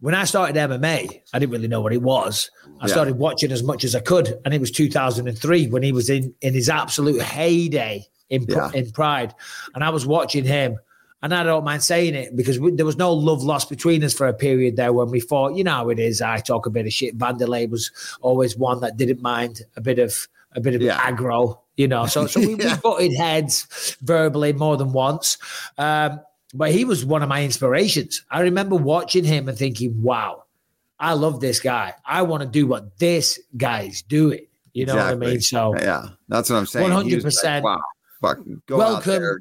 when 0.00 0.14
I 0.14 0.24
started 0.24 0.56
MMA, 0.56 1.20
I 1.32 1.38
didn't 1.38 1.52
really 1.52 1.68
know 1.68 1.80
what 1.80 1.92
it 1.92 2.02
was. 2.02 2.50
I 2.80 2.86
Yeah. 2.86 2.92
started 2.92 3.18
watching 3.18 3.52
as 3.52 3.62
much 3.62 3.84
as 3.84 3.94
I 3.94 4.00
could, 4.00 4.38
and 4.44 4.54
it 4.54 4.60
was 4.60 4.70
2003 4.70 5.66
when 5.68 5.82
he 5.82 5.92
was 5.92 6.08
in 6.08 6.34
in 6.40 6.54
his 6.54 6.68
absolute 6.70 7.20
heyday 7.20 8.06
in 8.30 8.46
Yeah. 8.48 8.70
in 8.72 8.90
Pride, 8.92 9.34
and 9.74 9.84
I 9.84 9.90
was 9.90 10.06
watching 10.06 10.44
him. 10.44 10.78
And 11.22 11.34
I 11.34 11.42
don't 11.42 11.64
mind 11.64 11.82
saying 11.82 12.14
it 12.14 12.34
because 12.34 12.58
we, 12.58 12.70
there 12.70 12.86
was 12.86 12.96
no 12.96 13.12
love 13.12 13.42
lost 13.42 13.68
between 13.68 14.02
us 14.02 14.14
for 14.14 14.26
a 14.26 14.32
period 14.32 14.76
there 14.76 14.94
when 14.94 15.10
we 15.10 15.20
fought. 15.20 15.54
You 15.54 15.64
know 15.64 15.72
how 15.72 15.90
it 15.90 15.98
is. 15.98 16.22
I 16.22 16.38
talk 16.38 16.64
a 16.64 16.70
bit 16.70 16.86
of 16.86 16.94
shit. 16.94 17.18
Wanderlei 17.18 17.68
was 17.68 17.90
always 18.22 18.56
one 18.56 18.80
that 18.80 18.96
didn't 18.96 19.20
mind 19.20 19.60
a 19.76 19.82
bit 19.82 19.98
of 19.98 20.26
a 20.56 20.60
bit 20.62 20.74
of 20.74 20.80
Yeah. 20.80 20.98
aggro. 20.98 21.58
You 21.80 21.88
know, 21.88 22.04
so 22.04 22.26
so 22.26 22.40
we, 22.40 22.54
Yeah. 22.58 22.74
we 22.74 22.80
butted 22.82 23.16
heads 23.16 23.96
verbally 24.02 24.52
more 24.52 24.76
than 24.76 24.92
once. 24.92 25.38
Um, 25.78 26.20
but 26.52 26.72
he 26.72 26.84
was 26.84 27.06
one 27.06 27.22
of 27.22 27.28
my 27.30 27.42
inspirations. 27.42 28.22
I 28.30 28.40
remember 28.42 28.76
watching 28.76 29.24
him 29.24 29.48
and 29.48 29.56
thinking, 29.56 30.02
"Wow, 30.02 30.44
I 30.98 31.14
love 31.14 31.40
this 31.40 31.58
guy. 31.58 31.94
I 32.04 32.20
want 32.20 32.42
to 32.42 32.48
do 32.48 32.66
what 32.66 32.98
this 32.98 33.38
guy's 33.56 34.02
doing." 34.02 34.44
You 34.74 34.84
know 34.84 34.96
what 34.96 35.06
I 35.06 35.14
mean? 35.14 35.40
So 35.40 35.74
Yeah, 35.74 36.08
that's 36.28 36.50
what 36.50 36.56
I'm 36.56 36.66
saying. 36.66 36.90
100%. 36.90 37.42
Like, 37.44 37.64
wow, 37.64 37.78
fuck, 38.20 38.38
go 38.66 38.76
Welcome. 38.76 39.38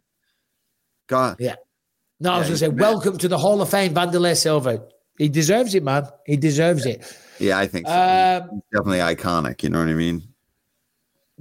God, 1.07 1.35
Yeah. 1.39 1.55
No, 2.21 2.31
I 2.31 2.37
was 2.39 2.47
going 2.47 2.53
to 2.55 2.59
say, 2.59 2.69
mad. 2.69 2.79
welcome 2.79 3.17
to 3.17 3.27
the 3.27 3.37
Hall 3.37 3.61
of 3.61 3.69
Fame, 3.69 3.93
Wanderlei 3.93 4.35
Silva. 4.37 4.81
He 5.17 5.27
deserves 5.29 5.75
it, 5.75 5.83
man. 5.83 6.07
He 6.25 6.37
deserves 6.37 6.85
it. 6.85 7.03
yeah, 7.39 7.57
I 7.59 7.67
think 7.67 7.85
so. 7.87 7.93
Um, 7.93 8.61
definitely 8.71 8.99
iconic. 8.99 9.61
You 9.63 9.69
know 9.69 9.79
what 9.79 9.89
I 9.89 9.93
mean? 9.93 10.23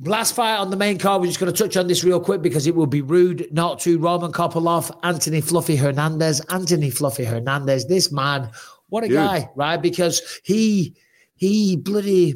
Last 0.04 0.34
fight 0.36 0.56
on 0.56 0.70
the 0.70 0.76
main 0.76 0.96
card, 0.96 1.20
we're 1.20 1.26
just 1.26 1.40
going 1.40 1.52
to 1.52 1.58
touch 1.64 1.76
on 1.76 1.88
this 1.88 2.04
real 2.04 2.20
quick 2.20 2.40
because 2.40 2.66
it 2.68 2.74
would 2.76 2.90
be 2.90 3.02
rude 3.02 3.48
not 3.52 3.80
to. 3.80 3.98
Roman 3.98 4.30
Kopylov, 4.30 4.96
Anthony 5.02 5.40
Fluffy 5.40 5.74
Hernandez. 5.74 6.40
Anthony 6.50 6.90
Fluffy 6.90 7.24
Hernandez, 7.24 7.86
this 7.88 8.12
man, 8.12 8.48
what 8.90 9.02
a 9.02 9.08
Dude. 9.08 9.16
guy, 9.16 9.50
right? 9.56 9.76
Because 9.82 10.40
he, 10.44 10.94
he 11.34 11.76
bloody, 11.76 12.34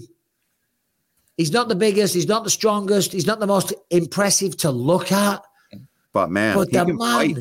he's 1.36 1.52
not 1.52 1.68
the 1.68 1.76
biggest, 1.76 2.14
he's 2.14 2.26
not 2.26 2.42
the 2.42 2.50
strongest, 2.50 3.12
he's 3.12 3.26
not 3.26 3.38
the 3.38 3.46
most 3.46 3.72
impressive 3.90 4.56
to 4.58 4.70
look 4.72 5.12
at. 5.12 5.44
But 6.12 6.30
man, 6.30 6.56
But 6.56 6.68
he 6.70 6.76
the 6.76 6.86
man 6.86 6.96
fight. 7.34 7.36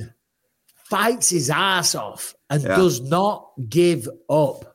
fights 0.86 1.30
his 1.32 1.50
ass 1.50 1.96
off 1.96 2.36
and 2.50 2.62
Yeah. 2.62 2.76
does 2.76 3.02
not 3.02 3.50
give 3.70 4.08
up. 4.30 4.71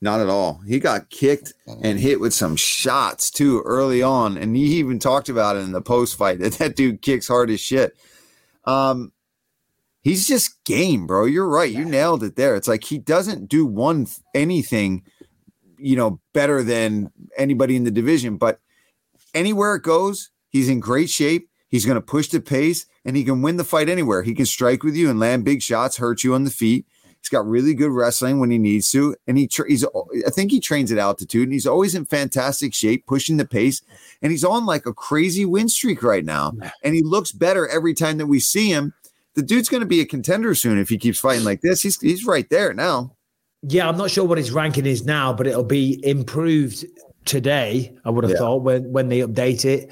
Not 0.00 0.20
at 0.20 0.28
all. 0.28 0.60
He 0.66 0.78
got 0.78 1.08
kicked 1.08 1.54
and 1.82 1.98
hit 1.98 2.20
with 2.20 2.34
some 2.34 2.54
shots 2.54 3.30
too 3.30 3.62
early 3.64 4.02
on, 4.02 4.36
and 4.36 4.54
he 4.54 4.64
even 4.76 4.98
talked 4.98 5.28
about 5.30 5.56
it 5.56 5.60
in 5.60 5.72
the 5.72 5.80
post 5.80 6.16
fight 6.16 6.38
that 6.40 6.52
that 6.58 6.76
dude 6.76 7.02
kicks 7.02 7.28
hard 7.28 7.50
as 7.50 7.60
shit. 7.60 7.96
Um, 8.64 9.12
he's 10.02 10.26
just 10.26 10.62
game, 10.64 11.06
bro. 11.06 11.24
You're 11.24 11.48
right. 11.48 11.72
You 11.72 11.84
nailed 11.84 12.22
it 12.22 12.36
there. 12.36 12.56
It's 12.56 12.68
like 12.68 12.84
he 12.84 12.98
doesn't 12.98 13.48
do 13.48 13.64
one 13.64 14.04
th- 14.04 14.18
anything, 14.34 15.02
you 15.78 15.96
know, 15.96 16.20
better 16.34 16.62
than 16.62 17.10
anybody 17.38 17.74
in 17.74 17.84
the 17.84 17.90
division, 17.90 18.36
but 18.36 18.60
anywhere 19.34 19.76
it 19.76 19.82
goes, 19.82 20.30
he's 20.50 20.68
in 20.68 20.80
great 20.80 21.08
shape. 21.08 21.48
He's 21.68 21.86
going 21.86 21.96
to 21.96 22.02
push 22.02 22.28
the 22.28 22.40
pace, 22.40 22.86
and 23.04 23.16
he 23.16 23.24
can 23.24 23.42
win 23.42 23.56
the 23.56 23.64
fight 23.64 23.88
anywhere. 23.88 24.22
He 24.22 24.34
can 24.34 24.46
strike 24.46 24.82
with 24.82 24.94
you 24.94 25.10
and 25.10 25.18
land 25.18 25.44
big 25.44 25.62
shots, 25.62 25.96
hurt 25.96 26.22
you 26.22 26.34
on 26.34 26.44
the 26.44 26.50
feet. 26.50 26.86
He's 27.26 27.36
got 27.36 27.44
really 27.48 27.74
good 27.74 27.90
wrestling 27.90 28.38
when 28.38 28.52
he 28.52 28.58
needs 28.58 28.88
to, 28.92 29.16
and 29.26 29.36
he 29.36 29.48
tra- 29.48 29.68
he's 29.68 29.84
I 29.84 30.30
think 30.30 30.52
he 30.52 30.60
trains 30.60 30.92
at 30.92 30.98
altitude, 30.98 31.42
and 31.42 31.52
he's 31.52 31.66
always 31.66 31.96
in 31.96 32.04
fantastic 32.04 32.72
shape, 32.72 33.04
pushing 33.04 33.36
the 33.36 33.44
pace, 33.44 33.82
and 34.22 34.30
he's 34.30 34.44
on 34.44 34.64
like 34.64 34.86
a 34.86 34.94
crazy 34.94 35.44
win 35.44 35.68
streak 35.68 36.04
right 36.04 36.24
now, 36.24 36.52
and 36.84 36.94
he 36.94 37.02
looks 37.02 37.32
better 37.32 37.66
every 37.66 37.94
time 37.94 38.18
that 38.18 38.28
we 38.28 38.38
see 38.38 38.70
him. 38.70 38.94
The 39.34 39.42
dude's 39.42 39.68
going 39.68 39.80
to 39.80 39.88
be 39.88 40.00
a 40.00 40.06
contender 40.06 40.54
soon 40.54 40.78
if 40.78 40.88
he 40.88 40.98
keeps 40.98 41.18
fighting 41.18 41.44
like 41.44 41.62
this. 41.62 41.82
He's 41.82 42.00
he's 42.00 42.24
right 42.24 42.48
there 42.48 42.72
now. 42.72 43.16
Yeah, 43.62 43.88
I'm 43.88 43.96
not 43.98 44.12
sure 44.12 44.24
what 44.24 44.38
his 44.38 44.52
ranking 44.52 44.86
is 44.86 45.04
now, 45.04 45.32
but 45.32 45.48
it'll 45.48 45.64
be 45.64 46.00
improved 46.06 46.86
today. 47.24 47.92
I 48.04 48.10
would 48.10 48.22
have 48.22 48.30
Yeah. 48.34 48.38
thought 48.38 48.62
when 48.62 48.92
when 48.92 49.08
they 49.08 49.18
update 49.18 49.64
it. 49.64 49.90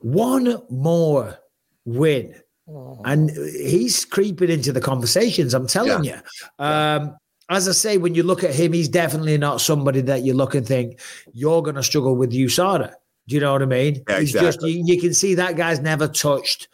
One 0.00 0.60
more 0.68 1.38
win, 1.86 2.34
and 2.66 3.30
he's 3.30 4.04
creeping 4.04 4.50
into 4.50 4.72
the 4.72 4.80
conversations. 4.80 5.54
I'm 5.54 5.66
telling 5.66 6.04
you. 6.04 6.16
Um, 6.58 7.16
as 7.50 7.68
I 7.68 7.72
say, 7.72 7.98
when 7.98 8.14
you 8.14 8.22
look 8.22 8.42
at 8.42 8.54
him, 8.54 8.72
he's 8.72 8.88
definitely 8.88 9.36
not 9.36 9.60
somebody 9.60 10.00
that 10.02 10.22
you 10.22 10.32
look 10.32 10.54
and 10.54 10.66
think 10.66 10.98
you're 11.32 11.62
going 11.62 11.76
to 11.76 11.82
struggle 11.82 12.16
with 12.16 12.32
USADA. 12.32 12.94
Do 13.26 13.34
you 13.34 13.40
know 13.40 13.52
what 13.52 13.62
I 13.62 13.66
mean? 13.66 14.02
Yeah, 14.08 14.20
he's 14.20 14.32
just 14.32 14.44
exactly. 14.44 14.72
you, 14.72 14.84
you 14.86 15.00
can 15.00 15.14
see 15.14 15.34
that 15.34 15.56
guy's 15.56 15.80
never 15.80 16.08
touched 16.08 16.68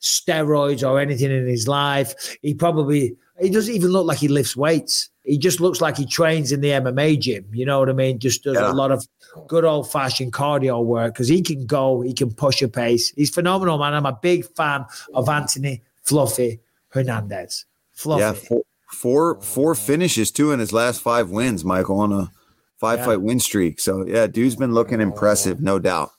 steroids 0.00 0.88
or 0.88 1.00
anything 1.00 1.30
in 1.30 1.46
his 1.46 1.68
life. 1.68 2.36
He 2.42 2.54
probably 2.54 3.16
he 3.40 3.50
doesn't 3.50 3.74
even 3.74 3.90
look 3.90 4.06
like 4.06 4.18
he 4.18 4.28
lifts 4.28 4.56
weights. 4.56 5.10
He 5.24 5.38
just 5.38 5.60
looks 5.60 5.80
like 5.80 5.96
he 5.96 6.04
trains 6.04 6.50
in 6.50 6.60
the 6.60 6.70
MMA 6.70 7.18
gym. 7.20 7.46
You 7.52 7.64
know 7.64 7.78
what 7.78 7.88
I 7.88 7.92
mean? 7.92 8.18
Just 8.18 8.42
does 8.42 8.56
Yeah. 8.56 8.70
a 8.70 8.74
lot 8.74 8.90
of 8.90 9.06
good 9.46 9.64
old 9.64 9.90
fashioned 9.90 10.32
cardio 10.32 10.84
work 10.84 11.14
because 11.14 11.28
he 11.28 11.42
can 11.42 11.64
go, 11.64 12.00
he 12.00 12.12
can 12.12 12.32
push 12.34 12.60
a 12.60 12.68
pace. 12.68 13.10
He's 13.14 13.30
phenomenal, 13.30 13.78
man. 13.78 13.94
I'm 13.94 14.06
a 14.06 14.18
big 14.20 14.44
fan 14.56 14.84
of 15.14 15.28
Anthony 15.28 15.82
Fluffy 16.02 16.60
Hernandez. 16.88 17.64
Fluffy. 17.92 18.20
Yeah, 18.20 18.32
four, 18.32 18.62
four 18.90 19.40
four 19.40 19.74
finishes 19.74 20.30
too 20.32 20.50
in 20.52 20.58
his 20.60 20.72
last 20.72 21.00
five 21.00 21.30
wins, 21.30 21.64
Michael, 21.64 22.00
on 22.00 22.12
a 22.12 22.30
five 22.78 22.98
Yeah. 23.00 23.04
fight 23.06 23.22
win 23.22 23.38
streak. 23.38 23.78
So 23.80 24.04
yeah, 24.06 24.26
dude's 24.26 24.56
been 24.56 24.74
looking 24.74 25.00
impressive, 25.00 25.60
no 25.62 25.78
doubt. 25.78 26.10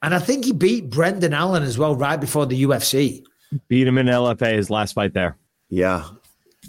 And 0.00 0.14
I 0.14 0.20
think 0.20 0.44
he 0.44 0.52
beat 0.52 0.90
Brendan 0.90 1.34
Allen 1.34 1.64
as 1.64 1.76
well 1.76 1.96
right 1.96 2.20
before 2.20 2.46
the 2.46 2.62
UFC. 2.62 3.24
Beat 3.66 3.86
him 3.88 3.98
in 3.98 4.06
LFA 4.06 4.52
his 4.54 4.70
last 4.70 4.92
fight 4.92 5.12
there. 5.12 5.36
Yeah, 5.70 6.04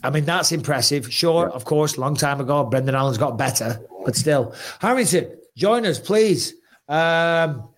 I 0.04 0.10
mean, 0.10 0.26
that's 0.26 0.52
impressive. 0.52 1.12
Sure, 1.12 1.50
of 1.50 1.66
course, 1.66 1.98
long 1.98 2.16
time 2.16 2.40
ago, 2.40 2.64
Brendan 2.64 2.96
Allen's 2.96 3.18
got 3.18 3.38
better, 3.38 3.80
but 4.06 4.16
still. 4.16 4.54
Harrington, 4.80 5.32
join 5.56 5.86
us, 5.86 6.00
please. 6.00 6.54
Um, 6.88 7.70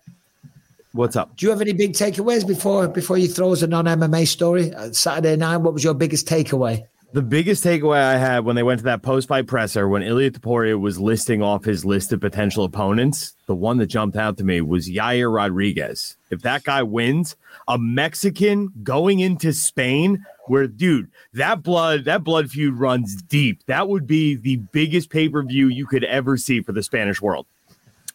What's 0.92 1.16
up? 1.16 1.36
do 1.36 1.46
you 1.46 1.50
have 1.50 1.62
any 1.62 1.72
big 1.72 1.94
takeaways 1.94 2.46
before 2.46 2.86
before 2.86 3.16
you 3.16 3.26
throw 3.26 3.52
us 3.52 3.62
a 3.62 3.66
non 3.66 3.86
MMA 3.86 4.26
story? 4.26 4.74
Uh, 4.74 4.92
Saturday 4.92 5.36
night, 5.36 5.56
what 5.58 5.72
was 5.72 5.82
your 5.82 5.94
biggest 5.94 6.26
takeaway? 6.28 6.86
The 7.14 7.22
biggest 7.22 7.62
takeaway 7.62 7.98
I 8.02 8.16
had 8.16 8.46
when 8.46 8.56
they 8.56 8.62
went 8.62 8.78
to 8.80 8.84
that 8.84 9.02
post 9.02 9.28
fight 9.28 9.46
presser, 9.46 9.86
when 9.86 10.02
Ilia 10.02 10.30
Topuria 10.30 10.80
was 10.80 10.98
listing 10.98 11.42
off 11.42 11.64
his 11.64 11.84
list 11.84 12.10
of 12.12 12.20
potential 12.20 12.64
opponents, 12.64 13.34
the 13.46 13.54
one 13.54 13.76
that 13.78 13.88
jumped 13.88 14.16
out 14.16 14.38
to 14.38 14.44
me 14.44 14.62
was 14.62 14.88
Yair 14.88 15.34
Rodriguez. 15.34 16.16
If 16.30 16.40
that 16.42 16.64
guy 16.64 16.82
wins, 16.82 17.36
a 17.68 17.76
Mexican 17.78 18.72
going 18.82 19.20
into 19.20 19.52
Spain, 19.52 20.24
where 20.46 20.66
dude, 20.66 21.08
that 21.34 21.62
blood, 21.62 22.04
that 22.04 22.24
blood 22.24 22.50
feud 22.50 22.74
runs 22.74 23.22
deep. 23.22 23.64
That 23.66 23.88
would 23.88 24.06
be 24.06 24.34
the 24.34 24.56
biggest 24.56 25.10
pay 25.10 25.28
per 25.28 25.42
view 25.42 25.68
you 25.68 25.86
could 25.86 26.04
ever 26.04 26.36
see 26.36 26.60
for 26.62 26.72
the 26.72 26.82
Spanish 26.82 27.20
world. 27.22 27.46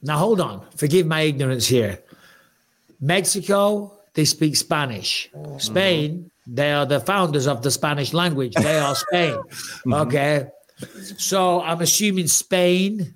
Now, 0.04 0.18
hold 0.18 0.40
on. 0.42 0.66
Forgive 0.76 1.08
my 1.08 1.22
ignorance 1.22 1.68
here. 1.68 2.00
Mexico, 3.00 3.94
they 4.14 4.26
speak 4.26 4.56
Spanish. 4.56 5.30
Oh. 5.36 5.58
Spain, 5.58 6.30
they 6.46 6.72
are 6.72 6.86
the 6.86 7.00
founders 7.00 7.48
of 7.48 7.62
the 7.62 7.72
Spanish 7.72 8.14
language. 8.14 8.54
They 8.56 8.78
are 8.80 8.96
Spain. 9.08 9.40
Okay. 9.92 10.48
So 11.18 11.62
I'm 11.62 11.82
assuming 11.82 12.28
Spain 12.28 13.16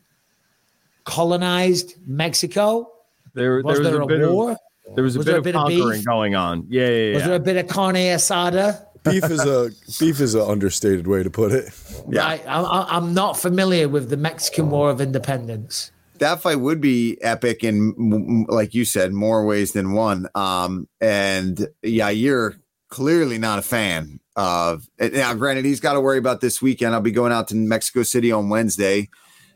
colonized 1.03 1.95
Mexico. 2.07 2.91
There, 3.34 3.62
Was 3.62 3.80
there 3.80 3.91
there, 3.91 4.01
a, 4.01 4.05
bit 4.07 4.22
a 4.22 4.32
war? 4.32 4.51
Of, 4.51 4.57
there 4.95 5.03
was 5.03 5.16
a 5.16 5.20
Was 5.20 5.26
bit 5.26 5.32
there 5.32 5.36
a 5.36 5.39
of 5.39 5.43
bit 5.43 5.53
conquering 5.55 5.99
beef? 5.99 6.05
going 6.05 6.36
on. 6.36 6.66
Yeah, 6.70 6.88
yeah, 6.88 6.89
yeah. 6.89 7.14
Was 7.16 7.24
there 7.26 7.36
a 7.36 7.39
bit 7.39 7.57
of 7.57 7.68
carne 7.68 7.95
asada? 7.95 8.86
Beef 9.04 9.24
is 9.24 9.39
a 9.45 9.72
beef 9.99 10.20
is 10.20 10.36
an 10.36 10.41
understated 10.41 11.08
way 11.08 11.24
to 11.24 11.30
put 11.30 11.52
it. 11.52 11.70
Right. 12.06 12.45
I, 12.47 12.62
I, 12.62 12.97
I'm 12.97 13.14
not 13.14 13.38
familiar 13.38 13.89
with 13.89 14.10
the 14.10 14.18
Mexican 14.18 14.70
War 14.70 14.89
of 14.91 15.02
Independence. 15.02 15.91
that 16.20 16.41
fight 16.41 16.60
would 16.60 16.80
be 16.82 17.18
epic 17.22 17.64
in, 17.64 17.95
m- 17.97 18.14
m- 18.14 18.45
like 18.47 18.74
you 18.76 18.86
said, 18.86 19.12
more 19.12 19.43
ways 19.45 19.72
than 19.74 19.93
one. 19.93 20.28
Um, 20.36 20.88
and 20.99 21.68
yeah, 21.82 22.10
you're 22.10 22.56
clearly 22.89 23.38
not 23.39 23.58
a 23.58 23.64
fan 23.64 24.20
of. 24.36 24.88
Now, 24.99 25.34
granted, 25.34 25.66
he's 25.66 25.80
got 25.80 25.93
to 25.93 26.02
worry 26.02 26.20
about 26.20 26.41
this 26.41 26.62
weekend. 26.62 26.93
I'll 26.93 27.02
be 27.02 27.12
going 27.12 27.32
out 27.32 27.47
to 27.47 27.56
Mexico 27.56 28.04
City 28.04 28.32
on 28.32 28.49
Wednesday. 28.49 29.10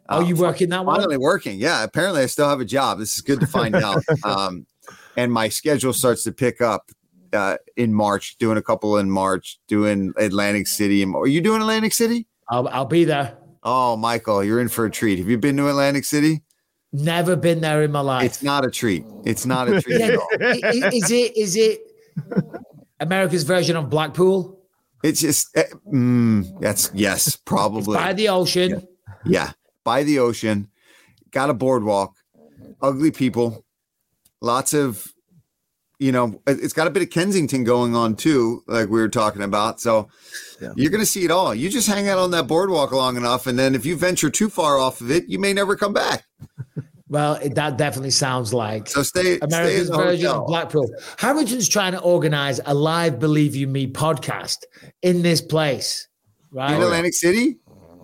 Are 0.09 0.23
you 0.23 0.35
working 0.35 0.69
that 0.69 0.85
one? 0.85 0.95
Finally 0.97 1.17
working. 1.17 1.59
Yeah. 1.59 1.83
Apparently, 1.83 2.21
I 2.21 2.25
still 2.27 2.49
have 2.49 2.61
a 2.61 2.65
job. 2.65 2.97
This 2.99 3.15
is 3.15 3.21
good 3.21 3.39
to 3.41 3.47
find 3.47 3.75
out. 3.87 4.03
Um, 4.23 4.65
and 5.17 5.31
my 5.31 5.49
schedule 5.49 5.93
starts 5.93 6.23
to 6.23 6.31
pick 6.31 6.61
up 6.61 6.91
uh, 7.35 7.57
in 7.75 7.93
March. 7.93 8.37
Doing 8.37 8.57
a 8.57 8.61
couple 8.61 8.97
in 8.97 9.09
March. 9.11 9.59
Doing 9.67 10.13
Atlantic 10.17 10.67
City. 10.67 11.03
Are 11.05 11.27
you 11.27 11.41
doing 11.41 11.61
Atlantic 11.61 11.93
City? 11.93 12.25
I'll, 12.49 12.67
I'll 12.69 12.85
be 12.85 13.03
there. 13.05 13.37
Oh, 13.63 13.95
Michael, 13.97 14.43
you're 14.43 14.59
in 14.61 14.69
for 14.69 14.85
a 14.85 14.91
treat. 14.91 15.19
Have 15.19 15.27
you 15.29 15.37
been 15.37 15.57
to 15.57 15.67
Atlantic 15.69 16.05
City? 16.05 16.41
Never 16.93 17.35
been 17.35 17.61
there 17.61 17.81
in 17.83 17.91
my 17.91 17.99
life. 18.01 18.23
It's 18.25 18.41
not 18.43 18.63
a 18.65 18.71
treat. 18.71 19.03
It's 19.25 19.45
not 19.45 19.67
a 19.67 19.81
treat 19.83 19.99
Yeah, 19.99 20.05
at 20.07 20.15
all. 20.17 20.27
i- 20.39 20.61
i- 20.63 20.89
is 20.93 21.11
it 21.11 21.35
is 21.35 21.55
it 21.55 21.81
America's 22.99 23.43
version 23.43 23.75
of 23.75 23.89
Blackpool 23.89 24.59
It's 25.03 25.19
just, 25.21 25.49
eh, 25.57 25.63
mm, 25.91 26.59
that's 26.61 26.91
yes, 26.93 27.35
probably. 27.45 27.95
by 27.97 28.13
the 28.13 28.29
ocean? 28.29 28.87
yeah, 29.25 29.51
by 29.83 30.03
the 30.03 30.19
ocean, 30.19 30.69
got 31.31 31.49
a 31.49 31.53
boardwalk, 31.53 32.13
ugly 32.81 33.11
people, 33.11 33.65
lots 34.41 34.73
of, 34.73 35.11
you 35.99 36.11
know, 36.11 36.41
it- 36.47 36.59
it's 36.61 36.73
got 36.73 36.87
a 36.87 36.89
bit 36.89 37.03
of 37.03 37.09
Kensington 37.09 37.63
going 37.63 37.95
on 37.95 38.15
too, 38.15 38.63
like 38.67 38.89
we 38.89 38.99
were 38.99 39.09
talking 39.09 39.41
about. 39.41 39.79
So 39.79 40.07
you're 40.75 40.89
going 40.91 41.01
to 41.01 41.05
see 41.05 41.25
it 41.25 41.31
all. 41.31 41.53
You 41.55 41.69
just 41.69 41.87
hang 41.87 42.07
out 42.09 42.17
on 42.17 42.31
that 42.31 42.47
boardwalk 42.47 42.91
long 42.91 43.17
enough, 43.17 43.47
and 43.47 43.57
then 43.59 43.75
if 43.75 43.85
you 43.85 43.95
venture 43.95 44.29
too 44.29 44.49
far 44.49 44.77
off 44.77 45.01
of 45.01 45.11
it, 45.11 45.25
you 45.27 45.39
may 45.39 45.53
never 45.53 45.75
come 45.75 45.93
back. 45.93 46.23
Well, 47.07 47.35
it, 47.35 47.53
that 47.55 47.77
definitely 47.77 48.09
sounds 48.11 48.51
like 48.53 48.87
So 48.89 49.03
stay, 49.03 49.35
stay 49.37 49.39
America's 49.41 49.89
the 49.89 49.95
version 49.97 50.25
hotel. 50.25 50.41
of 50.41 50.47
Blackpool. 50.47 50.89
Harrington's 51.19 51.69
trying 51.69 51.91
to 51.91 51.99
organize 52.01 52.59
a 52.65 52.73
live 52.73 53.19
Believe 53.19 53.55
You 53.55 53.67
Me 53.67 53.85
podcast 53.87 54.57
in 55.03 55.21
this 55.21 55.39
place, 55.39 56.07
right? 56.51 56.73
in 56.73 56.81
Atlantic 56.81 57.13
City. 57.13 57.57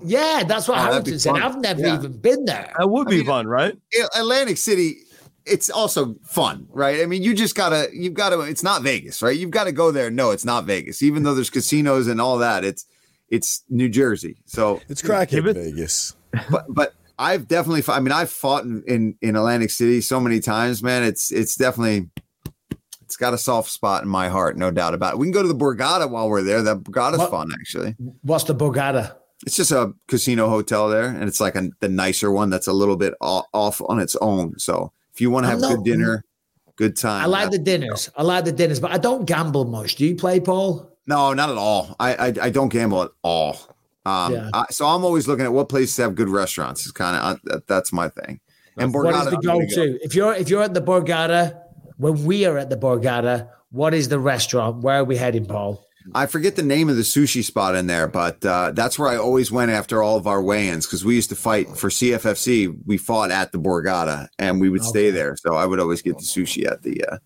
Yeah, 0.04 0.44
that's 0.48 0.68
what 0.68 0.76
Oh, 0.78 0.82
that'd 0.82 0.92
Harrington 0.94 1.20
said. 1.20 1.36
I've 1.36 1.60
never 1.60 1.82
Yeah. 1.82 1.96
even 1.98 2.14
been 2.20 2.46
there. 2.46 2.72
That 2.78 2.88
would 2.90 3.08
be 3.08 3.18
mean, 3.18 3.26
fun, 3.26 3.48
right? 3.48 3.76
Atlantic 4.16 4.58
City, 4.58 4.98
it's 5.46 5.70
also 5.70 6.16
fun, 6.24 6.68
right? 6.72 7.02
I 7.02 7.06
mean, 7.06 7.24
you 7.24 7.34
just 7.34 7.56
gotta, 7.56 7.88
you've 7.94 8.14
got 8.14 8.30
to. 8.30 8.42
It's 8.42 8.64
not 8.64 8.82
Vegas, 8.84 9.22
right? 9.22 9.36
You've 9.38 9.52
got 9.52 9.66
to 9.66 9.72
go 9.72 9.92
there. 9.92 10.10
No, 10.12 10.32
it's 10.32 10.46
not 10.46 10.66
Vegas, 10.66 11.02
even 11.02 11.24
though 11.24 11.34
there's 11.34 11.50
casinos 11.50 12.08
and 12.08 12.22
all 12.22 12.38
that. 12.40 12.64
It's 12.64 12.86
it's 13.30 13.64
New 13.70 13.88
Jersey. 13.90 14.38
So, 14.46 14.82
It's 14.90 15.02
crackhead 15.02 15.30
Give 15.30 15.48
it- 15.48 15.56
Vegas. 15.56 16.16
but 16.50 16.66
but 16.70 16.94
I've 17.18 17.48
definitely. 17.48 17.84
I 17.94 18.00
mean, 18.00 18.12
I've 18.12 18.30
fought 18.32 18.64
in, 18.64 18.84
in 18.88 19.16
in 19.22 19.36
Atlantic 19.36 19.70
City 19.72 20.02
so 20.02 20.20
many 20.20 20.40
times, 20.40 20.82
man. 20.84 21.04
It's 21.04 21.32
it's 21.32 21.56
definitely. 21.56 22.10
It's 23.02 23.18
got 23.18 23.34
a 23.34 23.38
soft 23.38 23.70
spot 23.70 24.04
in 24.04 24.10
my 24.10 24.30
heart, 24.30 24.58
no 24.58 24.72
doubt 24.72 24.94
about 24.94 25.14
it. 25.16 25.18
We 25.20 25.26
can 25.26 25.34
go 25.34 25.42
to 25.42 25.48
the 25.48 25.54
Borgata 25.56 26.10
while 26.10 26.30
we're 26.30 26.44
there. 26.44 26.62
The 26.62 26.78
Borgata's 26.78 27.18
What? 27.18 27.30
fun, 27.32 27.52
actually. 27.60 27.96
What's 28.22 28.46
the 28.46 28.56
Borgata? 28.56 29.16
It's 29.46 29.56
just 29.58 29.72
a 29.72 29.94
casino 30.08 30.48
hotel 30.50 30.88
there, 30.88 31.06
and 31.08 31.24
it's 31.24 31.42
like 31.42 31.56
a, 31.56 31.70
the 31.82 31.90
nicer 31.90 32.32
one 32.32 32.50
that's 32.50 32.68
a 32.68 32.74
little 32.74 32.96
bit 32.96 33.14
off, 33.20 33.48
off 33.54 33.82
on 33.90 34.00
its 34.00 34.16
own. 34.22 34.58
So 34.60 34.94
if 35.22 35.24
you 35.24 35.30
want 35.30 35.46
to 35.46 35.50
have 35.52 35.60
not- 35.62 35.76
good 35.76 35.84
dinner, 35.84 36.26
good 36.78 36.98
time. 36.98 37.22
I 37.24 37.28
like 37.28 37.52
the 37.52 37.60
dinners. 37.60 38.10
I 38.18 38.24
like 38.24 38.44
the 38.44 38.52
dinners, 38.52 38.80
but 38.80 38.90
I 38.92 38.98
don't 38.98 39.26
gamble 39.26 39.66
much. 39.66 39.98
Do 39.98 40.06
you 40.06 40.16
play, 40.16 40.40
Paul? 40.40 40.92
No, 41.06 41.32
not 41.34 41.52
at 41.52 41.58
all. 41.58 41.96
I 42.00 42.16
I, 42.16 42.34
I 42.42 42.50
don't 42.50 42.70
gamble 42.70 43.04
at 43.04 43.12
all. 43.22 43.56
Um, 44.04 44.34
Yeah. 44.34 44.50
I, 44.52 44.66
so 44.72 44.88
I'm 44.88 45.04
always 45.06 45.28
looking 45.28 45.46
at 45.46 45.54
what 45.54 45.70
places 45.70 45.96
have 45.98 46.16
good 46.16 46.28
restaurants. 46.28 46.88
Is 46.88 46.92
kind 46.92 47.16
of 47.16 47.40
that, 47.44 47.68
that's 47.68 47.94
my 47.94 48.10
thing. 48.10 48.40
And 48.78 48.92
What 48.92 49.14
is 49.14 49.16
Borgata, 49.16 49.30
the 49.30 49.38
go-to? 49.38 50.04
If 50.04 50.16
you're 50.16 50.34
if 50.34 50.50
you're 50.50 50.64
at 50.64 50.74
the 50.74 50.82
Borgata, 50.82 51.62
when 51.98 52.26
we 52.26 52.46
are 52.46 52.58
at 52.58 52.72
the 52.72 52.78
Borgata, 52.78 53.48
what 53.70 53.94
is 53.94 54.10
the 54.10 54.18
restaurant? 54.18 54.82
Where 54.82 54.96
are 55.02 55.04
we 55.04 55.18
heading, 55.18 55.46
Paul? 55.46 55.86
I 56.14 56.26
forget 56.26 56.56
the 56.56 56.64
name 56.64 56.90
of 56.90 56.96
the 56.96 57.04
sushi 57.04 57.44
spot 57.44 57.76
in 57.76 57.88
there, 57.88 58.08
but 58.08 58.44
uh, 58.46 58.72
that's 58.72 58.98
where 58.98 59.10
I 59.10 59.18
always 59.18 59.52
went 59.52 59.72
after 59.72 60.02
all 60.02 60.18
of 60.18 60.28
our 60.28 60.42
weigh-ins 60.42 60.86
because 60.86 61.06
we 61.06 61.16
used 61.16 61.30
to 61.30 61.36
fight 61.36 61.78
for 61.78 61.90
CFFC. 61.90 62.76
We 62.86 62.98
fought 62.98 63.32
at 63.32 63.52
the 63.52 63.60
Borgata, 63.60 64.28
and 64.40 64.60
we 64.60 64.70
would 64.70 64.84
stay 64.84 65.12
there. 65.12 65.36
So 65.38 65.56
I 65.56 65.66
would 65.66 65.80
always 65.80 66.02
get 66.02 66.18
the 66.18 66.24
sushi 66.24 66.70
at 66.70 66.84
the 66.84 67.04
uh, 67.06 67.18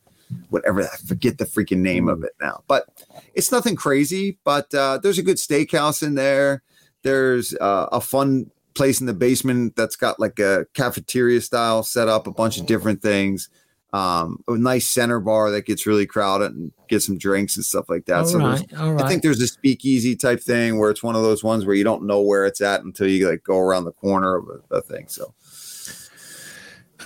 whatever. 0.49 0.83
I 0.83 0.97
forget 1.07 1.37
the 1.37 1.45
freaking 1.45 1.79
name 1.79 2.07
of 2.07 2.23
it 2.23 2.33
now, 2.41 2.63
but 2.67 2.85
it's 3.33 3.51
nothing 3.51 3.75
crazy. 3.75 4.37
But 4.43 4.73
uh, 4.73 4.99
there's 5.01 5.19
a 5.19 5.23
good 5.23 5.37
steakhouse 5.37 6.03
in 6.03 6.15
there. 6.15 6.63
There's 7.03 7.55
uh, 7.55 7.87
a 7.91 8.01
fun 8.01 8.51
place 8.73 8.99
in 8.99 9.07
the 9.07 9.13
basement 9.13 9.75
that's 9.75 9.95
got 9.95 10.19
like 10.19 10.37
a 10.39 10.65
cafeteria 10.73 11.41
style 11.41 11.81
set 11.81 12.07
up, 12.07 12.27
a 12.27 12.31
bunch 12.31 12.59
of 12.59 12.65
different 12.65 13.01
things. 13.01 13.49
Um, 13.93 14.43
a 14.49 14.57
nice 14.57 14.89
center 14.89 15.21
bar 15.21 15.51
that 15.51 15.65
gets 15.65 15.85
really 15.85 16.05
crowded 16.05 16.51
and 16.53 16.73
get 16.89 17.01
some 17.01 17.17
drinks 17.17 17.55
and 17.55 17.63
stuff 17.63 17.89
like 17.89 18.05
that. 18.07 18.19
All 18.19 18.25
so 18.25 18.39
right. 18.39 19.01
I 19.01 19.07
think 19.07 19.23
there's 19.23 19.39
a 19.41 19.47
speakeasy 19.47 20.17
type 20.17 20.41
thing 20.41 20.77
where 20.79 20.89
it's 20.89 21.01
one 21.01 21.15
of 21.15 21.21
those 21.21 21.45
ones 21.45 21.65
where 21.65 21.75
you 21.75 21.85
don't 21.85 22.03
know 22.03 22.19
where 22.19 22.45
it's 22.45 22.59
at 22.59 22.83
until 22.83 23.07
you 23.07 23.29
like 23.29 23.43
go 23.43 23.57
around 23.57 23.85
the 23.85 23.93
corner 23.93 24.35
of 24.35 24.49
a, 24.49 24.75
a 24.75 24.81
thing. 24.81 25.07
So 25.07 25.33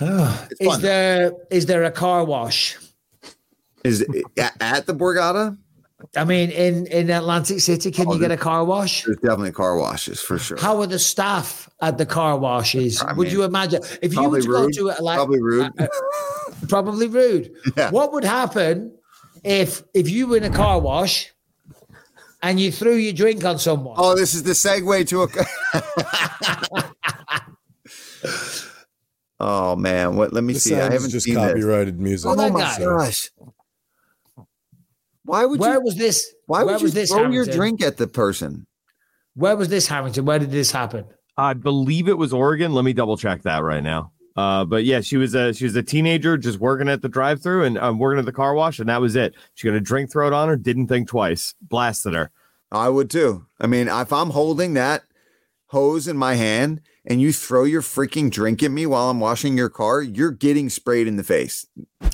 is 0.60 0.78
there 0.80 1.32
is 1.50 1.66
there 1.66 1.84
a 1.84 1.90
car 1.92 2.24
wash? 2.24 2.76
Is 3.84 4.00
it 4.00 4.24
at, 4.36 4.56
at 4.60 4.86
the 4.86 4.94
Borgata? 4.94 5.56
I 6.16 6.24
mean, 6.24 6.50
in 6.50 6.86
in 6.86 7.10
Atlantic 7.10 7.60
City, 7.60 7.90
can 7.90 8.08
Oh, 8.08 8.14
you 8.14 8.20
get 8.20 8.30
a 8.30 8.36
car 8.36 8.64
wash? 8.64 9.04
There's 9.04 9.16
definitely 9.18 9.52
car 9.52 9.76
washes 9.76 10.20
for 10.20 10.38
sure. 10.38 10.56
How 10.58 10.80
are 10.80 10.86
the 10.86 10.98
staff 10.98 11.68
at 11.80 11.98
the 11.98 12.06
car 12.06 12.36
washes? 12.38 13.00
I 13.02 13.12
would 13.12 13.28
mean, 13.28 13.36
you 13.36 13.42
imagine 13.44 13.82
if 14.02 14.14
you 14.14 14.28
were 14.28 14.40
probably 14.40 14.42
to 14.42 14.48
go 14.48 14.68
to 14.70 14.88
it 14.88 15.00
like 15.02 15.16
Probably 15.16 15.40
rude. 15.42 15.72
uh, 15.80 15.86
probably 16.68 17.06
rude? 17.06 17.52
Yeah. 17.76 17.90
What 17.90 18.12
would 18.12 18.24
happen 18.24 18.92
if 19.44 19.82
if 19.94 20.08
you 20.08 20.26
were 20.26 20.36
in 20.38 20.44
a 20.44 20.50
car 20.50 20.80
wash 20.80 21.32
and 22.42 22.58
you 22.58 22.72
threw 22.72 22.94
your 22.94 23.12
drink 23.12 23.44
on 23.44 23.58
someone? 23.58 23.96
oh, 23.98 24.16
this 24.16 24.34
is 24.34 24.42
the 24.42 24.52
segue 24.52 25.06
to 25.08 25.22
a. 25.24 25.28
oh 29.40 29.76
man, 29.76 30.16
what? 30.16 30.32
Let 30.32 30.44
me 30.44 30.54
This 30.54 30.64
see. 30.64 30.74
I 30.74 30.90
haven't 30.92 31.10
just 31.10 31.26
seen 31.26 31.34
this. 31.34 31.46
copyrighted 31.52 32.00
music. 32.00 32.30
Oh, 32.30 32.34
Oh 32.38 32.50
my 32.50 32.60
guy. 32.60 32.78
gosh! 32.78 33.30
Why 35.30 35.44
would 35.44 35.60
Where 35.60 35.74
you? 35.74 35.82
was 35.82 35.94
this? 35.94 36.34
Why 36.46 36.64
would 36.64 36.72
was 36.72 36.82
you 36.82 36.90
this 36.90 37.12
throw 37.12 37.30
your 37.30 37.46
drink 37.46 37.80
at 37.82 37.98
the 37.98 38.08
person? 38.08 38.66
Where 39.34 39.56
was 39.56 39.68
this 39.68 39.86
Harrington? 39.86 40.24
Where 40.24 40.40
did 40.40 40.50
this 40.50 40.72
happen? 40.72 41.04
I 41.36 41.54
believe 41.54 42.08
it 42.08 42.18
was 42.18 42.32
Oregon. 42.32 42.74
Let 42.74 42.84
me 42.84 42.92
double 42.92 43.16
check 43.16 43.42
that 43.42 43.62
right 43.62 43.80
now. 43.82 44.10
Uh, 44.36 44.64
but 44.64 44.84
yeah, 44.84 45.00
she 45.00 45.16
was 45.16 45.36
a 45.36 45.54
she 45.54 45.62
was 45.62 45.76
a 45.76 45.84
teenager 45.84 46.36
just 46.36 46.58
working 46.58 46.88
at 46.88 47.00
the 47.00 47.08
drive 47.08 47.40
through 47.40 47.62
and 47.62 47.78
um, 47.78 48.00
working 48.00 48.18
at 48.18 48.24
the 48.24 48.32
car 48.32 48.54
wash, 48.54 48.80
and 48.80 48.88
that 48.88 49.00
was 49.00 49.14
it. 49.14 49.36
She 49.54 49.68
got 49.68 49.76
a 49.76 49.80
drink 49.80 50.10
thrown 50.10 50.32
on 50.32 50.48
her, 50.48 50.56
didn't 50.56 50.88
think 50.88 51.06
twice, 51.06 51.54
blasted 51.62 52.12
her. 52.14 52.32
I 52.72 52.88
would 52.88 53.08
too. 53.08 53.46
I 53.60 53.68
mean, 53.68 53.86
if 53.86 54.12
I'm 54.12 54.30
holding 54.30 54.74
that 54.74 55.04
hose 55.66 56.08
in 56.08 56.16
my 56.16 56.34
hand 56.34 56.80
and 57.10 57.20
you 57.20 57.32
throw 57.32 57.64
your 57.64 57.82
freaking 57.82 58.30
drink 58.30 58.62
at 58.62 58.70
me 58.70 58.86
while 58.86 59.10
I'm 59.10 59.18
washing 59.18 59.58
your 59.58 59.68
car, 59.68 60.00
you're 60.00 60.30
getting 60.30 60.70
sprayed 60.70 61.08
in 61.08 61.16
the 61.16 61.24
face. 61.24 61.66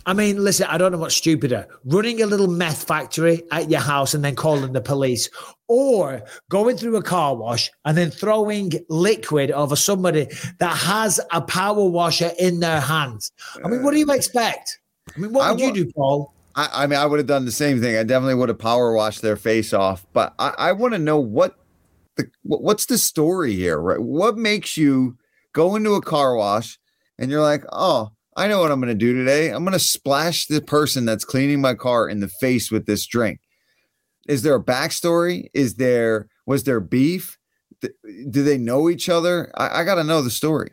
I 0.07 0.15
mean, 0.15 0.43
listen, 0.43 0.67
I 0.71 0.79
don't 0.79 0.91
know 0.91 0.99
what's 0.99 1.15
stupider 1.15 1.69
running 1.85 2.23
a 2.23 2.27
little 2.27 2.49
meth 2.49 2.85
factory 2.85 3.43
at 3.53 3.71
your 3.71 3.81
house 3.81 4.15
and 4.15 4.25
then 4.25 4.35
calling 4.35 4.73
the 4.73 4.81
police, 4.81 5.29
or 5.69 6.23
going 6.49 6.79
through 6.79 6.97
a 6.97 7.03
car 7.03 7.37
wash 7.37 7.71
and 7.85 7.97
then 7.97 8.11
throwing 8.11 8.73
liquid 8.89 9.51
over 9.51 9.77
somebody 9.77 10.29
that 10.61 10.75
has 10.75 11.21
a 11.31 11.43
power 11.43 11.85
washer 11.85 12.33
in 12.39 12.61
their 12.61 12.81
hands. 12.81 13.31
I 13.63 13.69
mean, 13.69 13.83
what 13.83 13.91
do 13.91 13.99
you 13.99 14.11
expect? 14.11 14.81
I 15.15 15.21
mean, 15.21 15.33
what 15.33 15.47
I 15.47 15.51
would 15.51 15.61
you 15.61 15.73
do, 15.73 15.93
Paul? 15.93 16.33
I, 16.55 16.69
I 16.73 16.87
mean, 16.87 16.99
I 16.99 17.05
would 17.05 17.19
have 17.19 17.27
done 17.27 17.45
the 17.45 17.53
same 17.53 17.83
thing. 17.83 17.97
I 17.97 18.03
definitely 18.03 18.37
would 18.37 18.49
have 18.49 18.59
power 18.59 18.95
washed 18.95 19.21
their 19.21 19.37
face 19.37 19.75
off. 19.75 20.07
But 20.15 20.33
I, 20.39 20.55
I 20.57 20.73
want 20.73 20.95
to 20.95 20.99
know 20.99 21.19
what 21.19 21.59
the 22.17 22.29
what's 22.43 22.87
the 22.87 22.99
story 22.99 23.55
here, 23.55 23.79
right? 23.79 24.01
What 24.01 24.37
makes 24.37 24.77
you 24.77 25.17
go 25.53 25.77
into 25.77 25.95
a 25.95 26.03
car 26.03 26.37
wash 26.37 26.79
and 27.19 27.31
you're 27.31 27.43
like, 27.43 27.65
oh, 27.73 28.11
I 28.37 28.49
know 28.49 28.61
what 28.61 28.71
I'm 28.71 28.81
going 28.81 28.93
to 28.93 28.95
do 28.95 29.15
today. 29.15 29.49
I'm 29.49 29.65
going 29.65 29.73
to 29.73 29.79
splash 29.79 30.47
the 30.47 30.61
person 30.61 31.07
that's 31.07 31.25
cleaning 31.25 31.61
my 31.61 31.75
car 31.75 32.09
in 32.09 32.21
the 32.21 32.29
face 32.29 32.71
with 32.71 32.85
this 32.85 33.07
drink. 33.07 33.41
Is 34.29 34.43
there 34.43 34.57
a 34.57 34.63
backstory? 34.63 35.49
Is 35.55 35.75
there 35.75 36.29
was 36.47 36.65
there 36.65 36.81
beef? 36.81 37.39
Do 37.81 38.43
they 38.43 38.59
know 38.59 38.91
each 38.91 39.09
other? 39.09 39.51
I, 39.57 39.81
I 39.81 39.85
got 39.85 39.97
to 39.97 40.05
know 40.05 40.23
the 40.23 40.31
story. 40.31 40.71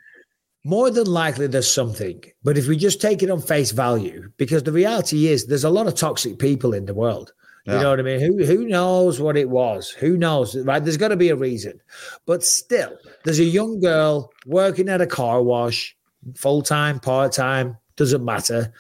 More 0.66 0.90
than 0.90 1.08
likely, 1.08 1.48
there's 1.48 1.72
something. 1.72 2.24
But 2.44 2.58
if 2.58 2.68
we 2.68 2.78
just 2.78 3.02
take 3.02 3.22
it 3.22 3.30
on 3.30 3.42
face 3.42 3.72
value, 3.72 4.32
because 4.38 4.64
the 4.64 4.72
reality 4.72 5.28
is 5.28 5.46
there's 5.46 5.66
a 5.66 5.70
lot 5.70 5.88
of 5.88 5.96
toxic 5.96 6.40
people 6.40 6.74
in 6.74 6.86
the 6.86 6.94
world. 6.94 7.34
You 7.66 7.74
know 7.74 7.92
what 7.92 8.00
I 8.00 8.04
mean? 8.04 8.20
Who 8.20 8.44
who 8.44 8.68
knows 8.68 9.22
what 9.22 9.38
it 9.38 9.50
was? 9.50 9.90
Who 9.90 10.18
knows? 10.18 10.54
Right? 10.56 10.84
There's 10.84 10.98
got 10.98 11.10
to 11.10 11.16
be 11.16 11.30
a 11.30 11.36
reason. 11.36 11.80
But 12.26 12.44
still, 12.44 12.98
there's 13.24 13.40
a 13.40 13.46
young 13.46 13.80
girl 13.80 14.32
working 14.46 14.90
at 14.90 15.00
a 15.00 15.08
car 15.08 15.42
wash, 15.42 15.96
full 16.36 16.62
time, 16.62 17.00
part 17.00 17.32
time, 17.32 17.78
doesn't 17.96 18.24
matter. 18.24 18.74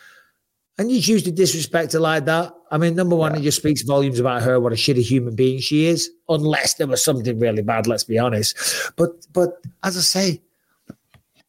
And 0.77 0.91
you 0.91 1.01
choose 1.01 1.23
to 1.23 1.31
disrespect 1.31 1.93
her 1.93 1.99
like 1.99 2.25
that. 2.25 2.51
I 2.71 2.77
mean, 2.77 2.95
number 2.95 3.15
one, 3.15 3.36
it 3.36 3.41
just 3.41 3.59
speaks 3.59 3.84
volumes 3.84 4.19
about 4.19 4.41
her, 4.41 4.59
what 4.59 4.73
a 4.73 4.75
shitty 4.75 5.03
human 5.03 5.36
being 5.36 5.59
she 5.59 5.86
is, 5.86 6.09
unless 6.27 6.73
there 6.73 6.88
was 6.88 7.03
something 7.03 7.39
really 7.39 7.61
bad, 7.61 7.88
let's 7.88 8.03
be 8.03 8.19
honest. 8.19 8.57
But 8.97 9.11
but 9.31 9.61
as 9.84 9.95
I 9.95 10.01
say, 10.01 10.41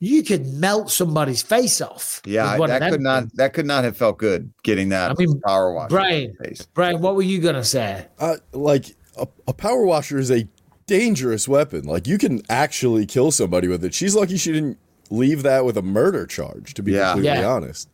you 0.04 0.22
could 0.22 0.46
melt 0.54 0.90
somebody's 0.90 1.42
face 1.42 1.80
off. 1.80 2.20
Yeah, 2.24 2.52
with 2.52 2.60
one 2.60 2.70
of 2.70 2.74
that 2.80 2.80
them 2.80 2.90
could 2.92 3.00
not 3.00 3.36
that 3.36 3.52
could 3.54 3.66
not 3.66 3.84
have 3.84 3.96
felt 3.96 4.18
good 4.18 4.52
getting 4.62 4.88
that 4.90 5.10
I 5.10 5.14
mean, 5.18 5.40
power 5.40 5.72
wash. 5.72 5.90
in 5.90 5.96
Brian, 5.96 6.36
face. 6.42 6.66
Brian, 6.74 7.00
what 7.00 7.14
were 7.16 7.22
you 7.22 7.40
gonna 7.40 7.64
say? 7.64 8.06
Uh, 8.18 8.36
like 8.52 8.86
a, 9.16 9.26
a 9.48 9.52
power 9.52 9.84
washer 9.84 10.18
is 10.18 10.30
a 10.30 10.46
dangerous 10.86 11.48
weapon. 11.48 11.84
Like 11.84 12.06
you 12.06 12.18
can 12.18 12.42
actually 12.50 13.06
kill 13.06 13.30
somebody 13.30 13.68
with 13.68 13.84
it. 13.84 13.94
She's 13.94 14.14
lucky 14.14 14.36
she 14.36 14.52
didn't 14.52 14.78
leave 15.10 15.42
that 15.44 15.64
with 15.64 15.76
a 15.76 15.82
murder 15.82 16.26
charge. 16.26 16.74
To 16.74 16.82
be 16.82 16.92
Yeah. 16.92 17.12
completely 17.12 17.38
Yeah. 17.40 17.48
honest, 17.48 17.88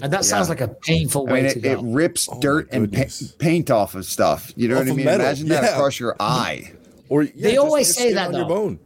And 0.00 0.12
that 0.12 0.24
sounds 0.24 0.48
like 0.48 0.60
a 0.60 0.68
painful 0.68 1.28
I 1.28 1.32
way 1.32 1.42
mean, 1.42 1.52
to 1.52 1.58
it, 1.58 1.62
go. 1.62 1.70
it 1.72 1.78
rips 1.82 2.28
Oh, 2.30 2.38
dirt 2.40 2.68
and 2.72 2.92
pa- 2.92 3.04
paint 3.38 3.70
off 3.70 3.94
of 3.94 4.04
stuff. 4.04 4.52
You 4.56 4.68
know 4.68 4.76
Off 4.76 4.84
what 4.84 4.92
I 4.92 4.94
mean? 4.96 5.04
metal, 5.06 5.26
Imagine 5.26 5.48
that 5.48 5.72
across 5.74 5.98
your 5.98 6.14
eye. 6.20 6.72
or 7.08 7.22
yeah, 7.24 7.30
They 7.36 7.56
always 7.56 7.88
like 7.88 7.96
say 8.08 8.12
that, 8.14 8.28
on 8.28 8.34
your 8.34 8.42
though. 8.48 8.78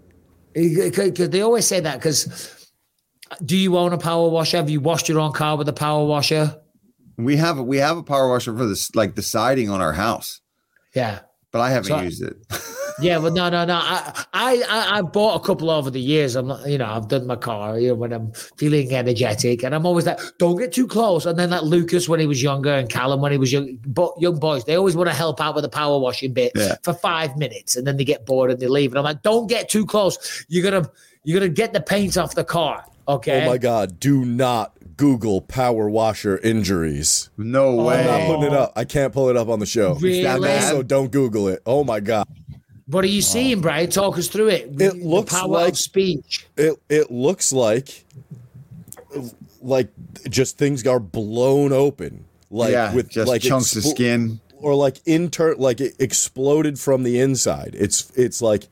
Because 0.55 1.29
they 1.31 1.41
always 1.41 1.67
say 1.67 1.81
that. 1.81 1.99
Because 1.99 2.67
uh, 3.31 3.37
do 3.45 3.57
you 3.57 3.77
own 3.79 3.93
a 3.93 3.99
power 3.99 4.29
washer? 4.29 4.57
Have 4.59 4.71
you 4.71 4.81
washed 4.81 5.09
your 5.09 5.21
own 5.21 5.33
car 5.33 5.57
with 5.57 5.69
a 5.69 5.73
power 5.73 6.05
washer? 6.05 6.59
We 7.19 7.37
have 7.37 7.59
we 7.59 7.79
have 7.79 7.97
a 7.99 8.03
power 8.03 8.29
washer 8.29 8.57
for 8.57 8.67
this 8.67 8.95
like 8.95 9.15
the 9.15 9.23
siding 9.23 9.71
on 9.71 9.81
our 9.81 9.93
house, 9.93 10.41
Yeah. 10.95 11.21
but 11.53 11.61
I 11.61 11.71
haven't 11.71 11.89
So- 11.89 12.01
used 12.01 12.23
it. 12.23 12.37
Yeah, 13.01 13.19
well, 13.19 13.32
no, 13.32 13.48
no, 13.48 13.64
no. 13.64 13.74
I, 13.74 14.24
I, 14.32 14.62
I, 14.69 14.98
I 14.98 15.02
bought 15.02 15.36
a 15.43 15.44
couple 15.44 15.70
over 15.70 15.90
the 15.90 16.01
years. 16.01 16.36
I'm 16.36 16.48
not, 16.48 16.69
you 16.69 16.78
know, 16.78 16.86
I've 16.86 17.09
done 17.09 17.27
my 17.27 17.36
car, 17.36 17.78
you 17.78 17.89
know, 17.89 17.94
when 17.94 18.12
I'm 18.12 18.32
feeling 18.56 18.93
energetic, 18.94 19.62
and 19.62 19.74
I'm 19.74 19.86
always 19.86 20.06
like, 20.06 20.20
don't 20.39 20.56
get 20.59 20.73
too 20.73 20.86
close. 20.86 21.24
And 21.27 21.39
then 21.39 21.51
like 21.51 21.62
Lucas 21.62 22.09
when 22.09 22.20
he 22.20 22.27
was 22.27 22.43
younger, 22.43 22.73
and 22.73 22.89
Callum 22.89 23.20
when 23.20 23.32
he 23.32 23.39
was 23.39 23.52
young, 23.52 23.78
but 23.86 24.12
young 24.20 24.39
boys, 24.39 24.64
they 24.64 24.74
always 24.74 24.97
want 24.97 25.09
to 25.09 25.14
help 25.14 25.40
out 25.40 25.55
with 25.55 25.62
the 25.64 25.69
power 25.70 25.98
washing 25.98 26.32
bit 26.32 26.52
Yeah. 26.55 26.77
for 26.82 26.93
five 26.94 27.36
minutes, 27.36 27.77
and 27.77 27.86
then 27.86 27.97
they 27.97 28.05
get 28.05 28.27
bored 28.27 28.51
and 28.51 28.60
they 28.60 28.69
leave. 28.69 28.93
And 28.93 28.98
I'm 28.98 29.05
like, 29.05 29.23
don't 29.23 29.47
get 29.48 29.69
too 29.69 29.86
close. 29.86 30.44
You're 30.48 30.62
gonna, 30.69 30.90
you're 31.24 31.39
gonna 31.40 31.52
get 31.52 31.73
the 31.73 31.81
paint 31.81 32.16
off 32.16 32.35
the 32.35 32.44
car. 32.44 32.85
Okay. 33.09 33.44
Oh 33.44 33.47
my 33.51 33.59
god, 33.59 33.98
do 33.98 34.24
not 34.24 34.77
Google 34.97 35.40
power 35.40 35.89
washer 35.90 36.39
injuries. 36.39 37.31
No 37.36 37.81
Oh, 37.81 37.89
I'm 37.89 38.06
not 38.06 38.27
putting 38.27 38.44
it 38.44 38.52
up. 38.52 38.73
I 38.77 38.85
can't 38.85 39.12
pull 39.12 39.28
it 39.28 39.36
up 39.36 39.48
on 39.48 39.59
the 39.59 39.66
show. 39.66 39.94
Really? 39.94 40.23
that? 40.23 40.70
So 40.70 40.82
don't 40.82 41.10
Google 41.10 41.48
it. 41.48 41.62
Oh 41.66 41.82
my 41.82 41.98
god. 41.98 42.27
What 42.87 43.05
are 43.05 43.09
you 43.09 43.23
seeing, 43.23 43.61
Brian? 43.61 43.89
Talk 43.91 44.19
us 44.19 44.29
through 44.29 44.49
it. 44.49 44.63
It 44.63 44.77
The 44.79 44.93
looks 44.95 45.33
power 45.33 45.49
like- 45.49 45.73
of 45.73 45.79
speech. 45.79 46.47
It 46.57 46.81
it 46.89 47.11
looks 47.11 47.53
like 47.53 48.05
like 49.61 49.89
just 50.29 50.59
things 50.59 50.87
are 50.87 51.01
blown 51.01 51.73
open. 51.73 52.25
Like 52.51 52.73
yeah, 52.73 52.93
with 52.95 53.09
just 53.09 53.29
like 53.29 53.43
chunks 53.43 53.75
of 53.77 53.85
skin. 53.85 54.41
or 54.59 54.75
like 54.75 54.97
inter 55.07 55.55
like 55.55 55.81
it 55.81 55.95
exploded 55.99 56.79
from 56.79 57.03
the 57.03 57.21
inside. 57.21 57.75
It's 57.79 58.11
it's 58.17 58.43
like 58.43 58.69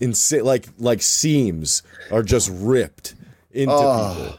insa- 0.00 0.44
like 0.44 0.68
like 0.78 1.02
seams 1.02 1.82
are 2.10 2.22
just 2.22 2.50
ripped 2.52 3.14
into 3.52 3.72
Oh. 3.74 4.14
people. 4.16 4.36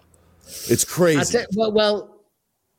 It's 0.70 0.84
I 0.86 0.88
crazy. 0.88 1.38
tell, 1.38 1.46
well, 1.56 1.72
well, 1.72 2.11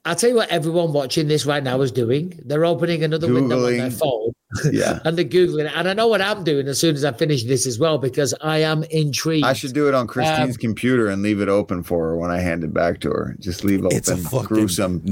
I'll 0.04 0.16
tell 0.16 0.30
you 0.30 0.34
what 0.36 0.48
everyone 0.50 0.92
watching 0.92 1.28
this 1.28 1.46
right 1.46 1.62
now 1.62 1.80
is 1.80 1.92
doing. 1.92 2.36
They're 2.44 2.64
opening 2.64 3.04
another 3.04 3.32
window 3.32 3.64
on 3.66 3.76
their 3.78 3.88
phone 3.90 4.32
Yeah. 4.72 4.98
and 5.04 5.16
they're 5.16 5.24
Googling 5.24 5.66
it. 5.66 5.72
And 5.76 5.88
I 5.88 5.92
know 5.92 6.08
what 6.08 6.20
I'm 6.20 6.42
doing 6.42 6.66
as 6.66 6.80
soon 6.80 6.96
as 6.96 7.04
I 7.04 7.12
finish 7.12 7.44
this 7.44 7.68
as 7.68 7.78
well 7.78 7.98
because 7.98 8.34
I 8.40 8.58
am 8.58 8.82
intrigued. 8.90 9.46
I 9.46 9.52
should 9.52 9.74
do 9.74 9.86
it 9.86 9.94
on 9.94 10.08
Christine's 10.08 10.56
Um, 10.56 10.60
computer 10.60 11.06
and 11.08 11.22
leave 11.22 11.40
it 11.40 11.48
open 11.48 11.84
for 11.84 12.08
her 12.08 12.16
when 12.16 12.32
I 12.32 12.40
hand 12.40 12.64
it 12.64 12.74
back 12.74 12.98
to 13.02 13.10
her. 13.10 13.36
Just 13.38 13.62
leave 13.62 13.84
open. 13.84 13.96
it's 13.96 14.08
a 14.08 14.16
fucking 14.16 14.48
gruesome. 14.48 15.02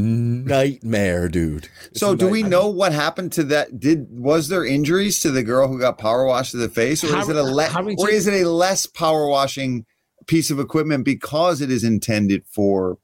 nightmare, 0.44 1.28
dude. 1.28 1.68
It's 1.90 2.00
So 2.00 2.16
do 2.16 2.28
we 2.28 2.42
know 2.42 2.66
what 2.68 2.92
happened 2.92 3.30
to 3.34 3.44
that? 3.44 3.78
Did 3.78 4.08
was 4.10 4.48
there 4.48 4.64
injuries 4.64 5.20
to 5.20 5.30
the 5.30 5.44
girl 5.44 5.68
who 5.68 5.78
got 5.78 5.98
power 5.98 6.24
washed 6.26 6.50
to 6.50 6.56
the 6.56 6.68
face, 6.68 7.04
or 7.04 7.16
is 7.16 7.28
it 7.28 7.36
a 7.36 7.42
le- 7.44 7.62
Harrington- 7.64 8.04
or 8.04 8.10
is 8.10 8.26
it 8.26 8.42
a 8.44 8.48
less 8.50 8.86
power 8.86 9.28
washing 9.28 9.86
piece 10.26 10.50
of 10.50 10.58
equipment 10.58 11.04
because 11.04 11.60
it 11.60 11.70
is 11.70 11.84
intended 11.84 12.42
for 12.50 12.98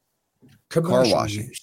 car 0.68 0.82
Commercial 0.82 1.12
washing? 1.12 1.46
use. 1.46 1.60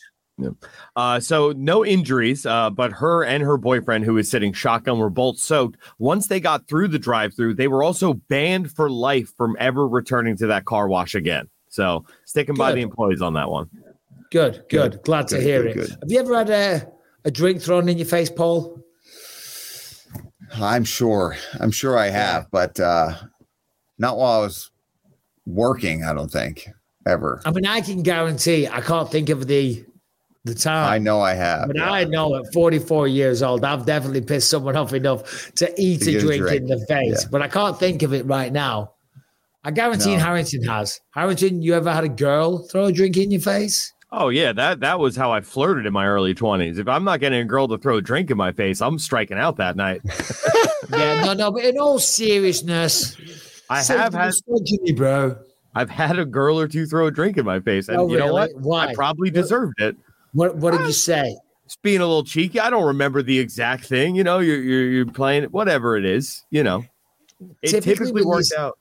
Uh, 0.95 1.19
so 1.19 1.51
no 1.51 1.85
injuries, 1.85 2.45
uh, 2.45 2.69
but 2.69 2.91
her 2.91 3.23
and 3.23 3.43
her 3.43 3.57
boyfriend, 3.57 4.03
who 4.03 4.15
was 4.15 4.30
sitting 4.30 4.51
shotgun, 4.51 4.97
were 4.97 5.10
both 5.10 5.38
soaked. 5.38 5.77
Once 5.99 6.27
they 6.27 6.39
got 6.39 6.68
through 6.68 6.88
the 6.88 6.99
drive-through, 6.99 7.53
they 7.53 7.68
were 7.68 7.84
also 7.84 8.14
banned 8.14 8.72
for 8.72 8.89
life 8.89 9.31
from 9.38 9.55
ever 9.60 9.88
returning 9.88 10.35
to 10.38 10.47
that 10.47 10.65
car 10.65 10.88
wash 10.88 11.14
again. 11.15 11.47
So 11.69 12.05
sticking 12.26 12.55
by 12.55 12.72
the 12.72 12.81
employees 12.81 13.22
on 13.22 13.34
that 13.34 13.49
one. 13.49 13.69
Good, 14.31 14.65
good. 14.69 14.99
Glad 15.03 15.27
to 15.30 15.39
hear 15.39 15.64
good, 15.64 15.72
it. 15.72 15.76
good. 15.76 15.89
Have 15.89 16.11
you 16.11 16.19
ever 16.19 16.35
had 16.35 16.49
a, 16.49 16.91
a 17.26 17.31
drink 17.31 17.61
thrown 17.61 17.88
in 17.88 17.97
your 17.97 18.07
face, 18.07 18.30
Paul? 18.30 18.84
I'm 20.55 20.84
sure. 20.84 21.35
I'm 21.60 21.72
sure 21.72 21.97
I 21.97 22.10
have, 22.10 22.47
but 22.51 22.80
uh, 22.80 23.14
not 23.97 24.18
while 24.18 24.41
I 24.41 24.43
was 24.43 24.72
working. 25.45 26.03
I 26.03 26.14
don't 26.14 26.31
think 26.31 26.68
ever. 27.07 27.41
I 27.45 27.51
mean, 27.51 27.65
I 27.65 27.81
can 27.81 28.03
guarantee 28.03 28.68
I 28.68 28.81
can't 28.81 29.10
think 29.10 29.30
of 29.30 29.47
the 29.47 29.85
the 30.45 30.53
time. 30.53 30.91
I 30.91 30.98
know 30.98 31.22
I 31.22 31.34
have. 31.34 31.68
But 31.68 31.78
yeah. 31.78 31.90
I 31.91 32.03
know 32.03 32.36
at 32.36 32.52
44 32.53 33.07
years 33.07 33.41
old, 33.41 33.64
I've 33.64 33.86
definitely 33.86 34.22
pissed 34.22 34.49
someone 34.49 34.76
off 34.82 34.94
enough 34.94 35.52
to 35.56 35.74
eat 35.82 36.02
To 36.02 36.10
a 36.10 36.14
get 36.14 36.24
a 36.24 36.26
drink, 36.26 36.41
drink. 36.44 36.61
in 36.61 36.68
the 36.68 36.86
face. 36.88 37.24
Yeah. 37.24 37.30
But 37.32 37.41
I 37.41 37.48
can't 37.48 37.78
think 37.80 38.03
of 38.03 38.14
it 38.14 38.26
right 38.26 38.52
now. 38.52 38.91
I 39.64 39.72
guarantee 39.72 40.15
No. 40.15 40.20
Harrington 40.24 40.64
has. 40.64 40.99
Harrington, 41.11 41.61
you 41.61 41.74
ever 41.74 41.91
had 41.94 42.03
a 42.03 42.10
girl 42.10 42.60
throw 42.68 42.86
a 42.86 42.91
drink 42.91 43.15
in 43.15 43.32
your 43.32 43.40
face? 43.41 43.94
Oh 44.11 44.30
yeah, 44.30 44.52
that 44.53 44.82
that 44.82 44.99
was 44.99 45.15
how 45.15 45.32
I 45.32 45.41
flirted 45.41 45.88
in 45.88 45.94
my 45.94 46.06
early 46.06 46.36
twenties. 46.36 46.78
If 46.78 46.88
I'm 46.88 47.03
not 47.03 47.20
getting 47.20 47.40
a 47.40 47.45
girl 47.45 47.68
to 47.70 47.80
throw 47.80 47.98
a 47.98 48.02
drink 48.02 48.30
in 48.30 48.38
my 48.38 48.52
face, 48.52 48.80
I'm 48.82 48.99
striking 48.99 49.38
out 49.40 49.56
that 49.57 49.76
night. 49.76 50.02
yeah, 50.91 51.24
no, 51.24 51.34
no. 51.34 51.52
But 51.52 51.64
in 51.65 51.80
all 51.80 51.98
seriousness, 51.98 53.18
I 53.70 53.82
have 53.82 54.14
had 54.14 54.26
misogyny, 54.28 54.91
bro. 54.91 55.38
I've 55.74 55.90
had 55.90 56.20
a 56.20 56.26
girl 56.26 56.60
or 56.60 56.68
two 56.68 56.86
throw 56.86 57.07
a 57.07 57.11
drink 57.11 57.38
in 57.38 57.45
my 57.45 57.60
face, 57.60 57.88
and 57.88 57.98
Oh, 57.98 58.07
you 58.07 58.18
know 58.20 58.26
really? 58.28 58.53
what? 58.53 58.61
Why? 58.61 58.88
I 58.90 58.94
probably 58.94 59.32
deserved 59.32 59.82
it. 59.82 59.95
What 60.34 60.57
What 60.57 60.72
did 60.72 60.81
you 60.81 60.88
ah. 60.88 60.91
say? 60.91 61.38
It's 61.65 61.77
being 61.77 62.01
a 62.01 62.05
little 62.05 62.23
cheeky. 62.23 62.60
I 62.60 62.69
don't 62.69 62.85
remember 62.85 63.22
the 63.22 63.39
exact 63.39 63.85
thing. 63.85 64.15
You 64.15 64.23
know, 64.23 64.39
you're 64.39 64.61
you're, 64.61 64.85
you're 64.89 65.05
playing 65.05 65.45
whatever 65.45 65.95
it 65.95 66.05
is. 66.05 66.43
You 66.51 66.64
know, 66.64 66.84
it 67.61 67.69
Typically 67.69 67.95
typically, 67.95 68.26
when 68.26 68.39
you 68.39 68.57
out. 68.57 68.77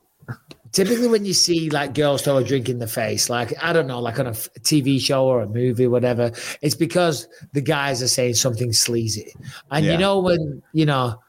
Typically, 0.73 1.07
when 1.07 1.25
you 1.25 1.35
see 1.35 1.69
like 1.71 1.95
girls 1.95 2.23
throw 2.23 2.39
a 2.39 2.45
drink 2.45 2.69
in 2.69 2.79
the 2.79 2.87
face, 2.87 3.29
like 3.29 3.53
I 3.63 3.73
don't 3.73 3.87
know, 3.87 4.01
like 4.01 4.19
on 4.19 4.27
a 4.27 4.33
TV 4.33 5.01
show 5.01 5.27
or 5.27 5.43
a 5.43 5.49
movie, 5.49 5.87
whatever, 5.87 6.33
it's 6.63 6.75
because 6.75 7.29
the 7.53 7.61
guys 7.61 8.03
are 8.03 8.09
saying 8.09 8.35
something 8.35 8.73
sleazy. 8.73 9.33
And 9.71 9.85
Yeah. 9.85 9.93
you 9.93 9.99
know 9.99 10.19
when 10.19 10.63
you 10.73 10.87
know, 10.87 11.21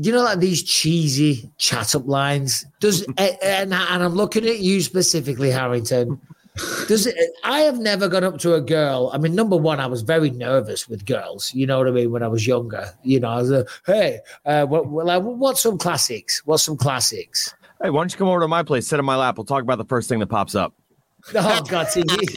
you 0.00 0.12
know, 0.12 0.22
like 0.22 0.38
these 0.38 0.62
cheesy 0.62 1.50
chat 1.58 1.94
up 1.94 2.06
lines. 2.06 2.64
Does 2.80 3.02
and, 3.18 3.38
and 3.42 3.74
I'm 3.74 4.14
looking 4.14 4.46
at 4.46 4.60
you 4.60 4.80
specifically, 4.80 5.50
Harrington. 5.50 6.20
Does 6.86 7.06
it? 7.06 7.16
I 7.42 7.60
have 7.60 7.78
never 7.78 8.08
gone 8.08 8.22
up 8.22 8.38
to 8.38 8.54
a 8.54 8.60
girl. 8.60 9.10
I 9.12 9.18
mean, 9.18 9.34
number 9.34 9.56
one, 9.56 9.80
I 9.80 9.86
was 9.86 10.02
very 10.02 10.30
nervous 10.30 10.88
with 10.88 11.04
girls. 11.04 11.52
You 11.52 11.66
know 11.66 11.78
what 11.78 11.88
I 11.88 11.90
mean? 11.90 12.12
When 12.12 12.22
I 12.22 12.28
was 12.28 12.46
younger, 12.46 12.92
you 13.02 13.18
know, 13.18 13.28
I 13.28 13.36
was 13.36 13.50
like, 13.50 13.68
"Hey, 13.86 14.20
uh, 14.46 14.64
what, 14.66 14.88
like, 14.88 15.22
what's 15.22 15.62
some 15.62 15.78
classics? 15.78 16.42
What's 16.44 16.62
some 16.62 16.76
classics?" 16.76 17.52
Hey, 17.82 17.90
why 17.90 18.00
don't 18.00 18.12
you 18.12 18.18
come 18.18 18.28
over 18.28 18.40
to 18.40 18.48
my 18.48 18.62
place, 18.62 18.86
sit 18.86 19.00
on 19.00 19.04
my 19.04 19.16
lap? 19.16 19.36
We'll 19.36 19.44
talk 19.44 19.62
about 19.62 19.78
the 19.78 19.84
first 19.84 20.08
thing 20.08 20.20
that 20.20 20.28
pops 20.28 20.54
up. 20.54 20.74
Oh 21.34 21.62
God, 21.66 21.88
see, 21.88 22.02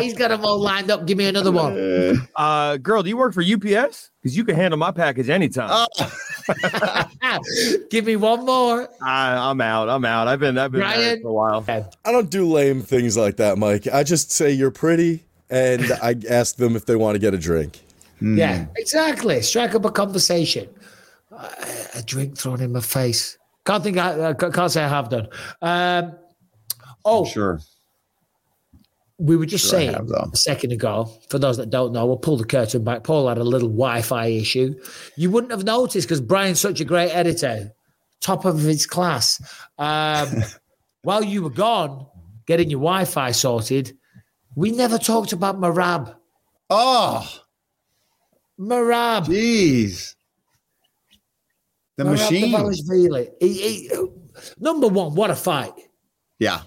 he's 0.00 0.14
got 0.14 0.28
them 0.28 0.44
all 0.44 0.60
lined 0.60 0.92
up. 0.92 1.06
Give 1.06 1.18
me 1.18 1.26
another 1.26 1.50
one. 1.50 2.28
Uh, 2.36 2.76
girl, 2.76 3.02
do 3.02 3.08
you 3.08 3.16
work 3.16 3.34
for 3.34 3.42
UPS? 3.42 4.12
Because 4.22 4.36
you 4.36 4.44
can 4.44 4.54
handle 4.54 4.78
my 4.78 4.92
package 4.92 5.28
anytime. 5.28 5.70
Oh, 5.72 5.88
Give 7.90 8.04
me 8.04 8.16
one 8.16 8.44
more. 8.44 8.88
I, 9.02 9.50
I'm 9.50 9.60
out. 9.60 9.88
I'm 9.88 10.04
out. 10.04 10.28
I've 10.28 10.40
been 10.40 10.58
I've 10.58 10.72
been 10.72 10.80
Ryan? 10.80 11.00
married 11.00 11.22
for 11.22 11.28
a 11.28 11.32
while. 11.32 11.64
I 12.04 12.12
don't 12.12 12.30
do 12.30 12.46
lame 12.46 12.82
things 12.82 13.16
like 13.16 13.36
that, 13.36 13.58
Mike. 13.58 13.86
I 13.86 14.02
just 14.02 14.30
say 14.30 14.52
you're 14.52 14.70
pretty 14.70 15.24
and 15.50 15.92
I 16.02 16.16
ask 16.28 16.56
them 16.56 16.76
if 16.76 16.86
they 16.86 16.96
want 16.96 17.14
to 17.14 17.18
get 17.18 17.34
a 17.34 17.38
drink. 17.38 17.80
Yeah, 18.20 18.66
exactly. 18.76 19.42
Strike 19.42 19.74
up 19.74 19.84
a 19.84 19.90
conversation. 19.90 20.68
Uh, 21.30 21.48
a 21.94 22.02
drink 22.02 22.38
thrown 22.38 22.60
in 22.60 22.72
my 22.72 22.80
face. 22.80 23.36
Can't 23.66 23.82
think. 23.82 23.98
I, 23.98 24.30
I 24.30 24.34
can't 24.34 24.70
say 24.70 24.82
I 24.82 24.88
have 24.88 25.08
done. 25.08 25.28
Um, 25.60 26.16
oh, 27.04 27.24
sure. 27.24 27.60
We 29.24 29.36
were 29.36 29.46
just 29.46 29.64
Sure 29.70 29.78
saying 29.80 30.10
a 30.12 30.36
second 30.36 30.72
ago. 30.72 31.10
For 31.30 31.38
those 31.38 31.56
that 31.56 31.70
don't 31.70 31.92
know, 31.92 32.04
we'll 32.04 32.18
pull 32.18 32.36
the 32.36 32.44
curtain 32.44 32.84
back. 32.84 33.04
Paul 33.04 33.26
had 33.26 33.38
a 33.38 33.42
little 33.44 33.70
Wi-Fi 33.70 34.26
issue. 34.26 34.74
You 35.16 35.30
wouldn't 35.30 35.50
have 35.50 35.64
noticed 35.64 36.06
because 36.06 36.20
Brian's 36.20 36.60
such 36.60 36.80
a 36.80 36.84
great 36.84 37.10
editor, 37.10 37.72
top 38.20 38.44
of 38.44 38.58
his 38.60 38.84
class. 38.84 39.40
Um, 39.78 40.28
while 41.02 41.24
you 41.24 41.42
were 41.42 41.48
gone 41.48 42.06
getting 42.46 42.68
your 42.68 42.80
Wi-Fi 42.80 43.30
sorted, 43.30 43.96
we 44.56 44.70
never 44.72 44.98
talked 44.98 45.32
about 45.32 45.58
Merab. 45.58 46.14
Oh, 46.68 47.26
Merab. 48.60 49.24
jeez. 49.24 50.16
The 51.96 52.04
Merab 52.04 52.10
machine. 52.10 52.52
Dvalishvili. 52.54 53.30
He- 53.40 53.88
he- 53.88 53.90
number 54.58 54.88
one, 54.88 55.14
what 55.14 55.30
a 55.30 55.34
fight. 55.34 55.72
Yeah. 56.38 56.60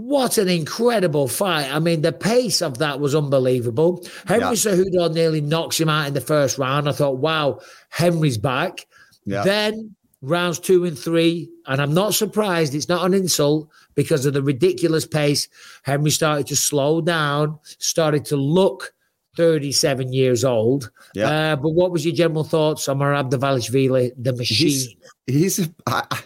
What 0.00 0.38
an 0.38 0.48
incredible 0.48 1.26
fight. 1.26 1.74
I 1.74 1.80
mean, 1.80 2.02
the 2.02 2.12
pace 2.12 2.62
of 2.62 2.78
that 2.78 3.00
was 3.00 3.14
unbelievable. 3.16 4.06
Henry 4.26 4.44
Yeah. 4.46 4.52
Cejudo 4.52 5.12
nearly 5.12 5.40
knocks 5.40 5.80
him 5.80 5.88
out 5.88 6.06
in 6.06 6.14
the 6.14 6.20
first 6.20 6.56
round. 6.56 6.88
I 6.88 6.92
thought, 6.92 7.18
wow, 7.18 7.58
Henry's 7.88 8.38
back. 8.38 8.86
Yeah. 9.24 9.42
Then 9.42 9.96
rounds 10.22 10.60
two 10.60 10.84
and 10.84 10.96
three, 10.96 11.50
and 11.66 11.82
I'm 11.82 11.92
not 11.94 12.14
surprised. 12.14 12.74
It's 12.76 12.88
not 12.88 13.04
an 13.04 13.12
insult 13.12 13.68
because 13.96 14.24
of 14.24 14.34
the 14.34 14.42
ridiculous 14.42 15.04
pace. 15.04 15.48
Henry 15.82 16.10
started 16.12 16.46
to 16.46 16.56
slow 16.56 17.00
down, 17.00 17.58
started 17.78 18.24
to 18.26 18.36
look 18.36 18.92
37 19.36 20.12
years 20.12 20.44
old. 20.44 20.90
Yeah. 21.14 21.28
Uh, 21.52 21.56
but 21.56 21.70
what 21.70 21.90
was 21.90 22.04
your 22.06 22.14
general 22.14 22.44
thoughts 22.44 22.88
on 22.88 22.98
Merab 22.98 23.30
Dvalishvili, 23.30 24.12
the 24.16 24.32
machine? 24.32 24.96
he's 25.26 25.58
a, 25.58 25.68
I, 25.88 26.04
I- 26.10 26.22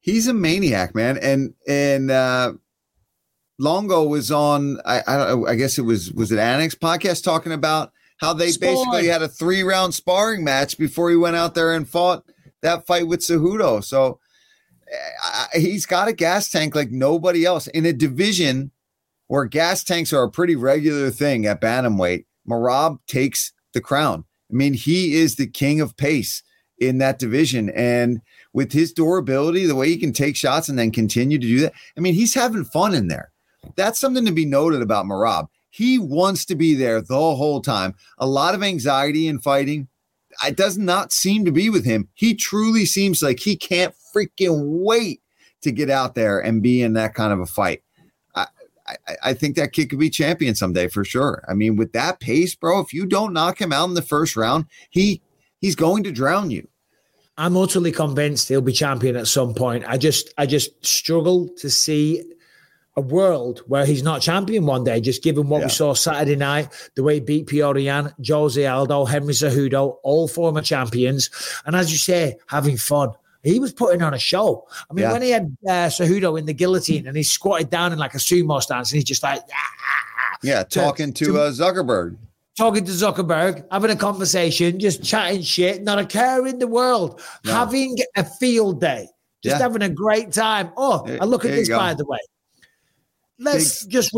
he's 0.00 0.26
a 0.28 0.34
maniac, 0.34 0.94
man. 0.94 1.18
And 1.18 1.54
and 1.68 2.10
uh 2.10 2.54
Longo 3.58 4.04
was 4.04 4.30
on. 4.30 4.80
I 4.84 5.00
I, 5.06 5.50
I 5.50 5.54
guess 5.54 5.78
it 5.78 5.82
was 5.82 6.12
was 6.12 6.32
it 6.32 6.38
Annex 6.38 6.74
podcast 6.74 7.22
talking 7.22 7.52
about 7.52 7.92
how 8.18 8.32
they 8.32 8.50
Sparring. 8.50 8.76
basically 8.76 9.06
had 9.06 9.22
a 9.22 9.28
three 9.28 9.62
round 9.62 9.94
sparring 9.94 10.44
match 10.44 10.78
before 10.78 11.10
he 11.10 11.16
went 11.16 11.36
out 11.36 11.54
there 11.54 11.74
and 11.74 11.88
fought 11.88 12.24
that 12.62 12.86
fight 12.86 13.06
with 13.06 13.20
Cejudo. 13.20 13.82
So 13.84 14.18
uh, 15.24 15.46
he's 15.54 15.86
got 15.86 16.08
a 16.08 16.12
gas 16.12 16.50
tank 16.50 16.74
like 16.74 16.90
nobody 16.90 17.44
else 17.44 17.66
in 17.68 17.86
a 17.86 17.92
division 17.92 18.70
where 19.26 19.44
gas 19.44 19.84
tanks 19.84 20.12
are 20.12 20.24
a 20.24 20.30
pretty 20.30 20.56
regular 20.56 21.10
thing 21.10 21.46
at 21.46 21.60
bantamweight. 21.60 22.24
Merab 22.48 22.98
takes 23.06 23.52
the 23.72 23.80
crown. 23.80 24.24
I 24.50 24.54
mean, 24.54 24.74
he 24.74 25.14
is 25.14 25.36
the 25.36 25.46
king 25.46 25.80
of 25.80 25.96
pace 25.96 26.42
in 26.78 26.98
that 26.98 27.18
division. 27.18 27.70
And 27.70 28.20
with 28.52 28.72
his 28.72 28.92
durability, 28.92 29.66
the 29.66 29.74
way 29.74 29.88
he 29.88 29.96
can 29.96 30.12
take 30.12 30.36
shots 30.36 30.68
and 30.68 30.78
then 30.78 30.90
continue 30.90 31.38
to 31.38 31.46
do 31.46 31.60
that, 31.60 31.72
I 31.96 32.00
mean, 32.00 32.14
he's 32.14 32.34
having 32.34 32.64
fun 32.64 32.94
in 32.94 33.08
there. 33.08 33.32
That's 33.76 33.98
something 33.98 34.24
to 34.26 34.32
be 34.32 34.44
noted 34.44 34.82
about 34.82 35.06
Merab. 35.06 35.48
He 35.70 35.98
wants 35.98 36.44
to 36.46 36.54
be 36.54 36.74
there 36.74 37.00
the 37.00 37.14
whole 37.14 37.60
time. 37.60 37.94
A 38.18 38.26
lot 38.26 38.54
of 38.54 38.62
anxiety 38.62 39.26
and 39.28 39.42
fighting. 39.42 39.88
It 40.46 40.56
does 40.56 40.78
not 40.78 41.12
seem 41.12 41.44
to 41.44 41.52
be 41.52 41.70
with 41.70 41.84
him. 41.84 42.08
He 42.14 42.34
truly 42.34 42.84
seems 42.84 43.22
like 43.22 43.40
he 43.40 43.56
can't 43.56 43.94
freaking 44.14 44.82
wait 44.84 45.20
to 45.62 45.72
get 45.72 45.90
out 45.90 46.14
there 46.14 46.38
and 46.38 46.62
be 46.62 46.82
in 46.82 46.92
that 46.92 47.14
kind 47.14 47.32
of 47.32 47.40
a 47.40 47.46
fight. 47.46 47.82
I, 48.34 48.46
I, 48.86 48.96
I 49.22 49.34
think 49.34 49.56
that 49.56 49.72
kid 49.72 49.90
could 49.90 49.98
be 49.98 50.10
champion 50.10 50.54
someday 50.54 50.88
for 50.88 51.04
sure. 51.04 51.44
I 51.48 51.54
mean, 51.54 51.76
with 51.76 51.92
that 51.92 52.20
pace, 52.20 52.54
bro, 52.54 52.80
if 52.80 52.92
you 52.92 53.06
don't 53.06 53.32
knock 53.32 53.60
him 53.60 53.72
out 53.72 53.88
in 53.88 53.94
the 53.94 54.02
first 54.02 54.36
round, 54.36 54.66
he 54.90 55.22
he's 55.60 55.74
going 55.74 56.04
to 56.04 56.12
drown 56.12 56.50
you. 56.50 56.68
I'm 57.36 57.56
utterly 57.56 57.90
convinced 57.90 58.48
he'll 58.48 58.60
be 58.60 58.72
champion 58.72 59.16
at 59.16 59.26
some 59.26 59.54
point. 59.54 59.84
I 59.88 59.98
just 59.98 60.32
I 60.38 60.46
just 60.46 60.84
struggle 60.84 61.48
to 61.56 61.68
see 61.68 62.22
a 62.96 63.00
world 63.00 63.60
where 63.66 63.84
he's 63.84 64.02
not 64.02 64.20
champion 64.22 64.66
one 64.66 64.84
day, 64.84 65.00
just 65.00 65.22
given 65.22 65.48
what 65.48 65.58
Yeah. 65.60 65.66
we 65.66 65.70
saw 65.70 65.94
Saturday 65.94 66.36
night, 66.36 66.68
the 66.94 67.02
way 67.02 67.14
he 67.14 67.20
beat 67.20 67.46
Petr 67.48 67.82
Yan, 67.82 68.12
Jose 68.26 68.64
Aldo, 68.64 69.04
Henry 69.04 69.34
Cejudo, 69.34 69.96
all 70.04 70.28
former 70.28 70.62
champions. 70.62 71.30
And 71.66 71.74
as 71.74 71.90
you 71.90 71.98
say, 71.98 72.36
having 72.46 72.76
fun. 72.76 73.10
He 73.42 73.58
was 73.60 73.72
putting 73.72 74.00
on 74.00 74.14
a 74.14 74.18
show. 74.18 74.66
I 74.90 74.94
mean, 74.94 75.02
Yeah. 75.02 75.12
when 75.12 75.22
he 75.22 75.30
had 75.30 75.54
uh, 75.66 75.88
Cejudo 75.90 76.38
in 76.38 76.46
the 76.46 76.54
guillotine 76.54 77.06
and 77.06 77.16
he 77.16 77.22
squatted 77.22 77.68
down 77.68 77.92
in 77.92 77.98
like 77.98 78.14
a 78.14 78.18
sumo 78.18 78.62
stance 78.62 78.90
and 78.90 78.96
he's 78.96 79.04
just 79.04 79.22
like, 79.22 79.42
"Ah," 79.52 80.36
Yeah, 80.42 80.62
talking 80.62 81.12
to, 81.12 81.24
to- 81.26 81.40
uh, 81.40 81.50
Zuckerberg. 81.50 82.16
talking 82.56 82.84
to 82.84 82.92
Zuckerberg, 82.92 83.64
having 83.70 83.90
a 83.90 83.96
conversation, 83.96 84.78
just 84.78 85.02
chatting 85.02 85.42
shit, 85.42 85.82
not 85.82 85.98
a 85.98 86.06
care 86.06 86.46
in 86.46 86.58
the 86.58 86.68
world, 86.68 87.20
No. 87.44 87.52
having 87.52 87.98
a 88.16 88.24
field 88.24 88.80
day, 88.80 89.08
just 89.42 89.56
Yeah. 89.56 89.58
having 89.58 89.82
a 89.82 89.88
great 89.90 90.32
time. 90.32 90.70
Oh, 90.76 91.02
There- 91.04 91.18
and 91.20 91.30
look 91.30 91.44
at 91.44 91.50
this, 91.50 91.68
by 91.68 91.92
the 91.92 92.04
way. 92.06 92.18
Let's 93.38 93.84
just 93.86 94.12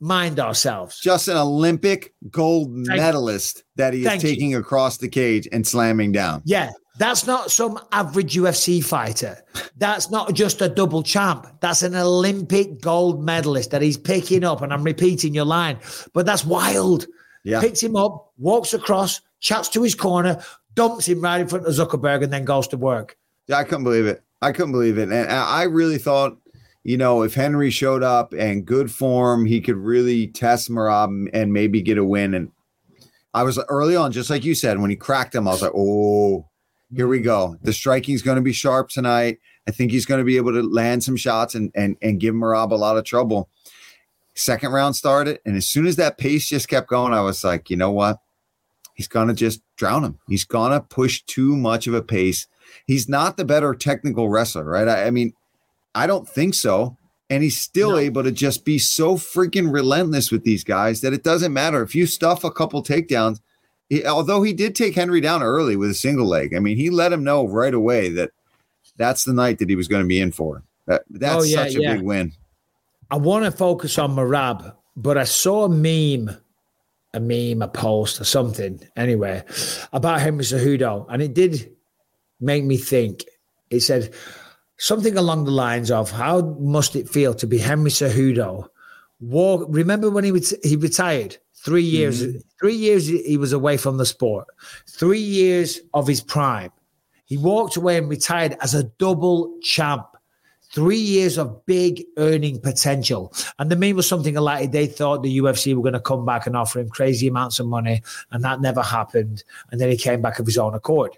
remind 0.00 0.40
ourselves. 0.40 0.98
Just 1.00 1.28
an 1.28 1.36
Olympic 1.36 2.14
gold 2.30 2.68
Thank- 2.86 3.00
medalist 3.00 3.64
that 3.76 3.92
he 3.94 4.00
is 4.00 4.06
Thank 4.06 4.22
you. 4.22 4.28
taking 4.30 4.54
across 4.54 4.98
the 4.98 5.08
cage 5.08 5.48
and 5.52 5.66
slamming 5.66 6.12
down. 6.12 6.42
Yeah, 6.44 6.70
that's 6.98 7.26
not 7.26 7.50
some 7.50 7.78
average 7.92 8.34
UFC 8.34 8.82
fighter. 8.82 9.38
That's 9.76 10.10
not 10.10 10.34
just 10.34 10.60
a 10.62 10.68
double 10.68 11.02
champ. 11.02 11.46
That's 11.60 11.82
an 11.82 11.94
Olympic 11.94 12.80
gold 12.80 13.22
medalist 13.24 13.70
that 13.70 13.82
he's 13.82 13.96
picking 13.98 14.44
up. 14.44 14.62
And 14.62 14.72
I'm 14.72 14.82
repeating 14.82 15.34
your 15.34 15.44
line, 15.44 15.78
but 16.12 16.26
that's 16.26 16.44
wild. 16.44 17.06
Yeah. 17.44 17.60
Picks 17.60 17.80
him 17.82 17.94
up, 17.96 18.32
walks 18.38 18.74
across, 18.74 19.20
chats 19.40 19.68
to 19.70 19.82
his 19.82 19.94
corner, 19.94 20.42
dumps 20.74 21.06
him 21.06 21.20
right 21.20 21.40
in 21.40 21.46
front 21.48 21.64
of 21.66 21.72
Zuckerberg, 21.74 22.24
and 22.24 22.32
then 22.32 22.44
goes 22.44 22.66
to 22.68 22.76
work. 22.76 23.16
Yeah, 23.46 23.58
I 23.58 23.64
couldn't 23.64 23.84
believe 23.84 24.06
it. 24.06 24.22
I 24.42 24.50
couldn't 24.52 24.72
believe 24.72 24.98
it. 24.98 25.04
And 25.10 25.14
I 25.30 25.60
I 25.60 25.62
really 25.64 25.98
thought, 25.98 26.36
you 26.86 26.96
know, 26.96 27.22
if 27.22 27.34
Henry 27.34 27.68
showed 27.70 28.04
up 28.04 28.32
and 28.32 28.64
good 28.64 28.92
form, 28.92 29.44
he 29.44 29.60
could 29.60 29.74
really 29.74 30.28
test 30.28 30.70
Merab 30.70 31.28
and 31.32 31.52
maybe 31.52 31.82
get 31.82 31.98
a 31.98 32.04
win. 32.04 32.32
And 32.32 32.52
I 33.34 33.42
was 33.42 33.58
early 33.68 33.96
on, 33.96 34.12
just 34.12 34.30
like 34.30 34.44
you 34.44 34.54
said, 34.54 34.78
when 34.78 34.90
he 34.90 34.94
cracked 34.94 35.34
him, 35.34 35.48
I 35.48 35.50
was 35.50 35.62
like, 35.62 35.72
oh, 35.74 36.48
here 36.94 37.08
we 37.08 37.18
mm-hmm. 37.18 37.24
go. 37.24 37.56
The 37.60 37.72
striking's 37.72 38.22
going 38.22 38.36
to 38.36 38.42
be 38.42 38.52
sharp 38.52 38.88
tonight. 38.88 39.38
I 39.66 39.72
think 39.72 39.90
he's 39.90 40.06
going 40.06 40.20
to 40.20 40.24
be 40.24 40.36
able 40.36 40.52
to 40.52 40.62
land 40.62 41.02
some 41.02 41.16
shots 41.16 41.56
and 41.56 41.72
and 41.74 41.96
and 42.02 42.20
give 42.20 42.36
Merab 42.36 42.70
a 42.70 42.76
lot 42.76 42.96
of 42.96 43.02
trouble. 43.02 43.50
Second 44.36 44.70
round 44.70 44.94
started, 44.94 45.40
and 45.44 45.56
as 45.56 45.66
soon 45.66 45.88
as 45.88 45.96
that 45.96 46.18
pace 46.18 46.48
just 46.48 46.68
kept 46.68 46.88
going, 46.88 47.12
I 47.12 47.20
was 47.22 47.42
like, 47.42 47.68
you 47.68 47.76
know 47.76 47.90
what? 47.90 48.18
He's 48.94 49.08
gonna 49.08 49.34
just 49.34 49.60
drown 49.76 50.04
him. 50.04 50.20
He's 50.28 50.44
gonna 50.44 50.82
push 50.82 51.22
too 51.22 51.56
much 51.56 51.88
of 51.88 51.94
a 51.94 52.02
pace. 52.02 52.46
He's 52.86 53.08
not 53.08 53.36
the 53.36 53.44
better 53.44 53.74
technical 53.74 54.28
wrestler, 54.28 54.62
right? 54.62 54.86
I, 54.86 55.06
I 55.06 55.10
mean, 55.10 55.32
I 55.96 56.06
don't 56.06 56.28
think 56.28 56.54
so. 56.54 56.96
And 57.28 57.42
he's 57.42 57.58
still 57.58 57.92
No. 57.92 57.98
able 57.98 58.22
to 58.22 58.30
just 58.30 58.64
be 58.64 58.78
so 58.78 59.16
freaking 59.16 59.72
relentless 59.72 60.30
with 60.30 60.44
these 60.44 60.62
guys 60.62 61.00
that 61.00 61.12
it 61.12 61.24
doesn't 61.24 61.52
matter 61.52 61.82
if 61.82 61.94
you 61.94 62.06
stuff 62.06 62.44
a 62.44 62.52
couple 62.52 62.82
takedowns. 62.84 63.40
He, 63.88 64.04
although 64.06 64.42
he 64.42 64.52
did 64.52 64.76
take 64.76 64.94
Henry 64.94 65.20
down 65.20 65.42
early 65.42 65.74
with 65.74 65.90
a 65.90 65.94
single 65.94 66.26
leg, 66.26 66.54
I 66.54 66.60
mean, 66.60 66.76
he 66.76 66.90
let 66.90 67.12
him 67.12 67.24
know 67.24 67.46
right 67.48 67.74
away 67.74 68.10
that 68.10 68.30
that's 68.96 69.24
the 69.24 69.32
night 69.32 69.58
that 69.58 69.68
he 69.68 69.74
was 69.76 69.88
going 69.88 70.02
to 70.02 70.08
be 70.08 70.20
in 70.20 70.30
for. 70.30 70.62
That, 70.86 71.02
that's 71.10 71.34
Oh, 71.34 71.42
yeah, 71.42 71.64
such 71.64 71.74
a 71.76 71.80
yeah. 71.82 71.94
big 71.96 72.02
win. 72.04 72.32
I 73.10 73.16
want 73.16 73.44
to 73.44 73.50
focus 73.50 73.98
on 73.98 74.14
Merab, 74.14 74.74
but 74.96 75.18
I 75.18 75.24
saw 75.24 75.64
a 75.64 75.68
meme, 75.68 76.36
a 77.14 77.20
meme, 77.20 77.62
a 77.62 77.68
post 77.68 78.20
or 78.20 78.24
something 78.24 78.80
anyway 78.96 79.42
about 79.92 80.20
Henry 80.20 80.44
Cejudo, 80.44 81.06
and 81.08 81.22
it 81.22 81.34
did 81.34 81.72
make 82.40 82.64
me 82.64 82.76
think. 82.76 83.24
It 83.70 83.80
said 83.80 84.12
something 84.78 85.16
along 85.16 85.44
the 85.44 85.50
lines 85.50 85.90
of, 85.90 86.10
"How 86.10 86.42
must 86.60 86.96
it 86.96 87.08
feel 87.08 87.34
to 87.34 87.46
be 87.46 87.58
Henry 87.58 87.90
Cejudo?" 87.90 88.68
Walk. 89.20 89.66
Remember 89.68 90.10
when 90.10 90.24
he 90.24 90.32
was 90.32 90.54
he 90.62 90.76
retired? 90.76 91.38
Three 91.54 91.82
years. 91.82 92.22
Mm-hmm. 92.22 92.38
Three 92.60 92.74
years 92.74 93.06
he 93.06 93.36
was 93.36 93.52
away 93.52 93.76
from 93.76 93.96
the 93.96 94.06
sport. 94.06 94.46
Three 94.88 95.18
years 95.18 95.80
of 95.94 96.06
his 96.06 96.20
prime. 96.20 96.70
He 97.24 97.36
walked 97.36 97.76
away 97.76 97.98
and 97.98 98.08
retired 98.08 98.56
as 98.60 98.74
a 98.74 98.84
double 98.84 99.58
champ 99.62 100.06
three 100.76 100.98
years 100.98 101.38
of 101.38 101.64
big 101.66 102.04
earning 102.18 102.60
potential. 102.60 103.32
And 103.58 103.70
the 103.70 103.76
meme 103.76 103.96
was 103.96 104.06
something 104.06 104.34
like 104.34 104.72
they 104.72 104.86
thought 104.86 105.22
the 105.22 105.38
UFC 105.38 105.74
were 105.74 105.82
going 105.82 105.94
to 105.94 106.00
come 106.00 106.24
back 106.24 106.46
and 106.46 106.56
offer 106.56 106.80
him 106.80 106.90
crazy 106.90 107.28
amounts 107.28 107.58
of 107.58 107.66
money, 107.66 108.02
and 108.30 108.44
that 108.44 108.60
never 108.60 108.82
happened. 108.82 109.42
And 109.70 109.80
then 109.80 109.90
he 109.90 109.96
came 109.96 110.20
back 110.20 110.38
of 110.38 110.46
his 110.46 110.58
own 110.58 110.74
accord. 110.74 111.16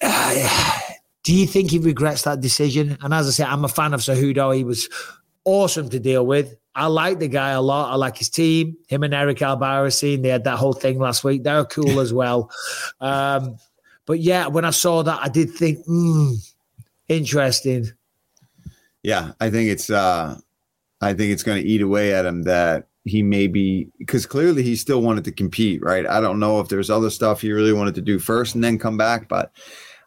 Do 1.28 1.34
you 1.34 1.46
think 1.46 1.70
he 1.70 1.78
regrets 1.78 2.22
that 2.22 2.40
decision? 2.40 2.96
And 3.02 3.12
as 3.12 3.28
I 3.28 3.30
say, 3.32 3.44
I'm 3.44 3.62
a 3.62 3.68
fan 3.68 3.92
of 3.92 4.00
Cejudo. 4.00 4.56
He 4.56 4.64
was 4.64 4.88
awesome 5.44 5.90
to 5.90 6.00
deal 6.00 6.24
with. 6.24 6.56
I 6.74 6.86
like 6.86 7.18
the 7.18 7.28
guy 7.28 7.50
a 7.50 7.60
lot. 7.60 7.92
I 7.92 7.96
like 7.96 8.16
his 8.16 8.30
team. 8.30 8.78
Him 8.88 9.02
and 9.02 9.12
Eric 9.12 9.36
Albarracin, 9.36 10.22
they 10.22 10.30
had 10.30 10.44
that 10.44 10.56
whole 10.56 10.72
thing 10.72 10.98
last 10.98 11.24
week. 11.24 11.42
They're 11.42 11.66
cool 11.66 12.00
as 12.00 12.14
well. 12.14 12.50
Um, 13.02 13.58
but 14.06 14.20
yeah, 14.20 14.46
when 14.46 14.64
I 14.64 14.70
saw 14.70 15.02
that, 15.02 15.20
I 15.22 15.28
did 15.28 15.50
think, 15.50 15.84
hmm, 15.84 16.32
interesting. 17.08 17.88
Yeah, 19.02 19.32
I 19.38 19.50
think 19.50 19.68
it's 19.68 19.90
uh 19.90 20.38
I 21.02 21.12
think 21.12 21.32
it's 21.32 21.42
going 21.42 21.62
to 21.62 21.68
eat 21.68 21.82
away 21.82 22.14
at 22.14 22.24
him 22.24 22.44
that 22.44 22.88
he 23.04 23.22
may 23.22 23.48
be 23.48 23.90
because 23.98 24.24
clearly 24.24 24.62
he 24.62 24.76
still 24.76 25.02
wanted 25.02 25.24
to 25.24 25.32
compete, 25.32 25.82
right? 25.82 26.06
I 26.06 26.22
don't 26.22 26.40
know 26.40 26.58
if 26.60 26.68
there's 26.68 26.88
other 26.88 27.10
stuff 27.10 27.42
he 27.42 27.52
really 27.52 27.74
wanted 27.74 27.96
to 27.96 28.00
do 28.00 28.18
first 28.18 28.54
and 28.54 28.64
then 28.64 28.78
come 28.78 28.96
back, 28.96 29.28
but 29.28 29.52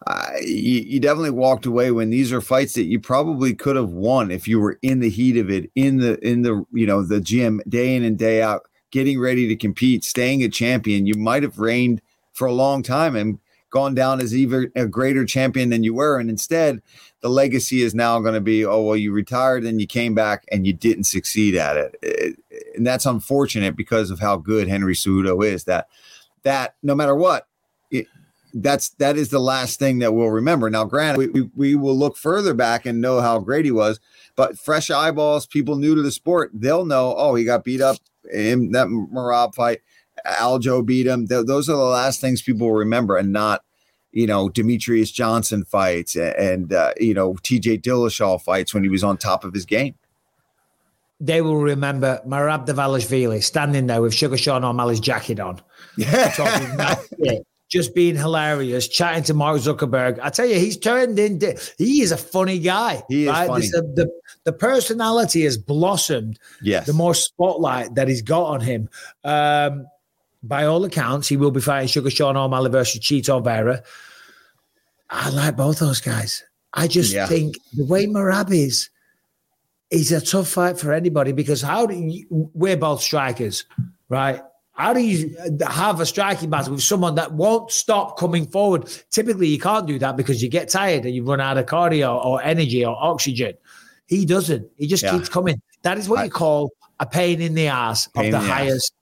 uh, 0.07 0.31
you, 0.41 0.81
you 0.81 0.99
definitely 0.99 1.29
walked 1.31 1.65
away 1.65 1.91
when 1.91 2.09
these 2.09 2.33
are 2.33 2.41
fights 2.41 2.73
that 2.73 2.83
you 2.85 2.99
probably 2.99 3.53
could 3.53 3.75
have 3.75 3.91
won 3.91 4.31
if 4.31 4.47
you 4.47 4.59
were 4.59 4.79
in 4.81 4.99
the 4.99 5.09
heat 5.09 5.37
of 5.37 5.49
it, 5.49 5.69
in 5.75 5.97
the 5.97 6.17
in 6.27 6.41
the 6.41 6.65
you 6.71 6.87
know 6.87 7.03
the 7.03 7.21
gym 7.21 7.61
day 7.69 7.95
in 7.95 8.03
and 8.03 8.17
day 8.17 8.41
out, 8.41 8.63
getting 8.91 9.19
ready 9.19 9.47
to 9.47 9.55
compete, 9.55 10.03
staying 10.03 10.43
a 10.43 10.49
champion. 10.49 11.05
You 11.05 11.15
might 11.15 11.43
have 11.43 11.59
reigned 11.59 12.01
for 12.33 12.47
a 12.47 12.53
long 12.53 12.81
time 12.81 13.15
and 13.15 13.39
gone 13.69 13.93
down 13.95 14.19
as 14.19 14.35
even 14.35 14.71
a 14.75 14.85
greater 14.85 15.23
champion 15.23 15.69
than 15.69 15.83
you 15.83 15.93
were, 15.93 16.19
and 16.19 16.29
instead 16.29 16.81
the 17.21 17.29
legacy 17.29 17.81
is 17.81 17.93
now 17.95 18.19
going 18.19 18.33
to 18.33 18.41
be, 18.41 18.65
oh, 18.65 18.81
well, 18.81 18.97
you 18.97 19.11
retired 19.11 19.63
and 19.63 19.79
you 19.79 19.87
came 19.87 20.13
back 20.15 20.43
and 20.51 20.65
you 20.65 20.73
didn't 20.73 21.03
succeed 21.05 21.55
at 21.55 21.77
it. 21.77 21.95
It- 22.01 22.37
And 22.75 22.85
that's 22.87 23.05
unfortunate 23.05 23.75
because 23.75 24.09
of 24.11 24.19
how 24.19 24.37
good 24.37 24.67
Henry 24.67 24.95
Cejudo 24.95 25.45
is 25.45 25.65
that, 25.65 25.87
that 26.43 26.75
no 26.81 26.95
matter 26.95 27.15
what, 27.15 27.47
that's, 28.53 28.89
that 28.89 29.17
is 29.17 29.29
the 29.29 29.39
last 29.39 29.79
thing 29.79 29.99
that 29.99 30.13
we'll 30.13 30.29
remember. 30.29 30.69
Now, 30.69 30.85
granted, 30.85 31.17
we, 31.17 31.27
we, 31.27 31.49
we 31.55 31.75
will 31.75 31.97
look 31.97 32.17
further 32.17 32.53
back 32.53 32.85
and 32.85 33.01
know 33.01 33.21
how 33.21 33.39
great 33.39 33.65
he 33.65 33.71
was, 33.71 33.99
but 34.35 34.57
fresh 34.57 34.89
eyeballs, 34.89 35.45
people 35.45 35.75
new 35.77 35.95
to 35.95 36.01
the 36.01 36.11
sport, 36.11 36.51
they'll 36.53 36.85
know, 36.85 37.15
oh, 37.17 37.35
he 37.35 37.43
got 37.43 37.63
beat 37.63 37.81
up 37.81 37.97
in 38.31 38.71
that 38.71 38.87
Merab 38.87 39.55
fight. 39.55 39.81
Aljo 40.25 40.85
beat 40.85 41.07
him. 41.07 41.27
Th- 41.27 41.45
those 41.45 41.69
are 41.69 41.75
the 41.75 41.83
last 41.83 42.21
things 42.21 42.41
people 42.41 42.67
will 42.67 42.75
remember 42.75 43.17
and 43.17 43.31
not, 43.31 43.63
you 44.11 44.27
know, 44.27 44.49
Demetrious 44.49 45.11
Johnson 45.11 45.63
fights 45.63 46.15
and, 46.15 46.73
uh, 46.73 46.93
you 46.99 47.13
know, 47.13 47.33
TJ 47.35 47.81
Dillashaw 47.81 48.41
fights 48.41 48.73
when 48.73 48.83
he 48.83 48.89
was 48.89 49.03
on 49.03 49.17
top 49.17 49.43
of 49.43 49.53
his 49.53 49.65
game. 49.65 49.95
they 51.21 51.41
will 51.41 51.57
remember 51.57 52.19
Merab 52.27 52.65
Dvalishvili 52.65 53.43
standing 53.43 53.85
there 53.87 54.01
with 54.01 54.13
Sugar 54.13 54.37
Sean 54.37 54.63
O'Malley's 54.63 54.99
jacket 54.99 55.39
on, 55.39 55.61
shit, 55.99 57.45
just 57.71 57.95
being 57.95 58.15
hilarious, 58.17 58.87
chatting 58.89 59.23
to 59.23 59.33
Mark 59.33 59.61
Zuckerberg. 59.61 60.19
I 60.21 60.29
tell 60.29 60.45
you, 60.45 60.55
he's 60.55 60.77
turned 60.77 61.17
into 61.17 61.57
he 61.77 62.01
is 62.01 62.11
a 62.11 62.17
funny 62.17 62.59
guy. 62.59 63.01
He 63.07 63.27
is 63.27 63.31
funny. 63.31 63.61
This- 63.61 63.71
the, 63.71 64.11
the 64.43 64.51
personality 64.53 65.43
has 65.43 65.57
blossomed. 65.57 66.37
Yes. 66.61 66.85
The 66.85 66.93
more 66.93 67.15
spotlight 67.15 67.95
that 67.95 68.07
he's 68.09 68.21
got 68.21 68.43
on 68.43 68.59
him. 68.61 68.89
Um, 69.23 69.87
by 70.43 70.65
all 70.65 70.83
accounts, 70.83 71.27
he 71.29 71.37
will 71.37 71.51
be 71.51 71.61
fighting 71.61 71.87
Sugar 71.87 72.09
Sean 72.09 72.35
O'Malley 72.35 72.69
versus 72.69 72.99
Chito 72.99 73.41
Vera. 73.43 73.81
I 75.09 75.29
like 75.29 75.55
both 75.55 75.79
those 75.79 76.01
guys. 76.01 76.43
I 76.73 76.87
just 76.87 77.13
Yeah. 77.13 77.27
think 77.27 77.55
the 77.73 77.85
way 77.85 78.05
Merab 78.07 78.51
is, 78.51 78.89
he's 79.89 80.11
a 80.11 80.19
tough 80.19 80.47
fight 80.47 80.79
for 80.79 80.93
anybody 80.93 81.31
because 81.31 81.61
how 81.61 81.85
do 81.85 81.93
you, 81.95 82.25
we're 82.53 82.75
both 82.77 83.01
strikers, 83.01 83.65
right? 84.09 84.41
How 84.81 84.93
do 84.93 84.99
you 84.99 85.35
have 85.67 85.99
a 85.99 86.07
striking 86.07 86.49
battle 86.49 86.73
with 86.73 86.81
someone 86.81 87.13
that 87.13 87.33
won't 87.33 87.69
stop 87.71 88.17
coming 88.17 88.47
forward? 88.47 88.91
Typically, 89.11 89.47
you 89.47 89.59
can't 89.59 89.85
do 89.85 89.99
that 89.99 90.17
because 90.17 90.41
you 90.41 90.49
get 90.49 90.69
tired 90.69 91.05
and 91.05 91.13
you 91.13 91.23
run 91.23 91.39
out 91.39 91.59
of 91.59 91.67
cardio 91.67 92.23
or 92.25 92.41
energy 92.41 92.83
or 92.83 92.97
oxygen. 92.99 93.53
He 94.07 94.25
doesn't. 94.25 94.67
He 94.77 94.87
just 94.87 95.03
Yeah. 95.03 95.11
keeps 95.11 95.29
coming. 95.29 95.61
That 95.83 95.99
is 95.99 96.09
what 96.09 96.19
I- 96.21 96.23
you 96.25 96.29
call 96.31 96.71
a 96.99 97.05
pain 97.05 97.41
in 97.41 97.53
the 97.53 97.67
ass 97.67 98.07
of 98.15 98.23
the 98.25 98.31
the 98.31 98.37
ass. 98.37 98.47
highest, 98.47 98.93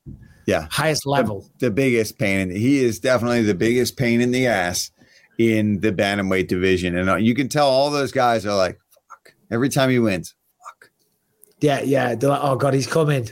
Yeah. 0.45 0.67
highest 0.69 1.05
level. 1.05 1.49
the 1.59 1.71
biggest 1.71 2.19
pain. 2.19 2.51
in 2.51 2.57
He 2.57 2.83
is 2.83 2.99
definitely 2.99 3.43
the 3.43 3.55
biggest 3.55 3.95
pain 3.95 4.19
in 4.19 4.31
the 4.31 4.47
ass 4.47 4.91
in 5.37 5.79
the 5.79 5.93
bantamweight 5.93 6.49
division, 6.49 6.97
and 6.97 7.09
uh, 7.09 7.15
you 7.15 7.33
can 7.33 7.47
tell 7.47 7.69
all 7.69 7.89
those 7.89 8.11
guys 8.11 8.45
are 8.45 8.57
like, 8.57 8.77
"Fuck!" 9.07 9.33
Every 9.49 9.69
time 9.69 9.89
he 9.89 9.97
wins, 9.99 10.35
"Fuck." 10.61 10.91
Yeah, 11.61 11.79
yeah. 11.83 12.15
They're 12.15 12.31
like, 12.31 12.41
oh 12.43 12.57
god, 12.57 12.73
he's 12.73 12.87
coming. 12.87 13.29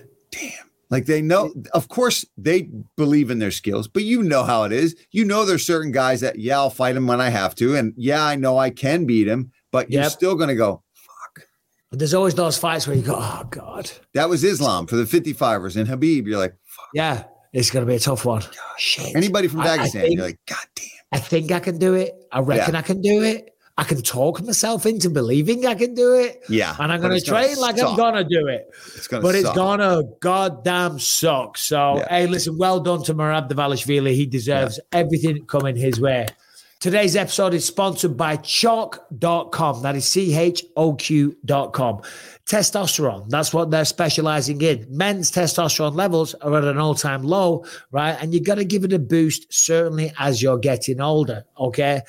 Like 0.89 1.05
they 1.05 1.21
know. 1.21 1.53
Of 1.73 1.87
course, 1.89 2.25
they 2.37 2.69
believe 2.95 3.29
in 3.31 3.39
their 3.39 3.51
skills, 3.51 3.87
but 3.87 4.03
you 4.03 4.23
know 4.23 4.43
how 4.43 4.63
it 4.63 4.71
is. 4.71 4.95
You 5.11 5.25
know, 5.25 5.45
there's 5.45 5.65
certain 5.65 5.91
guys 5.91 6.21
that 6.21 6.39
yeah, 6.39 6.57
I'll 6.57 6.69
fight 6.69 6.95
him 6.95 7.07
when 7.07 7.21
I 7.21 7.29
have 7.29 7.55
to, 7.55 7.75
and 7.75 7.93
yeah, 7.97 8.23
I 8.23 8.35
know 8.35 8.57
I 8.57 8.69
can 8.69 9.05
beat 9.05 9.27
him, 9.27 9.51
but 9.71 9.91
you're 9.91 10.09
still 10.09 10.35
going 10.35 10.49
to 10.49 10.55
go. 10.55 10.83
But 11.89 11.99
there's 11.99 12.13
always 12.13 12.35
those 12.35 12.57
fights 12.57 12.85
where 12.85 12.95
you 12.97 13.01
go, 13.01 13.15
oh 13.17 13.43
god, 13.49 13.89
That 14.13 14.27
was 14.29 14.43
Islam 14.43 14.87
for 14.87 14.97
the 14.97 15.05
55ers, 15.05 15.77
and 15.77 15.87
Habib, 15.87 16.27
you're 16.27 16.37
like, 16.37 16.51
Fuck. 16.65 16.87
yeah, 16.93 17.23
it's 17.53 17.71
gonna 17.71 17.85
be 17.85 17.95
a 17.95 17.99
tough 17.99 18.25
one. 18.25 18.43
Shit. 18.77 19.15
anybody 19.15 19.47
from 19.47 19.61
I- 19.61 19.77
I 19.83 19.87
think- 19.87 20.13
you're 20.13 20.25
like, 20.25 20.39
God 20.47 20.57
damn. 20.75 20.85
I 21.13 21.19
think 21.19 21.51
I 21.53 21.59
can 21.61 21.77
do 21.77 21.93
it. 21.93 22.11
I 22.31 22.39
reckon 22.41 22.73
Yeah. 22.73 22.79
I 22.79 22.81
can 22.81 23.01
do 23.01 23.23
it. 23.23 23.49
I 23.79 23.83
can 23.83 24.01
talk 24.01 24.41
myself 24.43 24.87
into 24.87 25.09
believing 25.09 25.67
I 25.67 25.75
can 25.75 25.93
do 25.93 26.15
it. 26.15 26.43
Yeah, 26.49 26.75
And 26.79 26.91
I'm 26.91 26.99
going 26.99 27.19
to 27.19 27.23
gonna 27.23 27.45
train 27.45 27.57
like 27.59 27.79
I'm 27.79 27.95
going 27.95 28.15
to 28.15 28.23
do 28.23 28.47
it. 28.47 28.69
It's 28.95 29.07
gonna 29.07 29.21
But 29.21 29.35
it's 29.35 29.51
going 29.51 29.79
to 29.79 30.07
goddamn 30.19 30.97
suck. 30.97 31.59
So, 31.59 31.97
Yeah. 31.97 32.07
hey, 32.09 32.27
listen, 32.27 32.57
well 32.57 32.79
done 32.79 33.03
to 33.03 33.13
Merab 33.13 33.49
Dvalishvili. 33.49 34.15
He 34.15 34.25
deserves 34.25 34.79
everything 34.91 35.45
coming 35.45 35.75
his 35.75 36.01
way. 36.01 36.25
Today's 36.79 37.15
episode 37.15 37.55
is 37.55 37.65
sponsored 37.65 38.15
by 38.15 38.37
choq.com. 38.37 39.81
That 39.81 39.95
is 39.95 40.05
C 40.05 40.35
H 40.35 40.63
O 40.75 40.93
Q.com. 40.93 42.01
Testosterone, 42.45 43.27
that's 43.29 43.51
what 43.51 43.71
they're 43.71 43.83
specializing 43.83 44.61
in. 44.61 44.85
Men's 44.87 45.31
testosterone 45.31 45.95
levels 45.95 46.35
are 46.35 46.55
at 46.55 46.63
an 46.65 46.77
all 46.77 46.93
time 46.93 47.23
low, 47.23 47.65
right? 47.89 48.15
And 48.21 48.31
you 48.31 48.43
got 48.43 48.55
to 48.55 48.63
give 48.63 48.83
it 48.83 48.93
a 48.93 48.99
boost, 48.99 49.51
certainly 49.51 50.13
as 50.19 50.39
you're 50.43 50.59
getting 50.59 51.01
older, 51.01 51.45
okay? 51.59 52.01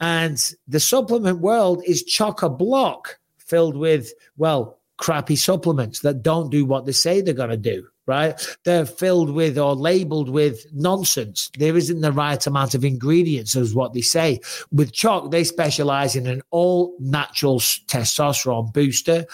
And 0.00 0.38
the 0.68 0.80
supplement 0.80 1.38
world 1.38 1.82
is 1.86 2.04
chock 2.04 2.42
a 2.42 2.50
block 2.50 3.18
filled 3.38 3.76
with, 3.76 4.12
well, 4.36 4.78
crappy 4.98 5.34
supplements 5.34 6.00
that 6.00 6.22
don't 6.22 6.50
do 6.50 6.66
what 6.66 6.84
they 6.84 6.92
say 6.92 7.22
they're 7.22 7.32
going 7.32 7.48
to 7.48 7.56
do, 7.56 7.88
right? 8.10 8.58
They're 8.64 8.84
filled 8.84 9.30
with 9.30 9.56
or 9.56 9.74
labeled 9.74 10.28
with 10.28 10.66
nonsense. 10.72 11.50
There 11.56 11.76
isn't 11.76 12.00
the 12.00 12.12
right 12.12 12.44
amount 12.44 12.74
of 12.74 12.84
ingredients, 12.84 13.54
as 13.54 13.72
what 13.72 13.94
they 13.94 14.00
say. 14.00 14.40
With 14.72 14.92
Choq, 14.92 15.30
they 15.30 15.44
specialize 15.44 16.16
in 16.16 16.26
an 16.26 16.42
all 16.50 16.96
natural 16.98 17.60
testosterone 17.60 18.72
booster. 18.72 19.26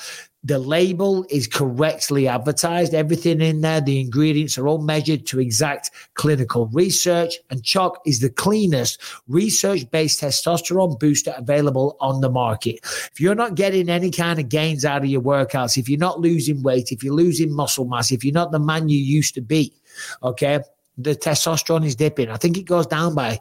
The 0.47 0.60
label 0.60 1.27
is 1.28 1.48
correctly 1.48 2.28
advertised. 2.28 2.94
Everything 2.94 3.40
in 3.40 3.62
there, 3.62 3.81
the 3.81 4.01
ingredients 4.01 4.56
are 4.56 4.68
all 4.68 4.78
measured 4.81 5.27
to 5.27 5.40
exact 5.40 5.90
clinical 6.14 6.68
research. 6.68 7.35
And 7.51 7.64
Choq 7.64 7.97
is 8.06 8.20
the 8.20 8.31
cleanest 8.31 9.01
research 9.27 9.90
based 9.90 10.20
testosterone 10.20 11.01
booster 11.01 11.35
available 11.36 11.97
on 11.98 12.20
the 12.20 12.31
market. 12.31 12.78
If 12.85 13.20
you're 13.20 13.35
not 13.35 13.56
getting 13.56 13.89
any 13.89 14.12
kind 14.12 14.39
of 14.39 14.48
gains 14.48 14.85
out 14.85 15.02
of 15.02 15.09
your 15.09 15.20
workouts, 15.20 15.77
if 15.77 15.89
you're 15.89 15.98
not 15.98 16.20
losing 16.20 16.62
weight, 16.62 16.93
if 16.93 17.02
you're 17.02 17.12
losing 17.12 17.52
muscle 17.52 17.85
mass, 17.85 18.12
if 18.12 18.24
you're 18.24 18.32
not 18.32 18.52
the 18.52 18.60
man 18.60 18.89
you 18.89 18.98
used 18.98 19.35
to 19.35 19.40
be, 19.40 19.74
okay, 20.23 20.60
the 20.97 21.16
testosterone 21.16 21.85
is 21.85 21.97
dipping. 21.97 22.31
I 22.31 22.36
think 22.36 22.56
it 22.56 22.66
goes 22.66 22.86
down 22.86 23.16
by 23.16 23.40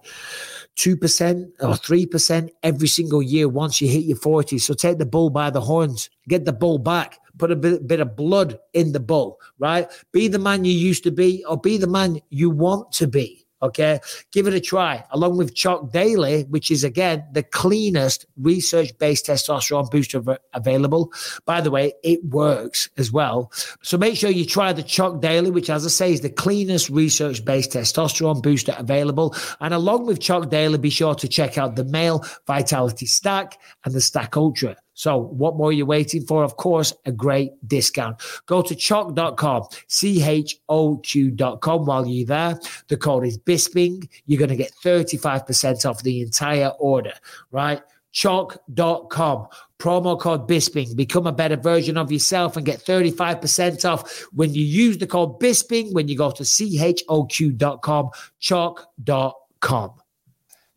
2% 0.78 1.52
or 1.62 1.74
3% 1.74 2.50
every 2.64 2.88
single 2.88 3.22
year 3.22 3.48
once 3.48 3.80
you 3.80 3.88
hit 3.88 4.04
your 4.04 4.18
40s. 4.18 4.62
So 4.62 4.74
take 4.74 4.98
the 4.98 5.06
bull 5.06 5.30
by 5.30 5.50
the 5.50 5.62
horns, 5.62 6.10
get 6.28 6.46
the 6.46 6.54
bull 6.54 6.78
back, 6.78 7.20
put 7.38 7.52
a 7.52 7.56
bit, 7.56 7.88
bit 7.88 8.00
of 8.00 8.16
blood 8.16 8.60
in 8.74 8.92
the 8.92 9.00
bull, 9.00 9.40
right? 9.58 9.90
Be 10.12 10.28
the 10.28 10.40
man 10.40 10.66
you 10.66 10.74
used 10.74 11.04
to 11.04 11.12
be 11.12 11.44
or 11.46 11.58
be 11.58 11.78
the 11.78 11.88
man 11.88 12.20
you 12.30 12.50
want 12.50 12.92
to 12.94 13.08
be. 13.08 13.45
Okay, 13.62 14.00
give 14.32 14.48
it 14.48 14.54
a 14.54 14.60
try 14.60 15.04
along 15.12 15.38
with 15.38 15.56
Choq 15.56 15.92
Daily, 15.92 16.44
which 16.44 16.70
is 16.70 16.84
again 16.84 17.26
the 17.32 17.42
cleanest 17.42 18.26
research 18.38 18.96
based 18.98 19.28
testosterone 19.28 19.90
booster 19.90 20.18
av- 20.18 20.38
available. 20.54 21.12
By 21.46 21.62
the 21.62 21.72
way, 21.72 21.94
it 22.04 22.24
works 22.26 22.90
as 22.98 23.12
well. 23.12 23.52
So 23.82 23.98
make 23.98 24.18
sure 24.18 24.30
you 24.30 24.46
try 24.46 24.74
the 24.74 24.84
Choq 24.84 25.22
Daily, 25.22 25.52
which, 25.52 25.70
as 25.70 25.86
I 25.86 25.90
say, 25.90 26.14
is 26.14 26.22
the 26.22 26.30
cleanest 26.30 26.90
research 26.90 27.46
based 27.46 27.72
testosterone 27.72 28.44
booster 28.44 28.76
available. 28.78 29.34
And 29.62 29.74
along 29.74 30.06
with 30.06 30.20
Choq 30.20 30.50
Daily, 30.50 30.78
be 30.78 30.90
sure 30.90 31.16
to 31.16 31.28
check 31.28 31.58
out 31.58 31.76
the 31.76 31.86
Male 31.86 32.26
Vitality 32.46 33.06
Stack 33.06 33.58
and 33.86 33.94
the 33.94 34.02
Stack 34.02 34.36
Ultra. 34.36 34.76
So, 34.96 35.18
what 35.18 35.58
more 35.58 35.70
are 35.70 35.74
you 35.74 35.86
waiting 35.86 36.26
for? 36.26 36.44
Of 36.44 36.56
course, 36.56 36.94
a 37.06 37.12
great 37.12 37.52
discount. 37.68 38.22
Go 38.46 38.62
to 38.62 38.74
choq.com, 38.74 39.68
C 39.88 40.24
H 40.24 40.58
O 40.70 40.98
Q.com 40.98 41.86
while 41.86 42.08
you're 42.08 42.26
there. 42.26 42.58
The 42.88 42.98
code 42.98 43.26
is 43.26 43.38
BISPING. 43.38 44.10
You're 44.26 44.40
going 44.40 44.50
to 44.50 44.56
get 44.56 44.72
35% 44.84 45.88
off 45.88 46.02
the 46.02 46.22
entire 46.22 46.70
order, 46.80 47.14
right? 47.52 47.82
Choq.com, 48.14 49.48
promo 49.80 50.18
code 50.18 50.48
BISPING. 50.48 50.96
Become 50.96 51.28
a 51.28 51.34
better 51.34 51.58
version 51.58 51.98
of 51.98 52.10
yourself 52.10 52.56
and 52.56 52.66
get 52.66 52.80
35% 52.80 53.84
off 53.84 54.26
when 54.32 54.54
you 54.54 54.64
use 54.64 54.98
the 54.98 55.08
code 55.08 55.40
BISPING 55.42 55.94
when 55.94 56.08
you 56.08 56.18
go 56.18 56.32
to 56.32 56.44
CHOQ.com, 56.44 58.12
chalk.com. 58.40 59.92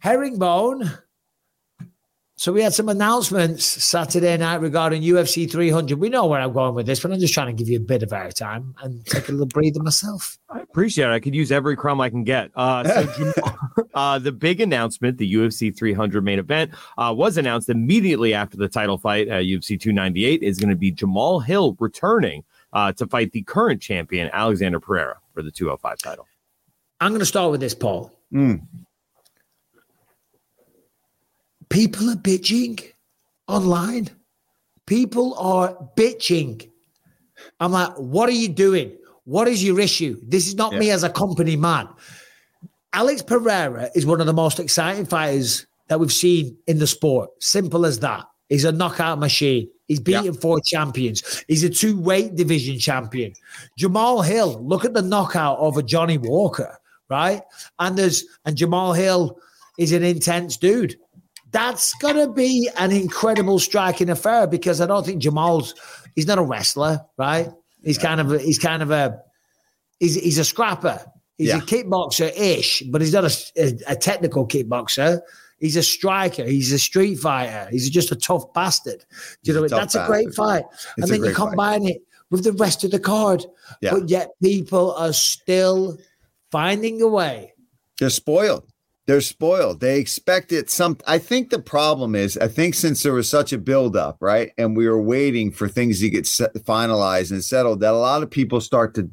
Harrington. 0.01 0.99
So 2.39 2.53
we 2.53 2.63
had 2.63 2.73
some 2.73 2.89
announcements 2.89 3.65
Saturday 3.65 4.37
night 4.37 4.61
regarding 4.61 5.03
UFC 5.03 5.51
300. 5.51 5.99
We 5.99 6.09
know 6.09 6.25
where 6.27 6.41
I'm 6.41 6.53
going 6.53 6.73
with 6.77 6.87
this, 6.87 7.01
but 7.01 7.11
I'm 7.11 7.19
just 7.19 7.35
trying 7.35 7.49
to 7.49 7.53
give 7.53 7.69
you 7.69 7.79
a 7.79 7.81
bit 7.81 8.05
of 8.05 8.11
airtime 8.11 8.75
and 8.81 9.05
take 9.07 9.29
a 9.29 9.33
little 9.33 9.47
breather 9.47 9.83
myself. 9.83 10.39
I 10.49 10.61
appreciate 10.61 11.07
it. 11.07 11.11
I 11.11 11.19
could 11.19 11.35
use 11.35 11.51
every 11.51 11.75
crumb 11.75 12.01
I 12.01 12.09
can 12.11 12.23
get. 12.23 12.53
Uh, 12.55 12.85
so 12.85 13.13
Jamal- 13.35 13.59
uh, 13.93 14.21
the 14.21 14.31
big 14.31 14.61
announcement, 14.61 15.19
the 15.19 15.35
UFC 15.35 15.77
300 15.77 16.23
main 16.23 16.39
event, 16.39 16.71
uh, 16.97 17.13
was 17.13 17.39
announced 17.39 17.71
immediately 17.71 18.35
after 18.35 18.57
the 18.57 18.69
title 18.69 18.99
fight 18.99 19.27
at 19.27 19.43
UFC 19.43 19.71
298. 19.71 20.41
Is 20.45 20.61
going 20.61 20.71
to 20.71 20.77
be 20.77 20.93
Jamal 20.93 21.41
Hill 21.41 21.77
returning 21.81 22.45
uh, 22.73 22.93
to 22.93 23.09
fight 23.09 23.33
the 23.33 23.43
current 23.43 23.83
champion 23.83 24.31
Alexander 24.33 24.79
Pereira 24.79 25.19
for 25.35 25.43
the 25.43 25.51
205 25.51 25.99
title. 25.99 26.29
I'm 27.01 27.11
going 27.11 27.19
to 27.19 27.27
start 27.27 27.51
with 27.51 27.59
this, 27.59 27.75
Paul. 27.75 28.13
Mm. 28.33 28.63
People 31.71 32.11
are 32.11 32.17
bitching 32.17 32.83
online. 33.47 34.09
People 34.87 35.35
are 35.39 35.77
bitching. 35.97 36.69
I'm 37.61 37.73
like, 37.73 37.93
what 37.97 38.29
are 38.29 38.33
you 38.33 38.49
doing? 38.49 38.97
What 39.25 39.49
is 39.49 39.63
your 39.63 39.79
issue? 39.79 40.19
This 40.27 40.47
is 40.47 40.55
not 40.55 40.75
me 40.75 40.91
as 40.91 41.05
a 41.05 41.11
company 41.11 41.57
man. 41.57 41.89
Alex 42.95 43.21
Pereira 43.23 43.91
is 43.95 44.07
one 44.07 44.21
of 44.21 44.27
the 44.27 44.33
most 44.33 44.59
exciting 44.59 45.05
fighters 45.05 45.67
that 45.89 46.01
we've 46.01 46.13
seen 46.13 46.57
in 46.67 46.79
the 46.79 46.87
sport. 46.87 47.31
Simple 47.41 47.85
as 47.85 47.99
that. 48.01 48.25
He's 48.49 48.65
a 48.65 48.73
knockout 48.73 49.19
machine. 49.19 49.69
He's 49.89 50.01
beaten 50.01 50.25
Yeah. 50.25 50.41
four 50.41 50.61
champions. 50.61 51.45
He's 51.49 51.65
a 51.65 51.69
two 51.69 51.99
weight 52.01 52.35
division 52.35 52.79
champion. 52.79 53.35
Jamal 53.77 54.23
Hill, 54.23 54.59
look 54.63 54.85
at 54.87 54.95
the 54.95 55.03
knockout 55.03 55.59
over 55.59 55.83
Johnny 55.83 56.17
Walker, 56.17 56.79
right? 57.11 57.43
And 57.79 57.97
there's 57.99 58.25
and 58.47 58.57
Jamal 58.57 58.95
Hill 58.95 59.39
is 59.79 59.93
an 59.93 60.03
intense 60.03 60.57
dude. 60.57 60.99
That's 61.51 61.95
gonna 61.95 62.31
be 62.31 62.69
an 62.77 62.93
incredible 62.93 63.59
striking 63.59 64.11
affair 64.11 64.47
because 64.47 64.81
I 64.81 64.87
don't 64.87 65.05
think 65.07 65.23
Jamal's 65.23 65.75
he's 66.15 66.27
not 66.27 66.39
a 66.39 66.43
wrestler, 66.43 67.05
right? 67.17 67.49
He's 67.83 67.99
kind 67.99 68.21
of 68.21 68.33
a, 68.33 68.39
he's 68.39 68.59
kind 68.59 68.83
of 68.83 68.91
a 68.91 69.21
he's 70.01 70.15
he's 70.17 70.39
a 70.39 70.45
scrapper. 70.45 71.01
He's 71.39 71.49
Yeah. 71.49 71.59
a 71.59 71.61
kickboxer 71.61 72.33
ish, 72.37 72.83
but 72.91 73.01
he's 73.01 73.13
not 73.13 73.25
a, 73.25 73.35
a, 73.57 73.93
a 73.93 73.97
technical 73.97 74.47
kickboxer. 74.47 75.21
He's 75.61 75.77
a 75.77 75.83
striker. 75.83 76.45
He's 76.45 76.73
a 76.73 76.79
street 76.79 77.17
fighter. 77.17 77.69
He's 77.71 77.89
just 77.91 78.13
a 78.13 78.17
tough 78.17 78.53
bastard. 78.53 79.05
Do 79.43 79.51
you 79.51 79.55
know 79.55 79.61
a 79.61 79.63
what? 79.63 79.71
tough 79.71 79.81
That's 79.81 79.95
a 79.95 80.07
great 80.07 80.35
fight. 80.35 80.65
It's 80.73 80.87
and 80.99 81.05
then 81.09 81.17
you 81.19 81.23
great 81.27 81.37
fight. 81.37 81.49
combine 81.49 81.87
it 81.87 82.03
with 82.31 82.45
the 82.45 82.53
rest 82.53 82.85
of 82.85 82.91
the 82.91 82.99
card. 83.01 83.45
Yeah. 83.81 83.93
But 83.93 84.09
yet 84.09 84.31
people 84.43 84.93
are 84.95 85.13
still 85.13 85.97
finding 86.53 87.01
a 87.03 87.09
way. 87.09 87.55
They're 87.99 88.11
spoiled. 88.11 88.68
They're 89.09 89.23
spoiled. 89.23 89.81
They 89.81 89.99
expect 89.99 90.53
it. 90.53 90.69
Some. 90.69 90.99
I 91.07 91.17
think 91.17 91.49
the 91.49 91.59
problem 91.59 92.15
is. 92.15 92.37
I 92.37 92.47
think 92.47 92.75
since 92.75 93.03
there 93.03 93.15
was 93.15 93.27
such 93.27 93.55
a 93.55 93.59
buildup, 93.59 94.19
right, 94.21 94.53
and 94.59 94.77
we 94.77 94.87
were 94.87 95.01
waiting 95.01 95.51
for 95.51 95.67
things 95.67 96.01
to 96.01 96.11
get 96.11 96.27
set, 96.27 96.53
finalized 96.57 97.31
and 97.31 97.43
settled, 97.43 97.81
that 97.81 97.95
a 97.95 97.97
lot 97.97 98.23
of 98.23 98.31
people 98.31 98.61
start 98.61 98.95
to 98.97 99.11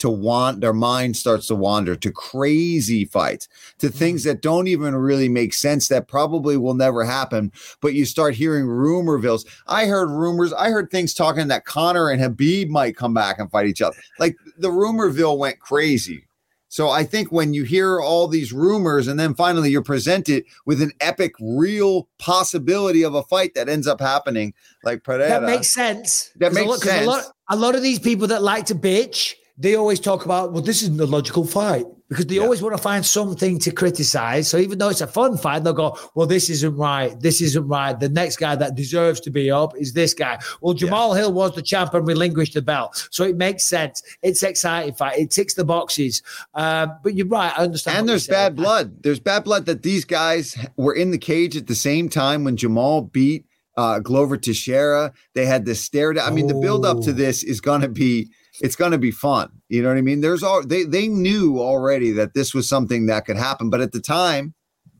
to 0.00 0.10
want 0.10 0.60
their 0.60 0.72
mind 0.72 1.16
starts 1.16 1.46
to 1.46 1.54
wander 1.54 1.94
to 1.94 2.10
crazy 2.10 3.04
fights, 3.04 3.46
to 3.78 3.86
mm. 3.86 3.94
things 3.94 4.24
that 4.24 4.42
don't 4.42 4.66
even 4.66 4.96
really 4.96 5.28
make 5.28 5.54
sense, 5.54 5.86
that 5.86 6.08
probably 6.08 6.56
will 6.56 6.74
never 6.74 7.04
happen. 7.04 7.52
But 7.80 7.94
you 7.94 8.06
start 8.06 8.34
hearing 8.34 8.64
rumorvilles. 8.64 9.46
I 9.68 9.86
heard 9.86 10.10
rumors. 10.10 10.52
I 10.54 10.70
heard 10.70 10.90
things 10.90 11.14
talking 11.14 11.46
that 11.48 11.66
Conor 11.66 12.10
and 12.10 12.20
Habib 12.20 12.68
might 12.68 12.96
come 12.96 13.14
back 13.14 13.38
and 13.38 13.48
fight 13.48 13.68
each 13.68 13.80
other. 13.80 13.96
Like 14.18 14.36
the 14.58 14.70
rumorville 14.70 15.38
went 15.38 15.60
crazy. 15.60 16.26
So 16.72 16.88
I 16.88 17.02
think 17.02 17.32
when 17.32 17.52
you 17.52 17.64
hear 17.64 18.00
all 18.00 18.28
these 18.28 18.52
rumors 18.52 19.08
and 19.08 19.18
then 19.18 19.34
finally 19.34 19.70
you're 19.70 19.82
presented 19.82 20.44
with 20.66 20.80
an 20.80 20.92
epic, 21.00 21.34
real 21.40 22.08
possibility 22.18 23.02
of 23.02 23.12
a 23.16 23.24
fight 23.24 23.54
that 23.56 23.68
ends 23.68 23.88
up 23.88 24.00
happening, 24.00 24.54
like 24.84 25.02
Pereira, 25.02 25.28
That 25.28 25.42
makes 25.42 25.66
sense. 25.74 26.30
That 26.36 26.52
'Cause 26.52 26.56
a 26.56 26.60
makes 26.60 26.68
lot- 26.68 26.80
'cause 26.80 27.02
A 27.02 27.06
lot, 27.06 27.22
sense. 27.24 27.32
a 27.50 27.56
lot 27.56 27.74
of 27.74 27.82
these 27.82 27.98
people 27.98 28.28
that 28.28 28.44
like 28.44 28.66
to 28.66 28.76
bitch, 28.76 29.34
they 29.60 29.74
always 29.76 30.00
talk 30.00 30.24
about, 30.24 30.52
well, 30.52 30.62
this 30.62 30.82
isn't 30.82 30.98
a 30.98 31.04
logical 31.04 31.46
fight 31.46 31.84
because 32.08 32.24
they 32.26 32.38
always 32.38 32.62
want 32.62 32.74
to 32.74 32.82
find 32.82 33.04
something 33.04 33.58
to 33.58 33.70
criticize. 33.70 34.48
So 34.48 34.56
even 34.56 34.78
though 34.78 34.88
it's 34.88 35.02
a 35.02 35.06
fun 35.06 35.36
fight, 35.36 35.62
they'll 35.64 35.74
go, 35.74 35.96
well, 36.14 36.26
this 36.26 36.48
isn't 36.48 36.76
right. 36.76 37.18
This 37.20 37.42
isn't 37.42 37.68
right. 37.68 37.92
The 38.00 38.08
next 38.08 38.38
guy 38.38 38.56
that 38.56 38.74
deserves 38.74 39.20
to 39.20 39.30
be 39.30 39.50
up 39.50 39.76
is 39.76 39.92
this 39.92 40.14
guy. 40.14 40.38
Well, 40.62 40.72
Jamal 40.72 41.12
Hill 41.12 41.32
was 41.34 41.54
the 41.54 41.60
champ 41.62 41.92
and 41.92 42.06
relinquished 42.08 42.54
the 42.54 42.62
belt. 42.62 43.06
So 43.10 43.22
it 43.24 43.36
makes 43.36 43.64
sense. 43.64 44.02
It's 44.22 44.42
exciting 44.42 44.94
fight. 44.94 45.18
It 45.18 45.30
ticks 45.30 45.54
the 45.54 45.64
boxes. 45.64 46.22
Um, 46.54 46.92
but 47.04 47.14
you're 47.14 47.26
right. 47.28 47.52
I 47.56 47.62
understand. 47.64 47.98
and 47.98 48.08
there's 48.08 48.26
bad 48.26 48.56
blood. 48.56 49.02
There's 49.02 49.20
bad 49.20 49.44
blood 49.44 49.66
that 49.66 49.82
these 49.82 50.06
guys 50.06 50.56
were 50.76 50.94
in 50.94 51.10
the 51.10 51.18
cage 51.18 51.54
at 51.56 51.66
the 51.66 51.74
same 51.74 52.08
time 52.08 52.44
when 52.44 52.56
Jamal 52.56 53.02
beat 53.02 53.44
uh, 53.76 53.98
Glover 54.00 54.36
Teixeira. 54.36 55.12
They 55.34 55.44
had 55.44 55.64
this 55.66 55.80
stare 55.82 56.14
down. 56.14 56.26
I 56.26 56.34
mean, 56.34 56.46
the 56.46 56.54
build 56.54 56.86
up 56.86 57.02
to 57.02 57.10
Oh. 57.10 57.12
this 57.12 57.44
is 57.44 57.60
going 57.60 57.82
to 57.82 57.88
be 57.88 58.30
it's 58.60 58.76
going 58.76 58.92
to 58.92 58.98
be 58.98 59.10
fun. 59.10 59.50
You 59.68 59.82
know 59.82 59.88
what 59.88 59.98
I 59.98 60.02
mean? 60.02 60.20
There's 60.20 60.42
all 60.42 60.64
they 60.64 60.84
they 60.84 61.08
knew 61.08 61.58
already 61.58 62.12
that 62.12 62.34
this 62.34 62.54
was 62.54 62.68
something 62.68 63.06
that 63.06 63.24
could 63.24 63.36
happen, 63.36 63.70
but 63.70 63.80
at 63.80 63.92
the 63.92 64.00
time 64.00 64.54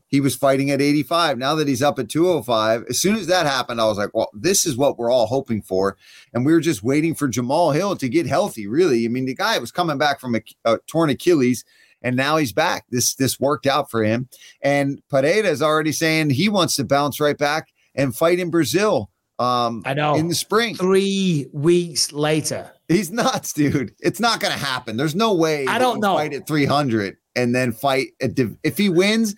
he 0.07 0.19
was 0.19 0.35
fighting 0.35 0.69
at 0.71 0.81
85. 0.81 1.37
Now 1.37 1.55
that 1.55 1.69
he's 1.69 1.81
up 1.81 1.97
at 1.97 2.09
205, 2.09 2.83
as 2.89 2.99
soon 2.99 3.15
as 3.15 3.27
that 3.27 3.45
happened, 3.45 3.79
I 3.79 3.85
was 3.85 3.97
like, 3.97 4.09
well, 4.13 4.29
this 4.33 4.65
is 4.65 4.75
what 4.75 4.97
we're 4.97 5.11
all 5.11 5.25
hoping 5.25 5.61
for. 5.61 5.95
And 6.33 6.45
we 6.45 6.51
were 6.51 6.59
just 6.59 6.83
waiting 6.83 7.15
for 7.15 7.29
Jamal 7.29 7.71
Hill 7.71 7.95
to 7.95 8.09
get 8.09 8.27
healthy, 8.27 8.67
really. 8.67 9.05
I 9.05 9.07
mean, 9.07 9.25
the 9.25 9.33
guy 9.33 9.57
was 9.57 9.71
coming 9.71 9.97
back 9.97 10.19
from 10.19 10.35
a, 10.35 10.41
a 10.65 10.79
torn 10.87 11.09
Achilles 11.09 11.63
and 12.01 12.15
now 12.15 12.37
he's 12.37 12.51
back. 12.51 12.85
This 12.89 13.15
this 13.15 13.39
worked 13.39 13.67
out 13.67 13.91
for 13.91 14.03
him. 14.03 14.27
And 14.61 15.01
Pereira 15.09 15.47
is 15.47 15.61
already 15.61 15.91
saying 15.91 16.31
he 16.31 16.49
wants 16.49 16.75
to 16.75 16.83
bounce 16.83 17.19
right 17.19 17.37
back 17.37 17.69
and 17.95 18.15
fight 18.15 18.39
in 18.39 18.49
Brazil 18.49 19.10
um, 19.41 19.81
I 19.85 19.93
know. 19.93 20.15
in 20.15 20.27
the 20.27 20.35
spring. 20.35 20.75
Three 20.75 21.47
weeks 21.51 22.11
later. 22.11 22.71
He's 22.87 23.09
nuts, 23.11 23.53
dude. 23.53 23.93
It's 23.99 24.19
not 24.19 24.39
going 24.39 24.53
to 24.53 24.59
happen. 24.59 24.97
There's 24.97 25.15
no 25.15 25.33
way. 25.33 25.65
I 25.67 25.79
don't 25.79 25.99
know. 25.99 26.15
Fight 26.15 26.33
at 26.33 26.45
300 26.47 27.17
and 27.35 27.55
then 27.55 27.71
fight 27.71 28.07
at 28.21 28.35
div- 28.35 28.57
if 28.63 28.77
he 28.77 28.89
wins 28.89 29.35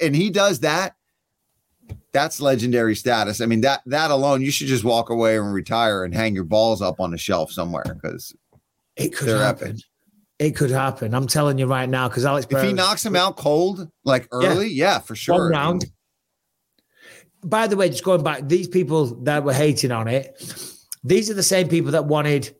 and 0.00 0.14
he 0.14 0.30
does 0.30 0.60
that. 0.60 0.94
That's 2.12 2.40
legendary 2.40 2.96
status. 2.96 3.40
I 3.40 3.46
mean 3.46 3.60
that 3.62 3.82
that 3.86 4.10
alone, 4.10 4.42
you 4.42 4.50
should 4.50 4.66
just 4.66 4.82
walk 4.82 5.10
away 5.10 5.38
and 5.38 5.52
retire 5.52 6.04
and 6.04 6.12
hang 6.14 6.34
your 6.34 6.44
balls 6.44 6.82
up 6.82 7.00
on 7.00 7.14
a 7.14 7.18
shelf 7.18 7.52
somewhere 7.52 7.84
because 7.84 8.34
It 8.96 9.14
could 9.14 9.28
happen. 9.28 9.68
epic. 9.68 9.80
It 10.38 10.56
could 10.56 10.70
happen. 10.70 11.14
I'm 11.14 11.26
telling 11.26 11.58
you 11.58 11.66
right 11.66 11.88
now 11.88 12.08
because 12.08 12.24
Alex. 12.24 12.46
if 12.50 12.62
he 12.62 12.72
knocks 12.72 13.04
him 13.04 13.14
out 13.16 13.36
cold 13.36 13.88
like 14.04 14.26
early, 14.32 14.68
yeah, 14.68 14.98
for 15.00 15.14
sure. 15.14 15.34
one 15.44 15.50
round. 15.52 15.84
By 17.44 17.66
the 17.66 17.76
way, 17.76 17.88
just 17.88 18.04
going 18.04 18.22
back, 18.22 18.48
these 18.48 18.68
people 18.68 19.06
that 19.24 19.44
were 19.44 19.52
hating 19.52 19.92
on 19.92 20.08
it, 20.08 20.42
these 21.04 21.30
are 21.30 21.34
the 21.34 21.42
same 21.42 21.68
people 21.68 21.92
that 21.92 22.06
wanted 22.06 22.54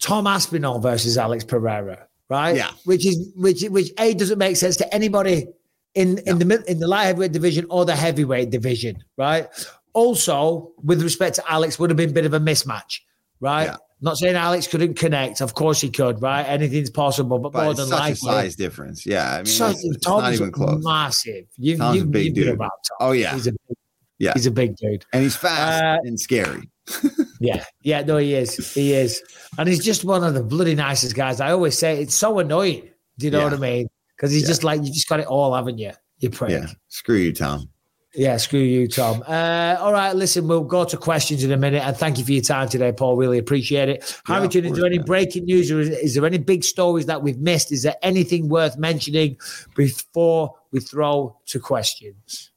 Tom 0.00 0.26
Aspinall 0.26 0.78
versus 0.78 1.18
Alex 1.18 1.44
Pereira, 1.44 2.06
right? 2.28 2.56
Yeah. 2.56 2.70
Which 2.84 3.06
is 3.06 3.32
which 3.36 3.62
which 3.64 3.90
a 3.98 4.14
doesn't 4.14 4.38
make 4.38 4.56
sense 4.56 4.76
to 4.78 4.94
anybody 4.94 5.46
in 5.94 6.18
in 6.26 6.38
the 6.38 6.44
mid- 6.44 6.64
in 6.66 6.78
the 6.78 6.88
light 6.88 7.04
heavyweight 7.04 7.32
division 7.32 7.66
or 7.70 7.84
the 7.84 7.96
heavyweight 7.96 8.50
division, 8.50 9.02
right? 9.16 9.48
Also, 9.92 10.72
with 10.82 11.02
respect 11.02 11.36
to 11.36 11.50
Alex, 11.50 11.78
would 11.78 11.90
have 11.90 11.96
been 11.96 12.10
a 12.10 12.12
bit 12.12 12.26
of 12.26 12.34
a 12.34 12.40
mismatch, 12.40 13.00
right? 13.40 13.64
Yeah. 13.64 13.76
Not 14.02 14.18
saying 14.18 14.36
Alex 14.36 14.66
couldn't 14.66 14.94
connect. 14.94 15.40
Of 15.40 15.54
course 15.54 15.80
he 15.80 15.88
could, 15.88 16.20
right? 16.20 16.42
Anything's 16.42 16.90
possible, 16.90 17.38
but, 17.38 17.52
But 17.52 17.64
more 17.64 17.74
than 17.74 17.86
such 17.86 17.98
likely, 17.98 18.12
a 18.12 18.16
size 18.16 18.54
difference. 18.54 19.06
Yeah, 19.06 19.32
I 19.32 19.36
mean, 19.38 19.46
so, 19.46 19.68
it's, 19.70 19.82
it's 19.82 20.06
not 20.06 20.30
even 20.34 20.52
close. 20.52 20.84
massive. 20.84 21.46
You, 21.56 21.78
Tom's 21.78 21.96
you, 21.96 22.02
a 22.02 22.06
big 22.06 22.26
you've 22.26 22.34
been 22.34 22.44
dude. 22.44 22.58
Tom. 22.58 22.70
Oh, 23.00 23.12
yeah. 23.12 23.32
he's 23.32 23.46
a 23.46 23.52
big, 23.52 23.76
Yeah. 24.18 24.32
he's 24.34 24.46
a 24.46 24.50
big 24.50 24.76
dude. 24.76 25.04
and 25.12 25.22
he's 25.22 25.36
fast 25.36 25.82
Uh, 25.82 25.98
and 26.04 26.18
scary. 26.18 26.70
Yeah, 27.38 27.64
yeah, 27.82 28.00
no, 28.02 28.16
he 28.16 28.32
is, 28.34 28.72
he 28.72 28.94
is, 28.94 29.22
and 29.58 29.68
he's 29.68 29.84
just 29.84 30.04
one 30.04 30.24
of 30.24 30.32
the 30.32 30.42
bloody 30.42 30.74
nicest 30.74 31.14
guys. 31.14 31.38
I 31.38 31.50
always 31.52 31.76
say 31.78 32.00
it's 32.00 32.14
so 32.14 32.38
annoying. 32.38 32.88
Do 33.18 33.26
you 33.26 33.30
know 33.30 33.40
Yeah. 33.40 33.44
what 33.44 33.52
I 33.52 33.56
mean? 33.58 33.88
Because 34.16 34.32
he's 34.32 34.42
Yeah. 34.42 34.48
just 34.48 34.64
like 34.64 34.82
you 34.82 34.90
just 34.90 35.06
got 35.06 35.20
it 35.20 35.26
all, 35.26 35.54
haven't 35.54 35.76
you? 35.76 35.90
You 36.18 36.30
prick. 36.30 36.50
Yeah, 36.52 36.68
screw 36.88 37.16
you, 37.16 37.34
Tom. 37.34 37.68
Yeah, 38.14 38.38
screw 38.38 38.60
you, 38.60 38.88
Tom. 38.88 39.22
Uh, 39.28 39.76
all 39.78 39.92
right, 39.92 40.16
listen, 40.16 40.48
we'll 40.48 40.64
go 40.64 40.86
to 40.86 40.96
questions 40.96 41.44
in 41.44 41.52
a 41.52 41.58
minute. 41.58 41.82
And 41.84 41.94
thank 41.94 42.16
you 42.16 42.24
for 42.24 42.32
your 42.32 42.40
time 42.42 42.66
today, 42.70 42.90
Paul. 42.90 43.16
Really 43.16 43.36
appreciate 43.36 43.90
it. 43.90 44.18
Yeah, 44.26 44.36
Harrington, 44.36 44.64
is 44.64 44.72
there 44.78 44.86
any 44.86 44.98
breaking 44.98 45.44
news 45.44 45.70
or 45.70 45.80
is, 45.80 45.90
is 45.90 46.14
there 46.14 46.24
any 46.24 46.38
big 46.38 46.64
stories 46.64 47.04
that 47.04 47.22
we've 47.22 47.38
missed? 47.38 47.70
Is 47.70 47.82
there 47.82 47.96
anything 48.00 48.48
worth 48.48 48.78
mentioning 48.78 49.36
before 49.74 50.54
we 50.72 50.80
throw 50.80 51.36
to 51.48 51.60
questions? 51.60 52.50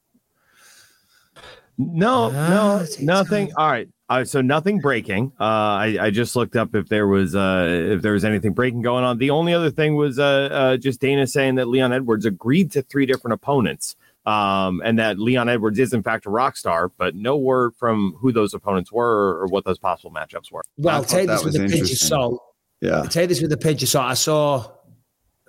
No, 1.82 2.30
Ah, 2.34 2.50
no, 2.50 2.86
nothing. 3.02 3.48
time. 3.48 3.56
All 3.58 3.72
right. 3.72 3.88
Uh, 4.10 4.26
so 4.26 4.42
nothing 4.42 4.80
breaking. 4.80 5.32
Uh, 5.40 5.44
I, 5.44 5.98
I 6.02 6.10
just 6.10 6.36
looked 6.36 6.56
up 6.56 6.76
if 6.76 6.90
there 6.90 7.08
was 7.08 7.36
uh, 7.36 7.68
if 7.70 8.02
there 8.02 8.14
was 8.14 8.26
anything 8.26 8.54
breaking 8.54 8.82
going 8.82 9.04
on. 9.04 9.18
The 9.18 9.30
only 9.30 9.54
other 9.54 9.70
thing 9.72 9.96
was 9.96 10.20
uh, 10.20 10.50
uh, 10.52 10.78
just 10.78 11.00
Dana 11.00 11.26
saying 11.26 11.56
that 11.56 11.68
Leon 11.68 11.94
Edwards 11.94 12.26
agreed 12.26 12.72
to 12.72 12.82
three 12.82 13.06
different 13.06 13.34
opponents, 13.36 13.96
um, 14.26 14.82
and 14.84 14.98
that 15.00 15.20
Leon 15.20 15.48
Edwards 15.48 15.78
is 15.80 15.94
in 15.94 16.02
fact 16.04 16.26
a 16.26 16.32
rock 16.32 16.58
star, 16.58 16.90
but 16.98 17.16
no 17.16 17.38
word 17.38 17.76
from 17.78 18.16
who 18.20 18.32
those 18.32 18.54
opponents 18.56 18.92
were 18.92 19.40
or 19.40 19.46
what 19.46 19.64
those 19.64 19.78
possible 19.78 20.12
matchups 20.12 20.52
were. 20.52 20.64
Well, 20.78 21.04
thought 21.04 21.08
take 21.10 21.28
this 21.28 21.44
with 21.46 21.56
a 21.56 21.60
pinch 21.68 21.92
of 21.92 21.98
salt. 21.98 22.44
Yeah. 22.82 23.04
Take 23.04 23.30
this 23.30 23.42
with 23.44 23.52
a 23.54 23.58
pinch 23.58 23.84
of 23.84 23.90
salt. 23.90 24.06
I 24.10 24.16
saw 24.16 24.72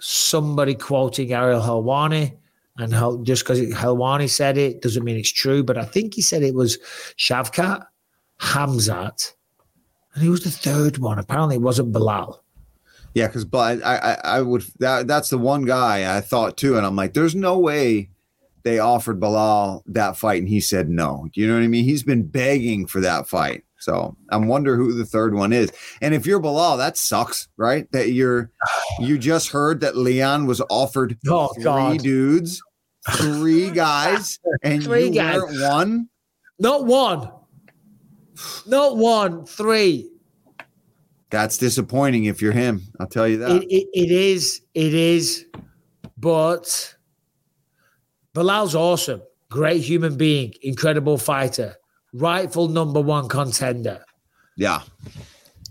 somebody 0.01 0.75
quoting 0.75 1.33
Ariel 1.33 1.61
Helwani, 1.63 2.37
and 2.83 2.93
Hel- 2.93 3.19
just 3.19 3.43
because 3.45 3.61
Helwani 3.61 4.29
said 4.29 4.57
it 4.59 4.83
doesn't 4.83 5.05
mean 5.05 5.17
it's 5.17 5.33
true. 5.33 5.63
But 5.63 5.79
I 5.79 5.85
think 5.85 6.15
he 6.15 6.23
said 6.23 6.43
it 6.43 6.55
was 6.55 6.79
Shavkat, 7.19 7.85
Hamzat, 8.41 9.33
and 10.15 10.23
he 10.23 10.29
was 10.29 10.43
the 10.45 10.51
third 10.51 10.99
one. 10.99 11.19
Apparently, 11.19 11.57
it 11.57 11.63
wasn't 11.63 11.93
Bilal. 11.93 12.43
Yeah, 13.15 13.27
because 13.27 13.45
but 13.45 13.83
I, 13.83 13.97
I 13.97 14.13
I 14.39 14.43
would 14.43 14.63
that 14.79 15.07
that's 15.07 15.31
the 15.31 15.39
one 15.39 15.65
guy 15.65 16.17
I 16.17 16.21
thought 16.21 16.57
too, 16.57 16.77
and 16.77 16.87
I'm 16.87 16.97
like, 16.97 17.13
there's 17.15 17.35
no 17.35 17.59
way 17.59 18.11
they 18.63 18.79
offered 18.79 19.19
Bilal 19.21 19.83
that 19.87 20.17
fight, 20.17 20.41
and 20.41 20.49
he 20.49 20.61
said 20.61 20.89
no. 20.89 21.27
You 21.35 21.49
know 21.49 21.55
what 21.55 21.63
I 21.63 21.67
mean? 21.67 21.85
He's 21.85 22.03
been 22.03 22.27
begging 22.27 22.87
for 22.87 23.01
that 23.01 23.27
fight, 23.27 23.65
so 23.79 24.17
I 24.31 24.37
wonder 24.37 24.77
who 24.77 24.93
the 24.93 25.05
third 25.07 25.35
one 25.35 25.53
is. 25.53 25.73
And 26.01 26.15
if 26.15 26.25
you're 26.25 26.39
Bilal, 26.41 26.77
that 26.77 26.97
sucks, 26.97 27.49
right? 27.57 27.91
That 27.93 28.13
you're 28.13 28.53
you 29.01 29.19
just 29.19 29.49
heard 29.49 29.81
that 29.81 29.97
Leon 29.97 30.47
was 30.47 30.63
offered 30.71 31.19
Oh, 31.29 31.49
three 31.55 31.65
God. 31.65 31.99
dudes, 31.99 32.63
three 33.09 33.71
guys, 33.75 34.39
and 34.63 34.83
Three 34.83 35.07
you 35.07 35.15
guys. 35.15 35.37
weren't 35.41 35.61
one. 35.63 36.09
Not 36.59 36.85
one. 36.87 37.31
Not 38.67 38.97
one. 38.97 39.47
Three. 39.47 40.11
That's 41.31 41.59
disappointing 41.59 42.25
if 42.25 42.43
you're 42.43 42.53
him. 42.53 42.83
I'll 42.99 43.07
tell 43.07 43.29
you 43.29 43.39
that. 43.39 43.51
It, 43.51 43.65
it, 43.71 43.89
it 43.93 44.11
is. 44.11 44.61
It 44.75 44.93
is. 44.95 45.47
But 46.19 46.95
Bilal's 48.35 48.75
awesome. 48.75 49.23
Great 49.49 49.83
human 49.83 50.17
being. 50.17 50.53
Incredible 50.63 51.19
fighter. 51.19 51.77
Rightful 52.13 52.69
number 52.69 53.01
one 53.01 53.29
contender. 53.29 54.05
yeah. 54.57 54.81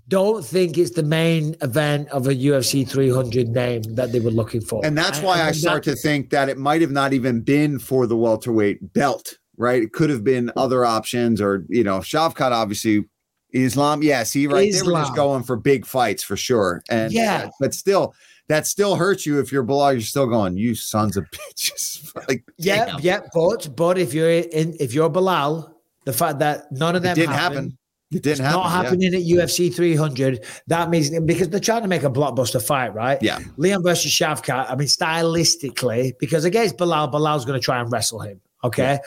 Don't 0.09 0.43
think 0.43 0.77
it's 0.77 0.91
the 0.91 1.03
main 1.03 1.55
event 1.61 2.09
of 2.09 2.27
a 2.27 2.35
UFC 2.35 2.87
300 2.87 3.47
name 3.47 3.83
that 3.95 4.11
they 4.11 4.19
were 4.19 4.31
looking 4.31 4.59
for. 4.59 4.85
And 4.85 4.97
that's 4.97 5.21
why 5.21 5.39
I 5.39 5.47
and 5.47 5.55
start 5.55 5.83
to 5.83 5.95
think 5.95 6.31
that 6.31 6.49
it 6.49 6.57
might 6.57 6.81
have 6.81 6.91
not 6.91 7.13
even 7.13 7.41
been 7.41 7.79
for 7.79 8.07
the 8.07 8.17
welterweight 8.17 8.93
belt, 8.93 9.37
right? 9.57 9.81
It 9.81 9.93
could 9.93 10.09
have 10.09 10.23
been 10.23 10.51
other 10.57 10.83
options, 10.83 11.39
or 11.39 11.65
you 11.69 11.83
know, 11.83 11.99
Shavkat 11.99 12.51
obviously 12.51 13.05
Islam. 13.53 14.03
Yeah, 14.03 14.23
see, 14.23 14.47
right? 14.47 14.71
They 14.71 14.81
were 14.81 14.93
just 14.93 15.15
going 15.15 15.43
for 15.43 15.55
big 15.55 15.85
fights 15.85 16.23
for 16.23 16.35
sure. 16.35 16.83
And 16.89 17.13
Yeah. 17.13 17.45
Uh, 17.45 17.51
but 17.59 17.73
still, 17.73 18.13
that 18.49 18.65
still 18.65 18.95
hurts 18.95 19.25
you 19.25 19.39
if 19.39 19.51
you're 19.51 19.63
Bilal. 19.63 19.93
You're 19.93 20.01
still 20.01 20.27
going, 20.27 20.57
you 20.57 20.75
sons 20.75 21.15
of 21.17 21.25
bitches. 21.31 22.11
like, 22.27 22.43
Yeah, 22.57 22.97
yeah, 22.99 23.21
but 23.33 23.75
but 23.75 23.97
if 23.97 24.13
you're 24.13 24.29
in, 24.29 24.75
if 24.79 24.93
you're 24.93 25.09
Bilal, 25.09 25.75
the 26.05 26.13
fact 26.13 26.39
that 26.39 26.71
none 26.71 26.95
of 26.95 27.03
it 27.03 27.07
them 27.07 27.15
didn't 27.15 27.35
happened, 27.35 27.55
happen. 27.57 27.77
It 28.11 28.23
didn't 28.23 28.31
It's 28.31 28.39
happen. 28.39 28.59
not 28.59 28.65
yeah. 28.65 28.83
happening 28.83 29.13
at 29.13 29.21
UFC 29.21 29.73
300. 29.73 30.43
That 30.67 30.89
means 30.89 31.11
because 31.21 31.49
they're 31.49 31.59
trying 31.59 31.83
to 31.83 31.87
make 31.87 32.03
a 32.03 32.09
blockbuster 32.09 32.61
fight, 32.61 32.93
right? 32.95 33.21
Yeah. 33.21 33.39
Leon 33.57 33.83
versus 33.83 34.11
Shavkat. 34.11 34.69
I 34.69 34.75
mean, 34.75 34.87
stylistically, 34.87 36.17
because 36.19 36.43
against 36.43 36.77
Bilal, 36.77 37.09
Bilal's 37.09 37.45
going 37.45 37.59
to 37.59 37.63
try 37.63 37.79
and 37.79 37.91
wrestle 37.91 38.19
him. 38.19 38.41
Okay. 38.63 38.99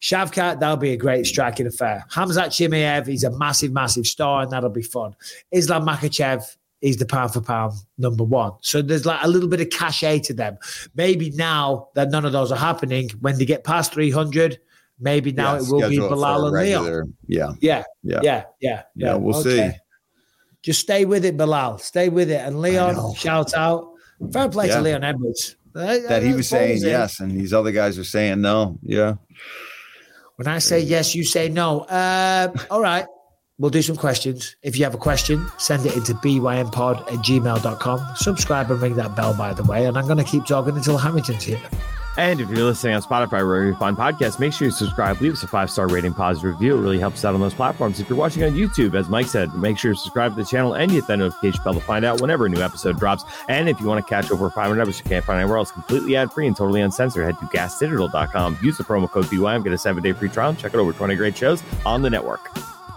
Shavkat, 0.00 0.60
that'll 0.60 0.76
be 0.76 0.92
a 0.92 0.96
great 0.96 1.26
striking 1.26 1.66
affair. 1.66 2.04
Hamzat 2.10 2.48
Chimaev, 2.48 3.06
he's 3.06 3.24
a 3.24 3.30
massive, 3.38 3.72
massive 3.72 4.06
star, 4.06 4.42
and 4.42 4.50
that'll 4.52 4.70
be 4.70 4.82
fun. 4.82 5.14
Islam 5.50 5.86
Makhachev, 5.86 6.56
he's 6.80 6.96
the 6.98 7.06
pound 7.06 7.32
for 7.32 7.40
pound 7.40 7.74
number 7.96 8.24
one. 8.24 8.52
So 8.60 8.82
there's 8.82 9.06
like 9.06 9.20
a 9.22 9.28
little 9.28 9.48
bit 9.48 9.60
of 9.60 9.70
cachet 9.70 10.20
to 10.20 10.34
them. 10.34 10.58
Maybe 10.94 11.30
now 11.30 11.88
that 11.94 12.10
none 12.10 12.24
of 12.24 12.32
those 12.32 12.52
are 12.52 12.58
happening, 12.58 13.10
when 13.20 13.38
they 13.38 13.44
get 13.44 13.64
past 13.64 13.92
300, 13.94 14.58
maybe 15.00 15.32
now 15.32 15.54
Yeah, 15.54 15.60
it 15.60 15.68
will 15.68 15.88
be 15.90 15.98
Bilal 15.98 16.46
and 16.46 16.56
Leon. 16.56 17.14
Yeah. 17.26 17.52
Yeah, 17.60 17.84
Yeah. 18.02 18.20
yeah, 18.22 18.44
yeah, 18.60 18.82
Yeah, 18.94 19.14
we'll 19.14 19.42
see. 19.42 19.70
Just 20.62 20.80
stay 20.80 21.04
with 21.04 21.24
it, 21.24 21.36
Bilal. 21.36 21.78
Stay 21.78 22.08
with 22.08 22.30
it. 22.30 22.40
And 22.40 22.60
Leon, 22.60 23.14
shout 23.14 23.54
out. 23.54 23.88
Fair 24.32 24.48
play 24.48 24.68
to 24.68 24.80
Leon 24.80 25.04
Edwards. 25.04 25.56
Uh, 25.74 25.98
That 26.08 26.22
he 26.22 26.32
uh, 26.32 26.36
was 26.36 26.48
saying 26.48 26.78
in. 26.78 26.88
yes, 26.88 27.20
and 27.20 27.30
these 27.30 27.52
other 27.54 27.70
guys 27.70 27.98
are 27.98 28.04
saying 28.04 28.40
no. 28.40 28.78
Yeah. 28.82 29.14
When 30.36 30.48
I 30.48 30.58
say 30.58 30.80
yes, 30.80 31.14
you 31.14 31.24
say 31.24 31.48
no. 31.48 31.80
Uh, 31.80 32.52
all 32.70 32.80
right. 32.80 33.06
We'll 33.58 33.70
do 33.70 33.82
some 33.82 33.96
questions. 33.96 34.54
If 34.62 34.78
you 34.78 34.84
have 34.84 34.94
a 34.94 34.98
question, 34.98 35.44
send 35.58 35.84
it 35.84 35.96
into 35.96 36.14
bympod 36.14 37.00
at 37.02 37.18
gmail.com. 37.24 38.06
Subscribe 38.14 38.70
and 38.70 38.80
ring 38.80 38.94
that 38.94 39.16
bell, 39.16 39.34
by 39.34 39.52
the 39.52 39.64
way. 39.64 39.86
And 39.86 39.98
I'm 39.98 40.06
going 40.06 40.18
to 40.18 40.24
keep 40.24 40.44
talking 40.46 40.76
until 40.76 40.96
Hamilton's 40.96 41.42
here. 41.42 41.60
And 42.18 42.40
if 42.40 42.50
you're 42.50 42.64
listening 42.64 42.96
on 42.96 43.02
Spotify 43.02 43.46
wherever 43.46 43.64
you 43.64 43.76
find 43.76 43.96
podcasts, 43.96 44.40
make 44.40 44.52
sure 44.52 44.66
you 44.66 44.72
subscribe, 44.72 45.20
leave 45.20 45.34
us 45.34 45.44
a 45.44 45.46
five 45.46 45.70
star 45.70 45.86
rating, 45.86 46.12
positive 46.12 46.50
review. 46.50 46.76
It 46.76 46.80
really 46.80 46.98
helps 46.98 47.24
out 47.24 47.32
on 47.32 47.40
those 47.40 47.54
platforms. 47.54 48.00
If 48.00 48.08
you're 48.08 48.18
watching 48.18 48.42
on 48.42 48.50
YouTube, 48.54 48.96
as 48.96 49.08
Mike 49.08 49.26
said, 49.26 49.54
make 49.54 49.78
sure 49.78 49.92
you 49.92 49.96
subscribe 49.96 50.34
to 50.34 50.42
the 50.42 50.44
channel 50.44 50.74
and 50.74 50.90
hit 50.90 51.06
that 51.06 51.18
notification 51.18 51.62
bell 51.62 51.74
to 51.74 51.80
find 51.80 52.04
out 52.04 52.20
whenever 52.20 52.46
a 52.46 52.48
new 52.48 52.60
episode 52.60 52.98
drops. 52.98 53.22
And 53.48 53.68
if 53.68 53.80
you 53.80 53.86
want 53.86 54.04
to 54.04 54.10
catch 54.10 54.32
over 54.32 54.50
500 54.50 54.82
episodes 54.82 55.04
you 55.04 55.08
can't 55.08 55.24
find 55.24 55.40
anywhere 55.40 55.58
else, 55.58 55.70
completely 55.70 56.16
ad 56.16 56.32
free 56.32 56.48
and 56.48 56.56
totally 56.56 56.80
uncensored, 56.80 57.24
head 57.24 57.38
to 57.38 57.44
gasdigital.com. 57.56 58.58
Use 58.64 58.76
the 58.76 58.82
promo 58.82 59.08
code 59.08 59.26
BYM, 59.26 59.62
get 59.62 59.72
a 59.72 59.78
seven 59.78 60.02
day 60.02 60.10
free 60.10 60.28
trial, 60.28 60.50
and 60.50 60.58
check 60.58 60.74
out 60.74 60.80
over 60.80 60.92
20 60.92 61.14
great 61.14 61.36
shows 61.36 61.62
on 61.86 62.02
the 62.02 62.10
network. 62.10 62.50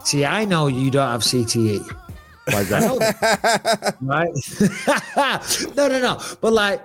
See, 0.03 0.25
I 0.25 0.45
know 0.45 0.65
you 0.65 0.89
don't 0.89 1.07
have 1.07 1.21
CTE. 1.21 1.87
Why 2.51 2.61
is 2.61 2.69
that? 2.69 3.95
right? 4.01 5.75
no, 5.77 5.87
no, 5.87 5.99
no. 5.99 6.19
But 6.41 6.53
like, 6.53 6.81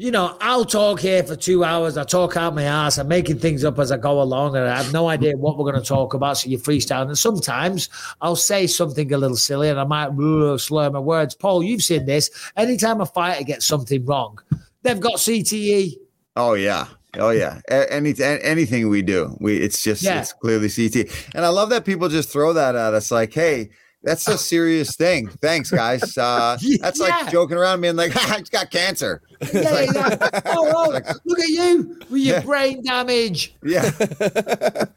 you 0.00 0.10
know, 0.10 0.34
I'll 0.40 0.64
talk 0.64 1.00
here 1.00 1.22
for 1.22 1.36
two 1.36 1.62
hours. 1.62 1.98
I 1.98 2.04
talk 2.04 2.34
out 2.34 2.54
my 2.54 2.62
ass. 2.62 2.96
I'm 2.96 3.06
making 3.06 3.38
things 3.38 3.66
up 3.66 3.78
as 3.78 3.92
I 3.92 3.98
go 3.98 4.22
along, 4.22 4.56
and 4.56 4.66
I 4.66 4.82
have 4.82 4.94
no 4.94 5.08
idea 5.10 5.36
what 5.36 5.58
we're 5.58 5.70
going 5.70 5.82
to 5.82 5.86
talk 5.86 6.14
about. 6.14 6.38
So 6.38 6.48
you 6.48 6.56
freestyle, 6.56 7.06
and 7.06 7.18
sometimes 7.18 7.90
I'll 8.22 8.34
say 8.34 8.66
something 8.66 9.12
a 9.12 9.18
little 9.18 9.36
silly, 9.36 9.68
and 9.68 9.78
I 9.78 9.84
might 9.84 10.58
slur 10.58 10.88
my 10.88 10.98
words. 10.98 11.34
Paul, 11.34 11.62
you've 11.62 11.82
seen 11.82 12.06
this. 12.06 12.30
Anytime 12.56 13.02
a 13.02 13.06
fighter 13.06 13.44
gets 13.44 13.66
something 13.66 14.06
wrong, 14.06 14.38
they've 14.80 14.98
got. 14.98 15.16
CTE. 15.16 15.96
Oh 16.34 16.54
yeah. 16.54 16.86
Oh 17.18 17.28
yeah. 17.28 17.60
Any 17.68 18.14
anything 18.22 18.88
we 18.88 19.02
do, 19.02 19.36
we 19.38 19.58
it's 19.58 19.82
just 19.82 20.02
Yeah. 20.02 20.20
it's 20.20 20.32
clearly 20.32 20.70
CT. 20.70 21.10
And 21.34 21.44
I 21.44 21.48
love 21.48 21.68
that 21.70 21.84
people 21.84 22.08
just 22.08 22.30
throw 22.30 22.54
that 22.54 22.74
at 22.74 22.94
us 22.94 23.10
like, 23.10 23.34
hey, 23.34 23.68
that's 24.02 24.26
a 24.28 24.38
serious 24.38 24.96
thing. 24.96 25.28
Thanks, 25.28 25.70
guys. 25.70 26.02
Uh, 26.18 26.56
that's 26.80 26.98
Yeah. 27.00 27.06
like 27.06 27.30
joking 27.30 27.56
around, 27.56 27.80
being 27.80 27.96
like, 27.96 28.12
I 28.30 28.40
got 28.50 28.70
cancer. 28.70 29.22
Yeah, 29.52 29.60
yeah, 29.62 29.92
yeah. 29.94 30.40
Oh, 30.46 30.72
oh, 30.74 30.90
Like- 30.90 31.06
look 31.24 31.38
at 31.40 31.48
you 31.48 31.98
with 32.10 32.22
your 32.22 32.36
Yeah. 32.36 32.42
brain 32.42 32.82
damage. 32.82 33.54
Yeah. 33.62 33.86
it's 33.86 33.96
fucked. 33.98 34.92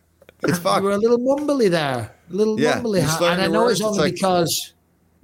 You 0.47 0.53
fucked. 0.55 0.83
were 0.83 0.91
a 0.91 0.97
little 0.97 1.19
mumbly 1.19 1.69
there, 1.69 2.11
a 2.29 2.33
little 2.33 2.59
Yeah, 2.59 2.79
mumbly, 2.81 3.01
you 3.01 3.07
ha- 3.07 3.17
slurring 3.17 3.33
and 3.35 3.41
I 3.43 3.47
know 3.47 3.63
words, 3.63 3.79
it's 3.79 3.79
it's 3.81 3.87
only 3.87 3.99
like- 3.99 4.13
because 4.15 4.73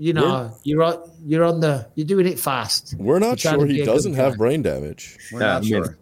you 0.01 0.13
know 0.13 0.55
you're 0.63 0.81
on, 0.81 1.11
you're 1.25 1.43
on 1.43 1.59
the 1.59 1.85
you're 1.95 2.07
doing 2.07 2.25
it 2.25 2.39
fast. 2.39 2.95
We're 2.97 3.19
not 3.19 3.37
trying 3.37 3.59
sure 3.59 3.67
to 3.67 3.73
he 3.73 3.83
doesn't 3.83 4.13
have 4.13 4.37
brain 4.37 4.61
damage. 4.61 5.17
We're 5.33 5.41
Yeah, 5.41 5.45
not 5.47 5.65
sure. 5.65 5.97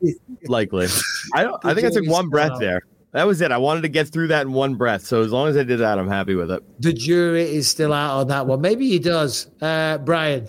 Likely. 0.47 0.87
I 1.33 1.43
don't 1.43 1.65
I 1.65 1.73
think 1.73 1.87
I 1.87 1.89
took 1.89 2.07
one 2.07 2.29
breath 2.29 2.51
out. 2.51 2.59
there. 2.59 2.83
That 3.17 3.25
was 3.25 3.41
it. 3.41 3.51
I 3.51 3.57
wanted 3.57 3.81
to 3.81 3.89
get 3.89 4.09
through 4.09 4.27
that 4.27 4.43
in 4.45 4.53
one 4.53 4.75
breath. 4.75 5.01
So 5.01 5.23
as 5.23 5.31
long 5.31 5.47
as 5.47 5.57
I 5.57 5.63
did 5.63 5.79
that, 5.79 5.97
I'm 5.97 6.07
happy 6.07 6.35
with 6.35 6.51
it. 6.51 6.61
The 6.79 6.93
jury 6.93 7.41
is 7.41 7.67
still 7.67 7.91
out 7.91 8.19
on 8.19 8.27
that 8.27 8.45
one. 8.45 8.61
Maybe 8.61 8.87
he 8.87 8.99
does. 8.99 9.49
Uh, 9.59 9.97
Brian, 9.97 10.47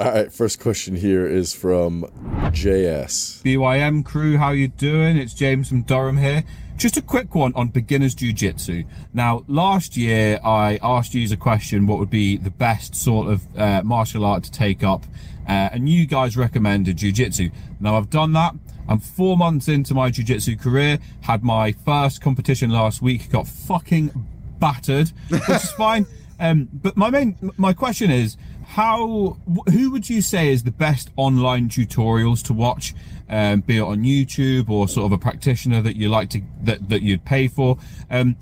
All 0.00 0.10
right, 0.10 0.32
first 0.32 0.58
question 0.58 0.96
here 0.96 1.24
is 1.24 1.54
from 1.54 2.02
JS. 2.50 3.44
BYM 3.44 4.04
crew, 4.04 4.38
how 4.38 4.50
you 4.50 4.66
doing? 4.66 5.18
It's 5.18 5.34
James 5.34 5.68
from 5.68 5.82
Durham 5.82 6.16
here. 6.16 6.42
Just 6.76 6.96
a 6.96 7.02
quick 7.02 7.36
one 7.36 7.52
on 7.54 7.68
beginners 7.68 8.16
jiu-jitsu. 8.16 8.82
Now, 9.14 9.44
last 9.46 9.96
year 9.96 10.40
I 10.42 10.80
asked 10.82 11.14
you 11.14 11.32
a 11.32 11.36
question: 11.36 11.86
what 11.86 12.00
would 12.00 12.10
be 12.10 12.36
the 12.36 12.50
best 12.50 12.96
sort 12.96 13.28
of 13.28 13.56
uh, 13.56 13.82
martial 13.84 14.24
art 14.24 14.42
to 14.42 14.50
take 14.50 14.82
up? 14.82 15.04
Uh, 15.48 15.70
and 15.72 15.88
you 15.88 16.06
guys 16.06 16.36
recommended 16.36 16.96
jiu-jitsu. 16.96 17.50
Now 17.78 17.96
I've 17.96 18.10
done 18.10 18.32
that. 18.32 18.56
I'm 18.90 18.98
four 18.98 19.36
months 19.36 19.68
into 19.68 19.94
my 19.94 20.10
jiu-jitsu 20.10 20.56
career. 20.56 20.98
Had 21.22 21.44
my 21.44 21.72
first 21.72 22.20
competition 22.20 22.70
last 22.70 23.00
week. 23.00 23.30
Got 23.30 23.46
fucking 23.46 24.10
battered, 24.58 25.12
which 25.28 25.48
is 25.48 25.70
fine. 25.78 26.06
Um, 26.40 26.68
but 26.72 26.96
my 26.96 27.08
main, 27.08 27.52
my 27.56 27.72
question 27.72 28.10
is, 28.10 28.36
how, 28.66 29.36
who 29.70 29.90
would 29.90 30.10
you 30.10 30.20
say 30.22 30.48
is 30.48 30.64
the 30.64 30.72
best 30.72 31.10
online 31.16 31.68
tutorials 31.68 32.42
to 32.44 32.52
watch, 32.52 32.94
um, 33.28 33.60
be 33.60 33.76
it 33.76 33.82
on 33.82 34.02
YouTube 34.02 34.70
or 34.70 34.88
sort 34.88 35.06
of 35.06 35.12
a 35.12 35.18
practitioner 35.18 35.82
that 35.82 35.96
you 35.96 36.08
like 36.08 36.30
to 36.30 36.42
that 36.62 36.88
that 36.88 37.02
you'd 37.02 37.24
pay 37.24 37.46
for? 37.46 37.78
Um, 38.10 38.36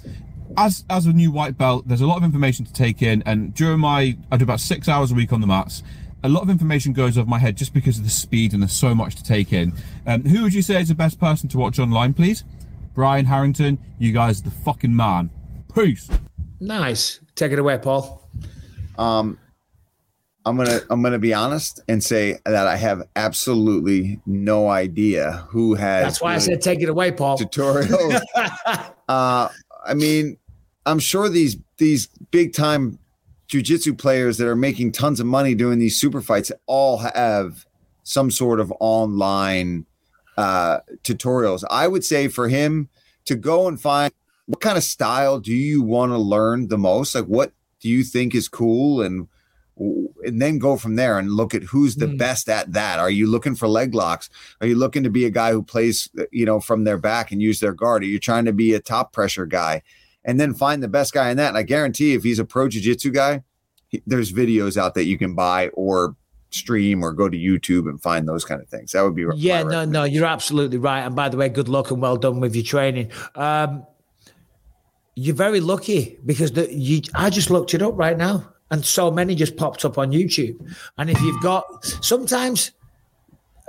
as 0.56 0.84
as 0.88 1.06
a 1.06 1.12
new 1.12 1.30
white 1.30 1.58
belt, 1.58 1.88
there's 1.88 2.00
a 2.00 2.06
lot 2.06 2.16
of 2.16 2.24
information 2.24 2.64
to 2.64 2.72
take 2.72 3.02
in, 3.02 3.22
and 3.26 3.54
during 3.54 3.80
my, 3.80 4.16
I 4.30 4.36
do 4.36 4.44
about 4.44 4.60
six 4.60 4.88
hours 4.88 5.12
a 5.12 5.14
week 5.14 5.32
on 5.32 5.40
the 5.40 5.46
mats. 5.46 5.82
A 6.24 6.28
lot 6.28 6.42
of 6.42 6.50
information 6.50 6.92
goes 6.92 7.16
over 7.16 7.28
my 7.28 7.38
head 7.38 7.56
just 7.56 7.72
because 7.72 7.98
of 7.98 8.04
the 8.04 8.10
speed 8.10 8.52
and 8.52 8.62
there's 8.62 8.72
so 8.72 8.94
much 8.94 9.14
to 9.16 9.22
take 9.22 9.52
in. 9.52 9.72
Um, 10.06 10.24
who 10.24 10.42
would 10.42 10.54
you 10.54 10.62
say 10.62 10.80
is 10.80 10.88
the 10.88 10.94
best 10.94 11.20
person 11.20 11.48
to 11.50 11.58
watch 11.58 11.78
online, 11.78 12.12
please? 12.12 12.44
Brian 12.94 13.24
Harrington, 13.24 13.78
you 13.98 14.12
guys 14.12 14.40
are 14.40 14.44
the 14.44 14.50
fucking 14.50 14.94
man. 14.94 15.30
Peace. 15.74 16.10
nice. 16.58 17.20
Take 17.36 17.52
it 17.52 17.58
away, 17.60 17.78
Paul. 17.78 18.28
Um, 18.98 19.38
I'm 20.44 20.56
gonna 20.56 20.80
I'm 20.90 21.02
gonna 21.02 21.18
be 21.18 21.34
honest 21.34 21.80
and 21.88 22.02
say 22.02 22.38
that 22.44 22.66
I 22.66 22.76
have 22.76 23.02
absolutely 23.16 24.18
no 24.26 24.68
idea 24.68 25.46
who 25.48 25.74
has. 25.74 26.04
That's 26.04 26.20
why 26.20 26.34
I 26.34 26.38
said 26.38 26.62
take 26.62 26.80
it 26.80 26.88
away, 26.88 27.12
Paul. 27.12 27.38
tutorials. 27.38 28.20
uh, 29.08 29.48
I 29.86 29.94
mean, 29.94 30.38
I'm 30.86 30.98
sure 30.98 31.28
these 31.28 31.56
these 31.76 32.06
big 32.30 32.54
time 32.54 32.98
jujitsu 33.48 33.96
players 33.96 34.38
that 34.38 34.46
are 34.46 34.56
making 34.56 34.92
tons 34.92 35.20
of 35.20 35.26
money 35.26 35.54
doing 35.54 35.78
these 35.78 35.96
super 35.96 36.20
fights 36.20 36.52
all 36.66 36.98
have 36.98 37.66
some 38.04 38.30
sort 38.30 38.60
of 38.60 38.72
online 38.80 39.86
uh, 40.36 40.80
tutorials. 41.02 41.64
I 41.70 41.88
would 41.88 42.04
say 42.04 42.28
for 42.28 42.48
him 42.48 42.88
to 43.24 43.34
go 43.34 43.66
and 43.68 43.80
find 43.80 44.12
what 44.46 44.60
kind 44.60 44.78
of 44.78 44.84
style 44.84 45.38
do 45.40 45.52
you 45.54 45.82
want 45.82 46.12
to 46.12 46.18
learn 46.18 46.68
the 46.68 46.78
most? 46.78 47.14
Like, 47.14 47.26
what 47.26 47.52
do 47.80 47.88
you 47.88 48.02
think 48.02 48.34
is 48.34 48.48
cool 48.48 49.02
and 49.02 49.28
and 50.24 50.42
then 50.42 50.58
go 50.58 50.76
from 50.76 50.96
there 50.96 51.20
and 51.20 51.30
look 51.30 51.54
at 51.54 51.62
who's 51.62 51.94
the 51.94 52.06
Mm. 52.06 52.18
best 52.18 52.48
at 52.48 52.72
that. 52.72 52.98
Are 52.98 53.10
you 53.10 53.28
looking 53.28 53.54
for 53.54 53.68
leg 53.68 53.94
locks? 53.94 54.28
Are 54.60 54.66
you 54.66 54.74
looking 54.74 55.04
to 55.04 55.10
be 55.10 55.24
a 55.24 55.30
guy 55.30 55.52
who 55.52 55.62
plays, 55.62 56.08
you 56.32 56.44
know, 56.44 56.58
from 56.58 56.82
their 56.82 56.98
back 56.98 57.30
and 57.30 57.40
use 57.40 57.60
their 57.60 57.72
guard? 57.72 58.02
Are 58.02 58.06
you 58.06 58.18
trying 58.18 58.44
to 58.46 58.52
be 58.52 58.74
a 58.74 58.80
top 58.80 59.12
pressure 59.12 59.46
guy? 59.46 59.82
And 60.24 60.38
then 60.38 60.52
find 60.52 60.82
the 60.82 60.88
best 60.88 61.12
guy 61.12 61.30
in 61.30 61.36
that. 61.38 61.48
And 61.48 61.58
I 61.58 61.62
guarantee 61.62 62.14
if 62.14 62.22
he's 62.22 62.38
a 62.38 62.44
pro 62.44 62.68
jiu-jitsu 62.68 63.12
guy, 63.12 63.42
he, 63.88 64.02
there's 64.06 64.32
videos 64.32 64.76
out 64.76 64.94
that 64.94 65.04
you 65.04 65.16
can 65.16 65.34
buy 65.34 65.68
or 65.68 66.16
stream 66.50 67.02
or 67.02 67.12
go 67.12 67.28
to 67.28 67.36
YouTube 67.36 67.88
and 67.88 68.00
find 68.00 68.28
those 68.28 68.44
kind 68.44 68.60
of 68.60 68.68
things. 68.68 68.92
That 68.92 69.02
would 69.02 69.14
be 69.14 69.26
Yeah, 69.36 69.62
no, 69.62 69.84
no, 69.84 70.04
you're 70.04 70.26
absolutely 70.26 70.78
right. 70.78 71.00
And 71.00 71.14
by 71.14 71.28
the 71.28 71.36
way, 71.36 71.48
good 71.48 71.68
luck 71.68 71.90
and 71.90 72.00
well 72.00 72.16
done 72.16 72.40
with 72.40 72.54
your 72.54 72.64
training. 72.64 73.10
Um, 73.34 73.86
you're 75.14 75.34
very 75.34 75.60
lucky 75.60 76.18
because 76.24 76.52
the, 76.52 76.72
you, 76.72 77.02
I 77.14 77.30
just 77.30 77.50
looked 77.50 77.74
it 77.74 77.82
up 77.82 77.98
right 77.98 78.16
now, 78.16 78.52
and 78.70 78.84
so 78.84 79.10
many 79.10 79.34
just 79.34 79.56
popped 79.56 79.84
up 79.84 79.98
on 79.98 80.12
YouTube. 80.12 80.58
And 80.96 81.10
if 81.10 81.20
you've 81.20 81.42
got 81.42 81.84
sometimes, 81.84 82.72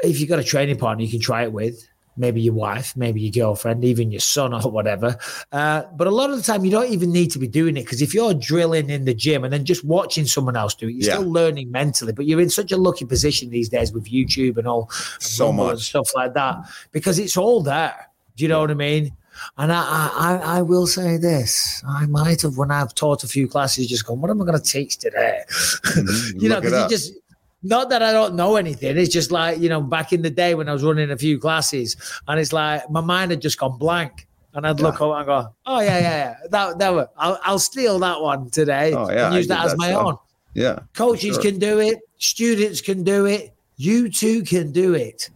if 0.04 0.20
you've 0.20 0.30
got 0.30 0.40
a 0.40 0.44
training 0.44 0.78
partner, 0.78 1.04
you 1.04 1.10
can 1.10 1.20
try 1.20 1.44
it 1.44 1.52
with 1.52 1.88
maybe 2.20 2.42
your 2.42 2.54
wife, 2.54 2.96
maybe 2.98 3.22
your 3.22 3.32
girlfriend, 3.32 3.84
even 3.86 4.12
your 4.12 4.20
son 4.20 4.54
or 4.54 4.62
whatever. 4.70 5.18
Uh, 5.52 5.84
but 5.96 6.06
a 6.08 6.12
lot 6.12 6.30
of 6.30 6.38
the 6.38 6.44
time, 6.44 6.66
you 6.66 6.72
don't 6.72 6.92
even 6.92 7.12
need 7.12 7.32
to 7.32 7.40
be 7.40 7.48
doing 7.48 7.78
it 7.78 7.84
because 7.86 8.02
if 8.02 8.14
you're 8.14 8.34
drilling 8.34 8.90
in 8.90 9.06
the 9.06 9.14
gym 9.14 9.44
and 9.44 9.52
then 9.54 9.66
just 9.66 9.84
watching 9.84 10.26
someone 10.26 10.56
else 10.56 10.76
do 10.76 10.88
it, 10.88 10.92
you're 10.92 11.08
Yeah. 11.08 11.16
still 11.16 11.32
learning 11.32 11.72
mentally. 11.72 12.12
But 12.14 12.26
you're 12.26 12.42
in 12.42 12.50
such 12.50 12.72
a 12.72 12.78
lucky 12.78 13.06
position 13.06 13.50
these 13.50 13.70
days 13.70 13.92
with 13.94 14.06
YouTube 14.06 14.58
and 14.58 14.68
all 14.68 14.90
So 15.20 15.48
and 15.48 15.58
much. 15.58 15.80
stuff 15.90 16.10
like 16.14 16.34
that 16.34 16.58
because 16.92 17.18
it's 17.18 17.38
all 17.38 17.64
there. 17.64 18.10
Do 18.36 18.44
you 18.44 18.50
know 18.50 18.60
what 18.62 18.72
I 18.72 18.76
mean? 18.76 19.14
And 19.58 19.72
I, 19.72 20.10
I, 20.14 20.42
I- 20.58 20.62
will 20.62 20.86
say 20.86 21.16
this: 21.16 21.82
I 21.88 22.06
might 22.08 22.42
have, 22.42 22.58
when 22.58 22.72
I've 22.72 22.94
taught 22.94 23.24
a 23.24 23.28
few 23.28 23.48
classes, 23.48 23.88
just 23.88 24.06
gone, 24.06 24.20
"What 24.20 24.30
am 24.30 24.42
I 24.42 24.46
going 24.46 24.58
to 24.60 24.64
teach 24.64 24.98
today?" 24.98 25.44
you 26.36 26.50
know, 26.50 26.56
Look 26.56 26.66
it 26.66 26.72
because 26.72 26.84
you 26.84 26.90
just 26.90 27.14
not 27.62 27.90
that 27.90 28.02
I 28.02 28.12
don't 28.12 28.36
know 28.36 28.56
anything. 28.56 28.98
It's 28.98 29.14
just 29.14 29.32
like 29.32 29.60
you 29.60 29.70
know, 29.70 29.82
back 29.82 30.14
in 30.14 30.22
the 30.22 30.30
day 30.30 30.56
when 30.56 30.70
I 30.70 30.74
was 30.74 30.84
running 30.84 31.12
a 31.12 31.18
few 31.18 31.38
classes, 31.40 31.96
and 32.28 32.40
it's 32.40 32.54
like 32.54 32.90
my 32.90 33.02
mind 33.02 33.32
had 33.32 33.42
just 33.42 33.60
gone 33.60 33.78
blank, 33.78 34.28
and 34.54 34.66
I'd 34.66 34.80
look 34.80 35.02
over 35.02 35.18
and 35.18 35.26
go, 35.26 35.54
"Oh 35.66 35.80
yeah, 35.82 36.00
yeah, 36.00 36.02
yeah, 36.02 36.36
that 36.52 36.80
that 36.80 36.94
one. 36.94 37.08
I'll, 37.18 37.40
I'll 37.44 37.60
steal 37.60 38.00
that 38.00 38.22
one 38.22 38.50
today 38.50 38.94
Oh, 38.94 39.10
yeah, 39.10 39.28
and 39.28 39.36
use 39.36 39.48
did 39.48 39.56
that 39.58 39.66
as 39.66 39.72
that 39.72 39.78
my 39.78 39.90
stuff. 39.90 40.06
own." 40.06 40.18
Yeah. 40.56 40.80
Coaches 40.94 41.36
sure. 41.36 41.44
can 41.44 41.60
do 41.60 41.80
it. 41.80 42.00
Students 42.18 42.82
can 42.82 43.04
do 43.04 43.26
it. 43.26 43.54
You 43.78 44.10
too 44.10 44.44
can 44.44 44.72
do 44.72 44.94
it. 44.94 45.30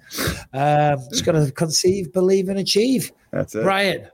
Um, 0.53 0.99
just 1.11 1.23
got 1.23 1.33
to 1.33 1.51
conceive, 1.51 2.11
believe, 2.11 2.49
and 2.49 2.59
achieve. 2.59 3.11
That's 3.31 3.55
it. 3.55 3.63
Brian, 3.63 4.09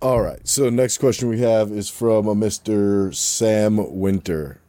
All 0.00 0.20
right. 0.20 0.40
So 0.48 0.70
next 0.70 0.98
question 0.98 1.28
we 1.28 1.40
have 1.40 1.70
is 1.70 1.88
from 1.88 2.26
a 2.26 2.34
Mr. 2.34 3.14
Sam 3.14 3.76
Winter. 4.00 4.61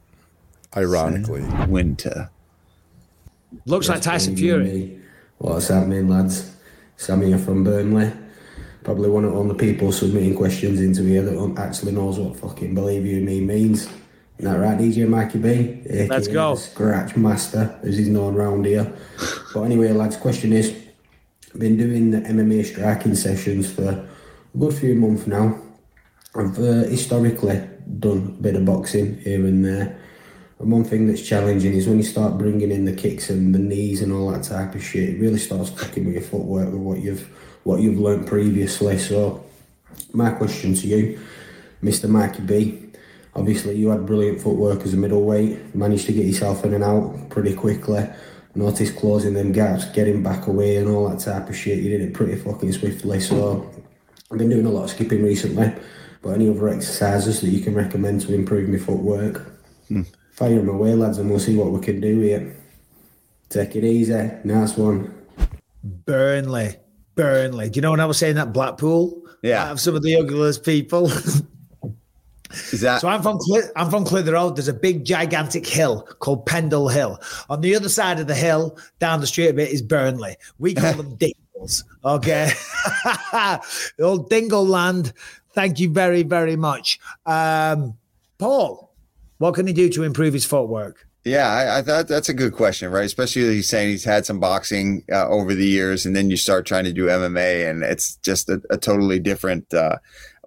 Ironically, 0.75 1.43
Winter. 1.67 2.29
looks 3.65 3.89
like 3.89 4.01
Tyson 4.01 4.35
Fury. 4.35 4.99
What's 5.37 5.67
happening, 5.67 6.07
lads? 6.09 6.55
Sammy 6.97 7.27
here 7.27 7.37
from 7.37 7.63
Burnley. 7.63 8.11
Probably 8.83 9.09
one 9.09 9.23
of 9.23 9.31
the 9.31 9.37
only 9.37 9.55
people 9.55 9.91
submitting 9.91 10.35
questions 10.35 10.81
into 10.81 11.03
here 11.03 11.21
that 11.21 11.55
actually 11.57 11.91
knows 11.91 12.19
what 12.19 12.37
fucking 12.37 12.75
believe 12.75 13.05
you 13.05 13.21
me 13.21 13.39
means. 13.39 13.87
Isn't 14.39 14.51
that 14.51 14.57
right, 14.59 14.77
DJ 14.77 15.07
Mikey 15.07 15.39
B? 15.39 15.49
aka 15.85 16.07
Let's 16.07 16.27
go. 16.27 16.55
Scratch 16.55 17.15
Master, 17.15 17.79
as 17.83 17.97
he's 17.97 18.09
known 18.09 18.35
around 18.35 18.65
here. 18.65 18.91
But 19.53 19.63
anyway, 19.63 19.91
lads, 19.91 20.17
question 20.17 20.53
is 20.53 20.75
I've 21.53 21.59
been 21.59 21.77
doing 21.77 22.11
the 22.11 22.21
MMA 22.21 22.65
striking 22.65 23.15
sessions 23.15 23.71
for 23.71 23.89
a 23.89 24.57
good 24.57 24.73
few 24.73 24.95
months 24.95 25.27
now. 25.27 25.61
I've 26.35 26.57
uh, 26.57 26.83
historically 26.89 27.61
done 27.99 28.35
a 28.39 28.41
bit 28.41 28.55
of 28.55 28.65
boxing 28.65 29.19
here 29.19 29.45
and 29.45 29.63
there. 29.63 29.99
And 30.63 30.71
one 30.71 30.85
thing 30.85 31.07
that's 31.07 31.21
challenging 31.21 31.73
is 31.73 31.87
when 31.89 31.97
you 31.97 32.03
start 32.03 32.37
bringing 32.37 32.71
in 32.71 32.85
the 32.85 32.93
kicks 32.93 33.29
and 33.29 33.53
the 33.53 33.59
knees 33.59 34.01
and 34.01 34.13
all 34.13 34.31
that 34.31 34.43
type 34.43 34.73
of 34.75 34.81
shit, 34.81 35.09
it 35.09 35.19
really 35.19 35.37
starts 35.37 35.69
fucking 35.69 36.05
with 36.05 36.13
your 36.13 36.23
footwork 36.23 36.71
with 36.71 36.81
what 36.81 36.99
you've 37.01 37.27
what 37.65 37.81
you've 37.81 37.99
learnt 37.99 38.27
previously. 38.27 38.97
So 38.97 39.43
my 40.13 40.31
question 40.31 40.73
to 40.73 40.87
you, 40.87 41.19
Mr. 41.83 42.09
Mikey 42.09 42.43
B, 42.43 42.81
obviously 43.35 43.75
you 43.75 43.89
had 43.89 44.05
brilliant 44.05 44.39
footwork 44.39 44.83
as 44.83 44.93
a 44.93 44.97
middleweight, 44.97 45.75
managed 45.75 46.05
to 46.05 46.13
get 46.13 46.27
yourself 46.27 46.63
in 46.63 46.73
and 46.73 46.83
out 46.83 47.29
pretty 47.29 47.53
quickly. 47.53 48.07
Noticed 48.55 48.95
closing 48.95 49.33
them 49.33 49.51
gaps, 49.51 49.83
getting 49.91 50.23
back 50.23 50.47
away 50.47 50.77
and 50.77 50.87
all 50.87 51.09
that 51.09 51.19
type 51.19 51.49
of 51.49 51.57
shit. 51.57 51.79
You 51.79 51.89
did 51.89 51.99
it 51.99 52.13
pretty 52.13 52.37
fucking 52.37 52.71
swiftly. 52.71 53.19
So 53.19 53.69
I've 54.31 54.37
been 54.37 54.49
doing 54.49 54.65
a 54.65 54.71
lot 54.71 54.85
of 54.85 54.91
skipping 54.91 55.23
recently. 55.23 55.73
But 56.21 56.35
any 56.35 56.49
other 56.49 56.69
exercises 56.69 57.41
that 57.41 57.49
you 57.49 57.59
can 57.59 57.75
recommend 57.75 58.21
to 58.21 58.33
improve 58.33 58.69
my 58.69 58.77
footwork? 58.77 59.41
Hmm. 59.89 60.03
Fire 60.43 60.57
them 60.57 60.67
away, 60.67 60.93
lads, 60.93 61.19
and 61.19 61.29
we'll 61.29 61.39
see 61.39 61.55
what 61.55 61.71
we 61.71 61.79
can 61.79 62.01
do 62.01 62.19
here. 62.19 62.53
Take 63.47 63.77
it 63.77 63.85
easy. 63.85 64.29
Nice 64.43 64.75
one. 64.75 65.15
Burnley. 66.05 66.75
Burnley. 67.15 67.69
Do 67.69 67.77
you 67.77 67.81
know 67.81 67.91
when 67.91 68.01
I 68.01 68.05
was 68.05 68.17
saying 68.17 68.35
that 68.35 68.51
Blackpool? 68.51 69.23
Yeah. 69.41 69.63
I 69.63 69.67
have 69.67 69.79
some 69.79 69.95
of 69.95 70.03
the 70.03 70.17
ugliest 70.17 70.65
people. 70.65 71.05
Is 72.73 72.81
that 72.81 72.99
so 72.99 73.07
I'm 73.07 73.23
from 73.23 73.37
Cli- 73.37 73.71
I'm 73.77 73.89
from 73.89 74.03
Clitheroe. 74.03 74.49
There's 74.49 74.67
a 74.67 74.73
big 74.73 75.05
gigantic 75.05 75.65
hill 75.65 76.01
called 76.19 76.45
Pendle 76.45 76.89
Hill. 76.89 77.21
On 77.49 77.61
the 77.61 77.73
other 77.73 77.87
side 77.87 78.19
of 78.19 78.27
the 78.27 78.35
hill, 78.35 78.77
down 78.99 79.21
the 79.21 79.27
street 79.27 79.47
a 79.47 79.53
bit, 79.53 79.71
is 79.71 79.81
Burnley. 79.81 80.35
We 80.59 80.73
call 80.73 80.91
them 80.91 81.15
dingles. 81.55 81.85
Okay. 82.03 82.51
old 84.01 84.29
dingle 84.29 84.67
land. 84.67 85.13
Thank 85.53 85.79
you 85.79 85.89
very, 85.89 86.23
very 86.23 86.57
much. 86.57 86.99
Um, 87.25 87.97
Paul, 88.39 88.92
what 89.37 89.55
can 89.55 89.67
he 89.67 89.73
do 89.73 89.89
to 89.89 90.03
improve 90.03 90.33
his 90.33 90.45
footwork? 90.45 91.07
Yeah, 91.25 91.47
I, 91.47 91.79
I 91.79 91.81
thought 91.81 92.09
that's 92.09 92.27
a 92.27 92.33
good 92.33 92.51
question, 92.51 92.91
right? 92.91 93.05
Especially 93.05 93.43
he's 93.43 93.69
saying 93.69 93.89
he's 93.89 94.03
had 94.03 94.25
some 94.25 94.41
boxing 94.41 95.05
uh, 95.11 95.27
over 95.29 95.55
the 95.55 95.65
years, 95.65 96.05
and 96.05 96.15
then 96.15 96.29
you 96.29 96.35
start 96.35 96.65
trying 96.65 96.83
to 96.83 96.91
do 96.91 97.05
MMA, 97.05 97.69
and 97.69 97.83
it's 97.83 98.17
just 98.17 98.49
a, 98.49 98.61
a 98.69 98.77
totally 98.77 99.19
different 99.19 99.73
uh, 99.73 99.97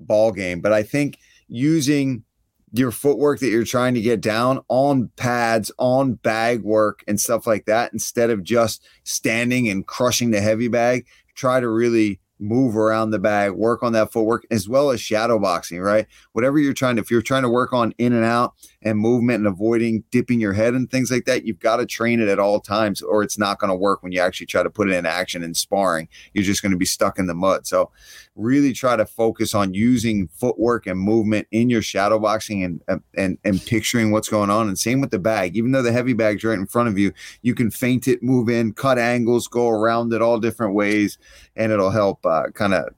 ball 0.00 0.32
game. 0.32 0.60
But 0.60 0.74
I 0.74 0.82
think 0.82 1.18
using 1.48 2.24
your 2.72 2.90
footwork 2.90 3.40
that 3.40 3.48
you're 3.48 3.64
trying 3.64 3.94
to 3.94 4.02
get 4.02 4.20
down 4.20 4.60
on 4.68 5.10
pads, 5.16 5.72
on 5.78 6.14
bag 6.14 6.62
work, 6.62 7.02
and 7.08 7.18
stuff 7.18 7.46
like 7.46 7.64
that, 7.64 7.92
instead 7.94 8.28
of 8.28 8.42
just 8.42 8.86
standing 9.04 9.68
and 9.68 9.86
crushing 9.86 10.30
the 10.30 10.42
heavy 10.42 10.68
bag, 10.68 11.06
try 11.34 11.58
to 11.58 11.68
really 11.70 12.20
move 12.38 12.76
around 12.76 13.10
the 13.10 13.18
bag, 13.18 13.52
work 13.52 13.82
on 13.82 13.92
that 13.94 14.12
footwork 14.12 14.46
as 14.50 14.68
well 14.68 14.90
as 14.90 15.00
shadow 15.00 15.38
boxing, 15.38 15.80
right? 15.80 16.06
Whatever 16.32 16.58
you're 16.58 16.74
trying 16.74 16.96
to, 16.96 17.02
if 17.02 17.10
you're 17.10 17.22
trying 17.22 17.42
to 17.42 17.48
work 17.48 17.72
on 17.72 17.94
in 17.98 18.12
and 18.12 18.24
out 18.24 18.54
and 18.86 19.00
movement 19.00 19.38
and 19.38 19.48
avoiding 19.48 20.04
dipping 20.12 20.38
your 20.38 20.52
head 20.52 20.72
and 20.72 20.88
things 20.88 21.10
like 21.10 21.24
that, 21.24 21.44
you've 21.44 21.58
got 21.58 21.78
to 21.78 21.86
train 21.86 22.20
it 22.20 22.28
at 22.28 22.38
all 22.38 22.60
times 22.60 23.02
or 23.02 23.24
it's 23.24 23.36
not 23.36 23.58
going 23.58 23.68
to 23.68 23.74
work 23.74 24.00
when 24.00 24.12
you 24.12 24.20
actually 24.20 24.46
try 24.46 24.62
to 24.62 24.70
put 24.70 24.88
it 24.88 24.94
in 24.94 25.04
action 25.04 25.42
and 25.42 25.56
sparring. 25.56 26.08
You're 26.34 26.44
just 26.44 26.62
going 26.62 26.70
to 26.70 26.78
be 26.78 26.84
stuck 26.84 27.18
in 27.18 27.26
the 27.26 27.34
mud. 27.34 27.66
So 27.66 27.90
really 28.36 28.72
try 28.72 28.94
to 28.94 29.04
focus 29.04 29.56
on 29.56 29.74
using 29.74 30.28
footwork 30.28 30.86
and 30.86 31.00
movement 31.00 31.48
in 31.50 31.68
your 31.68 31.82
shadow 31.82 32.20
boxing 32.20 32.62
and 32.62 32.80
and 33.16 33.38
and 33.44 33.60
picturing 33.66 34.12
what's 34.12 34.28
going 34.28 34.50
on. 34.50 34.68
And 34.68 34.78
same 34.78 35.00
with 35.00 35.10
the 35.10 35.18
bag. 35.18 35.56
Even 35.56 35.72
though 35.72 35.82
the 35.82 35.90
heavy 35.90 36.12
bag's 36.12 36.44
right 36.44 36.56
in 36.56 36.66
front 36.66 36.88
of 36.88 36.96
you, 36.96 37.12
you 37.42 37.56
can 37.56 37.72
feint 37.72 38.06
it, 38.06 38.22
move 38.22 38.48
in, 38.48 38.72
cut 38.72 39.00
angles, 39.00 39.48
go 39.48 39.68
around 39.68 40.12
it 40.12 40.22
all 40.22 40.38
different 40.38 40.74
ways, 40.74 41.18
and 41.56 41.72
it'll 41.72 41.90
help 41.90 42.24
uh, 42.24 42.50
kind 42.54 42.72
of 42.72 42.94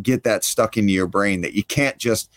get 0.00 0.22
that 0.22 0.44
stuck 0.44 0.76
into 0.76 0.92
your 0.92 1.08
brain 1.08 1.40
that 1.40 1.54
you 1.54 1.64
can't 1.64 1.98
just 1.98 2.30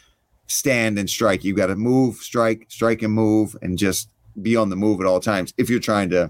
stand 0.48 1.00
and 1.00 1.10
strike. 1.10 1.44
You've 1.44 1.58
got 1.58 1.68
to 1.68 1.76
move, 1.76 2.18
strike, 2.18 2.66
strike, 2.70 3.02
and 3.02 3.14
move, 3.14 3.56
and 3.62 3.78
just 3.78 4.10
be 4.42 4.56
on 4.56 4.70
the 4.70 4.76
move 4.76 5.00
at 5.02 5.08
all 5.08 5.20
times 5.20 5.54
if 5.58 5.70
you're 5.70 5.80
trying 5.80 6.10
to 6.10 6.30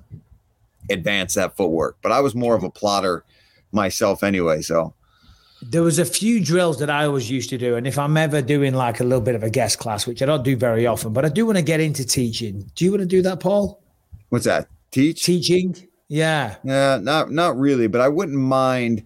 advance 0.89 1.33
that 1.33 1.57
footwork. 1.57 1.97
But 2.01 2.11
I 2.11 2.19
was 2.21 2.35
more 2.35 2.55
of 2.55 2.63
a 2.63 2.69
plotter 2.69 3.23
myself 3.71 4.23
anyway, 4.23 4.61
so 4.61 4.93
There 5.61 5.83
was 5.83 5.99
a 5.99 6.05
few 6.05 6.43
drills 6.43 6.77
that 6.79 6.89
I 6.89 7.05
always 7.05 7.29
used 7.29 7.49
to 7.49 7.57
do, 7.57 7.75
and 7.75 7.87
if 7.87 7.97
I'm 7.97 8.15
ever 8.17 8.41
doing 8.41 8.73
like 8.73 8.99
a 8.99 9.03
little 9.03 9.21
bit 9.21 9.35
of 9.35 9.43
a 9.43 9.49
guest 9.49 9.79
class, 9.79 10.05
which 10.05 10.21
I 10.21 10.25
don't 10.25 10.43
do 10.43 10.55
very 10.55 10.85
often, 10.85 11.11
but 11.13 11.25
I 11.25 11.29
do 11.29 11.45
want 11.45 11.57
to 11.57 11.63
get 11.63 11.79
into 11.79 12.05
teaching. 12.05 12.69
Do 12.75 12.85
you 12.85 12.91
want 12.91 13.01
to 13.01 13.07
do 13.07 13.21
that, 13.23 13.39
Paul? 13.39 13.81
what's 14.29 14.45
that? 14.45 14.67
Teach? 14.91 15.23
Teaching? 15.23 15.75
Yeah. 16.07 16.55
Yeah, 16.63 16.99
not 17.01 17.31
not 17.31 17.57
really, 17.57 17.87
but 17.87 18.01
I 18.01 18.07
wouldn't 18.07 18.37
mind 18.37 19.03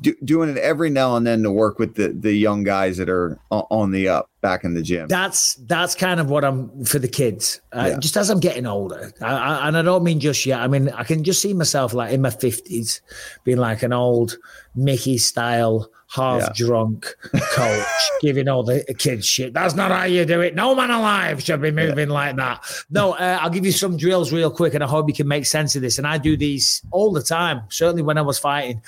do, 0.00 0.14
doing 0.24 0.50
it 0.50 0.58
every 0.58 0.90
now 0.90 1.16
and 1.16 1.26
then 1.26 1.42
to 1.42 1.50
work 1.50 1.78
with 1.78 1.94
the 1.96 2.08
the 2.08 2.32
young 2.32 2.62
guys 2.62 2.96
that 2.98 3.08
are 3.08 3.38
on 3.50 3.90
the 3.90 4.08
up 4.08 4.30
back 4.40 4.62
in 4.62 4.74
the 4.74 4.82
gym. 4.82 5.08
That's 5.08 5.54
that's 5.66 5.94
kind 5.94 6.20
of 6.20 6.30
what 6.30 6.44
I'm 6.44 6.84
for 6.84 6.98
the 7.00 7.08
kids. 7.08 7.60
Uh, 7.72 7.88
Yeah. 7.90 7.98
Just 7.98 8.16
as 8.16 8.30
I'm 8.30 8.38
getting 8.40 8.66
older, 8.66 9.12
I, 9.20 9.32
I, 9.34 9.68
and 9.68 9.76
I 9.76 9.82
don't 9.82 10.04
mean 10.04 10.20
just 10.20 10.46
yet. 10.46 10.60
I 10.60 10.68
mean 10.68 10.88
I 10.90 11.02
can 11.02 11.24
just 11.24 11.42
see 11.42 11.52
myself 11.52 11.92
like 11.94 12.12
in 12.12 12.22
my 12.22 12.30
fifties, 12.30 13.00
being 13.44 13.58
like 13.58 13.82
an 13.82 13.92
old 13.92 14.36
Mickey 14.76 15.18
style, 15.18 15.90
half 16.14 16.42
Yeah. 16.42 16.52
drunk 16.54 17.12
coach, 17.32 17.86
giving 18.20 18.46
all 18.48 18.62
the 18.62 18.84
kids 18.98 19.26
shit. 19.26 19.52
That's 19.52 19.74
not 19.74 19.90
how 19.90 20.04
you 20.04 20.24
do 20.24 20.42
it. 20.42 20.54
No 20.54 20.76
man 20.76 20.90
alive 20.92 21.42
should 21.42 21.60
be 21.60 21.72
moving 21.72 22.08
like 22.10 22.36
that. 22.36 22.64
No, 22.90 23.14
uh, 23.14 23.38
I'll 23.40 23.50
give 23.50 23.66
you 23.66 23.72
some 23.72 23.96
drills 23.96 24.32
real 24.32 24.50
quick, 24.50 24.74
and 24.74 24.84
I 24.84 24.86
hope 24.86 25.08
you 25.08 25.14
can 25.14 25.26
make 25.26 25.46
sense 25.46 25.74
of 25.74 25.82
this. 25.82 25.98
And 25.98 26.06
I 26.06 26.18
do 26.18 26.36
these 26.36 26.82
all 26.92 27.10
the 27.12 27.22
time. 27.22 27.62
Certainly 27.70 28.02
when 28.02 28.16
I 28.18 28.22
was 28.22 28.38
fighting 28.38 28.80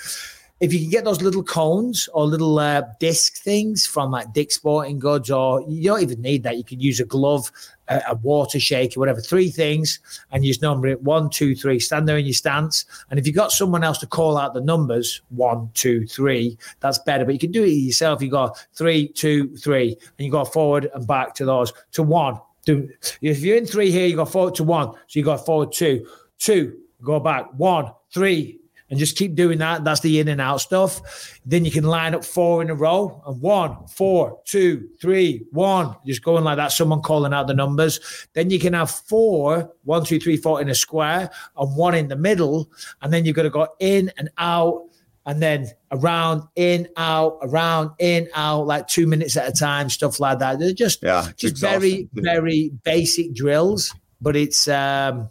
if 0.59 0.73
you 0.73 0.79
can 0.79 0.89
get 0.89 1.05
those 1.05 1.21
little 1.21 1.43
cones 1.43 2.09
or 2.13 2.25
little 2.25 2.59
uh, 2.59 2.83
disc 2.99 3.37
things 3.37 3.85
from 3.85 4.11
like 4.11 4.33
Dick 4.33 4.51
Sporting 4.51 4.99
Goods, 4.99 5.31
or 5.31 5.61
you 5.61 5.83
don't 5.83 6.01
even 6.01 6.21
need 6.21 6.43
that. 6.43 6.57
You 6.57 6.63
could 6.63 6.81
use 6.81 6.99
a 6.99 7.05
glove, 7.05 7.49
a, 7.87 8.01
a 8.09 8.15
water 8.15 8.59
shaker, 8.59 8.99
whatever. 8.99 9.21
Three 9.21 9.49
things, 9.49 9.99
and 10.31 10.43
you 10.43 10.49
just 10.51 10.61
number 10.61 10.87
it 10.87 11.01
one, 11.01 11.29
two, 11.29 11.55
three. 11.55 11.79
Stand 11.79 12.07
there 12.07 12.17
in 12.17 12.25
your 12.25 12.33
stance, 12.33 12.85
and 13.09 13.19
if 13.19 13.25
you 13.25 13.31
got 13.31 13.51
someone 13.51 13.83
else 13.83 13.99
to 13.99 14.07
call 14.07 14.37
out 14.37 14.53
the 14.53 14.61
numbers, 14.61 15.21
one, 15.29 15.69
two, 15.73 16.05
three, 16.07 16.57
that's 16.81 16.99
better. 16.99 17.23
But 17.23 17.33
you 17.33 17.39
can 17.39 17.51
do 17.51 17.63
it 17.63 17.69
yourself. 17.69 18.21
You 18.21 18.29
go 18.29 18.53
three, 18.73 19.07
two, 19.07 19.55
three, 19.55 19.97
and 20.17 20.25
you 20.25 20.31
go 20.31 20.43
forward 20.43 20.89
and 20.93 21.07
back 21.07 21.35
to 21.35 21.45
those 21.45 21.71
to 21.93 22.03
one. 22.03 22.39
Do 22.65 22.89
if 23.21 23.39
you're 23.39 23.57
in 23.57 23.65
three 23.65 23.91
here, 23.91 24.07
you 24.07 24.17
go 24.17 24.25
forward 24.25 24.55
to 24.55 24.65
one. 24.65 24.91
So 25.07 25.19
you 25.19 25.23
go 25.23 25.37
forward 25.37 25.71
two, 25.71 26.05
two, 26.37 26.77
go 27.01 27.21
back 27.21 27.47
one, 27.55 27.93
three, 28.11 28.59
and 28.89 28.97
just 28.97 29.17
keep 29.17 29.35
doing 29.35 29.59
that. 29.59 29.83
That's 29.83 30.01
the 30.01 30.19
in 30.19 30.27
and 30.27 30.41
out 30.41 30.61
stuff. 30.61 31.39
Then 31.45 31.65
you 31.65 31.71
can 31.71 31.83
line 31.83 32.15
up 32.15 32.25
four 32.25 32.61
in 32.61 32.69
a 32.69 32.75
row 32.75 33.21
and 33.27 33.39
one, 33.39 33.87
four, 33.87 34.39
two, 34.45 34.89
three, 34.99 35.45
one, 35.51 35.95
just 36.05 36.23
going 36.23 36.43
like 36.43 36.57
that. 36.57 36.71
Someone 36.71 37.01
calling 37.01 37.33
out 37.33 37.47
the 37.47 37.53
numbers. 37.53 37.99
Then 38.33 38.49
you 38.49 38.59
can 38.59 38.73
have 38.73 38.89
four, 38.89 39.71
one, 39.83 40.05
two, 40.05 40.19
three, 40.19 40.37
four 40.37 40.61
in 40.61 40.69
a 40.69 40.75
square 40.75 41.29
and 41.57 41.75
one 41.75 41.95
in 41.95 42.07
the 42.07 42.15
middle. 42.15 42.71
And 43.01 43.13
then 43.13 43.25
you've 43.25 43.35
got 43.35 43.43
to 43.43 43.49
go 43.49 43.67
in 43.79 44.11
and 44.17 44.29
out 44.37 44.85
and 45.25 45.41
then 45.41 45.67
around, 45.91 46.43
in, 46.55 46.87
out, 46.97 47.37
around, 47.43 47.91
in, 47.99 48.27
out, 48.33 48.65
like 48.65 48.87
two 48.87 49.05
minutes 49.05 49.37
at 49.37 49.47
a 49.47 49.51
time, 49.51 49.89
stuff 49.89 50.19
like 50.19 50.39
that. 50.39 50.57
They're 50.57 50.73
just, 50.73 51.03
Yeah, 51.03 51.27
just 51.37 51.57
very, 51.57 51.93
exhausting, 51.93 52.23
very 52.23 52.71
basic 52.83 53.35
drills, 53.35 53.93
but 54.19 54.35
it's, 54.35 54.67
um, 54.67 55.29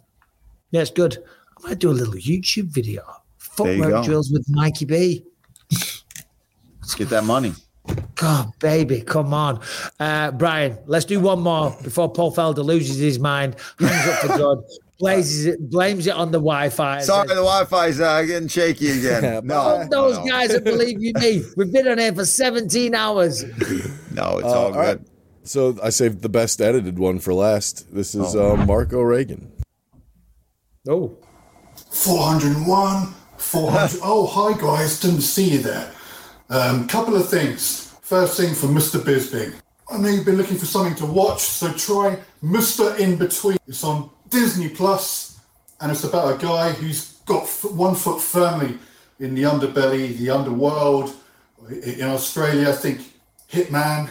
yeah, 0.71 0.81
it's 0.81 0.91
good. 0.91 1.17
I 1.57 1.69
might 1.69 1.79
do 1.79 1.89
a 1.89 1.91
little 1.91 2.13
YouTube 2.13 2.67
video. 2.67 3.03
There 3.63 3.73
you 3.75 3.83
Footwork 3.83 4.05
drills 4.05 4.31
with 4.31 4.45
Mikey 4.49 4.85
B. 4.85 5.23
Let's 6.81 6.95
get 6.95 7.09
that 7.09 7.23
money. 7.23 7.53
God, 8.15 8.51
baby, 8.59 9.01
come 9.01 9.33
on. 9.33 9.61
Uh, 9.99 10.31
Brian, 10.31 10.77
let's 10.85 11.05
do 11.05 11.19
one 11.19 11.41
more 11.41 11.75
before 11.83 12.11
Paul 12.11 12.33
Felder 12.35 12.63
loses 12.63 12.97
his 12.97 13.17
mind, 13.19 13.55
hangs 13.79 14.07
up 14.07 14.19
for 14.19 14.37
good, 14.37 14.59
blazes 14.99 15.45
it, 15.47 15.69
blames 15.71 16.05
it 16.05 16.13
on 16.13 16.29
the 16.31 16.37
Wi 16.37 16.69
Fi. 16.69 16.99
Sorry, 17.01 17.27
the 17.29 17.35
Wi-Fi's 17.35 17.99
uh, 17.99 18.21
getting 18.23 18.47
shaky 18.47 18.91
again. 18.99 19.43
No, 19.47 19.87
Those 19.89 20.17
no, 20.19 20.25
guys 20.25 20.49
that 20.49 20.63
believe 20.65 21.01
you 21.01 21.13
me. 21.15 21.43
We've 21.57 21.71
been 21.71 21.87
on 21.87 21.97
here 21.97 22.13
for 22.13 22.25
17 22.25 22.93
hours. 22.93 23.43
no, 24.11 24.37
it's 24.37 24.43
Uh, 24.43 24.47
all 24.47 24.55
all 24.65 24.71
right. 24.73 24.97
good. 24.99 25.09
So 25.43 25.75
I 25.81 25.89
saved 25.89 26.21
the 26.21 26.29
best 26.29 26.61
edited 26.61 26.99
one 26.99 27.17
for 27.17 27.33
last. 27.33 27.91
This 27.91 28.13
is 28.13 28.35
Oh. 28.35 28.53
uh, 28.53 28.65
Marco 28.65 29.01
Reagan. 29.01 29.51
Oh. 30.87 31.17
401, 31.91 33.15
400. 33.39 33.99
oh, 34.03 34.27
hi 34.27 34.59
guys, 34.59 34.99
didn't 34.99 35.21
see 35.21 35.51
you 35.51 35.59
there. 35.59 35.91
Um, 36.49 36.87
couple 36.87 37.15
of 37.15 37.29
things. 37.29 37.93
First 38.01 38.37
thing 38.37 38.53
for 38.53 38.67
Mr. 38.67 38.99
Bisping. 38.99 39.53
I 39.91 39.97
know 39.97 40.09
you've 40.09 40.25
been 40.25 40.37
looking 40.37 40.57
for 40.57 40.65
something 40.65 40.95
to 40.95 41.05
watch, 41.05 41.41
so 41.41 41.71
try 41.73 42.19
Mr. 42.43 42.95
Inbetween. 42.97 43.57
It's 43.67 43.83
on 43.83 44.09
Disney 44.29 44.69
Plus, 44.69 45.39
and 45.79 45.91
it's 45.91 46.03
about 46.03 46.35
a 46.35 46.45
guy 46.45 46.71
who's 46.71 47.13
got 47.25 47.47
one 47.71 47.95
foot 47.95 48.21
firmly 48.21 48.77
in 49.19 49.35
the 49.35 49.43
underbelly, 49.43 50.17
the 50.17 50.29
underworld. 50.29 51.15
In 51.69 52.03
Australia, 52.03 52.69
I 52.69 52.73
think 52.73 53.01
Hitman, 53.51 54.09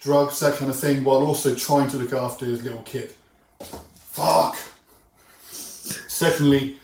drugs, 0.00 0.40
that 0.40 0.56
kind 0.56 0.70
of 0.70 0.78
thing, 0.78 1.04
while 1.04 1.24
also 1.24 1.54
trying 1.54 1.88
to 1.90 1.96
look 1.96 2.12
after 2.12 2.44
his 2.44 2.62
little 2.62 2.82
kid. 2.82 3.12
Fuck. 4.10 4.56
Secondly, 5.50 6.78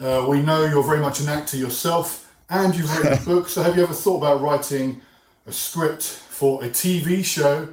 uh, 0.00 0.24
we 0.28 0.42
know 0.42 0.64
you're 0.64 0.82
very 0.82 1.00
much 1.00 1.20
an 1.20 1.28
actor 1.28 1.56
yourself 1.56 2.32
and 2.48 2.74
you've 2.74 2.96
written 2.96 3.12
a 3.12 3.20
book. 3.24 3.48
So 3.48 3.62
have 3.62 3.76
you 3.76 3.82
ever 3.82 3.92
thought 3.92 4.18
about 4.18 4.40
writing 4.40 5.00
a 5.46 5.52
script 5.52 6.02
for 6.02 6.64
a 6.64 6.68
TV 6.68 7.24
show 7.24 7.68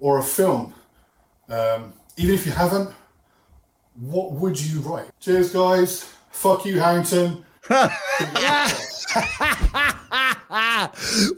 or 0.00 0.18
a 0.18 0.22
film? 0.22 0.74
Um, 1.48 1.92
even 2.16 2.34
if 2.34 2.46
you 2.46 2.52
haven't, 2.52 2.90
what 3.94 4.32
would 4.32 4.60
you 4.60 4.80
write? 4.80 5.10
Cheers, 5.20 5.52
guys. 5.52 6.12
Fuck 6.30 6.64
you, 6.64 6.80
Harrington. 6.80 7.44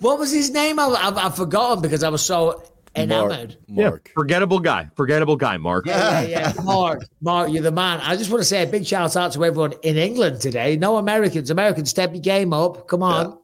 what 0.00 0.18
was 0.18 0.30
his 0.30 0.50
name? 0.50 0.78
I, 0.78 0.84
I, 0.84 1.26
I've 1.26 1.36
forgotten 1.36 1.82
because 1.82 2.02
I 2.02 2.08
was 2.08 2.22
so 2.24 2.62
enamored. 3.02 3.56
Yeah, 3.66 3.90
forgettable 4.14 4.58
guy. 4.60 4.88
Forgettable 4.96 5.36
guy, 5.36 5.56
Mark. 5.56 5.86
Yeah, 5.86 6.20
yeah, 6.22 6.52
yeah. 6.56 6.62
Mark, 6.64 7.02
Mark, 7.20 7.50
you're 7.50 7.62
the 7.62 7.72
man. 7.72 8.00
I 8.02 8.16
just 8.16 8.30
want 8.30 8.40
to 8.40 8.44
say 8.44 8.62
a 8.62 8.66
big 8.66 8.86
shout 8.86 9.16
out 9.16 9.32
to 9.32 9.44
everyone 9.44 9.72
in 9.82 9.96
England 9.96 10.40
today. 10.40 10.76
No 10.76 10.96
Americans. 10.96 11.50
Americans, 11.50 11.90
step 11.90 12.12
your 12.12 12.22
game 12.22 12.52
up. 12.52 12.88
Come 12.88 13.02
on. 13.02 13.38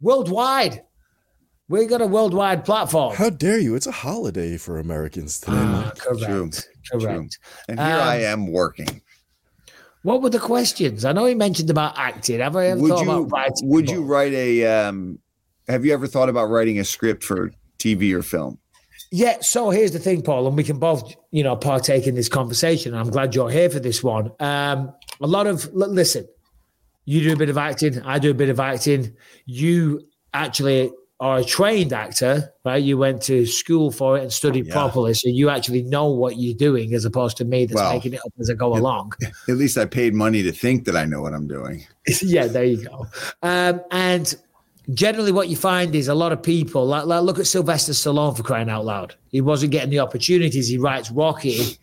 Worldwide. 0.00 0.82
We 1.68 1.86
got 1.86 2.02
a 2.02 2.06
worldwide 2.06 2.64
platform. 2.64 3.14
How 3.14 3.30
dare 3.30 3.58
you? 3.58 3.74
It's 3.74 3.86
a 3.86 3.92
holiday 3.92 4.58
for 4.58 4.78
Americans 4.78 5.40
today. 5.40 5.52
Ah, 5.56 5.82
Mike. 5.86 5.98
correct. 5.98 6.68
Correct. 6.92 7.38
And 7.68 7.80
here 7.80 7.88
Um, 7.88 8.00
I 8.02 8.16
am 8.16 8.46
working. 8.46 9.00
What 10.02 10.20
were 10.20 10.28
the 10.28 10.38
questions? 10.38 11.06
I 11.06 11.12
know 11.12 11.24
he 11.24 11.34
mentioned 11.34 11.70
about 11.70 11.94
acting. 11.96 12.40
Have 12.40 12.56
I 12.56 12.66
ever 12.66 12.80
Would 12.82 12.88
thought 12.90 13.04
you 13.06 13.10
about 13.22 13.30
writing? 13.32 13.68
would 13.70 13.88
you 13.90 14.02
write 14.04 14.34
a 14.34 14.66
um 14.66 15.18
have 15.66 15.86
you 15.86 15.94
ever 15.94 16.06
thought 16.06 16.28
about 16.28 16.50
writing 16.50 16.78
a 16.78 16.84
script 16.84 17.24
for 17.24 17.50
TV 17.78 18.12
or 18.12 18.20
film? 18.22 18.58
Yeah, 19.16 19.42
so 19.42 19.70
here's 19.70 19.92
the 19.92 20.00
thing, 20.00 20.22
Paul, 20.22 20.48
and 20.48 20.56
we 20.56 20.64
can 20.64 20.80
both, 20.80 21.14
you 21.30 21.44
know, 21.44 21.54
partake 21.54 22.08
in 22.08 22.16
this 22.16 22.28
conversation. 22.28 22.96
I'm 22.96 23.10
glad 23.10 23.32
you're 23.32 23.48
here 23.48 23.70
for 23.70 23.78
this 23.78 24.02
one. 24.02 24.32
Um, 24.40 24.92
a 25.20 25.26
lot 25.28 25.46
of 25.46 25.72
listen, 25.72 26.26
you 27.04 27.22
do 27.22 27.32
a 27.32 27.36
bit 27.36 27.48
of 27.48 27.56
acting, 27.56 28.02
I 28.02 28.18
do 28.18 28.32
a 28.32 28.34
bit 28.34 28.48
of 28.48 28.58
acting. 28.58 29.14
You 29.46 30.00
actually 30.32 30.90
are 31.20 31.38
a 31.38 31.44
trained 31.44 31.92
actor, 31.92 32.52
right? 32.64 32.82
You 32.82 32.98
went 32.98 33.22
to 33.22 33.46
school 33.46 33.92
for 33.92 34.18
it 34.18 34.22
and 34.22 34.32
studied 34.32 34.68
properly, 34.68 35.14
so 35.14 35.28
you 35.28 35.48
actually 35.48 35.84
know 35.84 36.10
what 36.10 36.36
you're 36.36 36.56
doing, 36.56 36.92
as 36.92 37.04
opposed 37.04 37.36
to 37.36 37.44
me 37.44 37.66
that's 37.66 37.80
Well, 37.80 37.92
making 37.92 38.14
it 38.14 38.20
up 38.26 38.32
as 38.40 38.50
I 38.50 38.54
go 38.54 38.76
along. 38.76 39.12
At 39.48 39.56
least 39.56 39.78
I 39.78 39.84
paid 39.84 40.12
money 40.12 40.42
to 40.42 40.50
think 40.50 40.86
that 40.86 40.96
I 40.96 41.04
know 41.04 41.22
what 41.22 41.34
I'm 41.34 41.46
doing. 41.46 41.86
yeah, 42.20 42.48
there 42.48 42.64
you 42.64 42.84
go. 42.84 43.06
Um, 43.44 43.80
and 43.92 44.34
generally, 44.92 45.32
what 45.32 45.48
you 45.48 45.56
find 45.56 45.94
is 45.94 46.08
a 46.08 46.14
lot 46.14 46.32
of 46.32 46.42
people 46.42 46.86
like, 46.86 47.06
like 47.06 47.22
look 47.22 47.38
at 47.38 47.46
Sylvester 47.46 47.92
Stallone 47.92 48.36
for 48.36 48.42
crying 48.42 48.68
out 48.68 48.84
loud. 48.84 49.14
He 49.30 49.40
wasn't 49.40 49.72
getting 49.72 49.90
the 49.90 50.00
opportunities. 50.00 50.68
He 50.68 50.78
writes 50.78 51.10
Rocky, 51.10 51.78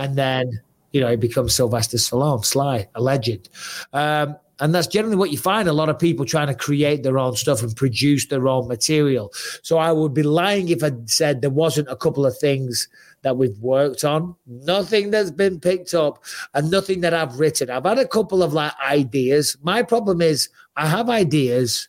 and 0.00 0.16
then 0.16 0.60
you 0.92 1.00
know 1.00 1.08
he 1.08 1.16
becomes 1.16 1.54
Sylvester 1.54 1.96
Stallone, 1.96 2.44
Sly, 2.44 2.88
a 2.94 3.00
legend. 3.00 3.48
Um, 3.92 4.36
and 4.60 4.72
that's 4.72 4.86
generally 4.86 5.16
what 5.16 5.32
you 5.32 5.38
find 5.38 5.68
a 5.68 5.72
lot 5.72 5.88
of 5.88 5.98
people 5.98 6.24
trying 6.24 6.46
to 6.46 6.54
create 6.54 7.02
their 7.02 7.18
own 7.18 7.34
stuff 7.34 7.62
and 7.62 7.74
produce 7.74 8.26
their 8.26 8.46
own 8.46 8.68
material. 8.68 9.32
So 9.62 9.78
I 9.78 9.90
would 9.90 10.14
be 10.14 10.22
lying 10.22 10.68
if 10.68 10.84
I 10.84 10.92
said 11.06 11.40
there 11.40 11.50
wasn't 11.50 11.88
a 11.88 11.96
couple 11.96 12.24
of 12.24 12.38
things 12.38 12.86
that 13.22 13.36
we've 13.36 13.58
worked 13.58 14.04
on, 14.04 14.36
nothing 14.46 15.10
that's 15.10 15.32
been 15.32 15.58
picked 15.58 15.94
up, 15.94 16.22
and 16.54 16.70
nothing 16.70 17.00
that 17.00 17.12
I've 17.12 17.40
written. 17.40 17.70
I've 17.70 17.84
had 17.84 17.98
a 17.98 18.06
couple 18.06 18.40
of 18.40 18.52
like 18.52 18.72
ideas. 18.88 19.56
My 19.62 19.82
problem 19.82 20.20
is 20.20 20.48
I 20.76 20.86
have 20.86 21.10
ideas, 21.10 21.88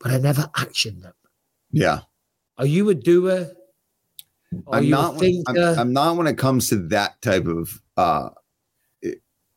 but 0.00 0.12
I 0.12 0.18
never 0.18 0.50
action 0.56 1.00
them. 1.00 1.14
Yeah. 1.70 2.00
Are 2.58 2.66
you 2.66 2.90
a 2.90 2.94
doer? 2.94 3.52
Are 4.66 4.78
I'm 4.78 4.90
not 4.90 5.16
when, 5.16 5.42
I'm. 5.46 5.56
I'm 5.78 5.92
not 5.92 6.16
when 6.16 6.26
it 6.26 6.36
comes 6.36 6.68
to 6.70 6.76
that 6.88 7.20
type 7.22 7.46
of 7.46 7.80
uh 7.96 8.30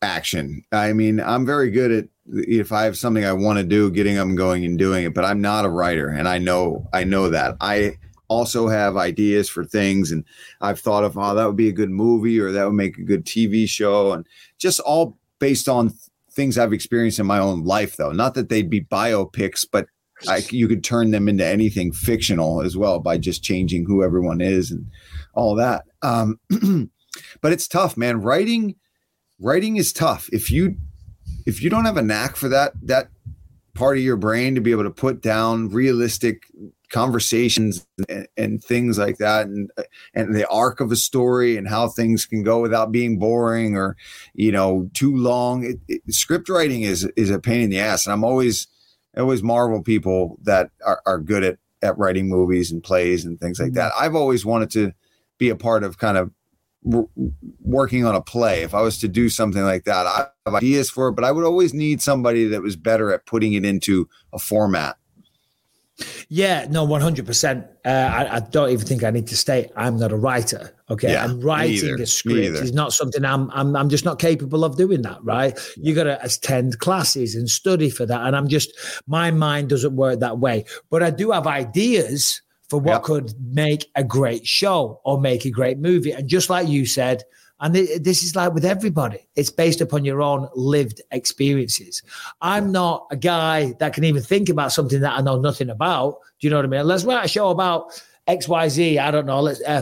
action. 0.04 0.64
I 0.72 0.94
mean, 0.94 1.20
I'm 1.20 1.46
very 1.46 1.72
good 1.72 1.92
at 1.92 2.08
if 2.28 2.72
I 2.72 2.84
have 2.84 2.98
something 2.98 3.26
I 3.26 3.34
want 3.34 3.58
to 3.58 3.64
do, 3.64 3.90
getting 3.90 4.18
up 4.18 4.28
and 4.28 4.38
going 4.38 4.64
and 4.66 4.78
doing 4.78 5.06
it, 5.06 5.14
but 5.14 5.26
I'm 5.26 5.42
not 5.42 5.66
a 5.66 5.70
writer 5.70 6.10
and 6.10 6.28
I 6.28 6.38
know 6.38 6.88
I 6.94 7.04
know 7.04 7.30
that. 7.30 7.56
I 7.60 7.98
also 8.28 8.68
have 8.68 8.98
ideas 8.98 9.50
for 9.50 9.66
things 9.66 10.12
and 10.12 10.24
I've 10.62 10.80
thought 10.80 11.04
of 11.04 11.18
oh 11.18 11.36
that 11.36 11.46
would 11.46 11.56
be 11.56 11.70
a 11.70 11.74
good 11.74 11.90
movie 11.90 12.40
or 12.40 12.52
that 12.52 12.66
would 12.66 12.74
make 12.74 12.98
a 12.98 13.04
good 13.04 13.26
TV 13.26 13.68
show 13.68 14.14
and 14.14 14.26
just 14.58 14.80
all 14.82 15.18
based 15.40 15.68
on 15.68 15.94
things 16.32 16.58
I've 16.58 16.74
experienced 16.74 17.20
in 17.20 17.26
my 17.26 17.40
own 17.40 17.64
life 17.64 17.98
though. 17.98 18.12
Not 18.12 18.36
that 18.36 18.50
they'd 18.50 18.70
be 18.70 18.82
biopics, 18.82 19.66
but 19.70 19.88
I, 20.28 20.44
you 20.50 20.68
could 20.68 20.84
turn 20.84 21.12
them 21.12 21.28
into 21.28 21.46
anything 21.46 21.92
fictional 21.92 22.62
as 22.62 22.78
well 22.78 23.00
by 23.00 23.18
just 23.18 23.44
changing 23.44 23.86
who 23.86 24.04
everyone 24.04 24.42
is 24.42 24.72
and 24.72 24.86
all 25.34 25.56
that. 25.56 25.86
Um, 26.02 26.40
but 27.42 27.54
it's 27.54 27.68
tough, 27.68 27.98
man. 27.98 28.22
Writing, 28.22 28.76
writing 29.40 29.78
is 29.78 29.94
tough. 29.94 30.30
If 30.32 30.52
you 30.52 30.78
if 31.46 31.62
you 31.62 31.70
don't 31.70 31.86
have 31.86 31.98
a 31.98 32.02
knack 32.02 32.36
for 32.36 32.50
that 32.50 32.74
that 32.84 33.10
part 33.74 33.98
of 33.98 34.04
your 34.04 34.18
brain 34.18 34.56
to 34.56 34.62
be 34.62 34.72
able 34.72 34.84
to 34.84 34.92
put 34.92 35.22
down 35.22 35.70
realistic 35.70 36.44
conversations 36.92 37.88
and, 38.08 38.28
and 38.38 38.64
things 38.64 39.00
like 39.00 39.18
that 39.18 39.48
and 39.48 39.72
and 40.14 40.36
the 40.36 40.48
arc 40.48 40.80
of 40.80 40.92
a 40.92 40.96
story 40.96 41.58
and 41.58 41.68
how 41.68 41.88
things 41.88 42.24
can 42.26 42.44
go 42.44 42.62
without 42.62 42.92
being 42.92 43.18
boring 43.18 43.76
or 43.76 43.98
you 44.36 44.52
know 44.52 44.88
too 44.94 45.16
long 45.16 45.64
it, 45.64 45.80
it, 45.88 46.14
script 46.14 46.48
writing 46.50 46.84
is 46.84 47.10
is 47.16 47.32
a 47.32 47.40
pain 47.40 47.62
in 47.62 47.70
the 47.72 47.80
ass 47.80 48.06
and 48.06 48.14
i'm 48.14 48.24
always 48.24 48.68
I 49.16 49.22
always 49.22 49.44
marvel 49.44 49.82
people 49.82 50.38
that 50.44 50.72
are, 50.86 51.02
are 51.06 51.20
good 51.20 51.44
at 51.44 51.58
at 51.82 51.98
writing 51.98 52.30
movies 52.30 52.72
and 52.72 52.82
plays 52.82 53.26
and 53.26 53.40
things 53.40 53.60
like 53.60 53.70
mm-hmm. 53.70 53.76
that. 53.76 53.92
I've 54.00 54.16
always 54.16 54.46
wanted 54.46 54.72
to 54.72 54.94
be 55.38 55.50
a 55.50 55.56
part 55.56 55.84
of 55.84 55.98
kind 55.98 56.18
of 56.18 56.32
working 57.62 58.06
on 58.06 58.16
a 58.16 58.22
play. 58.22 58.62
If 58.64 58.74
i 58.74 58.82
was 58.82 58.98
to 59.00 59.08
do 59.08 59.30
something 59.30 59.64
like 59.64 59.86
that 59.86 60.06
i 60.06 60.28
have 60.46 60.56
ideas 60.56 60.90
for 60.90 61.08
it 61.08 61.14
but 61.14 61.24
i 61.24 61.32
would 61.32 61.46
always 61.46 61.74
need 61.74 62.02
somebody 62.02 62.46
that 62.46 62.62
was 62.62 62.76
better 62.76 63.14
at 63.14 63.26
putting 63.26 63.54
it 63.54 63.64
into 63.64 64.10
a 64.34 64.40
format 64.40 64.98
Yeah, 66.28 66.66
no, 66.70 66.84
one 66.84 67.02
hundred 67.02 67.26
percent. 67.26 67.68
Uh, 67.86 68.28
I, 68.32 68.40
don't 68.40 68.72
even 68.72 68.86
think 68.86 69.04
I 69.04 69.12
need 69.12 69.28
to 69.28 69.38
state 69.38 69.70
I'm 69.76 70.00
not 70.00 70.12
a 70.12 70.16
writer. 70.16 70.74
Okay, 70.90 71.12
Yeah, 71.12 71.28
me 71.28 71.44
writing 71.44 72.02
a 72.02 72.06
script 72.08 72.58
is 72.58 72.74
not 72.74 72.94
something 72.94 73.24
I'm. 73.24 73.52
I'm. 73.52 73.76
I'm 73.76 73.90
just 73.90 74.04
not 74.04 74.18
capable 74.18 74.66
of 74.66 74.76
doing 74.76 75.04
that. 75.04 75.24
Right? 75.24 75.58
You 75.78 75.94
got 75.94 76.06
to 76.06 76.24
attend 76.24 76.80
classes 76.80 77.36
and 77.36 77.50
study 77.50 77.90
for 77.90 78.06
that, 78.08 78.22
and 78.22 78.36
I'm 78.36 78.48
just 78.48 78.72
my 79.06 79.30
mind 79.30 79.70
doesn't 79.70 79.96
work 79.96 80.20
that 80.22 80.40
way. 80.40 80.66
But 80.90 81.04
I 81.04 81.12
do 81.12 81.32
have 81.32 81.46
ideas 81.46 82.42
for 82.70 82.80
what 82.80 83.04
could 83.04 83.34
make 83.40 83.92
a 83.96 84.04
great 84.04 84.48
show 84.48 85.00
or 85.06 85.22
make 85.22 85.46
a 85.46 85.52
great 85.52 85.78
movie. 85.78 86.12
And 86.12 86.28
just 86.28 86.50
like 86.50 86.68
you 86.68 86.88
said, 86.88 87.24
and 87.64 87.74
this 87.74 88.22
is 88.24 88.36
like 88.36 88.54
with 88.54 88.66
everybody, 88.66 89.26
it's 89.36 89.50
based 89.50 89.82
upon 89.82 90.06
your 90.06 90.22
own 90.22 90.48
lived 90.54 91.02
experiences. 91.12 92.04
I'm 92.42 92.72
not 92.72 93.08
a 93.10 93.16
guy 93.16 93.74
that 93.80 93.94
can 93.94 94.04
even 94.04 94.22
think 94.22 94.50
about 94.50 94.72
something 94.72 95.02
that 95.02 95.18
I 95.18 95.22
know 95.22 95.40
nothing 95.40 95.70
about. 95.72 96.20
Do 96.40 96.46
you 96.46 96.52
know 96.52 96.58
what 96.58 96.66
I 96.66 96.68
mean? 96.68 96.86
Let's 96.86 97.06
write 97.06 97.26
a 97.26 97.28
show 97.28 97.50
about 97.50 98.00
XYZ. 98.28 99.00
I 99.00 99.10
don't 99.10 99.26
know. 99.26 99.40
Let's. 99.42 99.62
Uh, 99.64 99.82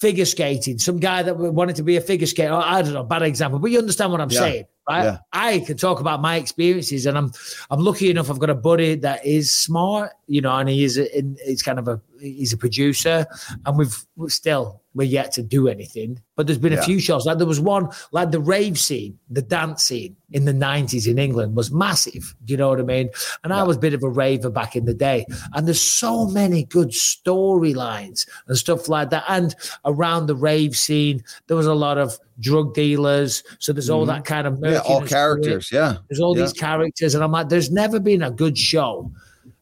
Figure 0.00 0.24
skating, 0.24 0.78
some 0.78 0.98
guy 0.98 1.22
that 1.22 1.36
wanted 1.36 1.76
to 1.76 1.82
be 1.82 1.96
a 1.96 2.00
figure 2.00 2.26
skater. 2.26 2.52
I 2.52 2.82
don't 2.82 2.92
know, 2.92 3.02
bad 3.04 3.22
example, 3.22 3.58
but 3.58 3.70
you 3.70 3.78
understand 3.78 4.12
what 4.12 4.20
I'm 4.20 4.30
Yeah. 4.30 4.38
saying, 4.38 4.64
right? 4.88 5.04
Yeah. 5.04 5.18
I 5.32 5.60
can 5.60 5.76
talk 5.76 6.00
about 6.00 6.20
my 6.20 6.36
experiences, 6.36 7.06
and 7.06 7.16
I'm 7.16 7.32
I'm 7.70 7.80
lucky 7.80 8.10
enough. 8.10 8.30
I've 8.30 8.38
got 8.38 8.50
a 8.50 8.54
buddy 8.54 8.94
that 8.96 9.24
is 9.24 9.50
smart, 9.50 10.12
you 10.26 10.40
know, 10.40 10.54
and 10.56 10.68
he 10.68 10.84
is 10.84 10.98
a, 10.98 11.18
in, 11.18 11.36
he's 11.44 11.62
kind 11.62 11.78
of 11.78 11.88
a 11.88 12.00
he's 12.20 12.52
a 12.52 12.56
producer, 12.56 13.26
and 13.66 13.78
we've 13.78 13.96
we're 14.16 14.28
still 14.28 14.82
we're 14.94 15.04
yet 15.04 15.32
to 15.32 15.42
do 15.42 15.68
anything. 15.68 16.20
But 16.36 16.46
there's 16.46 16.58
been 16.58 16.72
a 16.72 16.82
few 16.82 17.00
shows 17.00 17.26
like 17.26 17.38
there 17.38 17.46
was 17.46 17.60
one 17.60 17.88
like 18.12 18.30
the 18.30 18.40
rave 18.40 18.78
scene, 18.78 19.18
the 19.30 19.42
dance 19.42 19.84
scene 19.84 20.16
in 20.30 20.44
the 20.44 20.52
'90s 20.52 21.06
in 21.06 21.18
England 21.18 21.56
was 21.56 21.70
massive. 21.70 22.34
Do 22.44 22.52
you 22.52 22.56
know 22.56 22.68
what 22.68 22.80
I 22.80 22.84
mean? 22.84 23.10
And 23.42 23.52
I 23.52 23.62
was 23.62 23.76
a 23.76 23.80
bit 23.80 23.94
of 23.94 24.02
a 24.02 24.08
raver 24.08 24.50
back 24.50 24.76
in 24.76 24.84
the 24.84 24.94
day, 24.94 25.26
and 25.52 25.66
there's 25.66 25.80
so 25.80 26.26
many 26.26 26.64
good 26.64 26.90
storylines 26.90 28.28
and 28.46 28.56
stuff 28.56 28.88
like 28.88 29.10
that. 29.10 29.24
And 29.28 29.54
around 29.84 30.26
the 30.26 30.36
rave 30.36 30.76
scene, 30.76 31.22
there 31.46 31.56
was 31.56 31.66
a 31.66 31.74
lot 31.74 31.98
of 31.98 32.18
drug 32.40 32.74
dealers. 32.74 33.42
So 33.58 33.72
there's 33.72 33.90
all 33.90 34.04
Mhm. 34.04 34.08
that 34.08 34.24
kind 34.24 34.46
of 34.46 34.58
yeah 34.62 34.78
all 34.78 35.02
characters 35.02 35.70
yeah 35.72 35.96
There's 36.08 36.20
all 36.20 36.36
Yeah. 36.36 36.42
these 36.44 36.52
characters, 36.52 37.14
and 37.14 37.22
I'm 37.24 37.32
like, 37.32 37.48
there's 37.48 37.70
never 37.70 38.00
been 38.00 38.22
a 38.22 38.30
good 38.30 38.56
show 38.58 39.10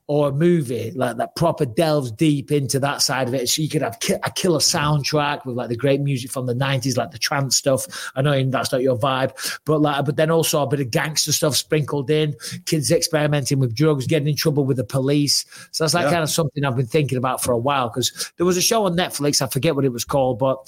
or 0.08 0.28
a 0.28 0.32
movie 0.32 0.92
like 0.96 1.16
that 1.16 1.34
proper 1.36 1.64
delves 1.64 2.10
deep 2.10 2.50
into 2.50 2.78
that 2.80 3.00
side 3.00 3.28
of 3.28 3.34
it. 3.34 3.48
So 3.48 3.62
you 3.62 3.68
could 3.68 3.82
have 3.82 3.98
ki- 4.00 4.14
a 4.24 4.30
killer 4.32 4.58
soundtrack 4.58 5.46
with 5.46 5.56
like 5.56 5.68
the 5.68 5.76
great 5.76 6.00
music 6.00 6.30
from 6.30 6.44
the 6.46 6.54
90s, 6.54 6.96
like 6.98 7.12
the 7.12 7.18
trance 7.18 7.56
stuff. 7.56 7.86
I 8.16 8.20
know 8.20 8.42
that's 8.50 8.72
not 8.72 8.82
your 8.82 8.98
vibe, 8.98 9.30
but 9.64 9.80
like, 9.80 10.04
but 10.04 10.16
then 10.16 10.30
also 10.30 10.60
a 10.60 10.66
bit 10.66 10.80
of 10.80 10.90
gangster 10.90 11.30
stuff 11.32 11.56
sprinkled 11.56 12.10
in, 12.10 12.34
kids 12.66 12.90
experimenting 12.90 13.58
with 13.60 13.74
drugs, 13.74 14.06
getting 14.06 14.28
in 14.28 14.36
trouble 14.36 14.64
with 14.64 14.76
the 14.76 14.84
police. 14.84 15.46
So 15.70 15.84
that's 15.84 15.94
like 15.94 16.04
Yeah. 16.06 16.10
kind 16.10 16.22
of 16.24 16.30
something 16.30 16.64
I've 16.64 16.76
been 16.76 16.86
thinking 16.86 17.16
about 17.16 17.42
for 17.42 17.52
a 17.52 17.58
while 17.58 17.88
because 17.88 18.32
there 18.36 18.44
was 18.44 18.56
a 18.56 18.62
show 18.62 18.84
on 18.86 18.96
Netflix, 18.96 19.40
I 19.40 19.46
forget 19.46 19.76
what 19.76 19.84
it 19.84 19.92
was 19.92 20.04
called, 20.04 20.38
but 20.38 20.58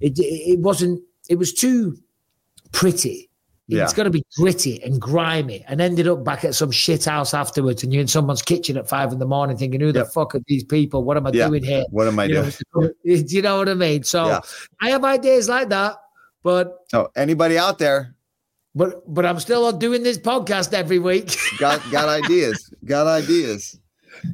it, 0.00 0.12
it 0.18 0.60
wasn't, 0.60 1.00
it 1.28 1.36
was 1.36 1.52
too 1.52 1.96
pretty 2.72 3.30
Yeah. 3.66 3.84
It's 3.84 3.94
got 3.94 4.02
to 4.02 4.10
be 4.10 4.24
gritty 4.36 4.82
and 4.82 5.00
grimy, 5.00 5.64
and 5.66 5.80
ended 5.80 6.06
up 6.06 6.22
back 6.22 6.44
at 6.44 6.54
some 6.54 6.70
shit 6.70 7.06
house 7.06 7.32
afterwards, 7.32 7.82
and 7.82 7.92
you're 7.94 8.02
in 8.02 8.08
someone's 8.08 8.42
kitchen 8.42 8.76
at 8.76 8.86
five 8.86 9.10
in 9.10 9.18
the 9.18 9.26
morning, 9.26 9.56
thinking, 9.56 9.80
"Who 9.80 9.90
the 9.90 10.04
fuck 10.04 10.34
are 10.34 10.42
these 10.46 10.64
people? 10.64 11.02
What 11.02 11.16
am 11.16 11.26
I 11.26 11.30
Yeah. 11.32 11.48
doing 11.48 11.64
here? 11.64 11.84
What 11.88 12.06
am 12.06 12.18
I 12.18 12.26
You 12.26 12.34
know, 12.34 12.50
doing? 12.74 12.92
do 13.04 13.36
you 13.36 13.40
know 13.40 13.56
what 13.56 13.68
I 13.70 13.74
mean? 13.74 14.02
So. 14.02 14.40
I 14.82 14.90
have 14.90 15.02
ideas 15.04 15.48
like 15.48 15.70
that, 15.70 15.96
but 16.42 16.76
So 16.90 17.10
anybody 17.16 17.56
out 17.56 17.78
there 17.78 18.14
but 18.74 19.02
but 19.12 19.24
I'm 19.24 19.40
still 19.40 19.70
doing 19.72 20.02
this 20.02 20.18
podcast 20.18 20.72
every 20.72 20.98
week. 20.98 21.34
got 21.58 21.80
got 21.90 22.08
ideas? 22.08 22.70
Got 22.84 23.06
ideas? 23.06 23.78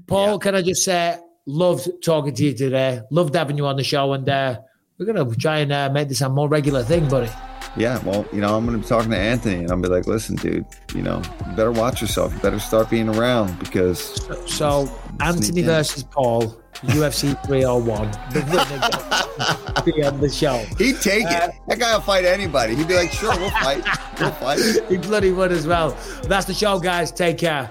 Paul, 0.07 0.39
can 0.39 0.55
I 0.55 0.62
just 0.62 0.85
say, 0.85 1.19
loved 1.47 1.89
talking 2.03 2.35
to 2.35 2.45
you 2.45 2.55
today. 2.55 3.01
Loved 3.11 3.35
having 3.35 3.57
you 3.57 3.67
on 3.67 3.77
the 3.77 3.85
show, 3.85 4.12
and 4.12 4.29
uh, 4.29 4.59
we're 5.01 5.06
gonna 5.06 5.35
try 5.36 5.59
and 5.59 5.72
uh, 5.72 5.89
make 5.90 6.09
this 6.09 6.20
a 6.20 6.28
more 6.28 6.48
regular 6.48 6.85
thing, 6.85 7.09
buddy. 7.09 7.31
Yeah, 7.77 7.98
well, 8.05 8.27
you 8.32 8.40
know, 8.40 8.56
I'm 8.56 8.66
going 8.66 8.77
to 8.77 8.82
be 8.82 8.89
talking 8.89 9.10
to 9.12 9.16
Anthony 9.16 9.59
and 9.62 9.70
I'll 9.70 9.78
be 9.81 9.86
like, 9.89 10.09
listen, 10.09 10.35
dude, 10.35 10.66
you 10.93 11.02
know, 11.02 11.22
you 11.48 11.52
better 11.55 11.70
watch 11.70 12.01
yourself. 12.01 12.35
You 12.35 12.40
better 12.40 12.59
start 12.59 12.90
being 12.90 13.09
around 13.09 13.56
because 13.60 14.27
So 14.52 14.90
Anthony 15.20 15.62
versus 15.62 16.02
Paul, 16.02 16.60
UFC 16.82 17.40
301. 17.47 18.10
The 18.32 18.40
winner 18.51 19.85
be 19.85 20.02
on 20.02 20.20
the 20.20 20.28
show. 20.28 20.59
he'd 20.78 21.01
take 21.01 21.27
it. 21.27 21.52
That 21.68 21.78
guy 21.78 21.94
will 21.94 22.01
fight 22.01 22.24
anybody. 22.24 22.74
He'd 22.74 22.89
be 22.89 22.97
like, 22.97 23.12
sure, 23.12 23.39
we'll 23.39 23.51
fight. 23.51 23.85
We'll 24.18 24.32
fight. 24.32 24.60
He 24.89 24.97
bloody 24.97 25.31
would 25.31 25.52
as 25.52 25.66
well. 25.66 25.97
That's 26.24 26.47
the 26.47 26.55
show, 26.55 26.81
guys. 26.81 27.12
Take 27.12 27.39
care. 27.39 27.70